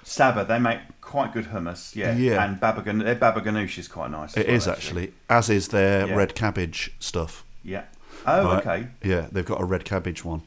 Saba, 0.05 0.44
they 0.44 0.59
make 0.59 0.78
quite 1.01 1.32
good 1.32 1.47
hummus. 1.47 1.97
Yeah. 1.97 2.14
Yeah. 2.14 2.44
And 2.44 2.60
baba 2.60 2.82
gan- 2.82 2.98
their 2.98 3.14
baba 3.14 3.40
ganoush 3.40 3.78
is 3.78 3.89
quite 3.89 4.10
nice. 4.10 4.36
It 4.36 4.47
is 4.48 4.68
actually, 4.68 5.12
as 5.28 5.48
is 5.51 5.68
their 5.68 6.06
Yeah. 6.06 6.14
red 6.14 6.35
cabbage 6.35 6.93
stuff. 7.01 7.44
Yeah. 7.64 7.85
Oh, 8.26 8.44
right? 8.44 8.66
okay. 8.66 8.86
Yeah, 9.02 9.26
they've 9.32 9.44
got 9.44 9.60
a 9.60 9.64
red 9.64 9.85
cabbage 9.85 10.24
one, 10.24 10.43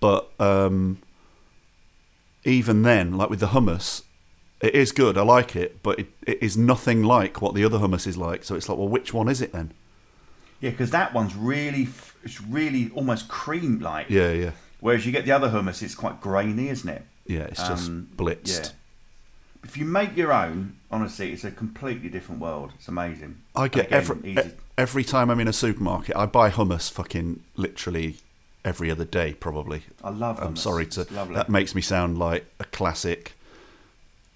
but 0.00 0.30
um, 0.40 0.98
even 2.44 2.82
then, 2.82 3.16
like 3.16 3.30
with 3.30 3.40
the 3.40 3.48
hummus, 3.48 4.02
it 4.60 4.74
is 4.74 4.92
good. 4.92 5.16
I 5.16 5.22
like 5.22 5.54
it, 5.56 5.82
but 5.82 5.98
it, 5.98 6.06
it 6.26 6.42
is 6.42 6.56
nothing 6.56 7.02
like 7.02 7.40
what 7.40 7.54
the 7.54 7.64
other 7.64 7.78
hummus 7.78 8.06
is 8.06 8.16
like. 8.16 8.44
So 8.44 8.54
it's 8.54 8.68
like, 8.68 8.78
well, 8.78 8.88
which 8.88 9.12
one 9.14 9.28
is 9.28 9.40
it 9.40 9.52
then? 9.52 9.72
Yeah, 10.60 10.70
because 10.70 10.90
that 10.90 11.12
one's 11.14 11.34
really, 11.34 11.84
f- 11.84 12.16
it's 12.22 12.40
really 12.40 12.90
almost 12.94 13.28
cream 13.28 13.80
like. 13.80 14.08
Yeah, 14.10 14.30
yeah, 14.32 14.50
Whereas 14.80 15.04
you 15.06 15.12
get 15.12 15.24
the 15.24 15.32
other 15.32 15.48
hummus, 15.50 15.82
it's 15.82 15.94
quite 15.94 16.20
grainy, 16.20 16.68
isn't 16.68 16.88
it? 16.88 17.04
yeah. 17.26 17.42
It's 17.42 17.60
just 17.66 17.88
Um, 17.88 18.08
blitzed. 18.16 18.72
If 19.64 19.76
you 19.76 19.84
make 19.84 20.16
your 20.16 20.32
own, 20.32 20.76
honestly, 20.90 21.32
it's 21.32 21.44
a 21.44 21.50
completely 21.50 22.08
different 22.08 22.40
world. 22.40 22.72
It's 22.76 22.88
amazing. 22.88 23.36
I 23.54 23.68
get 23.68 23.86
Again, 23.86 23.98
every 23.98 24.30
easy. 24.30 24.50
every 24.76 25.04
time 25.04 25.30
I'm 25.30 25.40
in 25.40 25.48
a 25.48 25.52
supermarket, 25.52 26.16
I 26.16 26.26
buy 26.26 26.50
hummus 26.50 26.90
fucking 26.90 27.42
literally 27.56 28.16
every 28.64 28.90
other 28.90 29.04
day, 29.04 29.34
probably. 29.34 29.82
I 30.02 30.10
love 30.10 30.38
I'm 30.40 30.56
sorry 30.56 30.86
to. 30.86 31.04
That 31.04 31.48
makes 31.48 31.74
me 31.74 31.80
sound 31.80 32.18
like 32.18 32.46
a 32.58 32.64
classic, 32.64 33.34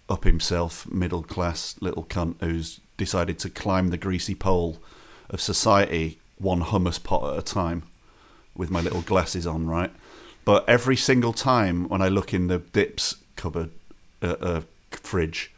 up 0.08 0.24
himself, 0.24 0.86
middle 0.90 1.22
class 1.22 1.74
little 1.80 2.04
cunt 2.04 2.36
who's 2.40 2.80
decided 2.96 3.38
to 3.40 3.50
climb 3.50 3.88
the 3.88 3.98
greasy 3.98 4.34
pole 4.34 4.78
of 5.28 5.40
society 5.40 6.18
one 6.38 6.62
hummus 6.62 7.02
pot 7.02 7.32
at 7.32 7.38
a 7.38 7.42
time, 7.42 7.82
with 8.54 8.70
my 8.70 8.80
little 8.80 9.02
glasses 9.02 9.46
on, 9.46 9.66
right? 9.66 9.90
But 10.44 10.68
every 10.68 10.96
single 10.96 11.32
time 11.32 11.88
when 11.88 12.00
I 12.00 12.08
look 12.08 12.32
in 12.32 12.46
the 12.46 12.58
dips 12.58 13.16
cupboard, 13.34 13.70
uh, 14.22 14.36
uh, 14.40 14.60
fridge, 14.90 15.52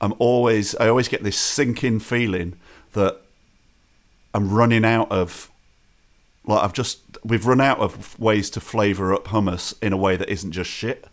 I'm 0.00 0.14
always 0.18 0.74
I 0.76 0.88
always 0.88 1.08
get 1.08 1.22
this 1.22 1.36
sinking 1.38 2.00
feeling 2.00 2.58
that 2.92 3.20
I'm 4.34 4.50
running 4.52 4.84
out 4.84 5.10
of 5.10 5.50
like 6.44 6.62
I've 6.62 6.72
just 6.72 7.00
we've 7.24 7.46
run 7.46 7.60
out 7.60 7.78
of 7.78 8.18
ways 8.18 8.48
to 8.50 8.60
flavour 8.60 9.12
up 9.14 9.26
hummus 9.26 9.74
in 9.82 9.92
a 9.92 9.96
way 9.96 10.16
that 10.16 10.28
isn't 10.28 10.52
just 10.52 10.70
shit. 10.70 11.06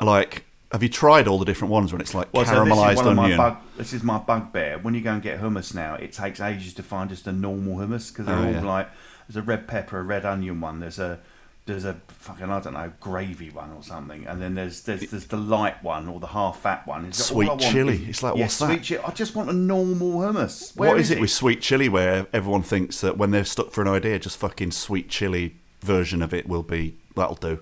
Like, 0.00 0.44
have 0.72 0.82
you 0.82 0.88
tried 0.88 1.28
all 1.28 1.38
the 1.38 1.44
different 1.44 1.72
ones 1.72 1.92
when 1.92 2.00
it's 2.00 2.14
like 2.14 2.32
Well, 2.32 2.44
so 2.46 2.64
this 2.64 2.72
is 2.72 2.78
caramelized 2.78 3.04
one 3.04 3.16
my 3.16 3.22
onion? 3.24 3.38
bug, 3.38 3.56
this 3.76 3.92
is 3.92 4.02
my 4.02 4.18
bugbear. 4.18 4.78
When 4.78 4.94
you 4.94 5.00
go 5.02 5.12
and 5.12 5.22
get 5.22 5.40
hummus 5.40 5.74
now, 5.74 5.94
it 5.94 6.12
takes 6.12 6.40
ages 6.40 6.72
to 6.74 6.82
find 6.82 7.10
just 7.10 7.26
a 7.26 7.32
normal 7.32 7.76
hummus 7.76 8.10
because 8.10 8.26
they're 8.26 8.36
Oh, 8.36 8.46
all 8.46 8.50
yeah. 8.52 8.62
like 8.62 8.88
there's 9.28 9.36
a 9.36 9.42
red 9.42 9.66
pepper, 9.68 9.98
a 9.98 10.02
red 10.02 10.24
onion 10.24 10.60
one. 10.60 10.80
There's 10.80 10.98
a 10.98 11.18
there's 11.66 11.84
a 11.84 11.94
fucking 12.08 12.50
I 12.50 12.60
don't 12.60 12.72
know 12.74 12.92
gravy 13.00 13.50
one 13.50 13.70
or 13.72 13.82
something, 13.82 14.26
and 14.26 14.40
then 14.42 14.54
there's 14.54 14.82
there's, 14.82 15.08
there's 15.10 15.26
the 15.26 15.36
light 15.36 15.82
one 15.84 16.08
or 16.08 16.18
the 16.18 16.26
half 16.28 16.60
fat 16.60 16.86
one. 16.86 17.04
It's 17.06 17.24
Sweet 17.24 17.58
chili. 17.60 18.02
is- 18.02 18.08
It's 18.08 18.22
like, 18.22 18.36
yeah, 18.36 18.42
what's 18.44 18.58
that? 18.58 18.66
sweet 18.66 18.82
chili. 18.82 19.02
I 19.06 19.10
just 19.12 19.34
want 19.36 19.50
a 19.50 19.52
normal 19.52 20.12
hummus. 20.20 20.76
Where 20.76 20.90
what 20.90 21.00
is, 21.00 21.10
it 21.10 21.20
with 21.20 21.30
sweet 21.30 21.60
chili 21.60 21.88
where 21.88 22.26
everyone 22.32 22.62
thinks 22.62 23.00
that 23.02 23.16
when 23.16 23.30
they're 23.30 23.44
stuck 23.44 23.70
for 23.70 23.82
an 23.82 23.88
idea, 23.88 24.18
just 24.18 24.36
fucking 24.38 24.72
sweet 24.72 25.08
chili 25.08 25.56
version 25.80 26.22
of 26.22 26.34
it 26.34 26.48
will 26.48 26.62
be 26.64 26.96
that'll 27.14 27.36
do. 27.36 27.60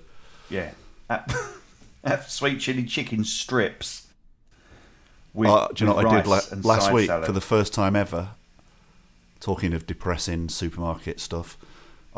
Yeah, 0.51 0.71
have, 1.11 2.25
sweet 2.29 2.61
chili 2.61 2.85
chicken 2.85 3.25
strips. 3.25 4.07
With, 5.35 5.51
Uh, 5.51 5.69
do 5.75 5.85
you 5.85 5.91
know 5.91 5.95
what 5.97 6.07
I 6.07 6.17
did 6.23 6.27
last 6.65 6.93
week 6.93 7.07
salad. 7.09 7.27
for 7.27 7.33
the 7.33 7.41
first 7.41 7.75
time 7.75 7.95
ever? 7.95 8.31
Talking 9.41 9.73
of 9.73 9.87
depressing 9.87 10.49
supermarket 10.49 11.21
stuff, 11.21 11.57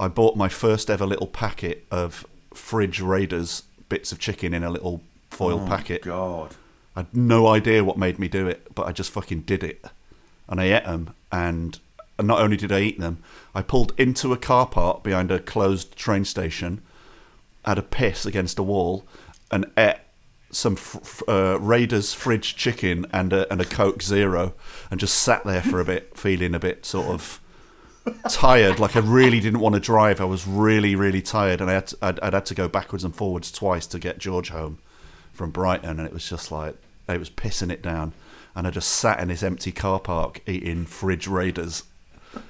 I 0.01 0.09
bought 0.09 0.37
my 0.37 0.49
first 0.49 0.89
ever 0.91 1.05
little 1.07 1.27
packet 1.27 1.87
of 1.91 2.27
Fridge 2.55 3.01
Raiders 3.01 3.65
bits 3.89 4.11
of 4.13 4.19
chicken 4.19 4.55
in 4.55 4.65
a 4.65 4.71
little 4.71 5.03
foil 5.31 5.61
Oh, 5.65 5.67
packet. 5.69 6.03
God. 6.03 6.57
I 6.97 7.01
had 7.01 7.15
no 7.15 7.47
idea 7.47 7.85
what 7.85 7.99
made 7.99 8.19
me 8.19 8.27
do 8.27 8.49
it, 8.49 8.75
but 8.75 8.87
I 8.87 8.93
just 8.93 9.11
fucking 9.13 9.43
did 9.43 9.63
it. 9.63 9.85
And 10.49 10.61
I 10.61 10.65
ate 10.73 10.85
them, 10.85 11.15
and 11.31 11.79
and 12.19 12.27
not 12.27 12.41
only 12.41 12.57
did 12.57 12.73
I 12.73 12.81
eat 12.81 12.99
them, 12.99 13.23
I 13.55 13.63
pulled 13.63 13.93
into 13.99 14.33
a 14.33 14.37
car 14.37 14.67
park 14.67 15.03
behind 15.03 15.31
a 15.31 15.39
closed 15.39 15.97
train 15.97 16.25
station, 16.25 16.83
had 17.65 17.79
a 17.79 17.83
piss 17.83 18.27
against 18.27 18.59
a 18.59 18.63
wall, 18.63 19.05
and 19.51 19.67
ate 19.79 19.97
some 20.51 20.75
f- 20.75 21.23
uh, 21.29 21.59
Raiders 21.61 22.13
fridge 22.13 22.57
chicken 22.57 23.07
and 23.13 23.33
a, 23.33 23.51
and 23.53 23.61
a 23.61 23.65
Coke 23.65 24.03
Zero, 24.03 24.55
and 24.91 24.99
just 24.99 25.15
sat 25.19 25.45
there 25.45 25.63
for 25.63 25.79
a 25.81 25.85
bit, 25.85 26.17
feeling 26.19 26.55
a 26.55 26.59
bit 26.59 26.85
sort 26.85 27.07
of 27.07 27.41
tired. 28.29 28.79
Like 28.79 28.97
I 28.97 29.01
really 29.01 29.41
didn't 29.41 29.61
want 29.61 29.75
to 29.75 29.81
drive. 29.81 30.21
I 30.21 30.25
was 30.25 30.47
really, 30.47 30.95
really 30.95 31.23
tired, 31.23 31.61
and 31.61 31.71
I 31.71 31.75
had 31.75 31.87
to, 31.89 31.97
I'd, 32.03 32.21
I'd 32.21 32.33
had 32.35 32.47
to 32.47 32.55
go 32.55 32.69
backwards 32.69 33.05
and 33.05 33.15
forwards 33.15 33.53
twice 33.53 33.87
to 33.89 33.99
get 33.99 34.19
George 34.19 34.51
home 34.51 34.79
from 35.33 35.51
Brighton, 35.51 35.99
and 35.99 36.07
it 36.07 36.13
was 36.13 36.29
just 36.29 36.51
like 36.53 36.77
it 37.09 37.19
was 37.19 37.31
pissing 37.31 37.71
it 37.71 37.83
down. 37.83 38.13
And 38.55 38.67
I 38.67 38.71
just 38.71 38.91
sat 38.91 39.21
in 39.21 39.29
this 39.29 39.43
empty 39.43 39.73
car 39.73 40.01
park 40.01 40.41
eating 40.47 40.85
fridge 40.85 41.29
raiders 41.29 41.85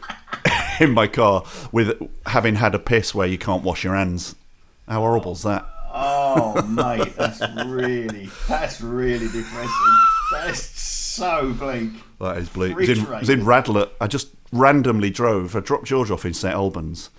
in 0.81 0.93
my 0.93 1.07
car 1.07 1.45
with 1.73 2.01
having 2.27 2.57
had 2.57 2.75
a 2.75 2.79
piss 2.79 3.15
where 3.15 3.27
you 3.27 3.39
can't 3.39 3.63
wash 3.63 3.85
your 3.85 3.95
hands. 3.95 4.35
How 4.89 5.01
horrible's 5.01 5.43
that? 5.43 5.67
Oh, 5.93 6.63
mate, 6.63 7.15
that's 7.17 7.41
really, 7.67 8.31
that's 8.49 8.81
really 8.81 9.27
depressing. 9.27 9.99
That 10.33 10.51
is 10.51 10.63
so 10.63 11.53
bleak. 11.53 11.91
That 12.21 12.39
is 12.39 12.49
bleak. 12.49 12.73
It 12.73 12.77
was 12.77 12.89
in, 12.89 13.05
Fridge 13.05 13.09
it 13.09 13.21
was 13.21 13.31
in. 13.31 13.41
Radlett. 13.43 13.91
I 14.01 14.07
just 14.07 14.29
randomly 14.53 15.11
drove. 15.11 15.55
I 15.55 15.61
dropped 15.61 15.87
George 15.87 16.11
off 16.11 16.25
in 16.25 16.35
St 16.35 16.55
Albans, 16.55 17.11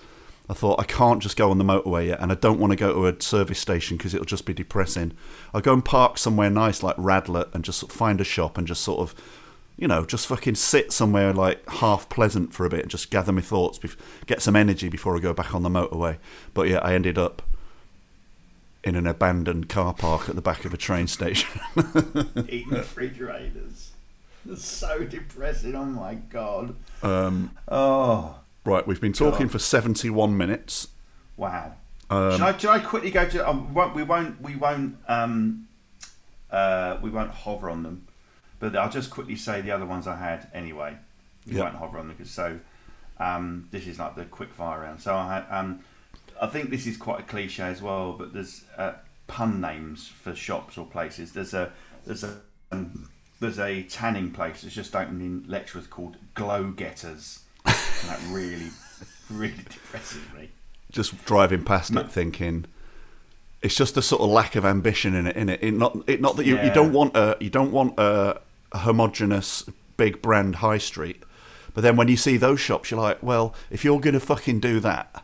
I 0.52 0.54
thought 0.54 0.82
I 0.82 0.84
can't 0.84 1.24
just 1.24 1.38
go 1.38 1.50
on 1.50 1.60
the 1.60 1.64
motorway 1.64 2.08
yet, 2.08 2.20
and 2.20 2.30
I 2.30 2.36
don't 2.36 2.60
want 2.60 2.72
to 2.72 2.76
go 2.76 2.94
to 2.94 3.08
a 3.08 3.22
service 3.22 3.58
station 3.58 3.96
because 3.96 4.14
it'll 4.14 4.26
just 4.26 4.46
be 4.46 4.54
depressing. 4.54 5.14
I'll 5.54 5.62
go 5.62 5.72
and 5.72 5.84
park 5.84 6.18
somewhere 6.18 6.50
nice 6.50 6.84
like 6.84 6.98
Radlett 6.98 7.56
and 7.56 7.64
just 7.64 7.90
find 7.90 8.20
a 8.20 8.26
shop 8.26 8.58
and 8.58 8.68
just 8.68 8.82
sort 8.82 9.00
of, 9.00 9.16
you 9.78 9.88
know, 9.88 10.04
just 10.04 10.28
fucking 10.28 10.56
sit 10.56 10.92
somewhere 10.92 11.32
like 11.32 11.68
half 11.70 12.10
pleasant 12.10 12.54
for 12.54 12.66
a 12.66 12.70
bit 12.70 12.82
and 12.82 12.92
just 12.92 13.12
gather 13.12 13.32
my 13.32 13.40
thoughts, 13.40 13.80
get 14.26 14.42
some 14.42 14.58
energy 14.58 14.90
before 14.90 15.16
I 15.16 15.22
go 15.22 15.34
back 15.34 15.56
on 15.56 15.64
the 15.64 15.70
motorway. 15.70 16.18
But 16.54 16.68
yeah, 16.68 16.80
I 16.80 16.96
ended 16.96 17.18
up 17.18 17.42
in 18.84 18.96
an 18.96 19.08
abandoned 19.08 19.70
car 19.70 19.94
park 19.94 20.28
at 20.28 20.36
the 20.36 20.42
back 20.42 20.66
of 20.66 20.74
a 20.74 20.78
train 20.78 21.08
station. 21.08 21.62
Eating 22.50 22.82
fridge 22.82 23.22
raiders. 23.22 23.91
So 24.56 25.04
depressing. 25.04 25.76
Oh 25.76 25.86
my 25.86 26.16
god. 26.16 26.76
um, 27.04 27.52
Oh 27.68 28.40
right, 28.66 28.86
we've 28.88 29.02
been 29.02 29.14
talking 29.14 29.48
God. 29.48 29.52
for 29.54 29.60
71 29.60 30.36
minutes. 30.38 30.88
wow. 31.38 31.74
Um, 32.10 32.32
should, 32.34 32.42
I, 32.42 32.58
should 32.58 32.70
I 32.70 32.80
quickly 32.80 33.10
go 33.12 33.28
to? 33.30 33.48
Um, 33.50 33.68
we 33.70 33.74
won't. 33.74 33.96
We 33.96 34.04
won't. 34.04 34.42
We 34.42 34.56
won't. 34.58 34.98
Um, 35.08 35.68
uh, 36.52 36.98
we 37.02 37.10
won't 37.10 37.32
hover 37.32 37.70
on 37.70 37.84
them. 37.84 38.06
But 38.60 38.76
I'll 38.76 38.90
just 38.90 39.10
quickly 39.10 39.38
say 39.38 39.62
the 39.62 39.72
other 39.72 39.86
ones 39.86 40.08
I 40.08 40.18
had 40.18 40.50
anyway. 40.54 40.98
We 41.48 41.54
Yeah. 41.56 41.64
won't 41.64 41.76
hover 41.76 42.00
on 42.00 42.08
them 42.10 42.18
because 42.18 42.32
so. 42.34 42.60
Um, 43.18 43.68
this 43.72 43.88
is 43.88 43.98
like 44.00 44.16
the 44.16 44.26
quick 44.26 44.52
fire 44.54 44.82
round. 44.82 45.00
So 45.02 45.16
I 45.16 45.36
had. 45.36 45.46
Um, 45.50 45.80
I 46.42 46.48
think 46.48 46.70
this 46.70 46.86
is 46.86 46.98
quite 46.98 47.20
a 47.22 47.24
cliche 47.24 47.64
as 47.64 47.82
well, 47.82 48.14
but 48.14 48.34
there's 48.34 48.66
uh, 48.78 48.94
pun 49.28 49.62
names 49.62 50.08
for 50.10 50.36
shops 50.36 50.78
or 50.78 50.86
places. 50.86 51.32
There's 51.32 51.54
a 51.54 51.72
there's 52.06 52.24
a 52.26 52.42
um, 52.74 53.10
there's 53.42 53.60
a 53.60 53.84
tanning 53.84 54.32
place 54.32 54.62
that's 54.62 54.74
just 54.74 54.96
opened 54.96 55.22
in 55.22 55.44
Letchworth 55.48 55.90
called 55.90 56.16
Glow 56.36 56.72
Getters. 56.72 57.40
and 57.66 57.76
that 58.06 58.20
really 58.30 58.70
really 59.30 59.64
depresses 59.70 60.22
me. 60.38 60.50
just 60.92 61.26
driving 61.26 61.64
past 61.64 61.94
it 61.96 62.12
thinking 62.12 62.66
it's 63.62 63.76
just 63.76 63.96
a 63.98 64.02
sort 64.02 64.22
of 64.22 64.30
lack 64.30 64.56
of 64.56 64.66
ambition 64.66 65.14
in 65.16 65.28
it 65.28 65.36
in 65.36 65.50
it, 65.50 65.60
it 65.64 65.74
not 65.74 65.98
it 66.08 66.22
not 66.22 66.36
that 66.38 66.46
you, 66.46 66.60
you 66.62 66.72
don't 66.72 66.92
want 66.92 67.16
a 67.16 67.38
you 67.40 67.50
don't 67.50 67.72
want 67.72 67.98
a, 68.00 68.40
a 68.72 68.80
homogenous 68.80 69.66
big 69.98 70.22
brand 70.22 70.56
high 70.58 70.78
street 70.78 71.22
but 71.74 71.82
then 71.82 71.96
when 71.96 72.08
you 72.08 72.18
see 72.18 72.38
those 72.38 72.60
shops 72.60 72.92
you're 72.92 73.00
like 73.00 73.22
well 73.22 73.54
if 73.70 73.86
you're 73.86 74.00
going 74.00 74.14
to 74.14 74.20
fucking 74.20 74.60
do 74.60 74.80
that 74.80 75.24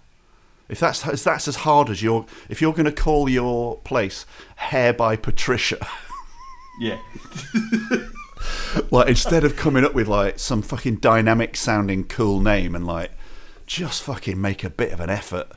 if 0.69 0.79
that's 0.79 1.05
if 1.07 1.23
that's 1.23 1.47
as 1.47 1.57
hard 1.57 1.89
as 1.89 2.03
you're 2.03 2.25
if 2.49 2.61
you're 2.61 2.73
going 2.73 2.85
to 2.85 2.91
call 2.91 3.27
your 3.27 3.77
place 3.77 4.25
hair 4.57 4.93
by 4.93 5.15
patricia 5.15 5.85
Yeah. 6.79 6.99
like 8.91 9.07
instead 9.09 9.43
of 9.43 9.55
coming 9.55 9.83
up 9.83 9.93
with 9.93 10.07
like 10.07 10.39
some 10.39 10.61
fucking 10.61 10.97
dynamic 10.97 11.55
sounding 11.55 12.03
cool 12.05 12.39
name 12.39 12.75
and 12.75 12.85
like 12.85 13.11
just 13.65 14.03
fucking 14.03 14.39
make 14.39 14.63
a 14.63 14.69
bit 14.69 14.91
of 14.91 14.99
an 14.99 15.09
effort 15.09 15.51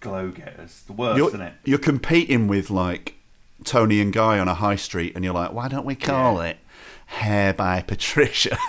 glow 0.00 0.30
getters. 0.30 0.82
The 0.86 0.92
worst, 0.92 1.16
you're, 1.18 1.28
isn't 1.28 1.40
it? 1.40 1.54
you're 1.64 1.78
competing 1.78 2.48
with 2.48 2.70
like 2.70 3.14
Toni 3.64 4.00
and 4.00 4.12
Guy 4.12 4.38
on 4.38 4.48
a 4.48 4.54
high 4.54 4.76
street, 4.76 5.14
and 5.14 5.24
you're 5.24 5.34
like, 5.34 5.52
why 5.52 5.68
don't 5.68 5.86
we 5.86 5.94
call 5.94 6.36
Yeah. 6.36 6.50
it 6.50 6.58
Hair 7.06 7.54
by 7.54 7.82
Patricia? 7.82 8.56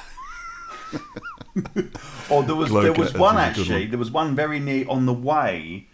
Or 2.29 2.43
there 2.43 2.55
was 2.55 2.69
Glow 2.69 2.83
there 2.83 2.93
was 2.93 3.13
one 3.15 3.35
is 3.37 3.41
a 3.41 3.55
good 3.55 3.61
actually. 3.61 3.81
one. 3.81 3.89
There 3.89 3.99
was 3.99 4.11
one 4.11 4.35
very 4.35 4.59
near 4.59 4.85
on 4.87 5.07
the 5.07 5.13
way 5.13 5.87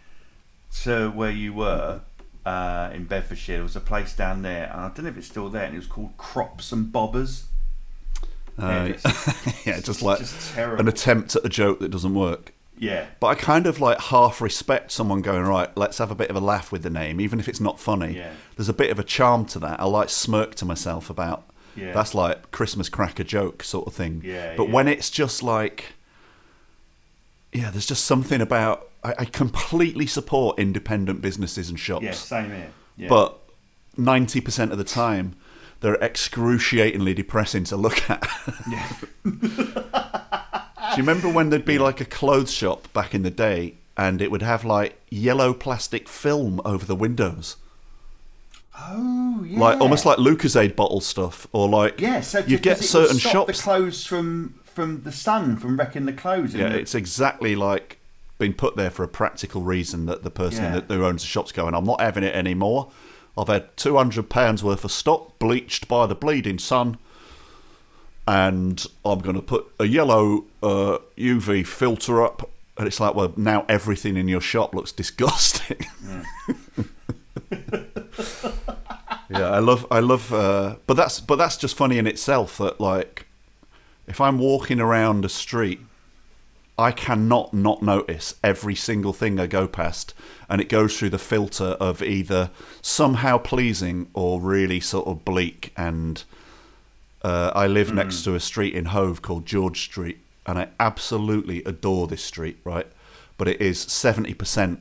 to 0.81 1.09
where 1.11 1.31
you 1.31 1.53
were 1.53 2.01
uh, 2.45 2.89
in 2.93 3.05
Bedfordshire. 3.05 3.55
There 3.57 3.63
was 3.63 3.75
a 3.75 3.79
place 3.81 4.13
down 4.15 4.41
there, 4.41 4.69
and 4.71 4.81
I 4.81 4.87
don't 4.89 5.03
know 5.03 5.09
if 5.09 5.17
it's 5.17 5.27
still 5.27 5.49
there. 5.49 5.63
And 5.65 5.73
it 5.73 5.77
was 5.77 5.87
called 5.87 6.15
Crops 6.17 6.71
and 6.71 6.91
Bobbers. 6.93 7.43
Uh, 8.57 8.89
it's- 8.89 9.65
yeah, 9.65 9.79
just 9.81 10.01
like 10.01 10.19
just 10.19 10.55
an 10.57 10.87
attempt 10.87 11.35
at 11.35 11.45
a 11.45 11.49
joke 11.49 11.79
that 11.79 11.89
doesn't 11.89 12.13
work. 12.13 12.53
Yeah, 12.77 13.05
But 13.19 13.27
I 13.27 13.35
kind 13.35 13.67
of 13.67 13.79
like 13.79 13.99
half 13.99 14.41
respect 14.41 14.91
someone 14.91 15.21
going, 15.21 15.43
right, 15.43 15.69
let's 15.77 15.99
have 15.99 16.09
a 16.11 16.15
bit 16.15 16.29
of 16.31 16.35
a 16.35 16.39
laugh 16.41 16.71
with 16.71 16.81
the 16.83 16.89
name, 16.89 17.21
even 17.21 17.39
if 17.39 17.47
it's 17.47 17.61
not 17.61 17.79
funny. 17.79 18.17
Yeah. 18.17 18.31
There's 18.57 18.67
a 18.67 18.73
bit 18.73 18.89
of 18.89 18.97
a 18.99 19.03
charm 19.03 19.45
to 19.47 19.59
that. 19.59 19.79
I 19.79 19.85
like 19.85 20.09
smirk 20.09 20.55
to 20.55 20.65
myself 20.65 21.09
about 21.09 21.45
Yeah. 21.77 21.93
that's 21.93 22.13
like 22.15 22.51
Christmas 22.51 22.89
cracker 22.89 23.23
joke 23.23 23.63
sort 23.63 23.87
of 23.87 23.93
thing. 23.93 24.21
Yeah, 24.25 24.55
but 24.57 24.67
yeah. 24.67 24.73
when 24.73 24.87
it's 24.87 25.09
just 25.11 25.43
like, 25.43 25.93
yeah, 27.53 27.69
there's 27.71 27.85
just 27.85 28.05
something 28.05 28.41
about, 28.41 28.89
I, 29.03 29.15
I 29.19 29.25
completely 29.25 30.07
support 30.07 30.59
independent 30.59 31.21
businesses 31.21 31.69
and 31.69 31.79
shops. 31.79 32.03
yeah, 32.03 32.11
same 32.11 32.49
here. 32.51 32.69
Yeah. 32.97 33.07
But 33.09 33.39
90% 33.97 34.71
of 34.71 34.77
the 34.77 34.83
time, 34.83 35.35
they're 35.81 35.95
excruciatingly 36.01 37.13
depressing 37.13 37.63
to 37.65 37.75
look 37.77 38.09
at. 38.09 38.25
yeah. 38.69 38.91
Do 39.23 41.01
you 41.01 41.07
remember 41.07 41.29
when 41.29 41.49
there'd 41.49 41.65
be 41.65 41.79
like 41.79 41.99
a 42.01 42.05
clothes 42.05 42.51
shop 42.51 42.91
back 42.93 43.15
in 43.15 43.23
the 43.23 43.31
day 43.31 43.75
and 43.97 44.21
it 44.21 44.29
would 44.31 44.41
have 44.43 44.63
like 44.63 44.99
yellow 45.09 45.53
plastic 45.53 46.07
film 46.07 46.61
over 46.65 46.85
the 46.85 46.95
windows? 46.95 47.57
oh 48.79 49.43
yeah, 49.47 49.59
Like 49.59 49.79
almost 49.81 50.05
like 50.05 50.17
Lucozade 50.17 50.75
bottle 50.75 51.01
stuff 51.01 51.47
or 51.51 51.69
like 51.69 51.99
yeah. 51.99 52.21
So 52.21 52.39
you 52.39 52.57
get 52.57 52.79
certain 52.79 53.17
shops 53.17 53.57
the 53.57 53.63
clothes 53.63 54.05
from 54.05 54.55
from 54.73 55.03
the 55.03 55.11
sun 55.11 55.57
from 55.57 55.77
wrecking 55.77 56.05
the 56.05 56.13
clothes. 56.13 56.53
Yeah, 56.55 56.67
it's 56.69 56.95
exactly 56.95 57.55
like 57.55 57.99
been 58.39 58.53
put 58.53 58.75
there 58.75 58.89
for 58.89 59.03
a 59.03 59.07
practical 59.07 59.61
reason 59.61 60.05
that 60.07 60.23
the 60.23 60.31
person 60.31 60.63
Yeah. 60.65 60.79
that 60.79 60.93
who 60.93 61.05
owns 61.05 61.21
the 61.21 61.27
shop's 61.27 61.51
going, 61.51 61.73
I'm 61.73 61.85
not 61.85 62.01
having 62.01 62.23
it 62.23 62.35
anymore. 62.35 62.91
I've 63.37 63.47
had 63.47 63.75
two 63.77 63.95
hundred 63.97 64.29
pounds 64.29 64.63
worth 64.63 64.83
of 64.83 64.91
stock 64.91 65.39
bleached 65.39 65.87
by 65.87 66.05
the 66.05 66.15
bleeding 66.15 66.59
sun, 66.59 66.97
and 68.27 68.85
I'm 69.03 69.19
going 69.19 69.35
to 69.35 69.41
put 69.41 69.71
a 69.79 69.85
yellow 69.85 70.45
uh, 70.61 70.97
UV 71.17 71.65
filter 71.65 72.23
up. 72.23 72.49
And 72.77 72.87
it's 72.87 72.99
like, 72.99 73.13
well, 73.13 73.33
now 73.37 73.65
everything 73.69 74.17
in 74.17 74.27
your 74.27 74.41
shop 74.41 74.73
looks 74.73 74.91
disgusting. 74.91 75.77
yeah, 79.29 79.49
I 79.49 79.59
love, 79.59 79.85
I 79.91 79.99
love, 79.99 80.33
uh, 80.33 80.75
but 80.87 80.95
that's, 80.95 81.19
but 81.19 81.35
that's 81.35 81.57
just 81.57 81.75
funny 81.75 81.97
in 81.97 82.07
itself. 82.07 82.57
That 82.57 82.79
like, 82.81 83.22
if 84.07 84.19
I'm 84.21 84.37
walking 84.37 84.79
around 84.79 85.25
a 85.25 85.29
street 85.29 85.79
I 86.77 86.91
cannot 86.91 87.53
not 87.53 87.83
notice 87.83 88.33
every 88.43 88.73
single 88.73 89.13
thing 89.13 89.39
I 89.39 89.45
go 89.45 89.67
past, 89.67 90.15
and 90.49 90.59
it 90.59 90.69
goes 90.69 90.97
through 90.97 91.11
the 91.11 91.19
filter 91.19 91.77
of 91.79 92.01
either 92.01 92.49
somehow 92.81 93.37
pleasing 93.37 94.07
or 94.15 94.41
really 94.41 94.79
sort 94.79 95.05
of 95.05 95.23
bleak. 95.23 95.71
And 95.77 96.23
uh, 97.21 97.51
I 97.53 97.67
live 97.67 97.93
next 97.93 98.23
to 98.23 98.33
a 98.33 98.39
street 98.39 98.73
in 98.73 98.85
Hove 98.85 99.21
called 99.21 99.45
George 99.45 99.81
Street, 99.81 100.17
and 100.47 100.57
I 100.57 100.69
absolutely 100.79 101.63
adore 101.63 102.07
this 102.07 102.23
street, 102.23 102.57
right? 102.63 102.87
But 103.37 103.47
it 103.47 103.61
is 103.61 103.85
70% 103.85 104.79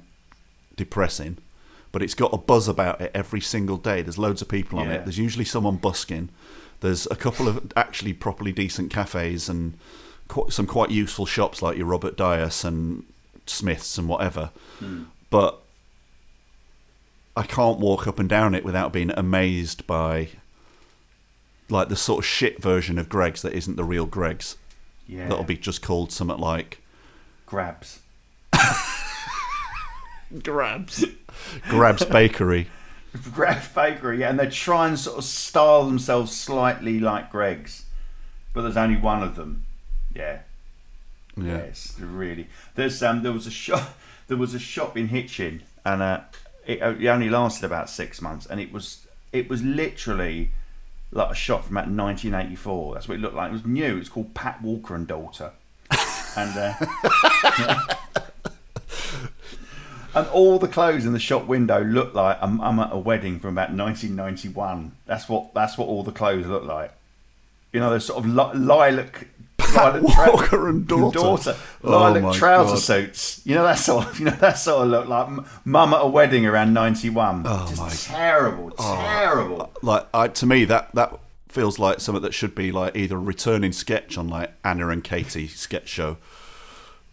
depressing, 0.76 1.36
but 1.92 2.02
it's 2.02 2.14
got 2.14 2.32
a 2.32 2.38
buzz 2.38 2.68
about 2.68 3.02
it 3.02 3.10
every 3.14 3.42
single 3.42 3.76
day. 3.76 4.00
There's 4.00 4.16
loads 4.18 4.40
of 4.40 4.48
people 4.48 4.78
on 4.78 4.86
Yeah. 4.86 4.94
it. 4.94 5.04
There's 5.04 5.18
usually 5.18 5.44
someone 5.44 5.76
busking. 5.76 6.30
There's 6.82 7.06
a 7.10 7.16
couple 7.16 7.48
of 7.48 7.72
actually 7.76 8.12
properly 8.12 8.52
decent 8.52 8.92
cafes 8.92 9.48
and 9.48 9.78
qu- 10.28 10.50
some 10.50 10.66
quite 10.66 10.90
useful 10.90 11.24
shops 11.26 11.62
like 11.62 11.76
your 11.78 11.86
Robert 11.86 12.16
Dyas 12.16 12.64
and 12.64 13.04
Smiths 13.46 13.96
and 13.98 14.08
whatever. 14.08 14.50
Hmm. 14.80 15.04
But 15.30 15.60
I 17.36 17.44
can't 17.44 17.78
walk 17.78 18.06
up 18.06 18.18
and 18.18 18.28
down 18.28 18.54
it 18.54 18.64
without 18.64 18.92
being 18.92 19.10
amazed 19.16 19.86
by 19.86 20.28
like 21.70 21.88
the 21.88 21.96
sort 21.96 22.18
of 22.18 22.26
shit 22.26 22.60
version 22.60 22.98
of 22.98 23.08
Greggs 23.08 23.40
that 23.42 23.54
isn't 23.54 23.76
the 23.76 23.84
real 23.84 24.04
Greggs. 24.04 24.56
yeah. 25.06 25.28
That'll 25.28 25.44
be 25.44 25.56
just 25.56 25.80
called 25.80 26.12
something 26.12 26.36
like 26.38 26.82
grabs. 27.46 28.00
Grabs. 30.42 31.04
Grabs 31.68 32.04
Bakery. 32.04 32.68
Greggs 33.34 33.68
Bakery, 33.68 34.20
yeah, 34.20 34.30
and 34.30 34.38
they 34.38 34.48
try 34.48 34.88
and 34.88 34.98
sort 34.98 35.18
of 35.18 35.24
style 35.24 35.84
themselves 35.84 36.34
slightly 36.34 36.98
like 36.98 37.30
Greggs, 37.30 37.84
but 38.54 38.62
there's 38.62 38.76
only 38.76 38.96
one 38.96 39.22
of 39.22 39.36
them. 39.36 39.64
Yeah, 40.14 40.40
Yeah. 41.36 41.58
yes, 41.64 41.94
really. 42.00 42.48
There's 42.74 43.02
um, 43.02 43.22
there 43.22 43.32
was 43.32 43.46
a 43.46 43.50
shop, 43.50 43.96
there 44.28 44.36
was 44.38 44.54
a 44.54 44.58
shop 44.58 44.96
in 44.96 45.08
Hitchin, 45.08 45.62
and 45.84 46.00
uh, 46.02 46.20
it, 46.66 46.80
it 46.80 47.06
only 47.08 47.28
lasted 47.28 47.66
about 47.66 47.90
six 47.90 48.20
months, 48.22 48.46
and 48.46 48.60
it 48.60 48.72
was 48.72 49.06
it 49.32 49.48
was 49.48 49.62
literally 49.62 50.50
like 51.10 51.30
a 51.30 51.34
shop 51.34 51.64
from 51.64 51.76
about 51.76 51.88
1984. 51.90 52.94
That's 52.94 53.08
what 53.08 53.16
it 53.18 53.20
looked 53.20 53.34
like. 53.34 53.50
It 53.50 53.52
was 53.52 53.66
new. 53.66 53.98
It's 53.98 54.08
called 54.08 54.32
Pat 54.34 54.62
Walker 54.62 54.94
and 54.94 55.06
Daughter, 55.06 55.52
and. 56.36 56.56
Uh, 56.56 57.76
And 60.14 60.26
all 60.28 60.58
the 60.58 60.68
clothes 60.68 61.06
in 61.06 61.12
the 61.14 61.18
shop 61.18 61.46
window 61.46 61.82
look 61.82 62.14
like 62.14 62.36
I'm, 62.42 62.60
I'm 62.60 62.78
at 62.80 62.90
a 62.92 62.98
wedding 62.98 63.40
from 63.40 63.54
about 63.54 63.72
1991. 63.72 64.92
That's 65.06 65.28
what 65.28 65.54
that's 65.54 65.78
what 65.78 65.88
all 65.88 66.02
the 66.02 66.12
clothes 66.12 66.46
look 66.46 66.64
like. 66.64 66.92
You 67.72 67.80
know, 67.80 67.88
those 67.90 68.04
sort 68.06 68.18
of 68.18 68.26
li- 68.26 68.58
lilac, 68.60 69.26
lilac 69.74 70.02
Walker 70.02 70.68
and 70.68 70.86
daughter. 70.86 71.56
Oh, 71.56 71.58
oh 71.84 71.90
lilac 71.90 72.22
my 72.22 72.32
trouser 72.36 72.74
God. 72.74 72.78
suits. 72.80 73.40
You 73.46 73.54
know 73.54 73.64
that 73.64 73.78
sort 73.78 74.06
of 74.06 74.18
you 74.18 74.26
know 74.26 74.32
that 74.32 74.58
sort 74.58 74.82
of 74.84 74.88
look 74.90 75.08
like 75.08 75.28
mum 75.64 75.94
at 75.94 76.02
a 76.02 76.06
wedding 76.06 76.44
around 76.44 76.74
91. 76.74 77.44
Oh 77.46 77.66
Just 77.68 77.80
my- 77.80 77.88
terrible, 78.18 78.72
oh, 78.78 78.96
terrible. 78.96 79.72
Like 79.82 80.06
I, 80.12 80.28
to 80.28 80.44
me, 80.46 80.66
that 80.66 80.94
that 80.94 81.18
feels 81.48 81.78
like 81.78 82.00
something 82.00 82.22
that 82.22 82.34
should 82.34 82.54
be 82.54 82.70
like 82.72 82.96
either 82.96 83.16
a 83.16 83.20
returning 83.20 83.72
sketch 83.72 84.18
on 84.18 84.28
like 84.28 84.52
Anna 84.64 84.88
and 84.88 85.02
Katy 85.02 85.48
sketch 85.48 85.88
show, 85.88 86.18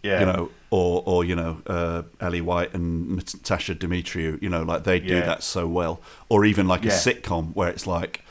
Yeah. 0.04 0.20
You 0.22 0.26
know, 0.28 0.50
or 0.70 1.04
or 1.06 1.26
you 1.26 1.36
know, 1.36 1.62
uh, 1.68 2.04
Ellie 2.22 2.42
White 2.42 2.74
and 2.74 3.20
Natasia 3.20 3.76
Demetriou. 3.76 4.42
You 4.42 4.50
know, 4.50 4.64
like 4.64 4.84
they 4.84 5.00
do 5.00 5.16
Yeah. 5.16 5.26
that 5.26 5.44
so 5.44 5.68
well. 5.68 6.02
Or 6.30 6.46
even 6.46 6.68
like 6.68 6.86
a 6.86 6.90
sitcom 6.90 7.54
where 7.56 7.70
it's 7.70 7.86
like. 7.88 8.24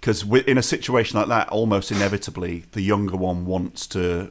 Because 0.00 0.22
in 0.46 0.56
a 0.56 0.62
situation 0.62 1.18
like 1.18 1.26
that, 1.28 1.48
almost 1.48 1.90
inevitably, 1.90 2.64
the 2.72 2.80
younger 2.80 3.16
one 3.16 3.44
wants 3.44 3.88
to 3.88 4.30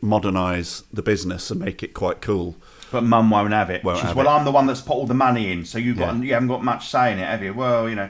modernize 0.00 0.82
the 0.92 1.02
business 1.02 1.50
and 1.50 1.60
make 1.60 1.82
it 1.82 1.92
quite 1.92 2.22
cool. 2.22 2.56
But 2.90 3.02
mum 3.04 3.28
won't 3.30 3.52
have 3.52 3.68
it. 3.70 3.84
Won't 3.84 3.98
She's, 3.98 4.06
have 4.08 4.16
well, 4.16 4.26
it. 4.26 4.30
I'm 4.30 4.44
the 4.44 4.50
one 4.50 4.66
that's 4.66 4.80
put 4.80 4.94
all 4.94 5.06
the 5.06 5.14
money 5.14 5.52
in, 5.52 5.64
so 5.64 5.78
you've 5.78 5.98
got 5.98 6.16
Yeah. 6.16 6.22
you 6.22 6.32
haven't 6.32 6.48
got 6.48 6.64
much 6.64 6.88
say 6.88 7.12
in 7.12 7.18
it, 7.18 7.26
have 7.26 7.42
you? 7.42 7.52
Well, 7.52 7.88
you 7.88 7.94
know, 7.96 8.08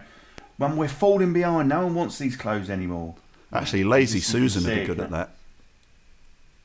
when 0.56 0.76
we're 0.76 0.88
falling 0.88 1.32
behind, 1.32 1.68
no 1.68 1.80
one 1.84 1.94
wants 1.94 2.18
these 2.18 2.36
clothes 2.36 2.70
anymore. 2.70 3.16
Actually, 3.52 3.84
Lazy 3.84 4.18
you 4.18 4.22
Susan 4.22 4.64
would 4.64 4.74
be 4.74 4.84
good 4.86 5.00
at 5.00 5.10
that. 5.10 5.30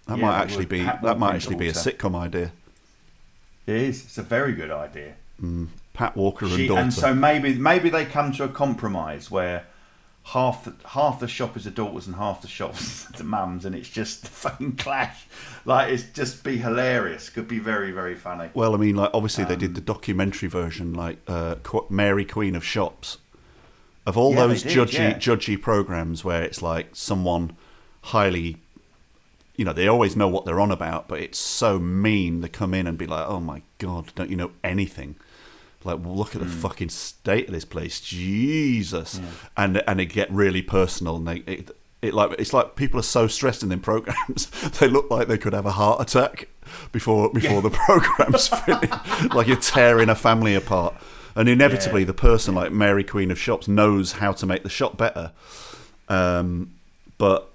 That 0.07 0.17
Yeah, 0.17 0.25
might 0.25 0.37
actually 0.39 0.65
be 0.65 0.81
that 0.83 1.17
might 1.19 1.35
actually 1.35 1.55
be 1.55 1.67
a 1.67 1.73
sitcom 1.73 2.15
idea. 2.15 2.51
It 3.67 3.75
is. 3.75 4.03
It's 4.03 4.17
a 4.17 4.23
very 4.23 4.53
good 4.53 4.71
idea. 4.71 5.15
Pat 5.93 6.15
Walker 6.15 6.45
and 6.45 6.67
daughter. 6.67 6.81
and 6.81 6.93
so 6.93 7.13
maybe 7.13 7.55
maybe 7.55 7.89
they 7.89 8.05
come 8.05 8.31
to 8.33 8.43
a 8.43 8.47
compromise 8.49 9.29
where 9.31 9.65
half 10.29 10.63
the, 10.65 10.73
half 10.89 11.19
the 11.19 11.27
shop 11.27 11.55
is 11.55 11.65
the 11.65 11.71
daughters 11.71 12.07
and 12.07 12.15
half 12.15 12.41
the 12.41 12.47
shop 12.47 12.73
is 12.75 13.05
the 13.17 13.23
mums, 13.23 13.65
and 13.65 13.75
it's 13.75 13.89
just 13.89 14.25
a 14.25 14.27
fucking 14.29 14.75
clash. 14.75 15.25
Like 15.65 15.91
it's 15.91 16.03
just 16.13 16.43
be 16.43 16.57
hilarious. 16.57 17.29
Could 17.29 17.47
be 17.47 17.59
very 17.59 17.91
very 17.91 18.15
funny. 18.15 18.49
Well, 18.53 18.73
I 18.75 18.77
mean, 18.77 18.95
like 18.95 19.09
obviously 19.13 19.43
they 19.45 19.53
Um, 19.55 19.59
did 19.59 19.75
the 19.75 19.81
documentary 19.81 20.49
version, 20.49 20.93
like 20.93 21.17
uh, 21.27 21.55
Mary 21.89 22.25
Queen 22.25 22.55
of 22.55 22.63
Shops, 22.63 23.17
of 24.05 24.17
all 24.17 24.33
Yeah, 24.35 24.47
those 24.47 24.63
did, 24.63 24.71
judgy 24.77 24.93
yeah. 24.93 25.13
judgy 25.17 25.61
programs 25.61 26.23
where 26.23 26.43
it's 26.43 26.61
like 26.61 26.89
someone 26.95 27.55
highly, 28.03 28.57
you 29.57 29.65
know, 29.65 29.73
they 29.73 29.87
always 29.87 30.15
know 30.15 30.27
what 30.27 30.45
they're 30.45 30.59
on 30.59 30.71
about, 30.71 31.07
but 31.07 31.19
it's 31.21 31.37
so 31.39 31.79
mean. 31.79 32.41
They 32.41 32.49
come 32.49 32.73
in 32.73 32.87
and 32.87 32.97
be 32.97 33.07
like, 33.07 33.25
"Oh 33.27 33.39
my 33.39 33.61
god, 33.77 34.11
don't 34.15 34.29
you 34.29 34.35
know 34.35 34.51
anything?" 34.63 35.15
Like, 35.83 35.99
well, 36.03 36.15
look 36.15 36.35
at 36.35 36.41
the 36.41 36.47
fucking 36.47 36.89
state 36.89 37.47
of 37.47 37.53
this 37.53 37.65
place, 37.65 37.99
Jesus, 38.01 39.19
and 39.55 39.81
and 39.87 40.01
it 40.01 40.07
get 40.07 40.31
really 40.31 40.61
personal, 40.61 41.15
and 41.17 41.27
they. 41.27 41.35
It, 41.51 41.71
it 42.01 42.13
like 42.13 42.33
it's 42.37 42.53
like 42.53 42.75
people 42.75 42.99
are 42.99 43.03
so 43.03 43.25
stressed 43.25 43.63
in 43.63 43.69
their 43.69 43.79
programs 43.79 44.47
they 44.79 44.87
look 44.87 45.09
like 45.09 45.27
they 45.27 45.39
could 45.39 45.53
have 45.53 45.65
a 45.65 45.71
heart 45.71 45.99
attack 45.99 46.49
before 46.91 47.31
before 47.31 47.63
the 47.63 47.69
program's 47.85 48.47
finished 48.49 49.33
like 49.33 49.47
you're 49.47 49.55
tearing 49.57 50.07
a 50.09 50.13
family 50.13 50.53
apart 50.53 50.93
and 51.35 51.49
inevitably 51.49 52.01
Yeah. 52.01 52.07
the 52.07 52.13
person 52.13 52.53
like 52.53 52.71
Mary 52.71 53.03
Queen 53.03 53.31
of 53.31 53.39
Shops 53.39 53.67
knows 53.67 54.11
how 54.13 54.33
to 54.33 54.45
make 54.45 54.61
the 54.61 54.69
shop 54.69 54.97
better 54.97 55.31
um, 56.07 56.73
but 57.17 57.49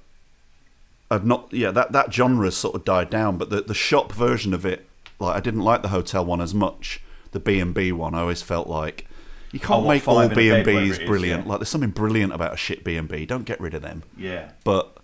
I've 1.10 1.24
not 1.26 1.52
yeah 1.52 1.70
that 1.72 1.92
that 1.92 2.12
genre's 2.12 2.56
sort 2.56 2.74
of 2.74 2.84
died 2.84 3.10
down 3.10 3.36
but 3.38 3.50
the 3.50 3.60
the 3.62 3.74
shop 3.74 4.12
version 4.12 4.54
of 4.54 4.64
it 4.64 4.86
like 5.18 5.36
I 5.36 5.40
didn't 5.40 5.60
like 5.62 5.82
the 5.82 5.88
hotel 5.88 6.24
one 6.24 6.40
as 6.40 6.54
much 6.54 7.00
the 7.32 7.40
B&B 7.40 7.92
one 7.92 8.14
I 8.14 8.20
always 8.20 8.42
felt 8.42 8.68
like 8.68 9.06
you 9.52 9.58
can't 9.58 9.84
Oh, 9.84 9.88
make 9.88 10.06
all 10.06 10.14
five 10.16 10.26
in 10.26 10.32
a 10.32 10.34
bed, 10.36 10.64
B&Bs 10.64 10.74
whatever 10.74 10.80
it 10.84 10.88
is, 10.90 10.98
brilliant 11.00 11.44
yeah. 11.44 11.50
like 11.50 11.58
there's 11.60 11.68
something 11.68 11.90
brilliant 11.90 12.32
about 12.32 12.52
a 12.54 12.56
shit 12.56 12.84
B&B 12.84 13.26
don't 13.26 13.44
get 13.44 13.60
rid 13.60 13.74
of 13.74 13.82
them 13.82 14.02
Yeah. 14.16 14.50
but 14.64 14.96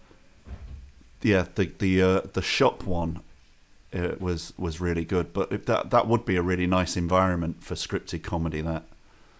yeah, 1.23 1.47
the 1.57 1.65
the 1.78 2.03
uh, 2.03 2.20
the 2.35 2.43
shop 2.43 2.85
one 2.85 3.20
uh, 3.93 4.12
was 4.20 4.53
was 4.57 4.81
really 4.81 5.05
good. 5.05 5.33
But 5.33 5.51
if 5.51 5.65
that 5.66 5.91
that 5.91 6.07
would 6.07 6.24
be 6.24 6.37
a 6.37 6.43
really 6.43 6.66
nice 6.69 6.97
environment 6.97 7.65
for 7.65 7.74
scripted 7.74 8.23
comedy. 8.23 8.61
That 8.61 8.85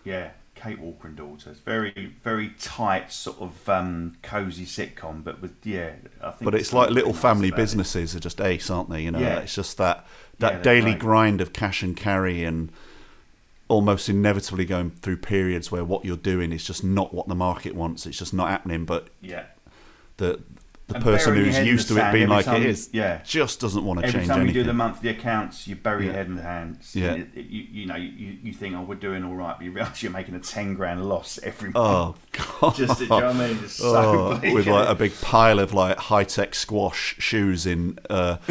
Yeah, 0.03 0.31
Kate 0.67 0.79
Walker 0.81 1.09
and 1.09 1.17
Daughters. 1.17 1.59
Very, 1.59 2.13
very 2.25 2.51
tight, 2.59 3.13
sort 3.13 3.39
of 3.41 3.69
um, 3.69 4.17
cozy 4.23 4.65
sitcom, 4.67 5.23
but 5.23 5.41
with 5.41 5.55
yeah, 5.65 5.93
I 6.23 6.31
think. 6.33 6.45
but 6.45 6.55
it's 6.55 6.71
something 6.71 6.89
like 6.89 6.95
little 6.95 7.13
family 7.15 7.49
about 7.49 7.59
it. 7.59 7.63
businesses 7.63 8.17
are 8.17 8.21
just 8.21 8.41
ace, 8.41 8.69
aren't 8.71 8.91
they? 8.91 9.03
You 9.03 9.13
know, 9.13 9.21
Yeah. 9.21 9.39
it's 9.41 9.55
just 9.55 9.77
that 9.79 10.07
that 10.39 10.63
they're 10.63 10.75
daily 10.81 10.93
great. 10.93 10.99
grind 10.99 11.41
of 11.41 11.53
cash 11.53 11.83
and 11.83 11.97
carry 11.97 12.43
and 12.45 12.71
almost 13.69 14.09
inevitably 14.09 14.65
going 14.65 14.91
through 14.91 15.17
periods 15.17 15.73
where 15.73 15.85
what 15.85 16.05
you're 16.05 16.17
doing 16.17 16.53
is 16.53 16.65
just 16.65 16.85
not 16.85 17.13
what 17.15 17.27
the 17.29 17.35
market 17.35 17.75
wants. 17.75 18.07
It's 18.07 18.19
just 18.19 18.33
not 18.35 18.49
happening. 18.49 18.85
But 18.85 19.09
Yeah, 19.21 19.45
the 20.19 20.41
the 20.89 21.01
person 21.01 21.35
who's 21.35 21.59
used 21.59 21.89
to 21.89 21.97
it 21.99 22.13
being 22.13 22.29
like 22.29 22.45
time- 22.45 22.63
it 22.63 22.69
is, 22.69 22.89
yeah. 22.93 23.21
just 23.25 23.59
doesn't 23.61 23.85
want 23.85 23.99
to 24.01 24.07
every 24.07 24.21
change 24.21 24.29
time 24.29 24.41
anything. 24.43 24.55
you 24.57 24.63
do 24.63 24.67
the 24.67 24.73
monthly 24.73 25.11
accounts, 25.11 25.67
you 25.67 25.75
bury 25.75 26.05
your 26.05 26.15
head 26.15 26.27
in 26.27 26.37
the 26.37 26.43
hands. 26.43 26.95
Yeah. 26.95 27.13
It- 27.15 27.29
it- 27.35 27.47
you, 27.47 27.63
you 27.73 27.87
know, 27.87 27.97
you, 27.97 28.37
you 28.43 28.53
think, 28.53 28.77
oh, 28.77 28.83
we're 28.83 28.95
doing 28.95 29.25
all 29.25 29.35
right, 29.35 29.57
but 29.59 29.65
you 29.65 29.73
realise 29.73 30.03
you're 30.03 30.13
making 30.13 30.35
a 30.37 30.41
ten 30.41 30.75
grand 30.75 31.05
loss 31.09 31.41
every 31.43 31.73
Oh 31.75 32.15
month. 32.33 32.61
god! 32.61 32.75
Just, 32.77 33.01
you 33.01 33.09
know 33.09 33.17
what 33.17 33.25
I 33.25 33.33
mean? 33.33 33.59
Oh, 33.83 34.41
with 34.55 34.67
like 34.69 34.89
a 34.89 34.95
big 34.95 35.13
pile 35.21 35.59
of 35.59 35.75
like 35.75 35.99
high 35.99 36.25
tech 36.25 36.55
squash 36.55 37.17
shoes 37.19 37.67
in. 37.67 37.99
Uh, 38.09 38.37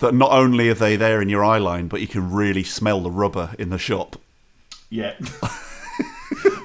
that 0.00 0.12
not 0.12 0.32
only 0.32 0.68
are 0.68 0.74
they 0.74 0.96
there 0.96 1.22
in 1.22 1.28
your 1.28 1.44
eye 1.44 1.58
line, 1.58 1.86
but 1.86 2.00
you 2.00 2.08
can 2.08 2.32
really 2.32 2.64
smell 2.64 3.00
the 3.00 3.10
rubber 3.10 3.54
in 3.58 3.70
the 3.70 3.78
shop. 3.78 4.16
Yeah. 4.90 5.14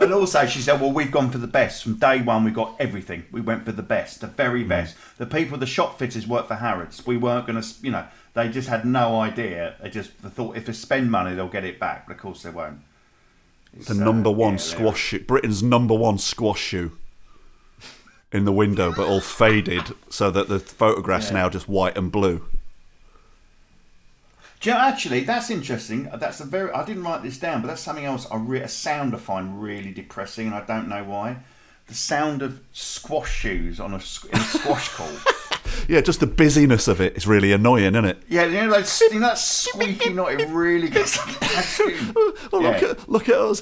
and 0.02 0.14
also, 0.14 0.46
she 0.46 0.60
said, 0.62 0.80
"Well, 0.82 0.92
we've 0.92 1.12
gone 1.12 1.30
for 1.32 1.38
the 1.38 1.48
best 1.48 1.84
from 1.84 1.96
day 1.96 2.22
one. 2.22 2.44
We 2.44 2.52
got 2.52 2.76
everything. 2.80 3.26
We 3.32 3.42
went 3.42 3.66
for 3.66 3.72
the 3.72 3.82
best, 3.84 4.22
the 4.22 4.28
very 4.28 4.64
Mm. 4.64 4.70
best. 4.70 4.96
The 5.18 5.26
people, 5.26 5.58
the 5.58 5.66
shop 5.66 5.98
fitters, 6.00 6.28
worked 6.28 6.48
for 6.48 6.56
Harrods. 6.56 7.06
We 7.06 7.18
weren't 7.18 7.48
going 7.48 7.62
to, 7.62 7.68
you 7.82 7.92
know, 7.92 8.06
they 8.34 8.50
just 8.50 8.70
had 8.70 8.86
no 8.86 9.20
idea. 9.20 9.76
They 9.82 9.90
just 9.90 10.12
thought 10.12 10.56
if 10.58 10.66
they 10.66 10.74
spend 10.74 11.12
money, 11.12 11.36
they'll 11.36 11.48
get 11.48 11.66
it 11.66 11.80
back. 11.80 12.08
But 12.08 12.16
of 12.18 12.22
course, 12.22 12.44
they 12.44 12.50
won't. 12.50 12.80
It's, 13.78 13.88
The 13.88 13.94
uh, 14.02 14.06
number 14.06 14.32
one 14.32 14.54
yeah, 14.54 14.58
squash 14.60 15.00
shoe, 15.00 15.20
Britain's 15.20 15.62
number 15.62 15.94
one 15.96 16.18
squash 16.18 16.60
shoe, 16.60 16.92
in 18.32 18.46
the 18.46 18.52
window, 18.52 18.94
but 18.96 19.08
all 19.08 19.22
faded, 19.22 19.84
so 20.10 20.30
that 20.32 20.48
the 20.50 20.60
photograph's 20.60 21.28
Yeah. 21.28 21.34
now 21.38 21.50
just 21.50 21.68
white 21.70 21.98
and 21.98 22.12
blue. 22.12 22.44
Do 24.60 24.70
you 24.70 24.76
know, 24.76 24.82
actually, 24.82 25.22
that's 25.22 25.50
interesting. 25.50 26.10
That's 26.16 26.40
a 26.42 26.46
very. 26.46 26.72
I 26.72 26.84
didn't 26.86 27.04
write 27.04 27.24
this 27.24 27.38
down, 27.38 27.62
but 27.62 27.68
that's 27.70 27.82
something 27.82 28.04
else. 28.06 28.28
I 28.30 28.36
re- 28.36 28.60
a 28.62 28.68
sound 28.68 29.16
I 29.16 29.18
find 29.18 29.62
really 29.62 29.92
depressing, 29.94 30.48
and 30.48 30.56
I 30.56 30.66
don't 30.66 30.90
know 30.90 31.04
why. 31.04 31.38
The 31.88 31.94
sound 31.96 32.42
of 32.42 32.62
squash 32.74 33.32
shoes 33.34 33.80
on 33.80 33.94
a, 33.94 34.00
squ- 34.00 34.34
a 34.34 34.40
squash 34.40 34.90
court. 34.96 35.16
Yeah, 35.88 36.02
just 36.02 36.20
the 36.20 36.28
busyness 36.28 36.88
of 36.88 37.00
it 37.00 37.16
is 37.16 37.26
really 37.26 37.52
annoying, 37.54 37.96
isn't 37.96 38.06
it? 38.06 38.22
Yeah, 38.28 38.46
you 38.46 38.62
know, 38.62 38.68
like, 38.68 38.86
you 39.00 39.20
know 39.20 39.28
that 39.28 39.38
squeaky 39.38 40.14
noise. 40.14 40.40
It 40.42 40.50
really 40.50 40.90
gets. 40.90 41.18
Oh, 42.52 42.60
look 42.60 42.82
Yeah. 42.82 42.90
at 42.90 43.10
look 43.10 43.30
at 43.30 43.36
us. 43.36 43.62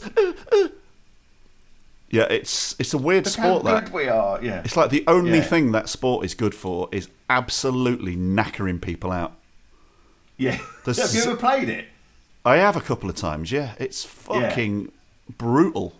Yeah, 2.09 2.23
it's 2.23 2.75
it's 2.79 2.93
a 2.93 2.97
weird 2.97 3.25
Look 3.25 3.33
sport 3.33 3.65
how 3.65 3.79
that. 3.81 3.91
we 3.91 4.07
are. 4.07 4.41
Yeah. 4.43 4.61
It's 4.63 4.75
like 4.77 4.89
the 4.89 5.03
only 5.07 5.37
Yeah. 5.39 5.43
thing 5.43 5.71
that 5.73 5.89
sport 5.89 6.25
is 6.25 6.33
good 6.33 6.55
for 6.55 6.87
is 6.91 7.09
absolutely 7.29 8.15
knackering 8.15 8.81
people 8.81 9.11
out. 9.11 9.36
Yeah. 10.37 10.59
There's 10.85 10.97
Have 10.97 11.13
you 11.13 11.29
ever 11.29 11.35
played 11.39 11.69
it? 11.69 11.85
I 12.45 12.57
have 12.57 12.75
a 12.77 12.81
couple 12.81 13.09
of 13.09 13.15
times, 13.15 13.51
yeah. 13.51 13.73
It's 13.79 14.03
fucking 14.05 14.91
brutal. 15.37 15.93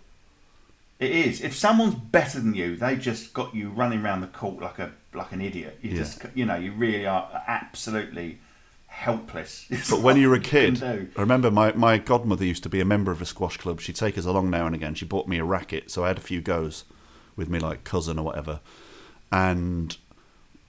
It 0.98 1.10
is. 1.10 1.42
If 1.42 1.54
someone's 1.54 1.94
better 1.94 2.40
than 2.40 2.54
you, 2.54 2.74
they 2.76 2.96
just 2.96 3.32
got 3.32 3.54
you 3.54 3.70
running 3.70 4.02
around 4.04 4.22
the 4.22 4.26
court 4.28 4.60
like 4.60 4.78
a 4.78 4.92
like 5.14 5.32
an 5.32 5.40
idiot. 5.40 5.78
You 5.82 5.90
Yeah. 5.90 5.96
just, 5.98 6.22
you 6.34 6.44
know, 6.44 6.56
you 6.56 6.72
really 6.72 7.06
are 7.06 7.42
absolutely 7.46 8.38
helpless. 8.86 9.66
It's 9.70 9.90
But 9.90 10.00
when 10.00 10.16
you 10.16 10.28
were 10.28 10.36
a 10.36 10.40
kid. 10.40 10.82
I 10.82 11.06
remember 11.16 11.50
my, 11.50 11.72
my 11.72 11.98
godmother 11.98 12.44
used 12.44 12.62
to 12.64 12.68
be 12.68 12.80
a 12.80 12.84
member 12.84 13.12
of 13.12 13.22
a 13.22 13.26
squash 13.26 13.56
club. 13.56 13.80
She'd 13.80 13.96
take 13.96 14.18
us 14.18 14.24
along 14.26 14.50
now 14.50 14.66
and 14.66 14.74
again. 14.74 14.94
She 14.94 15.04
bought 15.04 15.28
me 15.28 15.38
a 15.38 15.44
racket, 15.44 15.90
so 15.90 16.04
I 16.04 16.08
had 16.08 16.18
a 16.18 16.22
few 16.22 16.40
goes 16.40 16.84
with 17.36 17.48
me, 17.48 17.58
like 17.58 17.84
cousin 17.84 18.18
or 18.18 18.24
whatever. 18.24 18.60
And 19.30 19.96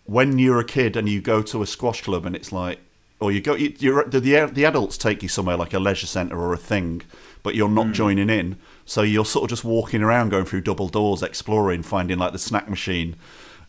when 0.05 0.37
you're 0.39 0.59
a 0.59 0.65
kid 0.65 0.95
and 0.95 1.07
you 1.09 1.21
go 1.21 1.41
to 1.41 1.61
a 1.61 1.65
squash 1.67 2.01
club 2.03 2.25
and 2.25 2.35
it's 2.35 2.51
like, 2.51 2.79
or 3.19 3.31
you 3.31 3.41
go, 3.41 3.55
you, 3.55 3.73
you're 3.79 4.05
the, 4.05 4.19
the 4.19 4.45
the 4.45 4.65
adults 4.65 4.97
take 4.97 5.21
you 5.21 5.29
somewhere 5.29 5.57
like 5.57 5.73
a 5.73 5.79
leisure 5.79 6.07
centre 6.07 6.39
or 6.39 6.53
a 6.53 6.57
thing, 6.57 7.01
but 7.43 7.55
you're 7.55 7.69
not 7.69 7.87
hmm. 7.87 7.93
joining 7.93 8.29
in. 8.29 8.57
So 8.85 9.01
you're 9.01 9.25
sort 9.25 9.43
of 9.43 9.49
just 9.49 9.63
walking 9.63 10.01
around, 10.01 10.29
going 10.29 10.45
through 10.45 10.61
double 10.61 10.87
doors, 10.87 11.21
exploring, 11.21 11.83
finding 11.83 12.17
like 12.17 12.31
the 12.31 12.39
snack 12.39 12.69
machine, 12.69 13.15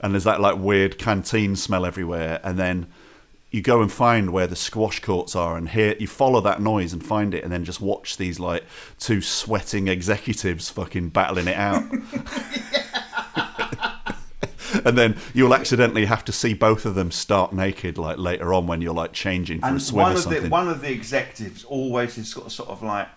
and 0.01 0.15
there's 0.15 0.25
that 0.25 0.41
like 0.41 0.57
weird 0.57 0.99
canteen 0.99 1.57
smell 1.57 1.85
everywhere, 1.85 2.41
and 2.43 2.59
then 2.59 2.87
you 3.51 3.61
go 3.61 3.83
and 3.83 3.91
find 3.91 4.31
where 4.31 4.47
the 4.47 4.55
squash 4.57 5.01
courts 5.01 5.35
are 5.35 5.57
and 5.57 5.71
hear 5.71 5.97
you 5.99 6.07
follow 6.07 6.41
that 6.41 6.63
noise 6.63 6.93
and 6.93 7.05
find 7.05 7.35
it 7.35 7.43
and 7.43 7.53
then 7.53 7.65
just 7.65 7.81
watch 7.81 8.17
these 8.17 8.39
like 8.39 8.65
two 8.99 9.21
sweating 9.21 9.89
executives 9.89 10.71
fucking 10.71 11.09
battling 11.09 11.49
it 11.49 11.57
out 11.57 11.83
and 14.85 14.97
then 14.99 15.17
you'll 15.35 15.55
accidentally 15.55 16.05
have 16.07 16.25
to 16.25 16.33
see 16.33 16.55
both 16.55 16.85
of 16.87 16.95
them 16.95 17.11
start 17.11 17.53
naked 17.53 17.99
like 17.99 18.19
later 18.19 18.53
on 18.53 18.67
when 18.67 18.81
you're 18.81 18.95
like 18.95 19.13
changing 19.13 19.61
for 19.61 19.75
a 19.75 19.81
swim 19.81 20.03
one 20.03 20.13
or 20.13 20.17
of 20.17 20.21
something 20.23 20.43
the 20.45 20.49
one 20.49 20.69
of 20.69 20.81
the 20.81 20.91
executives 20.93 21.65
always 21.65 22.17
has 22.17 22.33
got 22.35 22.47
a 22.47 22.51
sort 22.51 22.69
of 22.69 22.83
like 22.83 23.09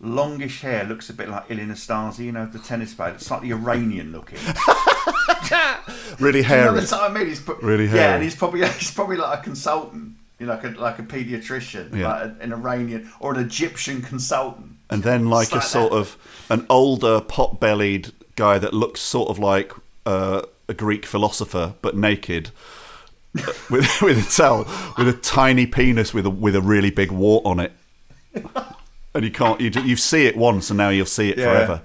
longish 0.00 0.60
hair, 0.60 0.84
looks 0.84 1.10
a 1.10 1.12
bit 1.12 1.28
like 1.28 1.50
Ilie 1.50 1.64
Nastase, 1.66 2.20
you 2.20 2.30
know, 2.32 2.46
the 2.46 2.60
tennis 2.60 2.94
player, 2.94 3.14
It's 3.14 3.26
slightly 3.26 3.50
Iranian 3.50 4.12
looking. 4.12 4.38
really 6.20 6.42
hairy. 6.42 6.60
You 6.60 6.66
know 6.66 6.80
hairy 6.80 6.86
what 6.86 6.92
I 7.10 7.12
mean? 7.12 7.26
He's 7.26 7.40
pro- 7.40 7.56
Really 7.56 7.86
Yeah, 7.86 8.14
and 8.14 8.22
he's 8.22 8.36
probably 8.36 8.64
he's 8.66 8.90
probably 8.92 9.16
like 9.16 9.40
a 9.40 9.42
consultant, 9.42 10.14
you 10.38 10.46
know, 10.46 10.54
like 10.54 10.64
a 10.64 10.68
like 10.80 10.98
a 10.98 11.02
paediatrician, 11.02 11.94
Yeah. 11.96 12.08
like 12.08 12.32
an 12.40 12.52
Iranian 12.52 13.10
or 13.20 13.34
an 13.34 13.40
Egyptian 13.40 14.02
consultant. 14.02 14.72
and 14.90 15.02
then 15.02 15.28
like 15.28 15.46
It's 15.48 15.52
a 15.52 15.56
like 15.56 15.64
sort 15.64 15.90
that. 15.92 15.98
of 15.98 16.16
an 16.50 16.66
older 16.70 17.20
pot-bellied 17.20 18.12
guy 18.36 18.58
that 18.58 18.72
looks 18.72 19.00
sort 19.00 19.28
of 19.30 19.38
like 19.38 19.72
uh, 20.06 20.42
a 20.68 20.74
Greek 20.74 21.06
philosopher 21.06 21.74
but 21.82 21.96
naked, 21.96 22.50
with 23.70 24.00
with 24.02 24.18
a 24.26 24.30
towel 24.36 24.66
with 24.96 25.08
a 25.08 25.12
tiny 25.12 25.66
penis 25.66 26.12
with 26.14 26.26
a 26.26 26.30
with 26.30 26.54
a 26.56 26.60
really 26.60 26.90
big 26.90 27.10
wart 27.10 27.44
on 27.46 27.60
it, 27.60 27.72
and 29.14 29.24
you 29.24 29.30
can't 29.30 29.60
you 29.60 29.70
you 29.82 29.96
see 29.96 30.26
it 30.26 30.36
once 30.36 30.70
and 30.70 30.76
now 30.78 30.88
you'll 30.90 31.06
see 31.06 31.30
it 31.30 31.38
Yeah. 31.38 31.44
forever. 31.44 31.82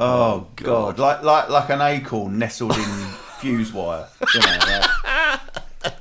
Oh, 0.00 0.46
God. 0.56 0.98
Like 1.00 1.22
like 1.24 1.48
like 1.48 1.70
an 1.70 1.80
acorn 1.80 2.38
nestled 2.38 2.76
in 2.76 2.84
fuse 3.40 3.72
wire. 3.72 4.06
You 4.34 4.40
know, 4.40 4.58
like, 5.84 5.92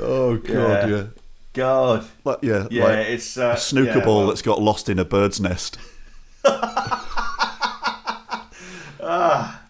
Oh 0.00 0.36
god, 0.36 0.88
Yeah. 0.88 0.96
yeah, 0.96 1.04
God. 1.52 2.04
like 2.24 2.38
yeah, 2.42 2.66
Yeah, 2.70 2.84
like 2.84 3.06
it's 3.08 3.36
uh, 3.36 3.52
a 3.56 3.58
snooker 3.58 3.98
yeah, 3.98 4.04
ball 4.04 4.18
well, 4.18 4.26
that's 4.28 4.42
got 4.42 4.62
lost 4.62 4.88
in 4.88 4.98
a 4.98 5.04
bird's 5.04 5.38
nest. 5.40 5.76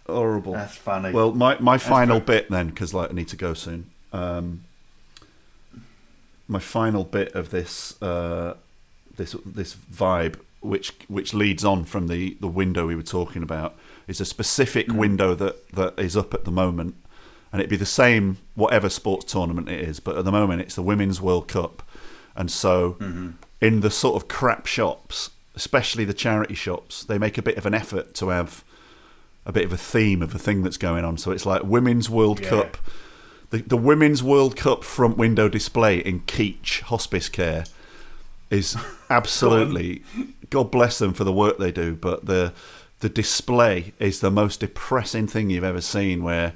Horrible. 0.09 0.53
That's 0.53 0.77
funny. 0.77 1.13
Well, 1.13 1.33
my, 1.33 1.59
my 1.59 1.79
final 1.79 2.21
bit 2.21 2.51
then, 2.51 2.69
because 2.69 2.95
like 2.95 3.11
I 3.11 3.15
need 3.15 3.29
to 3.29 3.37
go 3.37 3.55
soon. 3.55 3.91
Um, 4.13 4.65
my 6.49 6.59
final 6.59 7.05
bit 7.05 7.35
of 7.35 7.51
this 7.51 8.01
uh, 8.03 8.55
this 9.17 9.37
this 9.45 9.75
vibe, 9.75 10.41
which 10.61 10.95
which 11.09 11.35
leads 11.35 11.65
on 11.65 11.85
from 11.85 12.09
the, 12.09 12.37
the 12.41 12.49
window 12.49 12.87
we 12.87 12.97
were 12.97 13.03
talking 13.03 13.43
about, 13.43 13.77
is 14.07 14.21
a 14.21 14.25
specific 14.25 14.89
window 14.89 15.35
that, 15.35 15.69
that 15.73 15.99
is 15.99 16.17
up 16.17 16.33
at 16.33 16.45
the 16.47 16.51
moment, 16.51 16.95
and 17.53 17.61
it'd 17.61 17.69
be 17.69 17.77
the 17.77 17.85
same 17.85 18.39
whatever 18.55 18.89
sports 18.89 19.31
tournament 19.31 19.69
it 19.69 19.81
is, 19.81 20.01
but 20.01 20.17
at 20.17 20.25
the 20.25 20.33
moment 20.33 20.63
it's 20.63 20.75
the 20.75 20.83
Women's 20.83 21.21
World 21.21 21.49
Cup, 21.49 21.83
and 22.35 22.51
so 22.51 22.97
in 23.61 23.81
the 23.81 23.91
sort 23.91 24.17
of 24.17 24.27
crap 24.29 24.65
shops, 24.65 25.31
especially 25.55 26.07
the 26.07 26.15
charity 26.15 26.55
shops, 26.55 27.05
they 27.05 27.19
make 27.19 27.37
a 27.37 27.43
bit 27.43 27.59
of 27.59 27.67
an 27.67 27.75
effort 27.75 28.15
to 28.15 28.29
have 28.29 28.65
a 29.47 29.53
bit 29.53 29.65
of 29.65 29.73
a 29.73 29.77
theme 29.79 30.23
of 30.23 30.35
a 30.35 30.39
thing 30.39 30.63
that's 30.63 30.77
going 30.77 31.05
on. 31.05 31.17
So 31.19 31.31
it's 31.31 31.47
like 31.47 31.63
Women's 31.65 32.11
World 32.11 32.41
Yeah. 32.41 32.49
Cup, 32.49 32.77
the, 33.51 33.59
the 33.63 33.77
Women's 33.77 34.23
World 34.23 34.57
Cup 34.57 34.85
front 34.85 35.17
window 35.17 35.49
display 35.49 35.99
in 35.99 36.21
Keech 36.21 36.81
Hospice 36.83 37.29
Care 37.29 37.65
is 38.51 38.77
absolutely 39.11 40.03
God 40.51 40.71
bless 40.71 40.99
them 40.99 41.13
for 41.13 41.25
the 41.25 41.33
work 41.33 41.59
they 41.59 41.73
do, 41.73 41.95
but 41.95 42.27
the 42.27 42.53
the 43.01 43.09
display 43.09 43.93
is 44.01 44.21
the 44.21 44.31
most 44.31 44.61
depressing 44.61 45.27
thing 45.29 45.51
you've 45.51 45.63
ever 45.65 45.81
seen. 45.81 46.23
Where 46.25 46.55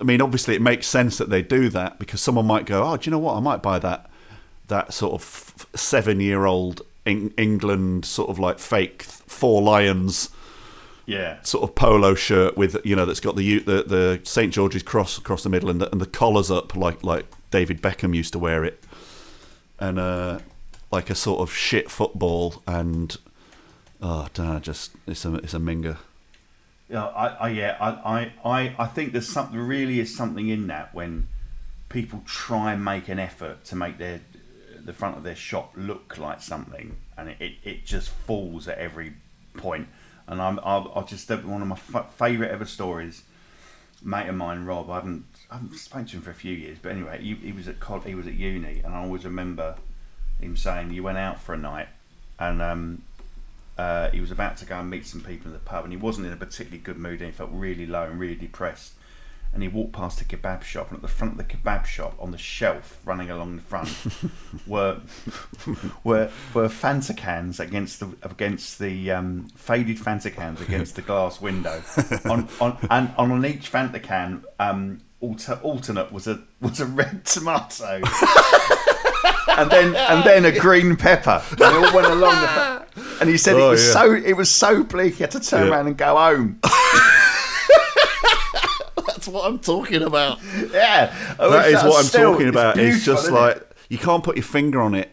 I 0.00 0.04
mean, 0.04 0.20
obviously, 0.20 0.54
it 0.54 0.62
makes 0.62 0.86
sense 0.86 1.18
that 1.18 1.28
they 1.28 1.42
do 1.42 1.68
that 1.70 1.98
because 1.98 2.20
someone 2.20 2.46
might 2.46 2.64
go, 2.66 2.82
"Oh, 2.84 2.96
do 2.96 3.08
you 3.08 3.10
know 3.10 3.18
what? 3.18 3.36
I 3.36 3.40
might 3.40 3.62
buy 3.62 3.78
that 3.80 4.08
that 4.68 4.92
sort 4.94 5.14
of 5.14 5.66
seven 5.74 6.20
year 6.20 6.44
old 6.46 6.82
England 7.04 8.04
sort 8.04 8.28
of 8.30 8.38
like 8.38 8.58
fake 8.58 9.02
four 9.02 9.60
lions." 9.62 10.30
Yeah. 11.08 11.40
sort 11.42 11.68
of 11.68 11.74
polo 11.74 12.14
shirt 12.14 12.56
with 12.56 12.76
you 12.84 12.94
know 12.94 13.06
that's 13.06 13.20
got 13.20 13.34
the 13.34 13.60
the, 13.60 13.82
the 13.82 14.20
St 14.24 14.52
George's 14.52 14.82
cross 14.82 15.16
across 15.16 15.42
the 15.42 15.48
middle 15.48 15.70
and 15.70 15.80
the, 15.80 15.90
and 15.90 16.00
the 16.00 16.06
collars 16.06 16.50
up 16.50 16.76
like 16.76 17.02
like 17.02 17.26
David 17.50 17.80
Beckham 17.80 18.14
used 18.14 18.32
to 18.34 18.38
wear 18.38 18.62
it, 18.64 18.84
and 19.78 19.98
uh, 19.98 20.40
like 20.90 21.08
a 21.08 21.14
sort 21.14 21.40
of 21.40 21.52
shit 21.52 21.90
football 21.90 22.62
and 22.66 23.16
oh, 24.02 24.22
I 24.22 24.28
don't 24.34 24.48
know, 24.48 24.60
just 24.60 24.92
it's 25.06 25.24
a 25.24 25.34
it's 25.36 25.54
a 25.54 25.58
minger. 25.58 25.96
Yeah, 26.90 27.06
I, 27.06 27.26
I 27.26 27.48
yeah, 27.48 27.76
I, 27.80 27.90
I, 27.90 28.32
I, 28.44 28.74
I 28.78 28.86
think 28.86 29.12
there's 29.12 29.28
something 29.28 29.58
really 29.58 30.00
is 30.00 30.14
something 30.14 30.48
in 30.48 30.68
that 30.68 30.94
when 30.94 31.28
people 31.88 32.22
try 32.26 32.72
and 32.72 32.84
make 32.84 33.08
an 33.08 33.18
effort 33.18 33.64
to 33.66 33.76
make 33.76 33.98
their 33.98 34.20
the 34.84 34.92
front 34.92 35.16
of 35.16 35.22
their 35.22 35.36
shop 35.36 35.72
look 35.74 36.18
like 36.18 36.42
something, 36.42 36.96
and 37.16 37.30
it, 37.30 37.36
it, 37.40 37.52
it 37.64 37.86
just 37.86 38.10
falls 38.10 38.68
at 38.68 38.76
every 38.78 39.14
point. 39.56 39.88
And 40.28 40.40
I'm 40.40 40.60
I'll, 40.62 40.92
I'll 40.94 41.04
just 41.04 41.28
one 41.30 41.62
of 41.62 41.68
my 41.68 41.74
f- 41.74 42.12
favourite 42.14 42.50
ever 42.50 42.66
stories. 42.66 43.22
Mate 44.02 44.28
of 44.28 44.36
mine, 44.36 44.64
Rob, 44.64 44.88
I 44.90 44.96
haven't 44.96 45.24
I 45.50 45.54
haven't 45.54 45.76
spoken 45.76 46.06
to 46.06 46.16
him 46.16 46.22
for 46.22 46.30
a 46.30 46.34
few 46.34 46.54
years, 46.54 46.78
but 46.80 46.92
anyway, 46.92 47.20
he, 47.20 47.34
he 47.34 47.52
was 47.52 47.66
at 47.66 47.80
col- 47.80 48.00
he 48.00 48.14
was 48.14 48.26
at 48.26 48.34
uni, 48.34 48.80
and 48.84 48.94
I 48.94 48.98
always 49.02 49.24
remember 49.24 49.74
him 50.40 50.56
saying 50.56 50.92
you 50.92 51.02
went 51.02 51.18
out 51.18 51.40
for 51.40 51.54
a 51.54 51.58
night, 51.58 51.88
and 52.38 52.62
um, 52.62 53.02
uh, 53.76 54.10
he 54.10 54.20
was 54.20 54.30
about 54.30 54.56
to 54.58 54.64
go 54.66 54.78
and 54.78 54.90
meet 54.90 55.06
some 55.06 55.22
people 55.22 55.46
in 55.48 55.52
the 55.54 55.58
pub, 55.58 55.84
and 55.84 55.92
he 55.92 55.96
wasn't 55.96 56.26
in 56.26 56.32
a 56.32 56.36
particularly 56.36 56.78
good 56.78 56.98
mood, 56.98 57.20
and 57.20 57.30
he 57.30 57.32
felt 57.32 57.50
really 57.52 57.86
low 57.86 58.04
and 58.04 58.20
really 58.20 58.36
depressed. 58.36 58.92
And 59.52 59.62
he 59.62 59.68
walked 59.68 59.92
past 59.92 60.20
a 60.20 60.24
kebab 60.24 60.62
shop, 60.62 60.88
and 60.88 60.96
at 60.96 61.02
the 61.02 61.08
front 61.08 61.32
of 61.32 61.38
the 61.38 61.44
kebab 61.56 61.84
shop, 61.84 62.14
on 62.20 62.30
the 62.30 62.38
shelf, 62.38 63.00
running 63.04 63.30
along 63.30 63.56
the 63.56 63.62
front, 63.62 63.88
were 64.66 65.00
were 66.04 66.30
were 66.54 66.68
Fanta 66.68 67.16
cans 67.16 67.58
against 67.58 67.98
the 67.98 68.08
against 68.22 68.78
the 68.78 69.10
um, 69.10 69.48
faded 69.56 69.96
Fanta 69.96 70.32
cans 70.32 70.60
against 70.60 70.94
the 70.96 71.02
glass 71.02 71.40
window. 71.40 71.82
on, 72.26 72.48
on 72.60 72.78
and 72.90 73.10
on 73.16 73.44
each 73.46 73.72
Fanta 73.72 74.00
can, 74.02 74.44
um, 74.60 75.00
alter, 75.20 75.58
alternate 75.62 76.12
was 76.12 76.26
a 76.28 76.40
was 76.60 76.78
a 76.78 76.86
red 76.86 77.24
tomato. 77.24 78.00
and 79.56 79.70
then 79.70 79.96
and 79.96 80.24
then 80.24 80.44
a 80.44 80.52
green 80.56 80.94
pepper. 80.94 81.42
And 81.50 81.58
they 81.58 81.64
all 81.66 81.94
went 81.94 82.06
along 82.06 82.34
the. 82.42 82.86
And 83.20 83.28
he 83.28 83.36
said 83.38 83.56
Oh, 83.56 83.68
it 83.68 83.70
was 83.70 83.86
yeah. 83.86 83.92
so 83.92 84.12
it 84.14 84.34
was 84.34 84.50
so 84.50 84.84
bleak. 84.84 85.14
He 85.14 85.22
had 85.24 85.30
to 85.32 85.40
turn 85.40 85.66
Yeah. 85.66 85.72
around 85.72 85.86
and 85.88 85.96
go 85.96 86.16
home. 86.16 86.60
That's 89.28 89.42
what 89.42 89.50
I'm 89.50 89.58
talking 89.58 90.02
about. 90.02 90.38
yeah, 90.72 91.14
I 91.38 91.48
that 91.48 91.84
what 91.86 91.98
I'm 91.98 92.04
still- 92.04 92.32
talking 92.32 92.48
about. 92.48 92.78
It's 92.78 93.04
beautiful, 93.04 93.14
just 93.14 93.24
isn't 93.24 93.34
it? 93.36 93.38
like 93.38 93.70
you 93.88 93.98
can't 93.98 94.24
put 94.24 94.36
your 94.36 94.44
finger 94.44 94.80
on 94.80 94.94
it. 94.94 95.10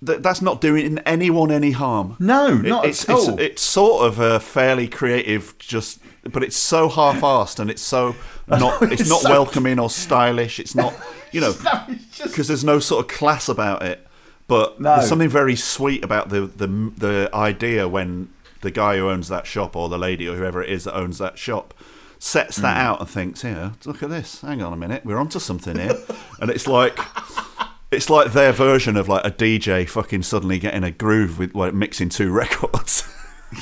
That, 0.00 0.22
that's 0.22 0.40
not 0.40 0.60
doing 0.60 0.98
anyone 1.00 1.50
any 1.50 1.72
harm. 1.72 2.16
No, 2.20 2.48
It- 2.48 2.62
not 2.62 2.84
it's, 2.84 3.08
at 3.08 3.10
all. 3.16 3.30
It's, 3.30 3.42
it's 3.42 3.62
sort 3.62 4.06
of 4.06 4.20
a 4.20 4.38
fairly 4.38 4.86
creative, 4.86 5.58
just, 5.58 5.98
but 6.22 6.44
it's 6.44 6.56
so 6.56 6.88
half-assed 6.88 7.58
and 7.58 7.68
it's 7.70 7.82
so 7.82 8.14
not. 8.46 8.80
It's, 8.92 9.00
It's 9.02 9.10
not 9.10 9.22
so- 9.22 9.30
welcoming 9.30 9.78
or 9.80 9.90
stylish. 9.90 10.60
It's 10.60 10.74
not, 10.76 10.94
you 11.32 11.40
know, 11.40 11.52
No, 11.64 11.82
it's 11.88 12.16
just- 12.18 12.30
because 12.30 12.46
there's 12.46 12.64
no 12.64 12.78
sort 12.78 13.04
of 13.04 13.10
class 13.10 13.48
about 13.48 13.82
it. 13.82 14.06
But 14.46 14.80
No. 14.80 14.96
there's 14.96 15.08
something 15.08 15.28
very 15.28 15.56
sweet 15.56 16.02
about 16.04 16.30
the, 16.30 16.42
the 16.42 16.66
the 16.96 17.30
idea 17.34 17.86
when 17.86 18.30
the 18.62 18.70
guy 18.70 18.96
who 18.96 19.08
owns 19.10 19.28
that 19.28 19.46
shop 19.46 19.76
or 19.76 19.88
the 19.90 19.98
lady 19.98 20.26
or 20.28 20.36
whoever 20.36 20.62
it 20.62 20.70
is 20.70 20.84
that 20.84 20.96
owns 20.96 21.18
that 21.18 21.38
shop 21.38 21.74
sets 22.18 22.56
that 22.56 22.76
Mm. 22.76 22.80
out 22.80 23.00
and 23.00 23.08
thinks, 23.08 23.42
"Here, 23.42 23.72
look 23.84 24.02
at 24.02 24.10
this. 24.10 24.40
Hang 24.42 24.62
on 24.62 24.72
a 24.72 24.76
minute, 24.76 25.02
we're 25.04 25.18
onto 25.18 25.38
something 25.38 25.78
here." 25.78 25.96
and 26.40 26.50
it's 26.50 26.66
like 26.66 26.98
it's 27.90 28.10
like 28.10 28.32
their 28.32 28.52
version 28.52 28.96
of 28.96 29.08
like 29.08 29.24
a 29.24 29.30
DJ 29.30 29.88
fucking 29.88 30.22
suddenly 30.22 30.58
getting 30.58 30.84
a 30.84 30.90
groove 30.90 31.38
with 31.38 31.54
like 31.54 31.72
mixing 31.74 32.08
two 32.08 32.30
records. 32.42 33.04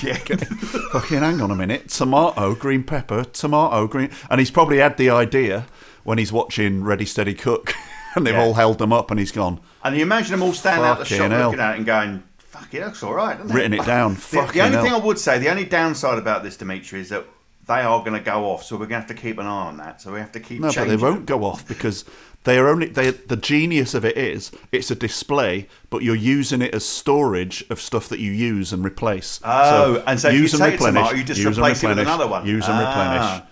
yeah. 0.03 0.15
fucking 0.93 1.19
hang 1.21 1.41
on 1.41 1.51
a 1.51 1.55
minute, 1.55 1.89
tomato, 1.91 2.55
green 2.55 2.83
pepper, 2.83 3.25
tomato, 3.25 3.87
green, 3.87 4.11
and 4.31 4.41
he's 4.41 4.51
probably 4.51 4.79
had 4.79 4.97
the 4.97 5.11
idea 5.11 5.67
when 6.05 6.19
he's 6.19 6.33
watching 6.33 6.83
Ready 6.85 7.05
Steady 7.05 7.35
Cook, 7.35 7.75
and 8.15 8.27
they've 8.27 8.35
Yeah. 8.35 8.43
all 8.43 8.55
held 8.55 8.79
them 8.79 8.93
up, 8.93 9.11
and 9.11 9.21
he's 9.21 9.33
gone. 9.33 9.61
And 9.85 9.95
you 9.97 10.03
imagine 10.03 10.33
them 10.33 10.43
all 10.43 10.53
standing 10.53 10.85
out 10.85 10.99
the 10.99 11.05
shop 11.05 11.31
hell. 11.31 11.51
looking 11.51 11.61
at 11.61 11.75
it 11.75 11.77
and 11.79 11.87
going, 11.87 12.23
"Fuck 12.39 12.73
it, 12.75 12.85
looks 12.85 13.03
all 13.03 13.13
right." 13.15 13.39
doesn't 13.39 13.55
Written 13.55 13.75
it 13.75 13.85
down. 13.87 14.15
The, 14.15 14.21
the 14.53 14.61
only 14.61 14.75
hell. 14.77 14.83
thing 14.85 14.93
I 14.93 14.99
would 14.99 15.19
say, 15.21 15.39
the 15.39 15.51
only 15.51 15.65
downside 15.65 16.19
about 16.19 16.43
this, 16.43 16.57
Dimitri, 16.57 17.01
is 17.01 17.11
that 17.11 17.25
they 17.67 17.81
are 17.81 18.01
going 18.01 18.13
to 18.13 18.21
go 18.21 18.45
off, 18.51 18.63
so 18.65 18.77
we're 18.77 18.81
going 18.87 19.03
to 19.03 19.07
have 19.09 19.09
to 19.09 19.15
keep 19.15 19.39
an 19.39 19.47
eye 19.47 19.67
on 19.67 19.77
that. 19.79 20.01
So 20.01 20.13
we 20.13 20.21
have 20.21 20.33
to 20.33 20.41
keep. 20.41 20.61
No, 20.61 20.73
but 20.73 20.87
they 20.87 20.97
won't 20.97 21.27
go 21.27 21.45
off 21.45 21.67
because 21.67 22.05
they 22.45 22.59
are 22.59 22.69
only 22.69 22.87
they. 22.87 23.11
The 23.11 23.37
genius 23.37 23.93
of 23.95 24.05
it 24.05 24.17
is 24.17 24.53
it's 24.73 24.91
a 24.91 24.95
display, 24.95 25.69
but 25.91 26.03
you're 26.03 26.15
using 26.15 26.63
it 26.63 26.75
as 26.75 26.85
storage 26.85 27.65
of 27.69 27.81
stuff 27.81 28.09
that 28.09 28.21
you 28.21 28.31
use 28.31 28.73
and 28.73 28.85
replace. 28.85 29.41
Oh, 29.45 30.03
and 30.07 30.21
so 30.21 30.29
if 30.29 30.35
you 30.35 30.41
use 30.43 30.55
and 30.55 30.63
take 30.63 30.73
replenish, 30.75 31.01
tomato, 31.03 31.17
you 31.17 31.25
just 31.25 31.39
use 31.39 31.47
and 31.49 31.57
replace 31.59 31.83
it 31.83 31.89
with 31.89 31.99
replenish, 31.99 32.15
another 32.15 32.31
one. 32.31 32.47
Use 32.47 32.69
and 32.69 32.79
replenish. 32.79 33.21
Ah, 33.23 33.47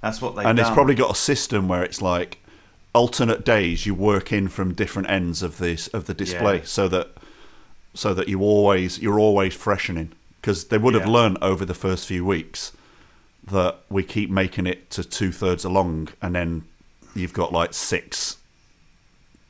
That's 0.00 0.20
what 0.20 0.34
they've 0.36 0.46
and 0.46 0.58
it's 0.58 0.70
probably 0.70 0.94
got 0.96 1.10
a 1.12 1.14
system 1.14 1.68
where 1.68 1.82
it's 1.84 2.02
like 2.02 2.38
alternate 2.94 3.44
days 3.44 3.86
you 3.86 3.94
work 3.94 4.32
in 4.32 4.48
from 4.48 4.74
different 4.74 5.08
ends 5.10 5.42
of 5.42 5.58
this 5.58 5.86
of 5.88 6.06
the 6.06 6.14
display 6.14 6.56
Yeah. 6.56 6.64
so 6.64 6.88
that 6.88 7.10
so 7.94 8.14
that 8.14 8.28
you 8.28 8.40
always 8.40 8.98
you're 8.98 9.20
always 9.20 9.54
freshening 9.54 10.10
because 10.40 10.64
they 10.68 10.78
would 10.78 10.94
have 10.94 11.06
Yeah. 11.06 11.12
learned 11.12 11.38
over 11.42 11.64
the 11.64 11.74
first 11.74 12.06
few 12.06 12.24
weeks 12.24 12.72
that 13.50 13.78
we 13.88 14.02
keep 14.02 14.30
making 14.30 14.66
it 14.66 14.90
to 14.90 15.04
two 15.04 15.32
thirds 15.32 15.64
along 15.64 16.08
and 16.22 16.34
then 16.34 16.64
you've 17.14 17.32
got 17.32 17.52
like 17.52 17.72
six 17.74 18.36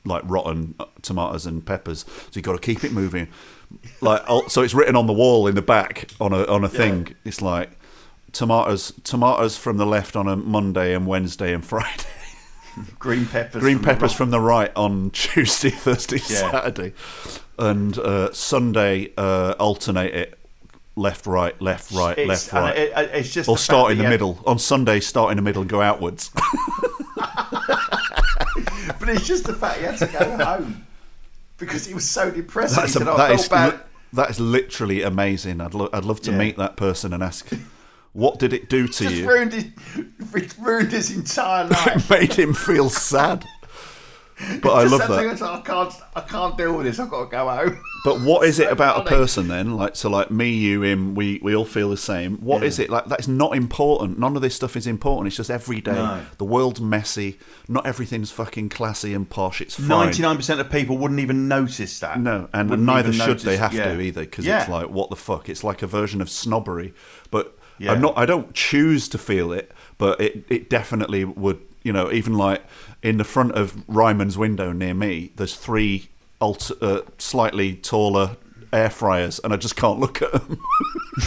like 0.04 0.22
rotten 0.24 0.74
uh, 0.80 0.84
tomatoes 1.02 1.44
and 1.46 1.64
peppers 1.66 2.04
so 2.08 2.30
you've 2.34 2.44
got 2.44 2.52
to 2.52 2.58
keep 2.60 2.84
it 2.84 2.92
moving 2.92 3.28
like 4.00 4.22
so 4.48 4.62
it's 4.62 4.72
written 4.74 4.96
on 4.96 5.06
the 5.06 5.12
wall 5.12 5.46
in 5.46 5.54
the 5.54 5.62
back 5.62 6.08
on 6.20 6.32
a 6.32 6.44
on 6.46 6.64
a 6.64 6.68
thing 6.68 7.14
it's 7.24 7.42
like 7.42 7.72
tomatoes 8.32 8.92
tomatoes 9.04 9.56
from 9.56 9.76
the 9.76 9.84
left 9.86 10.16
on 10.16 10.26
a 10.28 10.36
Monday 10.36 10.94
and 10.94 11.06
Wednesday 11.06 11.52
and 11.52 11.64
Friday 11.72 12.04
green 12.98 13.26
peppers. 13.26 13.60
green 13.60 13.76
from 13.78 13.84
peppers 13.84 14.10
rock. 14.12 14.16
from 14.18 14.30
the 14.30 14.40
right 14.40 14.70
on 14.76 15.10
Tuesday 15.12 15.70
Thursday 15.70 16.16
Yeah. 16.32 16.50
Saturday 16.52 16.92
and 17.58 17.98
uh, 17.98 18.32
Sunday 18.32 19.12
uh, 19.18 19.54
alternate 19.58 20.14
it 20.14 20.37
left 20.98 21.26
right 21.26 21.60
left 21.62 21.90
right 21.92 22.18
It's, 22.18 22.28
left 22.28 22.52
right 22.52 22.76
it- 22.76 22.92
it- 22.96 23.10
it's 23.14 23.30
just 23.32 23.48
or 23.48 23.56
start 23.56 23.92
in 23.92 23.98
the 23.98 24.08
middle 24.08 24.42
on 24.46 24.58
Sunday 24.58 25.00
start 25.00 25.30
in 25.30 25.36
the 25.36 25.42
middle 25.42 25.62
and 25.62 25.70
go 25.70 25.80
outwards 25.80 26.30
But 28.98 29.08
it's 29.10 29.26
just 29.26 29.44
the 29.44 29.54
fact 29.54 29.78
he 29.78 29.84
had 29.84 29.96
to 29.98 30.06
go 30.06 30.44
home 30.44 30.86
because 31.56 31.86
he 31.86 31.94
was 31.94 32.08
so 32.08 32.30
depressed. 32.30 32.74
That's 32.76 32.96
a, 32.96 32.98
said, 32.98 33.08
"I 33.08 33.16
that 33.16 33.30
is 33.32 33.48
bad." 33.48 33.72
li- 33.74 33.78
that 34.14 34.30
is 34.30 34.40
literally 34.40 35.02
amazing. 35.02 35.60
I'd 35.60 35.74
lo- 35.74 35.88
I'd 35.92 36.04
love 36.04 36.20
to 36.22 36.30
Yeah. 36.32 36.38
meet 36.38 36.56
that 36.56 36.76
person 36.76 37.12
and 37.12 37.22
ask 37.22 37.48
What 38.12 38.38
did 38.38 38.52
it 38.52 38.68
do 38.68 38.88
to 38.88 39.04
Just 39.04 39.14
you? 39.16 39.28
ruined 39.28 39.52
his, 39.52 39.64
it 40.34 40.54
ruined 40.58 40.90
his 40.92 41.14
entire 41.14 41.64
life. 41.66 42.10
It 42.10 42.20
made 42.20 42.34
him 42.34 42.54
feel 42.54 42.88
sad. 42.90 43.44
But 44.62 44.72
I 44.72 44.84
love 44.84 45.00
that. 45.00 45.42
I 45.42 45.60
can't, 45.60 45.92
I 46.14 46.20
can't 46.20 46.56
deal 46.56 46.76
with 46.76 46.86
this. 46.86 46.98
I've 46.98 47.10
got 47.10 47.24
to 47.24 47.30
go 47.30 47.48
home. 47.48 47.82
But 48.04 48.20
what 48.20 48.46
is 48.46 48.60
it 48.60 48.66
so 48.66 48.72
about 48.72 49.04
a 49.04 49.08
person 49.08 49.48
then? 49.48 49.76
Like 49.76 49.96
so, 49.96 50.08
like 50.08 50.30
me, 50.30 50.50
you, 50.52 50.82
him, 50.84 51.16
we 51.16 51.40
we 51.42 51.56
all 51.56 51.64
feel 51.64 51.90
the 51.90 51.96
same. 51.96 52.36
What 52.36 52.62
is 52.62 52.78
Yeah. 52.78 52.84
it 52.84 52.90
like? 52.90 53.06
That's 53.06 53.26
not 53.26 53.56
important. 53.56 54.20
None 54.20 54.36
of 54.36 54.40
this 54.40 54.54
stuff 54.54 54.76
is 54.76 54.86
important. 54.86 55.26
It's 55.26 55.36
just 55.36 55.50
every 55.50 55.80
day. 55.80 55.92
No. 55.94 56.22
The 56.38 56.44
world's 56.44 56.80
messy. 56.80 57.40
Not 57.66 57.84
everything's 57.86 58.30
fucking 58.30 58.68
classy 58.68 59.14
and 59.14 59.28
posh. 59.28 59.60
It's 59.60 59.74
fine. 59.74 59.88
Ninety-nine 59.88 60.36
percent 60.36 60.60
of 60.60 60.70
people 60.70 60.96
wouldn't 60.96 61.18
even 61.18 61.48
notice 61.48 61.98
that. 61.98 62.20
No, 62.20 62.48
and 62.52 62.70
Wouldn't 62.70 62.86
neither 62.86 63.12
should 63.12 63.40
they 63.40 63.56
have 63.56 63.74
yeah. 63.74 63.92
to 63.92 64.00
either, 64.00 64.20
because 64.20 64.46
Yeah. 64.46 64.60
it's 64.60 64.68
like 64.70 64.88
what 64.90 65.10
the 65.10 65.16
fuck. 65.16 65.48
It's 65.48 65.64
like 65.64 65.82
a 65.82 65.88
version 65.88 66.20
of 66.20 66.30
snobbery. 66.30 66.94
But 67.32 67.58
Yeah. 67.78 67.92
I'm 67.92 68.00
not. 68.00 68.16
I 68.16 68.26
don't 68.26 68.54
choose 68.54 69.08
to 69.08 69.18
feel 69.18 69.52
it, 69.52 69.72
but 69.98 70.20
it 70.20 70.44
it 70.48 70.70
definitely 70.70 71.24
would. 71.24 71.58
You 71.88 71.94
know, 71.94 72.12
even 72.12 72.34
like 72.34 72.62
in 73.02 73.16
the 73.16 73.24
front 73.24 73.52
of 73.52 73.82
Ryman's 73.88 74.36
window 74.36 74.72
near 74.72 74.92
me, 74.92 75.32
there's 75.36 75.56
three 75.56 76.10
alter, 76.38 76.74
uh, 76.82 77.00
slightly 77.16 77.76
taller 77.76 78.36
air 78.74 78.90
fryers, 78.90 79.40
and 79.42 79.54
I 79.54 79.56
just 79.56 79.74
can't 79.74 79.98
look 79.98 80.20
at 80.20 80.30
them. 80.30 80.60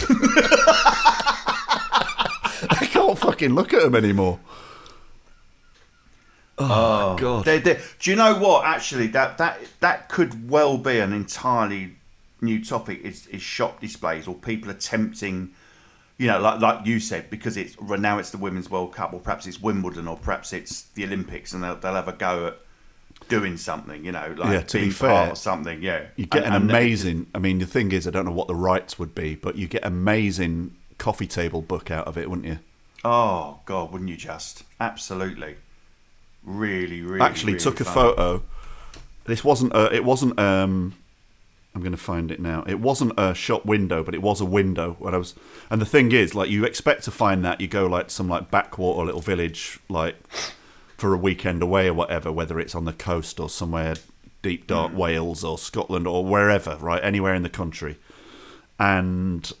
I 2.70 2.88
can't 2.92 3.18
fucking 3.18 3.56
look 3.56 3.74
at 3.74 3.82
them 3.82 3.96
anymore. 3.96 4.38
Oh, 6.58 7.16
god! 7.18 7.44
They- 7.44 7.58
they- 7.58 7.80
do 7.98 8.10
you 8.12 8.16
know 8.16 8.38
what? 8.38 8.64
Actually, 8.64 9.08
that 9.08 9.38
that 9.38 9.58
that 9.80 10.08
could 10.10 10.48
well 10.48 10.78
be 10.78 11.00
an 11.00 11.12
entirely 11.12 11.96
new 12.40 12.64
topic. 12.64 13.00
Is, 13.02 13.26
is 13.26 13.42
shop 13.42 13.80
displays 13.80 14.28
or 14.28 14.36
people 14.36 14.70
attempting, 14.70 15.54
you 16.18 16.26
know, 16.26 16.38
like 16.40 16.60
like 16.60 16.86
you 16.86 17.00
said, 17.00 17.30
because 17.30 17.56
it's 17.56 17.76
now 17.80 18.18
it's 18.18 18.30
the 18.30 18.38
Women's 18.38 18.70
World 18.70 18.92
Cup, 18.92 19.12
or 19.12 19.20
perhaps 19.20 19.46
it's 19.46 19.60
Wimbledon, 19.60 20.06
or 20.08 20.16
perhaps 20.16 20.52
it's 20.52 20.82
the 20.94 21.04
Olympics, 21.04 21.52
and 21.52 21.62
they'll, 21.64 21.76
they'll 21.76 21.94
have 21.94 22.08
a 22.08 22.12
go 22.12 22.46
at 22.48 22.58
doing 23.28 23.56
something. 23.56 24.04
You 24.04 24.12
know, 24.12 24.34
like 24.38 24.50
Yeah, 24.52 24.60
to 24.62 24.78
be 24.78 24.90
fair, 24.90 25.10
part 25.10 25.30
of 25.32 25.38
something. 25.38 25.82
Yeah, 25.82 26.06
You 26.16 26.26
get 26.26 26.44
And- 26.44 26.54
an 26.54 26.62
and 26.62 26.70
amazing. 26.70 27.26
I 27.34 27.38
mean, 27.38 27.58
the 27.58 27.66
thing 27.66 27.92
is, 27.92 28.06
I 28.06 28.10
don't 28.10 28.24
know 28.24 28.32
what 28.32 28.48
the 28.48 28.54
rights 28.54 28.98
would 28.98 29.14
be, 29.14 29.34
but 29.34 29.56
you 29.56 29.66
get 29.66 29.84
amazing 29.84 30.74
coffee 30.98 31.26
table 31.26 31.62
book 31.62 31.90
out 31.90 32.06
of 32.06 32.16
it, 32.16 32.28
wouldn't 32.30 32.46
you? 32.46 32.58
Oh 33.04 33.58
God, 33.64 33.90
wouldn't 33.90 34.08
you 34.10 34.16
just? 34.16 34.62
Absolutely. 34.80 35.56
Really, 36.44 37.02
really. 37.02 37.20
Actually, 37.20 37.54
really 37.54 37.64
took 37.64 37.80
a 37.80 37.84
photo. 37.84 38.42
This 39.24 39.44
wasn't. 39.44 39.72
A, 39.74 39.94
it 39.94 40.04
wasn't. 40.04 40.38
Um, 40.38 40.94
I'm 41.74 41.80
going 41.80 41.92
to 41.92 41.98
find 41.98 42.30
it 42.30 42.38
now. 42.38 42.64
It 42.66 42.80
wasn't 42.80 43.14
a 43.16 43.34
shop 43.34 43.64
window, 43.64 44.04
but 44.04 44.14
it 44.14 44.22
was 44.22 44.40
a 44.40 44.44
window. 44.44 44.96
When 44.98 45.14
I 45.14 45.18
was, 45.18 45.34
and 45.70 45.80
the 45.80 45.86
thing 45.86 46.12
is, 46.12 46.34
like, 46.34 46.50
you 46.50 46.64
expect 46.64 47.04
to 47.04 47.10
find 47.10 47.44
that 47.44 47.60
you 47.60 47.68
go 47.68 47.86
like 47.86 48.10
some 48.10 48.28
like 48.28 48.50
backwater 48.50 49.06
little 49.06 49.22
village, 49.22 49.78
like 49.88 50.16
for 50.98 51.14
a 51.14 51.18
weekend 51.18 51.62
away 51.62 51.88
or 51.88 51.94
whatever, 51.94 52.30
whether 52.30 52.60
it's 52.60 52.74
on 52.74 52.84
the 52.84 52.92
coast 52.92 53.40
or 53.40 53.48
somewhere 53.48 53.94
deep 54.42 54.66
dark 54.66 54.92
hmm. 54.92 54.98
Wales 54.98 55.44
or 55.44 55.56
Scotland 55.56 56.06
or 56.06 56.24
wherever, 56.24 56.76
right, 56.76 57.02
anywhere 57.02 57.34
in 57.34 57.42
the 57.42 57.48
country, 57.48 57.96
and 58.78 59.52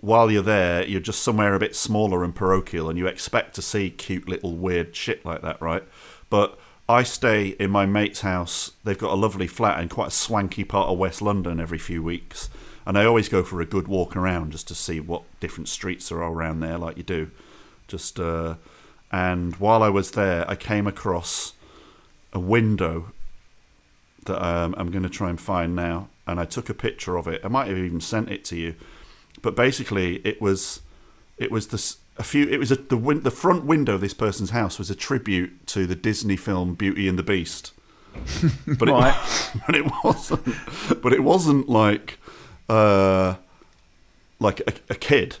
while 0.00 0.30
you're 0.30 0.42
there, 0.42 0.84
you're 0.84 1.00
just 1.00 1.22
somewhere 1.22 1.54
a 1.54 1.60
bit 1.60 1.76
smaller 1.76 2.24
and 2.24 2.34
parochial, 2.34 2.90
and 2.90 2.98
you 2.98 3.06
expect 3.06 3.54
to 3.54 3.62
see 3.62 3.88
cute 3.88 4.28
little 4.28 4.56
weird 4.56 4.96
shit 4.96 5.24
like 5.24 5.42
that, 5.42 5.62
right? 5.62 5.84
But 6.28 6.58
I 6.92 7.04
stay 7.04 7.48
in 7.58 7.70
my 7.70 7.86
mate's 7.86 8.20
house. 8.20 8.72
They've 8.84 8.98
got 8.98 9.12
a 9.12 9.16
lovely 9.16 9.46
flat 9.46 9.80
in 9.80 9.88
quite 9.88 10.08
a 10.08 10.12
swanky 10.12 10.62
part 10.62 10.90
of 10.90 10.98
West 10.98 11.22
London 11.22 11.58
every 11.58 11.78
few 11.78 12.02
weeks, 12.02 12.50
and 12.84 12.98
I 12.98 13.06
always 13.06 13.30
go 13.30 13.42
for 13.42 13.62
a 13.62 13.66
good 13.66 13.88
walk 13.88 14.14
around 14.14 14.52
just 14.52 14.68
to 14.68 14.74
see 14.74 15.00
what 15.00 15.22
different 15.40 15.68
streets 15.68 16.12
are 16.12 16.22
around 16.22 16.60
there, 16.60 16.76
like 16.76 16.98
you 16.98 17.02
do. 17.02 17.30
Just 17.88 18.20
uh, 18.20 18.56
and 19.10 19.56
while 19.56 19.82
I 19.82 19.88
was 19.88 20.10
there, 20.10 20.48
I 20.50 20.54
came 20.54 20.86
across 20.86 21.54
a 22.34 22.38
window 22.38 23.12
that 24.26 24.44
um, 24.44 24.74
I'm 24.76 24.90
going 24.90 25.02
to 25.02 25.08
try 25.08 25.30
and 25.30 25.40
find 25.40 25.74
now, 25.74 26.10
and 26.26 26.38
I 26.38 26.44
took 26.44 26.68
a 26.68 26.74
picture 26.74 27.16
of 27.16 27.26
it. 27.26 27.40
I 27.42 27.48
might 27.48 27.68
have 27.68 27.78
even 27.78 28.02
sent 28.02 28.30
it 28.30 28.44
to 28.46 28.56
you, 28.56 28.74
but 29.40 29.56
basically, 29.56 30.16
it 30.26 30.42
was 30.42 30.82
it 31.38 31.50
was 31.50 31.68
this 31.68 31.96
a 32.16 32.22
few. 32.22 32.46
It 32.46 32.58
was 32.58 32.70
a, 32.70 32.76
the 32.76 32.96
win, 32.96 33.22
the 33.22 33.30
front 33.30 33.64
window 33.64 33.94
of 33.94 34.00
this 34.00 34.14
person's 34.14 34.50
house 34.50 34.78
was 34.78 34.90
a 34.90 34.94
tribute 34.94 35.66
to 35.68 35.86
the 35.86 35.94
Disney 35.94 36.36
film 36.36 36.74
Beauty 36.74 37.08
and 37.08 37.18
the 37.18 37.22
Beast, 37.22 37.72
but 38.66 38.88
it, 38.88 38.92
Right. 38.92 39.50
but 39.66 39.74
it 39.74 39.86
wasn't. 40.04 41.02
But 41.02 41.12
it 41.12 41.22
wasn't 41.22 41.68
like 41.68 42.18
uh, 42.68 43.36
like 44.38 44.60
a, 44.60 44.74
a 44.90 44.94
kid. 44.94 45.38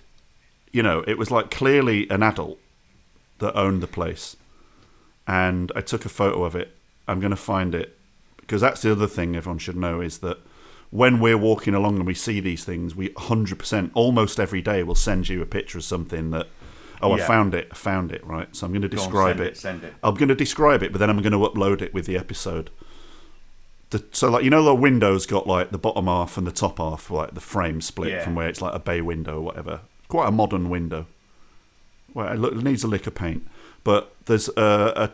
You 0.72 0.82
know, 0.82 1.04
it 1.06 1.18
was 1.18 1.30
like 1.30 1.50
clearly 1.50 2.08
an 2.08 2.22
adult 2.22 2.58
that 3.38 3.54
owned 3.56 3.82
the 3.82 3.86
place, 3.86 4.36
and 5.26 5.70
I 5.76 5.80
took 5.80 6.04
a 6.04 6.08
photo 6.08 6.44
of 6.44 6.54
it. 6.56 6.76
I'm 7.06 7.20
going 7.20 7.30
to 7.30 7.36
find 7.36 7.74
it 7.74 7.98
because 8.40 8.60
that's 8.60 8.82
the 8.82 8.92
other 8.92 9.06
thing 9.06 9.34
everyone 9.34 9.58
should 9.58 9.76
know 9.76 10.00
is 10.00 10.18
that 10.18 10.38
when 10.90 11.20
we're 11.20 11.38
walking 11.38 11.74
along 11.74 11.96
and 11.96 12.06
we 12.06 12.12
see 12.12 12.38
these 12.38 12.64
things, 12.64 12.94
we 12.94 13.08
100% 13.10 13.90
almost 13.94 14.38
every 14.38 14.60
day 14.60 14.82
will 14.82 14.94
send 14.94 15.26
you 15.28 15.40
a 15.40 15.46
picture 15.46 15.78
of 15.78 15.84
something 15.84 16.30
that 16.32 16.48
oh 17.02 17.12
I 17.12 17.20
found 17.20 17.54
it, 17.54 17.68
I 17.70 17.74
found 17.74 18.12
it 18.12 18.24
right. 18.26 18.54
So 18.54 18.66
I'm 18.66 18.72
going 18.72 18.82
to 18.82 18.88
Go 18.88 19.00
on, 19.02 19.08
describe 19.08 19.36
send 19.36 19.40
it. 19.48 19.52
it, 19.52 19.56
send 19.56 19.84
it. 19.84 19.94
I'm 20.02 20.14
going 20.14 20.28
to 20.28 20.34
describe 20.34 20.82
it, 20.82 20.92
but 20.92 20.98
then 20.98 21.10
I'm 21.10 21.20
going 21.22 21.32
to 21.32 21.38
upload 21.38 21.82
it 21.82 21.92
with 21.94 22.06
the 22.06 22.16
episode. 22.16 22.70
The, 23.90 24.02
so 24.12 24.30
like 24.30 24.42
you 24.44 24.50
know 24.50 24.62
the 24.64 24.74
window's 24.74 25.26
got 25.26 25.46
like 25.46 25.70
the 25.70 25.78
bottom 25.78 26.06
half 26.06 26.38
and 26.38 26.46
the 26.46 26.52
top 26.52 26.78
half 26.78 27.10
like 27.10 27.34
the 27.34 27.40
frame 27.40 27.80
split 27.82 28.10
Yeah. 28.12 28.24
from 28.24 28.34
where 28.34 28.48
it's 28.48 28.62
like 28.62 28.74
a 28.74 28.78
bay 28.78 29.00
window 29.02 29.36
or 29.36 29.40
whatever. 29.42 29.80
Quite 30.08 30.28
a 30.28 30.32
modern 30.32 30.70
window. 30.70 31.06
Well, 32.14 32.32
it 32.32 32.38
look- 32.38 32.54
it 32.54 32.62
needs 32.62 32.84
a 32.84 32.88
lick 32.88 33.06
of 33.06 33.14
paint, 33.14 33.46
but 33.84 34.14
there's 34.26 34.48
a, 34.56 34.92
a 34.96 35.10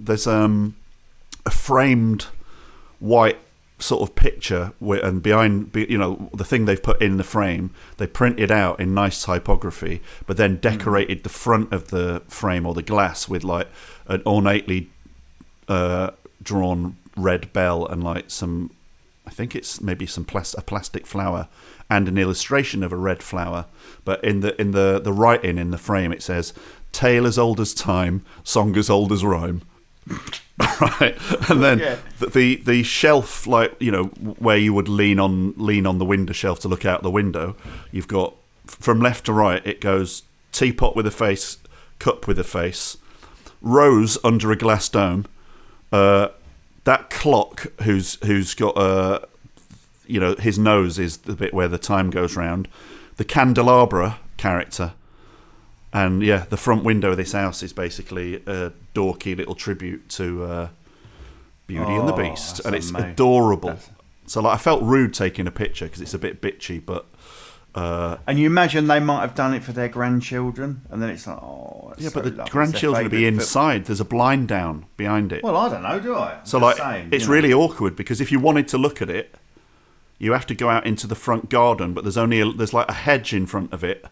there's 0.00 0.26
um 0.26 0.74
a 1.46 1.50
framed 1.50 2.26
white 3.00 3.38
sort 3.78 4.02
of 4.02 4.14
picture 4.14 4.72
where, 4.80 5.04
and 5.04 5.22
behind 5.22 5.74
you 5.74 5.96
know 5.96 6.28
the 6.34 6.44
thing 6.44 6.64
they've 6.64 6.82
put 6.82 7.00
in 7.00 7.16
the 7.16 7.24
frame 7.24 7.70
they 7.98 8.06
printed 8.06 8.50
out 8.50 8.80
in 8.80 8.92
nice 8.92 9.22
typography 9.22 10.02
but 10.26 10.36
then 10.36 10.56
decorated 10.56 11.22
the 11.22 11.28
front 11.28 11.72
of 11.72 11.88
the 11.88 12.20
frame 12.26 12.66
or 12.66 12.74
the 12.74 12.82
glass 12.82 13.28
with 13.28 13.44
like 13.44 13.68
an 14.08 14.20
ornately 14.26 14.90
uh, 15.68 16.10
drawn 16.42 16.96
red 17.16 17.52
bell 17.52 17.86
and 17.86 18.02
like 18.02 18.30
some 18.30 18.70
I 19.26 19.30
think 19.30 19.54
it's 19.54 19.82
maybe 19.82 20.06
some 20.06 20.24
plas- 20.24 20.54
a 20.54 20.62
plastic 20.62 21.06
flower 21.06 21.48
and 21.90 22.08
an 22.08 22.16
illustration 22.16 22.82
of 22.82 22.92
a 22.92 22.96
red 22.96 23.22
flower. 23.22 23.66
But 24.04 24.24
in 24.24 24.40
the 24.40 24.58
in 24.58 24.70
the 24.70 24.98
the 24.98 25.12
writing 25.12 25.58
in 25.58 25.70
the 25.70 25.78
frame 25.78 26.12
it 26.12 26.22
says 26.22 26.54
tale 26.92 27.26
as 27.26 27.38
old 27.38 27.60
as 27.60 27.74
time 27.74 28.24
song 28.42 28.76
as 28.76 28.88
old 28.88 29.12
as 29.12 29.22
rhyme 29.22 29.60
right 30.80 31.16
and 31.50 31.62
then 31.62 31.78
Yeah. 31.78 31.96
the, 32.18 32.56
the 32.56 32.82
shelf 32.82 33.46
like 33.46 33.74
you 33.80 33.90
know 33.92 34.04
where 34.38 34.56
you 34.56 34.72
would 34.74 34.88
lean 34.88 35.18
on 35.20 35.54
lean 35.56 35.86
on 35.86 35.98
the 35.98 36.04
window 36.04 36.32
shelf 36.32 36.58
to 36.60 36.68
look 36.68 36.84
out 36.84 37.02
the 37.02 37.10
window 37.10 37.54
you've 37.92 38.08
got 38.08 38.34
from 38.66 39.00
left 39.00 39.26
to 39.26 39.32
right 39.32 39.64
it 39.66 39.80
goes 39.80 40.22
teapot 40.50 40.96
with 40.96 41.06
a 41.06 41.10
face 41.12 41.58
cup 41.98 42.26
with 42.26 42.38
a 42.38 42.44
face 42.44 42.96
rose 43.60 44.18
under 44.24 44.50
a 44.50 44.56
glass 44.56 44.88
dome 44.88 45.26
uh, 45.92 46.28
that 46.84 47.08
clock 47.10 47.66
who's 47.82 48.18
who's 48.24 48.54
got 48.54 48.76
a 48.76 49.26
you 50.06 50.18
know 50.18 50.34
his 50.36 50.58
nose 50.58 50.98
is 50.98 51.18
the 51.18 51.34
bit 51.34 51.54
where 51.54 51.68
the 51.68 51.78
time 51.78 52.10
goes 52.10 52.36
round 52.36 52.66
the 53.16 53.24
candelabra 53.24 54.18
character 54.36 54.92
and 55.92 56.22
yeah 56.22 56.44
the 56.50 56.56
front 56.56 56.84
window 56.84 57.10
of 57.12 57.16
this 57.16 57.32
house 57.32 57.62
is 57.62 57.72
basically 57.72 58.36
a 58.46 58.72
dorky 58.94 59.36
little 59.36 59.54
tribute 59.54 60.08
to 60.10 60.44
uh, 60.44 60.68
beauty 61.66 61.92
and 61.94 62.08
the 62.08 62.12
Oh, 62.14 62.16
beast 62.16 62.60
and 62.64 62.74
it's 62.74 62.90
amazing. 62.90 63.10
adorable 63.10 63.70
That's- 63.70 63.90
so 64.26 64.40
like 64.42 64.54
i 64.54 64.58
felt 64.58 64.82
rude 64.82 65.14
taking 65.14 65.46
a 65.46 65.50
picture 65.50 65.86
because 65.86 66.00
it's 66.00 66.14
a 66.14 66.18
bit 66.18 66.40
bitchy 66.42 66.84
but 66.84 67.06
uh, 67.74 68.16
And 68.26 68.38
you 68.38 68.46
imagine 68.46 68.86
they 68.88 68.98
might 68.98 69.20
have 69.20 69.34
done 69.36 69.54
it 69.54 69.62
for 69.62 69.72
their 69.72 69.88
grandchildren, 69.88 70.80
and 70.90 71.00
then 71.00 71.10
it's 71.10 71.26
like, 71.28 71.36
oh, 71.36 71.92
yeah 71.98 72.08
so 72.08 72.14
but 72.14 72.24
the 72.24 72.30
lovely. 72.30 72.50
Grandchildren 72.50 73.02
will 73.04 73.10
be 73.10 73.26
inside 73.26 73.84
there's 73.84 74.00
a 74.00 74.04
blind 74.06 74.48
down 74.48 74.86
behind 74.96 75.32
it 75.32 75.44
Well, 75.44 75.56
I 75.56 75.68
don't 75.68 75.82
know, 75.82 76.00
do 76.00 76.14
I? 76.16 76.38
So 76.44 76.58
like, 76.58 76.78
saying, 76.78 77.10
it's 77.12 77.24
you 77.24 77.28
know. 77.28 77.34
really 77.34 77.52
awkward 77.52 77.94
because 77.94 78.20
if 78.20 78.32
you 78.32 78.40
wanted 78.40 78.66
to 78.68 78.78
look 78.78 79.00
at 79.00 79.10
it, 79.10 79.34
you 80.18 80.32
have 80.32 80.46
to 80.46 80.54
go 80.54 80.70
out 80.70 80.86
into 80.86 81.06
the 81.06 81.14
front 81.14 81.50
garden, 81.50 81.92
but 81.92 82.02
there's 82.04 82.16
only 82.16 82.40
a, 82.40 82.50
there's 82.50 82.72
like 82.74 82.88
a 82.88 82.94
hedge 82.94 83.32
in 83.34 83.46
front 83.46 83.72
of 83.72 83.84
it, 83.84 84.04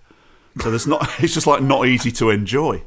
so 0.61 0.71
there's 0.71 0.87
not. 0.87 1.09
It's 1.23 1.35
just 1.35 1.47
like 1.47 1.63
not 1.63 1.87
easy 1.87 2.11
to 2.13 2.31
enjoy. 2.31 2.83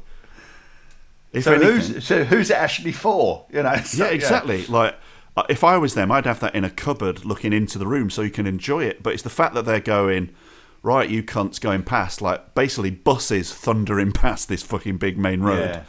If 1.32 1.44
So 1.44 1.52
anything, 1.54 1.94
who's 1.94 2.04
so 2.04 2.24
who's 2.24 2.50
it 2.50 2.56
actually 2.56 2.92
for? 2.92 3.46
You 3.50 3.62
know? 3.62 3.76
So, 3.84 4.04
yeah, 4.04 4.10
exactly. 4.10 4.66
Like 4.66 4.96
uh, 5.36 5.44
if 5.48 5.62
I 5.62 5.76
was 5.78 5.94
them, 5.94 6.10
I'd 6.10 6.26
have 6.26 6.40
that 6.40 6.54
in 6.54 6.64
a 6.64 6.70
cupboard 6.70 7.24
looking 7.24 7.52
into 7.52 7.78
the 7.78 7.86
room 7.86 8.10
so 8.10 8.22
you 8.22 8.30
can 8.30 8.46
enjoy 8.46 8.84
it. 8.84 9.02
But 9.02 9.14
it's 9.14 9.22
the 9.22 9.30
fact 9.30 9.54
that 9.54 9.64
they're 9.64 9.80
going. 9.80 10.34
Right, 10.82 11.10
you 11.10 11.22
cunts 11.22 11.60
going 11.60 11.82
past, 11.82 12.22
like 12.22 12.54
basically 12.54 12.90
buses 12.90 13.52
thundering 13.52 14.12
past 14.24 14.48
this 14.48 14.62
fucking 14.62 14.96
big 14.96 15.18
main 15.18 15.42
road, 15.42 15.58
Yeah. 15.74 15.82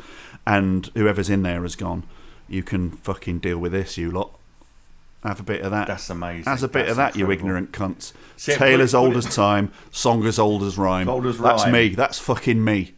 and 0.45 0.87
whoever's 0.95 1.29
in 1.29 1.43
there 1.43 1.61
has 1.61 1.77
gone. 1.77 2.03
You 2.49 2.61
can 2.61 2.91
fucking 2.91 3.39
deal 3.39 3.57
with 3.57 3.71
this, 3.71 3.97
you 3.97 4.11
lot. 4.11 4.37
Have 5.23 5.39
a 5.39 5.43
bit 5.43 5.61
of 5.61 5.69
that. 5.71 5.87
That's 5.87 6.09
amazing. 6.09 6.45
Has 6.45 6.63
a 6.63 6.67
bit 6.67 6.79
That's 6.79 6.91
of 6.91 6.97
that, 6.97 7.15
you 7.15 7.29
ignorant 7.29 7.71
cunts. 7.71 8.11
See, 8.37 8.55
Tale 8.55 8.81
as 8.81 8.95
old 8.95 9.15
as 9.15 9.35
time, 9.35 9.71
song 9.91 10.25
as 10.25 10.39
old 10.39 10.63
as 10.63 10.79
rhyme. 10.79 11.07
Old 11.07 11.27
as 11.27 11.37
That's 11.37 11.63
rhyme. 11.63 11.73
me. 11.73 11.89
That's 11.89 12.17
fucking 12.17 12.63
me. 12.63 12.95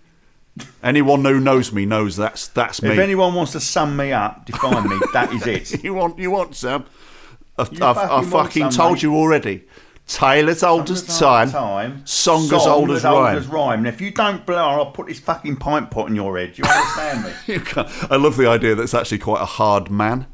Anyone 0.82 1.26
who 1.26 1.40
knows 1.40 1.74
me 1.74 1.86
knows 1.86 2.16
that's 2.16 2.48
that's 2.48 2.82
me. 2.82 2.92
If 2.92 3.00
anyone 3.00 3.34
wants 3.34 3.54
to 3.54 3.60
sum 3.60 3.98
me 3.98 4.14
up, 4.14 4.46
define 4.46 4.88
me, 4.88 5.00
that 5.12 5.34
is 5.34 5.48
it. 5.48 5.84
you 5.84 5.96
want 5.96 6.18
you 6.20 6.32
want 6.32 6.56
Sam? 6.56 6.86
I've, 7.58 7.70
I've, 7.82 7.96
fucking 7.96 8.10
want 8.10 8.30
fucking 8.30 8.70
told 8.70 8.94
mate. 8.94 9.04
you 9.04 9.16
already. 9.16 9.64
Tale 10.06 10.50
as 10.50 10.64
old 10.64 10.90
as 10.92 11.20
time, 11.20 11.50
song, 12.06 12.46
as 12.46 12.68
old 12.68 12.92
as 12.92 13.06
old 13.06 13.24
rhyme. 13.24 13.38
as 13.38 13.48
rhyme. 13.48 13.80
And 13.80 13.88
if 13.88 14.00
you 14.02 14.12
don't 14.12 14.46
blow, 14.46 14.58
I'll 14.58 14.92
put 14.92 15.08
this 15.08 15.20
fucking 15.20 15.56
pint 15.58 15.92
pot 15.92 16.10
in 16.10 16.16
your 16.16 16.38
head. 16.38 16.54
Do 16.54 16.62
you 16.62 16.70
understand 16.70 17.24
me? 17.26 17.32
You 17.54 17.64
I 18.10 18.18
love 18.18 18.36
the 18.38 18.48
idea 18.48 18.76
that 18.76 18.84
it's 18.84 18.94
actually 18.94 19.20
quite 19.20 19.42
a 19.42 19.46
hard 19.46 19.90
man 19.90 20.28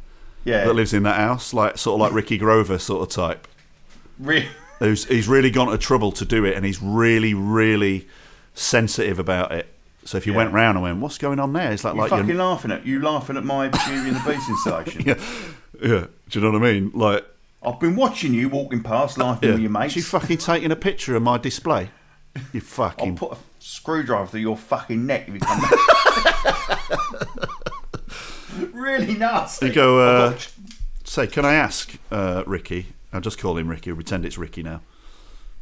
Yeah. 0.46 0.66
that 0.66 0.74
lives 0.74 0.94
in 0.94 1.04
that 1.04 1.18
house, 1.18 1.54
like 1.54 1.78
sort 1.78 1.96
of 1.96 2.02
like 2.02 2.14
Ricky 2.14 2.38
Grover 2.38 2.78
sort 2.80 3.04
of 3.08 3.14
type. 3.14 3.48
Re- 4.18 4.48
Who's 4.80 5.06
he's 5.06 5.28
really 5.28 5.52
gone 5.52 5.68
to 5.70 5.78
trouble 5.78 6.12
to 6.14 6.24
do 6.26 6.46
it, 6.46 6.56
and 6.56 6.66
he's 6.66 6.82
really 6.82 7.34
really 7.34 8.08
sensitive 8.54 9.20
about 9.20 9.52
it. 9.52 9.68
So 10.06 10.18
if 10.18 10.26
you 10.26 10.32
Yeah. 10.32 10.38
went 10.38 10.54
round 10.54 10.78
and 10.78 10.84
went, 10.84 11.00
"What's 11.00 11.18
going 11.18 11.40
on 11.40 11.52
there?" 11.54 11.72
It's 11.74 11.84
like 11.84 11.96
you 11.96 12.00
like 12.02 12.10
fucking 12.10 12.28
you're, 12.30 12.38
laughing 12.38 12.72
at 12.72 12.86
you 12.86 13.02
laughing 13.02 13.36
at 13.36 13.44
my 13.44 13.68
Beauty 13.68 14.08
and 14.08 14.16
the 14.16 14.24
Beast 14.26 14.50
installation. 14.50 15.02
yeah, 15.06 15.16
yeah. 15.82 16.06
Do 16.30 16.40
you 16.40 16.42
know 16.42 16.52
what 16.58 16.64
I 16.66 16.72
mean? 16.74 16.92
Like, 16.96 17.26
I've 17.62 17.80
been 17.82 17.98
watching 17.98 18.34
you 18.34 18.48
walking 18.48 18.82
past, 18.82 19.18
laughing 19.18 19.50
yeah. 19.50 19.56
with 19.56 19.62
your 19.64 19.72
mates. 19.72 19.96
you 19.98 20.02
fucking 20.02 20.38
taking 20.38 20.72
a 20.72 20.76
picture 20.78 21.16
of 21.18 21.24
my 21.24 21.38
display. 21.38 21.90
You 22.54 22.62
fucking. 22.62 23.10
I'll 23.10 23.16
put 23.30 23.34
a 23.34 23.38
screwdriver 23.60 24.28
through 24.28 24.40
your 24.40 24.56
fucking 24.58 25.06
neck 25.06 25.28
if 25.28 25.34
you 25.34 25.40
come 25.42 25.60
back. 25.60 27.49
Really 28.80 29.16
nasty. 29.16 29.68
You 29.68 29.74
go, 29.74 30.00
uh, 30.00 30.38
Say, 31.04 31.28
can 31.28 31.44
I 31.46 31.56
ask, 31.56 31.98
uh, 32.12 32.44
Ricky? 32.46 32.88
I'll 33.12 33.22
just 33.22 33.40
call 33.40 33.58
him 33.58 33.68
Ricky. 33.68 33.92
Pretend 33.94 34.26
it's 34.26 34.38
Ricky 34.38 34.62
now. 34.62 34.82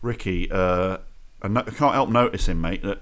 Ricky, 0.01 0.51
uh, 0.51 0.97
I 1.41 1.47
no- 1.47 1.61
I 1.65 1.71
can't 1.71 1.93
help 1.93 2.09
noticing, 2.09 2.59
mate, 2.59 2.83
that 2.83 3.01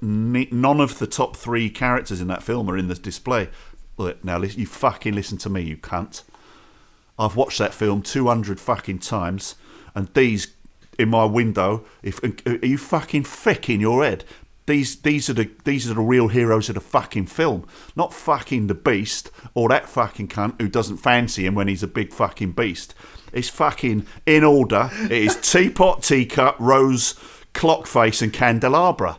ne- 0.00 0.48
none 0.50 0.80
of 0.80 0.98
the 0.98 1.06
top 1.06 1.36
three 1.36 1.70
characters 1.70 2.20
in 2.20 2.26
that 2.28 2.42
film 2.42 2.68
are 2.68 2.76
in 2.76 2.88
the 2.88 2.94
display. 2.96 3.48
Look, 3.96 4.24
now 4.24 4.38
listen, 4.38 4.60
you 4.60 4.66
fucking 4.66 5.14
listen 5.14 5.38
to 5.38 5.48
me, 5.48 5.62
you 5.62 5.76
cunt. 5.76 6.22
I've 7.18 7.36
watched 7.36 7.58
that 7.58 7.72
film 7.72 8.02
two 8.02 8.26
hundred 8.26 8.60
fucking 8.60 8.98
times, 8.98 9.54
and 9.94 10.08
these 10.14 10.48
in 10.98 11.08
my 11.08 11.24
window. 11.24 11.84
If 12.02 12.20
are 12.44 12.66
you 12.66 12.78
fucking 12.78 13.24
thick 13.24 13.70
in 13.70 13.80
your 13.80 14.02
head? 14.04 14.24
These 14.66 14.96
these 15.02 15.30
are 15.30 15.32
the 15.32 15.48
these 15.64 15.88
are 15.88 15.94
the 15.94 16.00
real 16.00 16.28
heroes 16.28 16.68
of 16.68 16.74
the 16.74 16.80
fucking 16.80 17.26
film, 17.26 17.66
not 17.94 18.12
fucking 18.12 18.66
the 18.66 18.74
beast 18.74 19.30
or 19.54 19.68
that 19.68 19.88
fucking 19.88 20.28
cunt 20.28 20.60
who 20.60 20.68
doesn't 20.68 20.98
fancy 20.98 21.46
him 21.46 21.54
when 21.54 21.68
he's 21.68 21.84
a 21.84 21.88
big 21.88 22.12
fucking 22.12 22.52
beast. 22.52 22.94
It's 23.32 23.48
fucking 23.48 24.06
in 24.26 24.42
order. 24.42 24.90
It 25.04 25.12
is 25.12 25.36
teapot, 25.36 26.02
teacup, 26.02 26.56
rose, 26.58 27.14
clock 27.54 27.86
face, 27.86 28.22
and 28.22 28.32
candelabra. 28.32 29.18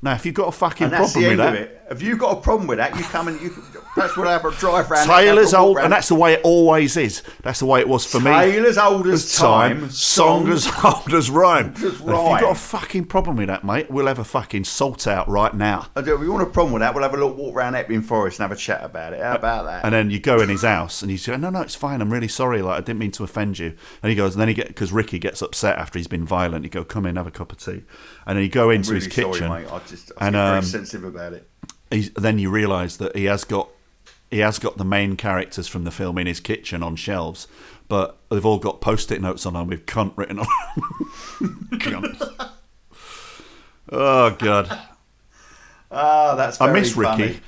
Now, 0.00 0.14
if 0.14 0.24
you've 0.24 0.34
got 0.34 0.48
a 0.48 0.52
fucking 0.52 0.90
problem 0.90 1.24
with 1.24 1.38
that. 1.38 1.75
Have 1.88 2.02
you 2.02 2.16
got 2.16 2.36
a 2.36 2.40
problem 2.40 2.66
with 2.66 2.78
that? 2.78 2.96
You 2.96 3.04
come 3.04 3.28
and 3.28 3.40
you. 3.40 3.54
That's 3.96 4.16
what 4.16 4.26
I 4.26 4.32
have 4.32 4.44
a 4.44 4.50
drive 4.50 4.90
round. 4.90 5.08
Taylor's 5.08 5.54
old, 5.54 5.76
round. 5.76 5.86
and 5.86 5.92
that's 5.92 6.08
the 6.08 6.16
way 6.16 6.34
it 6.34 6.40
always 6.42 6.96
is. 6.96 7.22
That's 7.42 7.60
the 7.60 7.66
way 7.66 7.80
it 7.80 7.88
was 7.88 8.04
for 8.04 8.18
me. 8.18 8.30
Taylor's 8.30 8.76
old 8.76 9.06
as 9.06 9.36
time, 9.36 9.88
song 9.90 10.48
as 10.48 10.68
old 10.84 11.14
as 11.14 11.30
rhyme. 11.30 11.74
as 11.76 11.82
And 11.82 11.92
If 11.92 12.00
you've 12.00 12.02
got 12.02 12.50
a 12.50 12.54
fucking 12.56 13.04
problem 13.04 13.36
with 13.36 13.46
that, 13.46 13.62
mate, 13.62 13.88
we'll 13.88 14.08
have 14.08 14.18
a 14.18 14.24
fucking 14.24 14.64
salt 14.64 15.06
out 15.06 15.28
right 15.28 15.54
now. 15.54 15.86
If 15.96 16.06
you 16.06 16.32
want 16.32 16.42
a 16.42 16.50
problem 16.50 16.72
with 16.72 16.80
that, 16.80 16.92
we'll 16.92 17.04
have 17.04 17.14
a 17.14 17.16
little 17.16 17.34
walk 17.34 17.54
around 17.54 17.76
Epping 17.76 18.02
Forest 18.02 18.40
and 18.40 18.50
have 18.50 18.56
a 18.56 18.60
chat 18.60 18.82
about 18.82 19.12
it. 19.12 19.22
How 19.22 19.36
about 19.36 19.66
that? 19.66 19.84
And 19.84 19.94
then 19.94 20.10
you 20.10 20.18
go 20.18 20.40
in 20.40 20.48
his 20.48 20.62
house, 20.62 21.02
and 21.02 21.10
you 21.10 21.18
say, 21.18 21.36
"No, 21.36 21.50
no, 21.50 21.60
it's 21.60 21.76
fine. 21.76 22.00
I'm 22.00 22.12
really 22.12 22.28
sorry. 22.28 22.62
Like 22.62 22.78
I 22.78 22.80
didn't 22.80 22.98
mean 22.98 23.12
to 23.12 23.22
offend 23.24 23.60
you." 23.60 23.74
And 24.02 24.10
he 24.10 24.16
goes, 24.16 24.34
and 24.34 24.40
then 24.40 24.48
he 24.48 24.54
get 24.54 24.68
because 24.68 24.92
Ricky 24.92 25.20
gets 25.20 25.40
upset 25.40 25.78
after 25.78 26.00
he's 26.00 26.08
been 26.08 26.26
violent. 26.26 26.64
He 26.64 26.68
go, 26.68 26.84
"Come 26.84 27.06
in, 27.06 27.14
have 27.14 27.28
a 27.28 27.30
cup 27.30 27.52
of 27.52 27.58
tea," 27.58 27.84
and 28.26 28.36
then 28.36 28.42
you 28.42 28.48
go 28.48 28.70
into 28.70 28.90
really 28.90 29.04
his 29.04 29.14
kitchen. 29.14 29.34
sorry, 29.34 29.62
mate. 29.62 29.72
I 29.72 29.78
just 29.86 30.10
I 30.18 30.26
and, 30.26 30.34
get 30.34 30.44
very 30.44 30.58
um, 30.58 30.64
sensitive 30.64 31.04
about 31.04 31.32
it. 31.32 31.48
He's, 31.90 32.10
then 32.10 32.38
you 32.38 32.50
realise 32.50 32.96
that 32.96 33.16
he 33.16 33.24
has 33.24 33.44
got 33.44 33.68
he 34.30 34.38
has 34.40 34.58
got 34.58 34.76
the 34.76 34.84
main 34.84 35.16
characters 35.16 35.68
from 35.68 35.84
the 35.84 35.90
film 35.90 36.18
in 36.18 36.26
his 36.26 36.40
kitchen 36.40 36.82
on 36.82 36.96
shelves, 36.96 37.46
but 37.88 38.18
they've 38.28 38.44
all 38.44 38.58
got 38.58 38.80
post-it 38.80 39.20
notes 39.22 39.46
on 39.46 39.54
them 39.54 39.68
with 39.68 39.86
"cunt" 39.86 40.12
written 40.16 40.38
on. 40.40 40.46
them. 41.40 41.68
cunt. 41.80 42.50
Oh 43.92 44.30
god, 44.38 44.78
Ah, 45.90 46.34
that's. 46.34 46.60
I 46.60 46.72
miss 46.72 46.94
funny. 46.94 47.24
Ricky. 47.24 47.40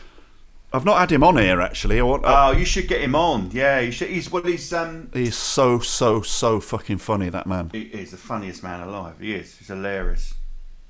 I've 0.72 0.84
not 0.84 0.98
had 0.98 1.10
him 1.10 1.24
on 1.24 1.36
here 1.38 1.60
actually. 1.60 1.98
I 1.98 2.02
want. 2.02 2.22
Oh, 2.26 2.52
you 2.52 2.64
should 2.64 2.88
get 2.88 3.00
him 3.00 3.14
on. 3.14 3.50
Yeah, 3.52 3.80
you 3.80 3.90
should. 3.90 4.10
He's 4.10 4.30
well. 4.30 4.42
He's 4.42 4.72
um. 4.72 5.10
he's 5.12 5.36
so 5.36 5.80
so 5.80 6.22
so 6.22 6.60
fucking 6.60 6.98
funny. 6.98 7.30
That 7.30 7.46
man. 7.46 7.70
He 7.72 7.82
is 7.82 8.10
the 8.12 8.16
funniest 8.18 8.62
man 8.62 8.80
alive. 8.80 9.18
He 9.18 9.34
is. 9.34 9.56
He's 9.56 9.68
hilarious. 9.68 10.34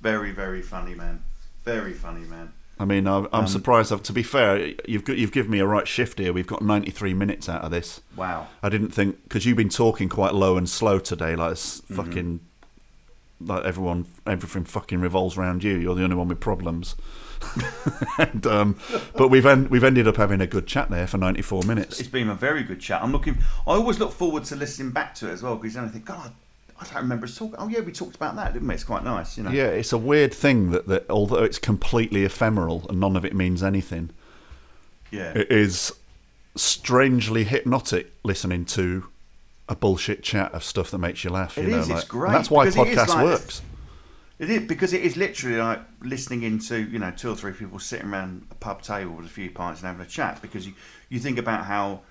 Very 0.00 0.32
very 0.32 0.62
funny 0.62 0.94
man. 0.94 1.22
Very 1.64 1.94
funny 1.94 2.26
man. 2.26 2.52
I 2.80 2.84
mean, 2.84 3.06
I'm, 3.06 3.24
I'm 3.32 3.40
Um, 3.40 3.46
surprised. 3.48 4.04
To 4.04 4.12
be 4.12 4.22
fair, 4.22 4.72
you've 4.86 5.04
got, 5.04 5.16
you've 5.18 5.32
given 5.32 5.50
me 5.50 5.58
a 5.58 5.66
right 5.66 5.86
shift 5.88 6.18
here. 6.18 6.32
We've 6.32 6.46
got 6.46 6.62
93 6.62 7.12
minutes 7.14 7.48
out 7.48 7.62
of 7.62 7.70
this. 7.70 8.00
Wow. 8.16 8.46
I 8.62 8.68
didn't 8.68 8.90
think 8.90 9.22
because 9.24 9.44
you've 9.46 9.56
been 9.56 9.68
talking 9.68 10.08
quite 10.08 10.34
low 10.34 10.56
and 10.56 10.68
slow 10.68 10.98
today, 10.98 11.34
like 11.36 11.52
it's 11.52 11.80
Mm-hmm. 11.82 11.94
fucking 11.96 12.40
like 13.40 13.64
everyone, 13.64 14.06
everything 14.26 14.64
fucking 14.64 15.00
revolves 15.00 15.36
around 15.38 15.62
you. 15.62 15.76
You're 15.76 15.94
the 15.94 16.02
only 16.04 16.16
one 16.16 16.26
with 16.28 16.40
problems. 16.40 16.96
and, 18.18 18.44
um, 18.48 18.76
but 19.16 19.28
we've 19.28 19.46
en- 19.46 19.68
we've 19.68 19.84
ended 19.84 20.08
up 20.08 20.16
having 20.16 20.40
a 20.40 20.46
good 20.46 20.66
chat 20.66 20.90
there 20.90 21.06
for 21.06 21.18
94 21.18 21.62
minutes. 21.62 22.00
It's 22.00 22.08
been 22.08 22.28
a 22.28 22.34
very 22.34 22.64
good 22.64 22.80
chat. 22.80 23.00
I'm 23.02 23.12
looking. 23.12 23.38
I 23.66 23.72
always 23.74 23.98
look 24.00 24.12
forward 24.12 24.42
to 24.46 24.56
listening 24.56 24.90
back 24.90 25.14
to 25.16 25.28
it 25.28 25.32
as 25.32 25.42
well 25.42 25.54
because 25.56 25.74
then 25.74 25.84
I 25.84 25.88
think, 25.88 26.04
God, 26.04 26.26
I 26.26 26.30
don't 26.84 27.02
remember 27.02 27.24
us 27.26 27.36
talking. 27.36 27.56
Oh 27.58 27.68
yeah, 27.68 27.80
we 27.80 27.92
talked 27.92 28.16
about 28.16 28.36
that, 28.36 28.52
didn't 28.52 28.68
we? 28.68 28.74
It's 28.74 28.84
quite 28.84 29.04
nice, 29.04 29.36
you 29.36 29.44
know. 29.44 29.50
Yeah, 29.50 29.66
it's 29.66 29.92
a 29.92 29.98
weird 29.98 30.32
thing 30.32 30.70
that, 30.70 30.86
that 30.88 31.06
although 31.10 31.42
it's 31.44 31.58
completely 31.58 32.24
ephemeral 32.24 32.86
and 32.88 33.00
none 33.00 33.16
of 33.16 33.24
it 33.24 33.34
means 33.34 33.62
anything, 33.62 34.10
Yeah. 35.10 35.32
it 35.36 35.50
is 35.50 35.92
strangely 36.56 37.44
hypnotic 37.44 38.12
listening 38.24 38.64
to 38.66 39.06
a 39.68 39.76
bullshit 39.76 40.22
chat 40.22 40.52
of 40.52 40.64
stuff 40.64 40.90
that 40.90 40.98
makes 40.98 41.24
you 41.24 41.30
laugh. 41.30 41.56
You 41.56 41.64
It 41.64 41.68
know, 41.68 41.78
is, 41.78 41.88
it's 41.90 42.00
like, 42.00 42.08
great, 42.08 42.32
that's 42.32 42.50
why 42.50 42.66
podcast 42.68 43.08
like- 43.08 43.24
works. 43.24 43.62
It 44.38 44.50
is 44.50 44.68
because 44.68 44.92
it 44.92 45.02
is 45.02 45.16
literally 45.16 45.56
like 45.58 45.80
listening 46.00 46.44
into 46.44 46.78
you 46.80 47.00
know 47.00 47.10
two 47.10 47.28
or 47.30 47.34
three 47.34 47.50
people 47.52 47.80
sitting 47.80 48.06
around 48.08 48.46
a 48.52 48.54
pub 48.54 48.82
table 48.82 49.14
with 49.14 49.26
a 49.26 49.28
few 49.28 49.50
pints 49.50 49.80
and 49.80 49.88
having 49.88 50.06
a 50.06 50.08
chat 50.08 50.40
because 50.40 50.64
you 50.64 50.74
you 51.08 51.18
think 51.18 51.38
about 51.38 51.64
how 51.64 52.02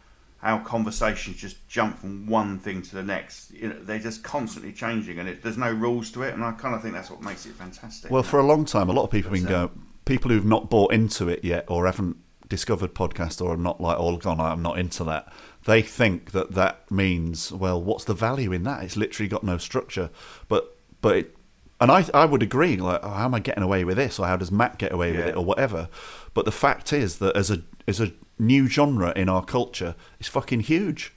how 0.47 0.59
conversations 0.59 1.35
just 1.35 1.67
jump 1.67 1.99
from 1.99 2.25
one 2.25 2.57
thing 2.57 2.81
to 2.81 2.95
the 2.95 3.03
next. 3.03 3.51
You 3.51 3.67
know, 3.67 3.75
they're 3.81 3.99
just 3.99 4.23
constantly 4.23 4.71
changing 4.71 5.19
and 5.19 5.27
it, 5.27 5.43
there's 5.43 5.57
no 5.57 5.69
rules 5.69 6.09
to 6.11 6.23
it. 6.23 6.33
And 6.33 6.41
I 6.41 6.53
kind 6.53 6.73
of 6.73 6.81
think 6.81 6.93
that's 6.93 7.11
what 7.11 7.21
makes 7.21 7.45
it 7.45 7.51
fantastic. 7.51 8.09
Well, 8.09 8.23
for 8.23 8.39
a 8.39 8.45
long 8.45 8.63
time, 8.63 8.89
a 8.89 8.93
lot 8.93 9.03
of 9.03 9.11
people 9.11 9.29
have 9.31 9.41
been 9.41 9.49
going. 9.49 9.69
People 10.05 10.31
who've 10.31 10.45
not 10.45 10.69
bought 10.69 10.93
into 10.93 11.27
it 11.27 11.43
yet, 11.43 11.65
or 11.67 11.85
haven't 11.85 12.15
discovered 12.47 12.95
podcast, 12.95 13.41
or 13.41 13.55
are 13.55 13.57
not 13.57 13.81
like 13.81 13.99
all 13.99 14.15
gone. 14.15 14.39
I'm 14.39 14.61
not 14.61 14.79
into 14.79 15.03
that. 15.03 15.33
They 15.65 15.81
think 15.81 16.31
that 16.31 16.53
that 16.53 16.89
means 16.89 17.51
well, 17.51 17.83
what's 17.83 18.05
the 18.05 18.13
value 18.13 18.53
in 18.53 18.63
that? 18.63 18.83
It's 18.83 18.95
literally 18.95 19.27
got 19.27 19.43
no 19.43 19.57
structure. 19.57 20.09
But 20.47 20.77
but 21.01 21.15
it, 21.17 21.37
and 21.81 21.91
I 21.91 22.05
I 22.13 22.23
would 22.23 22.41
agree. 22.41 22.77
Like, 22.77 23.01
oh, 23.03 23.09
how 23.09 23.25
am 23.25 23.33
I 23.33 23.39
getting 23.39 23.63
away 23.63 23.83
with 23.83 23.97
this, 23.97 24.17
or 24.17 24.27
how 24.27 24.37
does 24.37 24.49
Matt 24.49 24.77
get 24.77 24.93
away 24.93 25.11
with 25.11 25.25
it, 25.25 25.35
or 25.35 25.43
whatever. 25.43 25.89
But 26.33 26.45
the 26.45 26.53
fact 26.53 26.93
is 26.93 27.17
that 27.17 27.35
as 27.35 27.51
a 27.51 27.63
as 27.85 27.99
a 27.99 28.13
new 28.39 28.67
genre 28.67 29.13
in 29.15 29.29
our 29.29 29.43
culture, 29.43 29.95
it's 30.19 30.29
fucking 30.29 30.61
huge. 30.61 31.13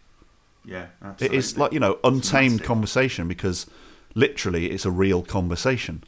yeah, 0.65 0.85
It 0.85 0.89
absolutely. 1.03 1.39
is 1.39 1.59
like 1.59 1.73
you 1.73 1.81
know 1.81 1.99
untamed 2.05 2.63
conversation 2.65 3.29
because 3.29 3.67
literally 4.15 4.71
it's 4.71 4.85
a 4.85 4.91
real 4.91 5.23
conversation. 5.23 6.05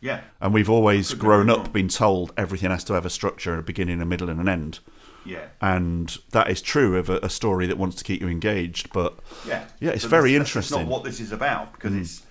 Yeah, 0.00 0.22
And 0.40 0.52
we've 0.52 0.68
always 0.68 1.14
grown 1.14 1.48
up 1.48 1.72
being 1.72 1.86
told 1.86 2.32
everything 2.36 2.70
has 2.70 2.82
to 2.84 2.92
have 2.94 3.06
a 3.06 3.10
structure, 3.10 3.56
a 3.56 3.62
beginning, 3.62 4.00
a 4.02 4.04
middle, 4.04 4.28
and 4.28 4.40
an 4.40 4.48
end. 4.48 4.80
yeah. 5.24 5.44
And 5.60 6.18
that 6.32 6.50
is 6.50 6.60
true 6.60 6.96
of 6.96 7.08
a, 7.08 7.18
a 7.18 7.30
story 7.30 7.66
that 7.68 7.78
wants 7.78 7.94
to 7.98 8.02
keep 8.04 8.20
you 8.20 8.26
engaged. 8.26 8.92
But 8.92 9.14
Yeah, 9.46 9.64
yeah, 9.78 9.90
it's 9.90 10.02
But 10.02 10.10
very 10.10 10.32
that's- 10.32 10.48
that's 10.54 10.56
interesting. 10.72 10.88
not 10.88 10.88
what 10.88 11.04
this 11.04 11.20
is 11.20 11.30
about 11.30 11.72
because 11.74 11.92
mm. 11.92 12.00
it's 12.00 12.22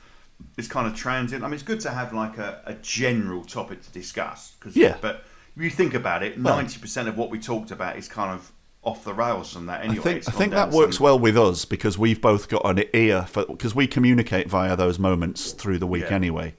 it's 0.58 0.68
kind 0.68 0.86
of 0.86 0.96
transient. 0.96 1.44
I 1.46 1.48
mean, 1.48 1.54
it's 1.54 1.64
good 1.64 1.80
to 1.82 1.92
have 1.92 2.12
like 2.14 2.38
a, 2.38 2.62
a 2.66 2.74
general 2.74 3.46
topic 3.46 3.84
to 3.84 3.92
discuss. 3.92 4.56
Cause, 4.60 4.76
Yeah. 4.76 4.98
But 5.00 5.24
you 5.62 5.70
think 5.70 5.94
about 5.94 6.24
it, 6.24 6.40
ninety 6.40 6.80
percent 6.80 7.08
of 7.08 7.18
what 7.18 7.30
we 7.30 7.40
talked 7.40 7.72
about 7.72 7.98
is 7.98 8.08
kind 8.08 8.32
of 8.32 8.52
off 8.84 9.04
the 9.04 9.14
rails 9.14 9.54
from 9.54 9.68
that. 9.68 9.82
I 9.82 9.84
Anyway, 9.86 10.04
think 10.04 10.28
I 10.28 10.32
think 10.32 10.54
that 10.54 10.72
works 10.72 11.00
well 11.00 11.20
with 11.20 11.38
us 11.38 11.66
because 11.66 11.98
we've 11.98 12.20
both 12.22 12.50
got 12.50 12.66
an 12.66 12.84
ear 12.94 13.24
for 13.28 13.46
because 13.46 13.76
we 13.76 13.88
communicate 13.88 14.50
via 14.50 14.76
those 14.76 14.98
moments 15.00 15.52
through 15.52 15.78
the 15.80 15.88
week 15.88 16.04
Yeah. 16.10 16.16
anyway. 16.16 16.56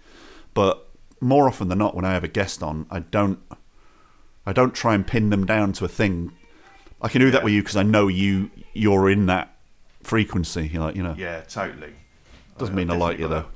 But 0.54 0.88
more 1.20 1.48
often 1.48 1.68
than 1.68 1.78
not, 1.78 1.94
when 1.96 2.04
I 2.04 2.12
have 2.12 2.24
a 2.24 2.28
guest 2.28 2.62
on, 2.62 2.86
I 2.90 3.00
don't 3.00 3.40
I 4.46 4.52
don't 4.52 4.74
try 4.74 4.94
and 4.94 5.06
pin 5.06 5.30
them 5.30 5.46
down 5.46 5.72
to 5.74 5.84
a 5.84 5.88
thing. 5.88 6.32
I 7.00 7.08
can 7.08 7.20
do 7.20 7.30
that 7.32 7.42
with 7.42 7.52
you 7.52 7.62
because 7.62 7.76
I 7.76 7.82
know 7.82 8.06
you 8.08 8.50
you're 8.72 9.10
in 9.10 9.26
that 9.26 9.56
frequency. 10.02 10.68
You're 10.72 10.82
like 10.82 10.96
you 10.96 11.02
know 11.02 11.14
Yeah, 11.18 11.40
totally. 11.42 11.92
doesn't 12.58 12.74
I- 12.74 12.76
mean 12.76 12.90
I 12.90 12.96
like 12.96 13.18
you 13.18 13.28
though. 13.28 13.46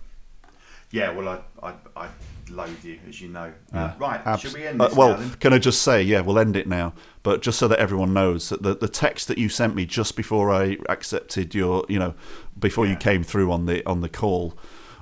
Yeah, 0.92 1.10
well, 1.10 1.28
I, 1.62 1.68
I, 1.68 1.74
I 2.04 2.08
loathe 2.50 2.84
you, 2.84 2.98
as 3.08 3.20
you 3.20 3.28
know. 3.28 3.52
Uh, 3.72 3.92
right, 3.98 4.20
Abs- 4.26 4.42
should 4.42 4.54
we 4.54 4.66
end 4.66 4.80
uh, 4.80 4.88
well, 4.96 5.18
now 5.18 5.30
can 5.40 5.52
I 5.52 5.58
just 5.58 5.82
say, 5.82 6.02
yeah, 6.02 6.20
we'll 6.20 6.38
end 6.38 6.56
it 6.56 6.66
now. 6.66 6.92
But 7.22 7.42
just 7.42 7.58
so 7.58 7.66
that 7.68 7.78
everyone 7.78 8.12
knows 8.12 8.48
that 8.50 8.62
the, 8.62 8.74
the 8.74 8.88
text 8.88 9.28
that 9.28 9.38
you 9.38 9.48
sent 9.48 9.74
me 9.74 9.84
just 9.86 10.16
before 10.16 10.50
I 10.52 10.78
accepted 10.88 11.54
your, 11.54 11.84
you 11.88 11.98
know, 11.98 12.14
before 12.58 12.86
you 12.86 12.96
came 12.96 13.22
through 13.24 13.50
on 13.52 13.66
the 13.66 13.84
on 13.86 14.00
the 14.00 14.08
call, 14.08 14.56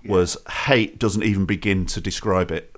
was 0.07 0.37
hate 0.67 0.99
doesn't 0.99 1.23
even 1.23 1.45
begin 1.47 1.87
to 1.87 2.01
describe 2.01 2.51
it. 2.51 2.75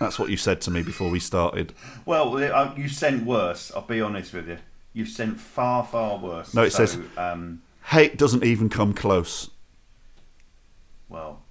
That's 0.00 0.18
what 0.18 0.30
you 0.30 0.36
said 0.36 0.60
to 0.62 0.70
me 0.70 0.82
before 0.82 1.10
we 1.10 1.20
started. 1.20 1.72
Well, 2.04 2.36
uh, 2.36 2.74
you 2.76 2.88
sent 2.88 3.24
worse. 3.24 3.70
I'll 3.74 3.82
be 3.82 4.00
honest 4.00 4.32
with 4.32 4.48
you. 4.48 4.58
You 4.92 5.06
sent 5.06 5.38
far, 5.38 5.84
far 5.84 6.18
worse. 6.18 6.52
No, 6.54 6.62
it 6.64 6.72
So, 6.72 6.84
says- 6.86 6.98
Um, 7.16 7.62
Hate 7.86 8.16
doesn't 8.16 8.44
even 8.44 8.68
come 8.68 8.92
close. 8.94 9.50
well, 11.08 11.42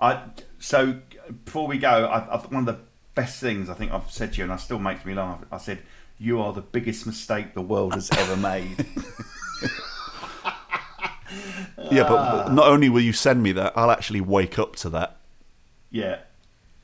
I. 0.00 0.22
So 0.58 1.00
before 1.44 1.66
we 1.66 1.78
go, 1.78 1.88
I, 1.88 2.18
I, 2.18 2.38
one 2.38 2.66
of 2.68 2.76
the 2.76 2.80
best 3.14 3.40
things 3.40 3.68
I 3.68 3.74
think 3.74 3.92
I've 3.92 4.10
said 4.10 4.32
to 4.32 4.38
you, 4.38 4.44
and 4.44 4.52
it 4.52 4.60
still 4.60 4.78
makes 4.78 5.04
me 5.04 5.14
laugh. 5.14 5.40
I 5.50 5.58
said, 5.58 5.80
"You 6.18 6.40
are 6.40 6.52
the 6.52 6.60
biggest 6.60 7.06
mistake 7.06 7.54
the 7.54 7.62
world 7.62 7.94
has 7.94 8.10
ever 8.12 8.36
made." 8.36 8.86
Yeah, 11.90 12.02
but 12.04 12.44
but 12.46 12.52
not 12.52 12.66
only 12.68 12.88
will 12.88 13.00
you 13.02 13.12
send 13.12 13.42
me 13.42 13.52
that, 13.52 13.72
I'll 13.76 13.90
actually 13.90 14.20
wake 14.20 14.58
up 14.58 14.76
to 14.76 14.90
that. 14.90 15.16
yeah. 15.90 16.20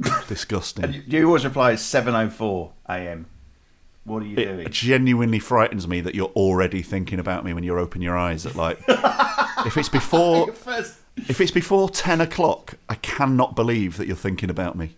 Disgusting. 0.28 0.84
And 0.84 0.94
you, 0.94 1.02
you 1.06 1.26
always 1.26 1.44
reply 1.44 1.72
at 1.72 1.78
seven 1.78 2.14
oh 2.14 2.28
four 2.28 2.72
a.m. 2.88 3.26
What 4.04 4.22
are 4.22 4.26
you 4.26 4.34
doing? 4.36 4.60
It 4.60 4.72
genuinely 4.72 5.38
frightens 5.38 5.86
me 5.86 6.00
that 6.00 6.14
you're 6.16 6.32
already 6.34 6.82
thinking 6.82 7.18
about 7.20 7.44
me 7.44 7.52
when 7.54 7.62
you 7.64 7.78
open 7.78 8.02
your 8.02 8.18
eyes 8.18 8.44
at 8.44 8.56
like 8.56 8.78
if 8.88 9.76
it's 9.76 9.88
before 9.88 10.52
First, 10.52 10.98
if 11.16 11.41
it's 11.41 11.51
before 11.51 11.91
ten 11.91 12.20
o'clock, 12.20 12.74
I 12.89 12.97
cannot 12.97 13.55
believe 13.57 13.97
that 13.97 14.07
you're 14.07 14.16
thinking 14.16 14.51
about 14.51 14.77
me. 14.77 14.91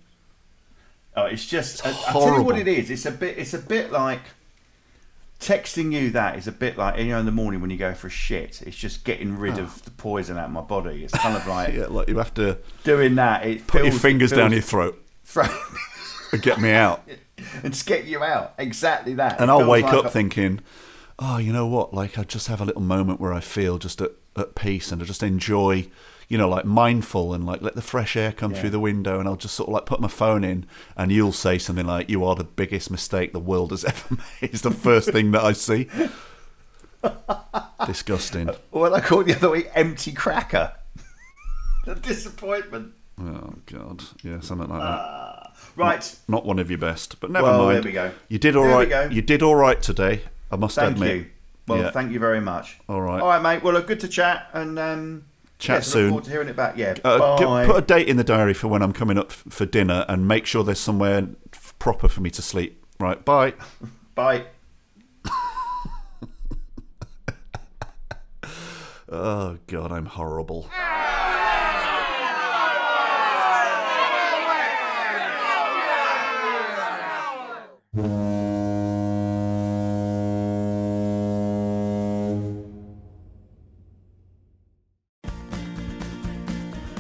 Oh, 1.17 1.25
it's 1.25 1.47
just. 1.47 1.87
I, 1.87 1.91
I 1.91 2.13
tell 2.13 2.37
you 2.37 2.43
what 2.43 2.59
it 2.59 2.69
is. 2.69 2.91
It's 2.91 3.07
a 3.07 3.11
bit. 3.11 3.39
It's 3.39 3.55
a 3.55 3.59
bit 3.59 3.91
like 3.91 4.21
texting 5.41 5.93
you. 5.93 6.11
That 6.11 6.37
is 6.37 6.47
a 6.47 6.53
bit 6.53 6.77
like 6.77 6.99
you 6.99 7.07
know 7.07 7.21
in 7.21 7.27
the 7.27 7.33
morning 7.33 7.61
when 7.61 7.71
you 7.71 7.77
go 7.77 7.95
for 7.95 8.09
a 8.09 8.11
shit. 8.11 8.63
It's 8.63 8.77
just 8.77 9.05
getting 9.05 9.39
rid 9.39 9.55
ah. 9.55 9.63
of 9.63 9.85
the 9.85 9.91
poison 9.91 10.37
out 10.37 10.47
of 10.47 10.51
my 10.51 10.61
body. 10.61 11.05
It's 11.05 11.17
kind 11.17 11.37
of 11.37 11.47
like 11.47 11.75
Yeah, 11.75 11.87
like 11.87 12.09
you 12.09 12.19
have 12.19 12.35
to 12.35 12.59
doing 12.85 13.15
that. 13.17 13.47
It 13.47 13.67
put 13.67 13.85
your 13.85 13.93
fingers 13.93 14.31
down 14.31 14.53
your 14.53 14.61
throat 14.61 15.03
and 16.33 16.43
get 16.43 16.61
me 16.61 16.73
out. 16.73 17.03
and 17.63 17.73
just 17.73 17.87
get 17.87 18.05
you 18.05 18.23
out. 18.23 18.55
Exactly 18.59 19.15
that. 19.15 19.41
And 19.41 19.51
It 19.51 19.53
I'll 19.53 19.69
wake 19.69 19.85
like 19.85 19.95
up 19.95 20.05
a- 20.07 20.11
thinking, 20.11 20.61
oh, 21.19 21.39
you 21.39 21.53
know 21.53 21.67
what? 21.67 21.95
Like 21.95 22.19
I 22.19 22.25
just 22.25 22.49
have 22.49 22.61
a 22.61 22.65
little 22.65 22.83
moment 22.83 23.21
where 23.21 23.33
I 23.33 23.41
feel 23.41 23.79
just 23.79 24.01
at, 24.01 24.13
at 24.39 24.55
peace 24.55 24.93
and 24.93 25.03
I 25.03 25.05
just 25.05 25.23
enjoy, 25.23 25.89
you 26.29 26.37
know, 26.39 26.49
like 26.49 26.65
mindful 26.65 27.33
and 27.35 27.45
like 27.47 27.63
let 27.63 27.75
the 27.75 27.83
fresh 27.83 28.17
air 28.17 28.33
come 28.33 28.53
Yeah. 28.53 28.61
through 28.61 28.71
the 28.71 28.81
window 28.81 29.19
and 29.21 29.29
I'll 29.29 29.37
just 29.37 29.55
sort 29.55 29.69
of 29.69 29.75
like 29.75 29.87
put 29.87 30.01
my 30.01 30.09
phone 30.09 30.45
in 30.45 30.67
and 30.97 31.11
you'll 31.13 31.33
say 31.33 31.59
something 31.59 31.87
like, 31.87 32.09
"You 32.11 32.25
are 32.25 32.35
the 32.35 32.45
biggest 32.45 32.91
mistake 32.91 33.33
the 33.33 33.41
world 33.41 33.71
has 33.71 33.85
ever 33.93 34.15
made." 34.17 34.51
It's 34.53 34.63
the 34.63 34.71
first 34.71 35.11
thing 35.11 35.31
that 35.33 35.43
I 35.45 35.53
see. 35.53 35.89
Disgusting. 37.87 38.51
What 38.71 38.93
I 38.93 39.01
called 39.01 39.29
you 39.29 39.35
the 39.35 39.39
other 39.41 39.51
week, 39.51 39.71
empty 39.75 40.13
cracker. 40.13 40.73
the 41.85 41.95
disappointment. 41.95 42.93
Oh 43.21 43.55
god, 43.67 44.03
yeah, 44.23 44.41
something 44.41 44.69
like 44.69 44.81
that. 44.81 44.85
Ah, 44.87 45.53
right. 45.77 46.17
Not 46.29 46.45
one 46.45 46.59
of 46.59 46.69
your 46.71 46.79
best, 46.79 47.21
but 47.21 47.31
never 47.31 47.47
Well, 47.47 47.65
mind. 47.67 47.77
there 47.77 47.83
we 47.85 47.93
go. 47.93 48.13
You 48.29 48.39
did 48.39 48.57
all 48.57 48.65
There 48.65 48.87
right. 48.87 49.13
You 49.13 49.23
did 49.23 49.43
all 49.43 49.55
right 49.55 49.81
today. 49.81 50.23
I 50.51 50.57
must 50.57 50.75
Thank 50.77 50.95
admit. 50.97 51.17
you. 51.17 51.27
Well, 51.69 51.79
Yeah. 51.79 51.91
thank 51.91 52.13
you 52.13 52.19
very 52.21 52.41
much. 52.41 52.79
All 52.89 53.01
right. 53.01 53.21
All 53.21 53.29
right, 53.29 53.43
mate. 53.43 53.63
Well, 53.63 53.73
look, 53.75 53.87
good 53.89 54.01
to 54.01 54.09
chat 54.09 54.49
and 54.53 54.79
um, 54.79 55.25
Chat 55.59 55.77
yeah, 55.79 55.81
so 55.81 55.91
soon. 55.91 56.03
Look 56.05 56.11
forward 56.11 56.25
to 56.25 56.31
hearing 56.31 56.49
it 56.49 56.57
back. 56.57 56.77
Yeah. 56.77 56.95
Uh, 57.05 57.19
Bye. 57.37 57.65
gi- 57.65 57.73
put 57.73 57.77
a 57.83 57.87
date 57.87 58.09
in 58.09 58.17
the 58.19 58.25
diary 58.25 58.55
for 58.55 58.69
when 58.69 58.83
I'm 58.83 58.93
coming 58.93 59.19
up 59.19 59.31
f- 59.31 59.45
for 59.49 59.67
dinner, 59.67 60.05
and 60.09 60.29
make 60.29 60.47
sure 60.47 60.63
there's 60.63 60.79
somewhere 60.79 61.27
f- 61.53 61.75
proper 61.79 62.09
for 62.09 62.21
me 62.21 62.31
to 62.31 62.43
sleep. 62.43 62.85
Right. 63.01 63.25
Bye. 63.25 63.55
Bye. 64.15 64.45
Oh 69.09 69.59
god, 69.69 69.93
I'm 69.93 70.07
horrible. 70.07 70.69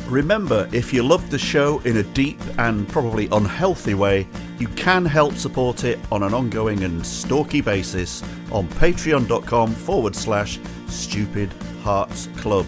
Remember, 0.08 0.68
if 0.72 0.92
you 0.92 1.02
love 1.02 1.30
the 1.30 1.38
show 1.38 1.80
in 1.80 1.96
a 1.96 2.02
deep 2.02 2.38
and 2.58 2.88
probably 2.88 3.28
unhealthy 3.32 3.94
way, 3.94 4.28
you 4.58 4.68
can 4.68 5.04
help 5.04 5.34
support 5.34 5.82
it 5.82 5.98
on 6.12 6.22
an 6.22 6.32
ongoing 6.32 6.84
and 6.84 7.04
stalky 7.04 7.60
basis 7.60 8.22
on 8.52 8.68
patreon.com 8.68 9.74
forward 9.74 10.14
slash 10.14 10.60
stupid 10.86 11.52
hearts 11.82 12.28
club. 12.36 12.66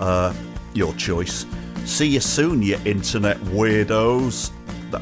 Uh, 0.00 0.34
your 0.74 0.92
choice. 0.94 1.46
See 1.84 2.08
you 2.08 2.20
soon, 2.20 2.62
you 2.62 2.78
internet 2.84 3.36
weirdos. 3.38 4.50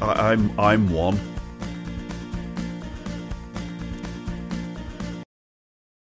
I- 0.01 0.31
I'm, 0.31 0.57
I'm 0.59 0.89
one. 0.91 1.19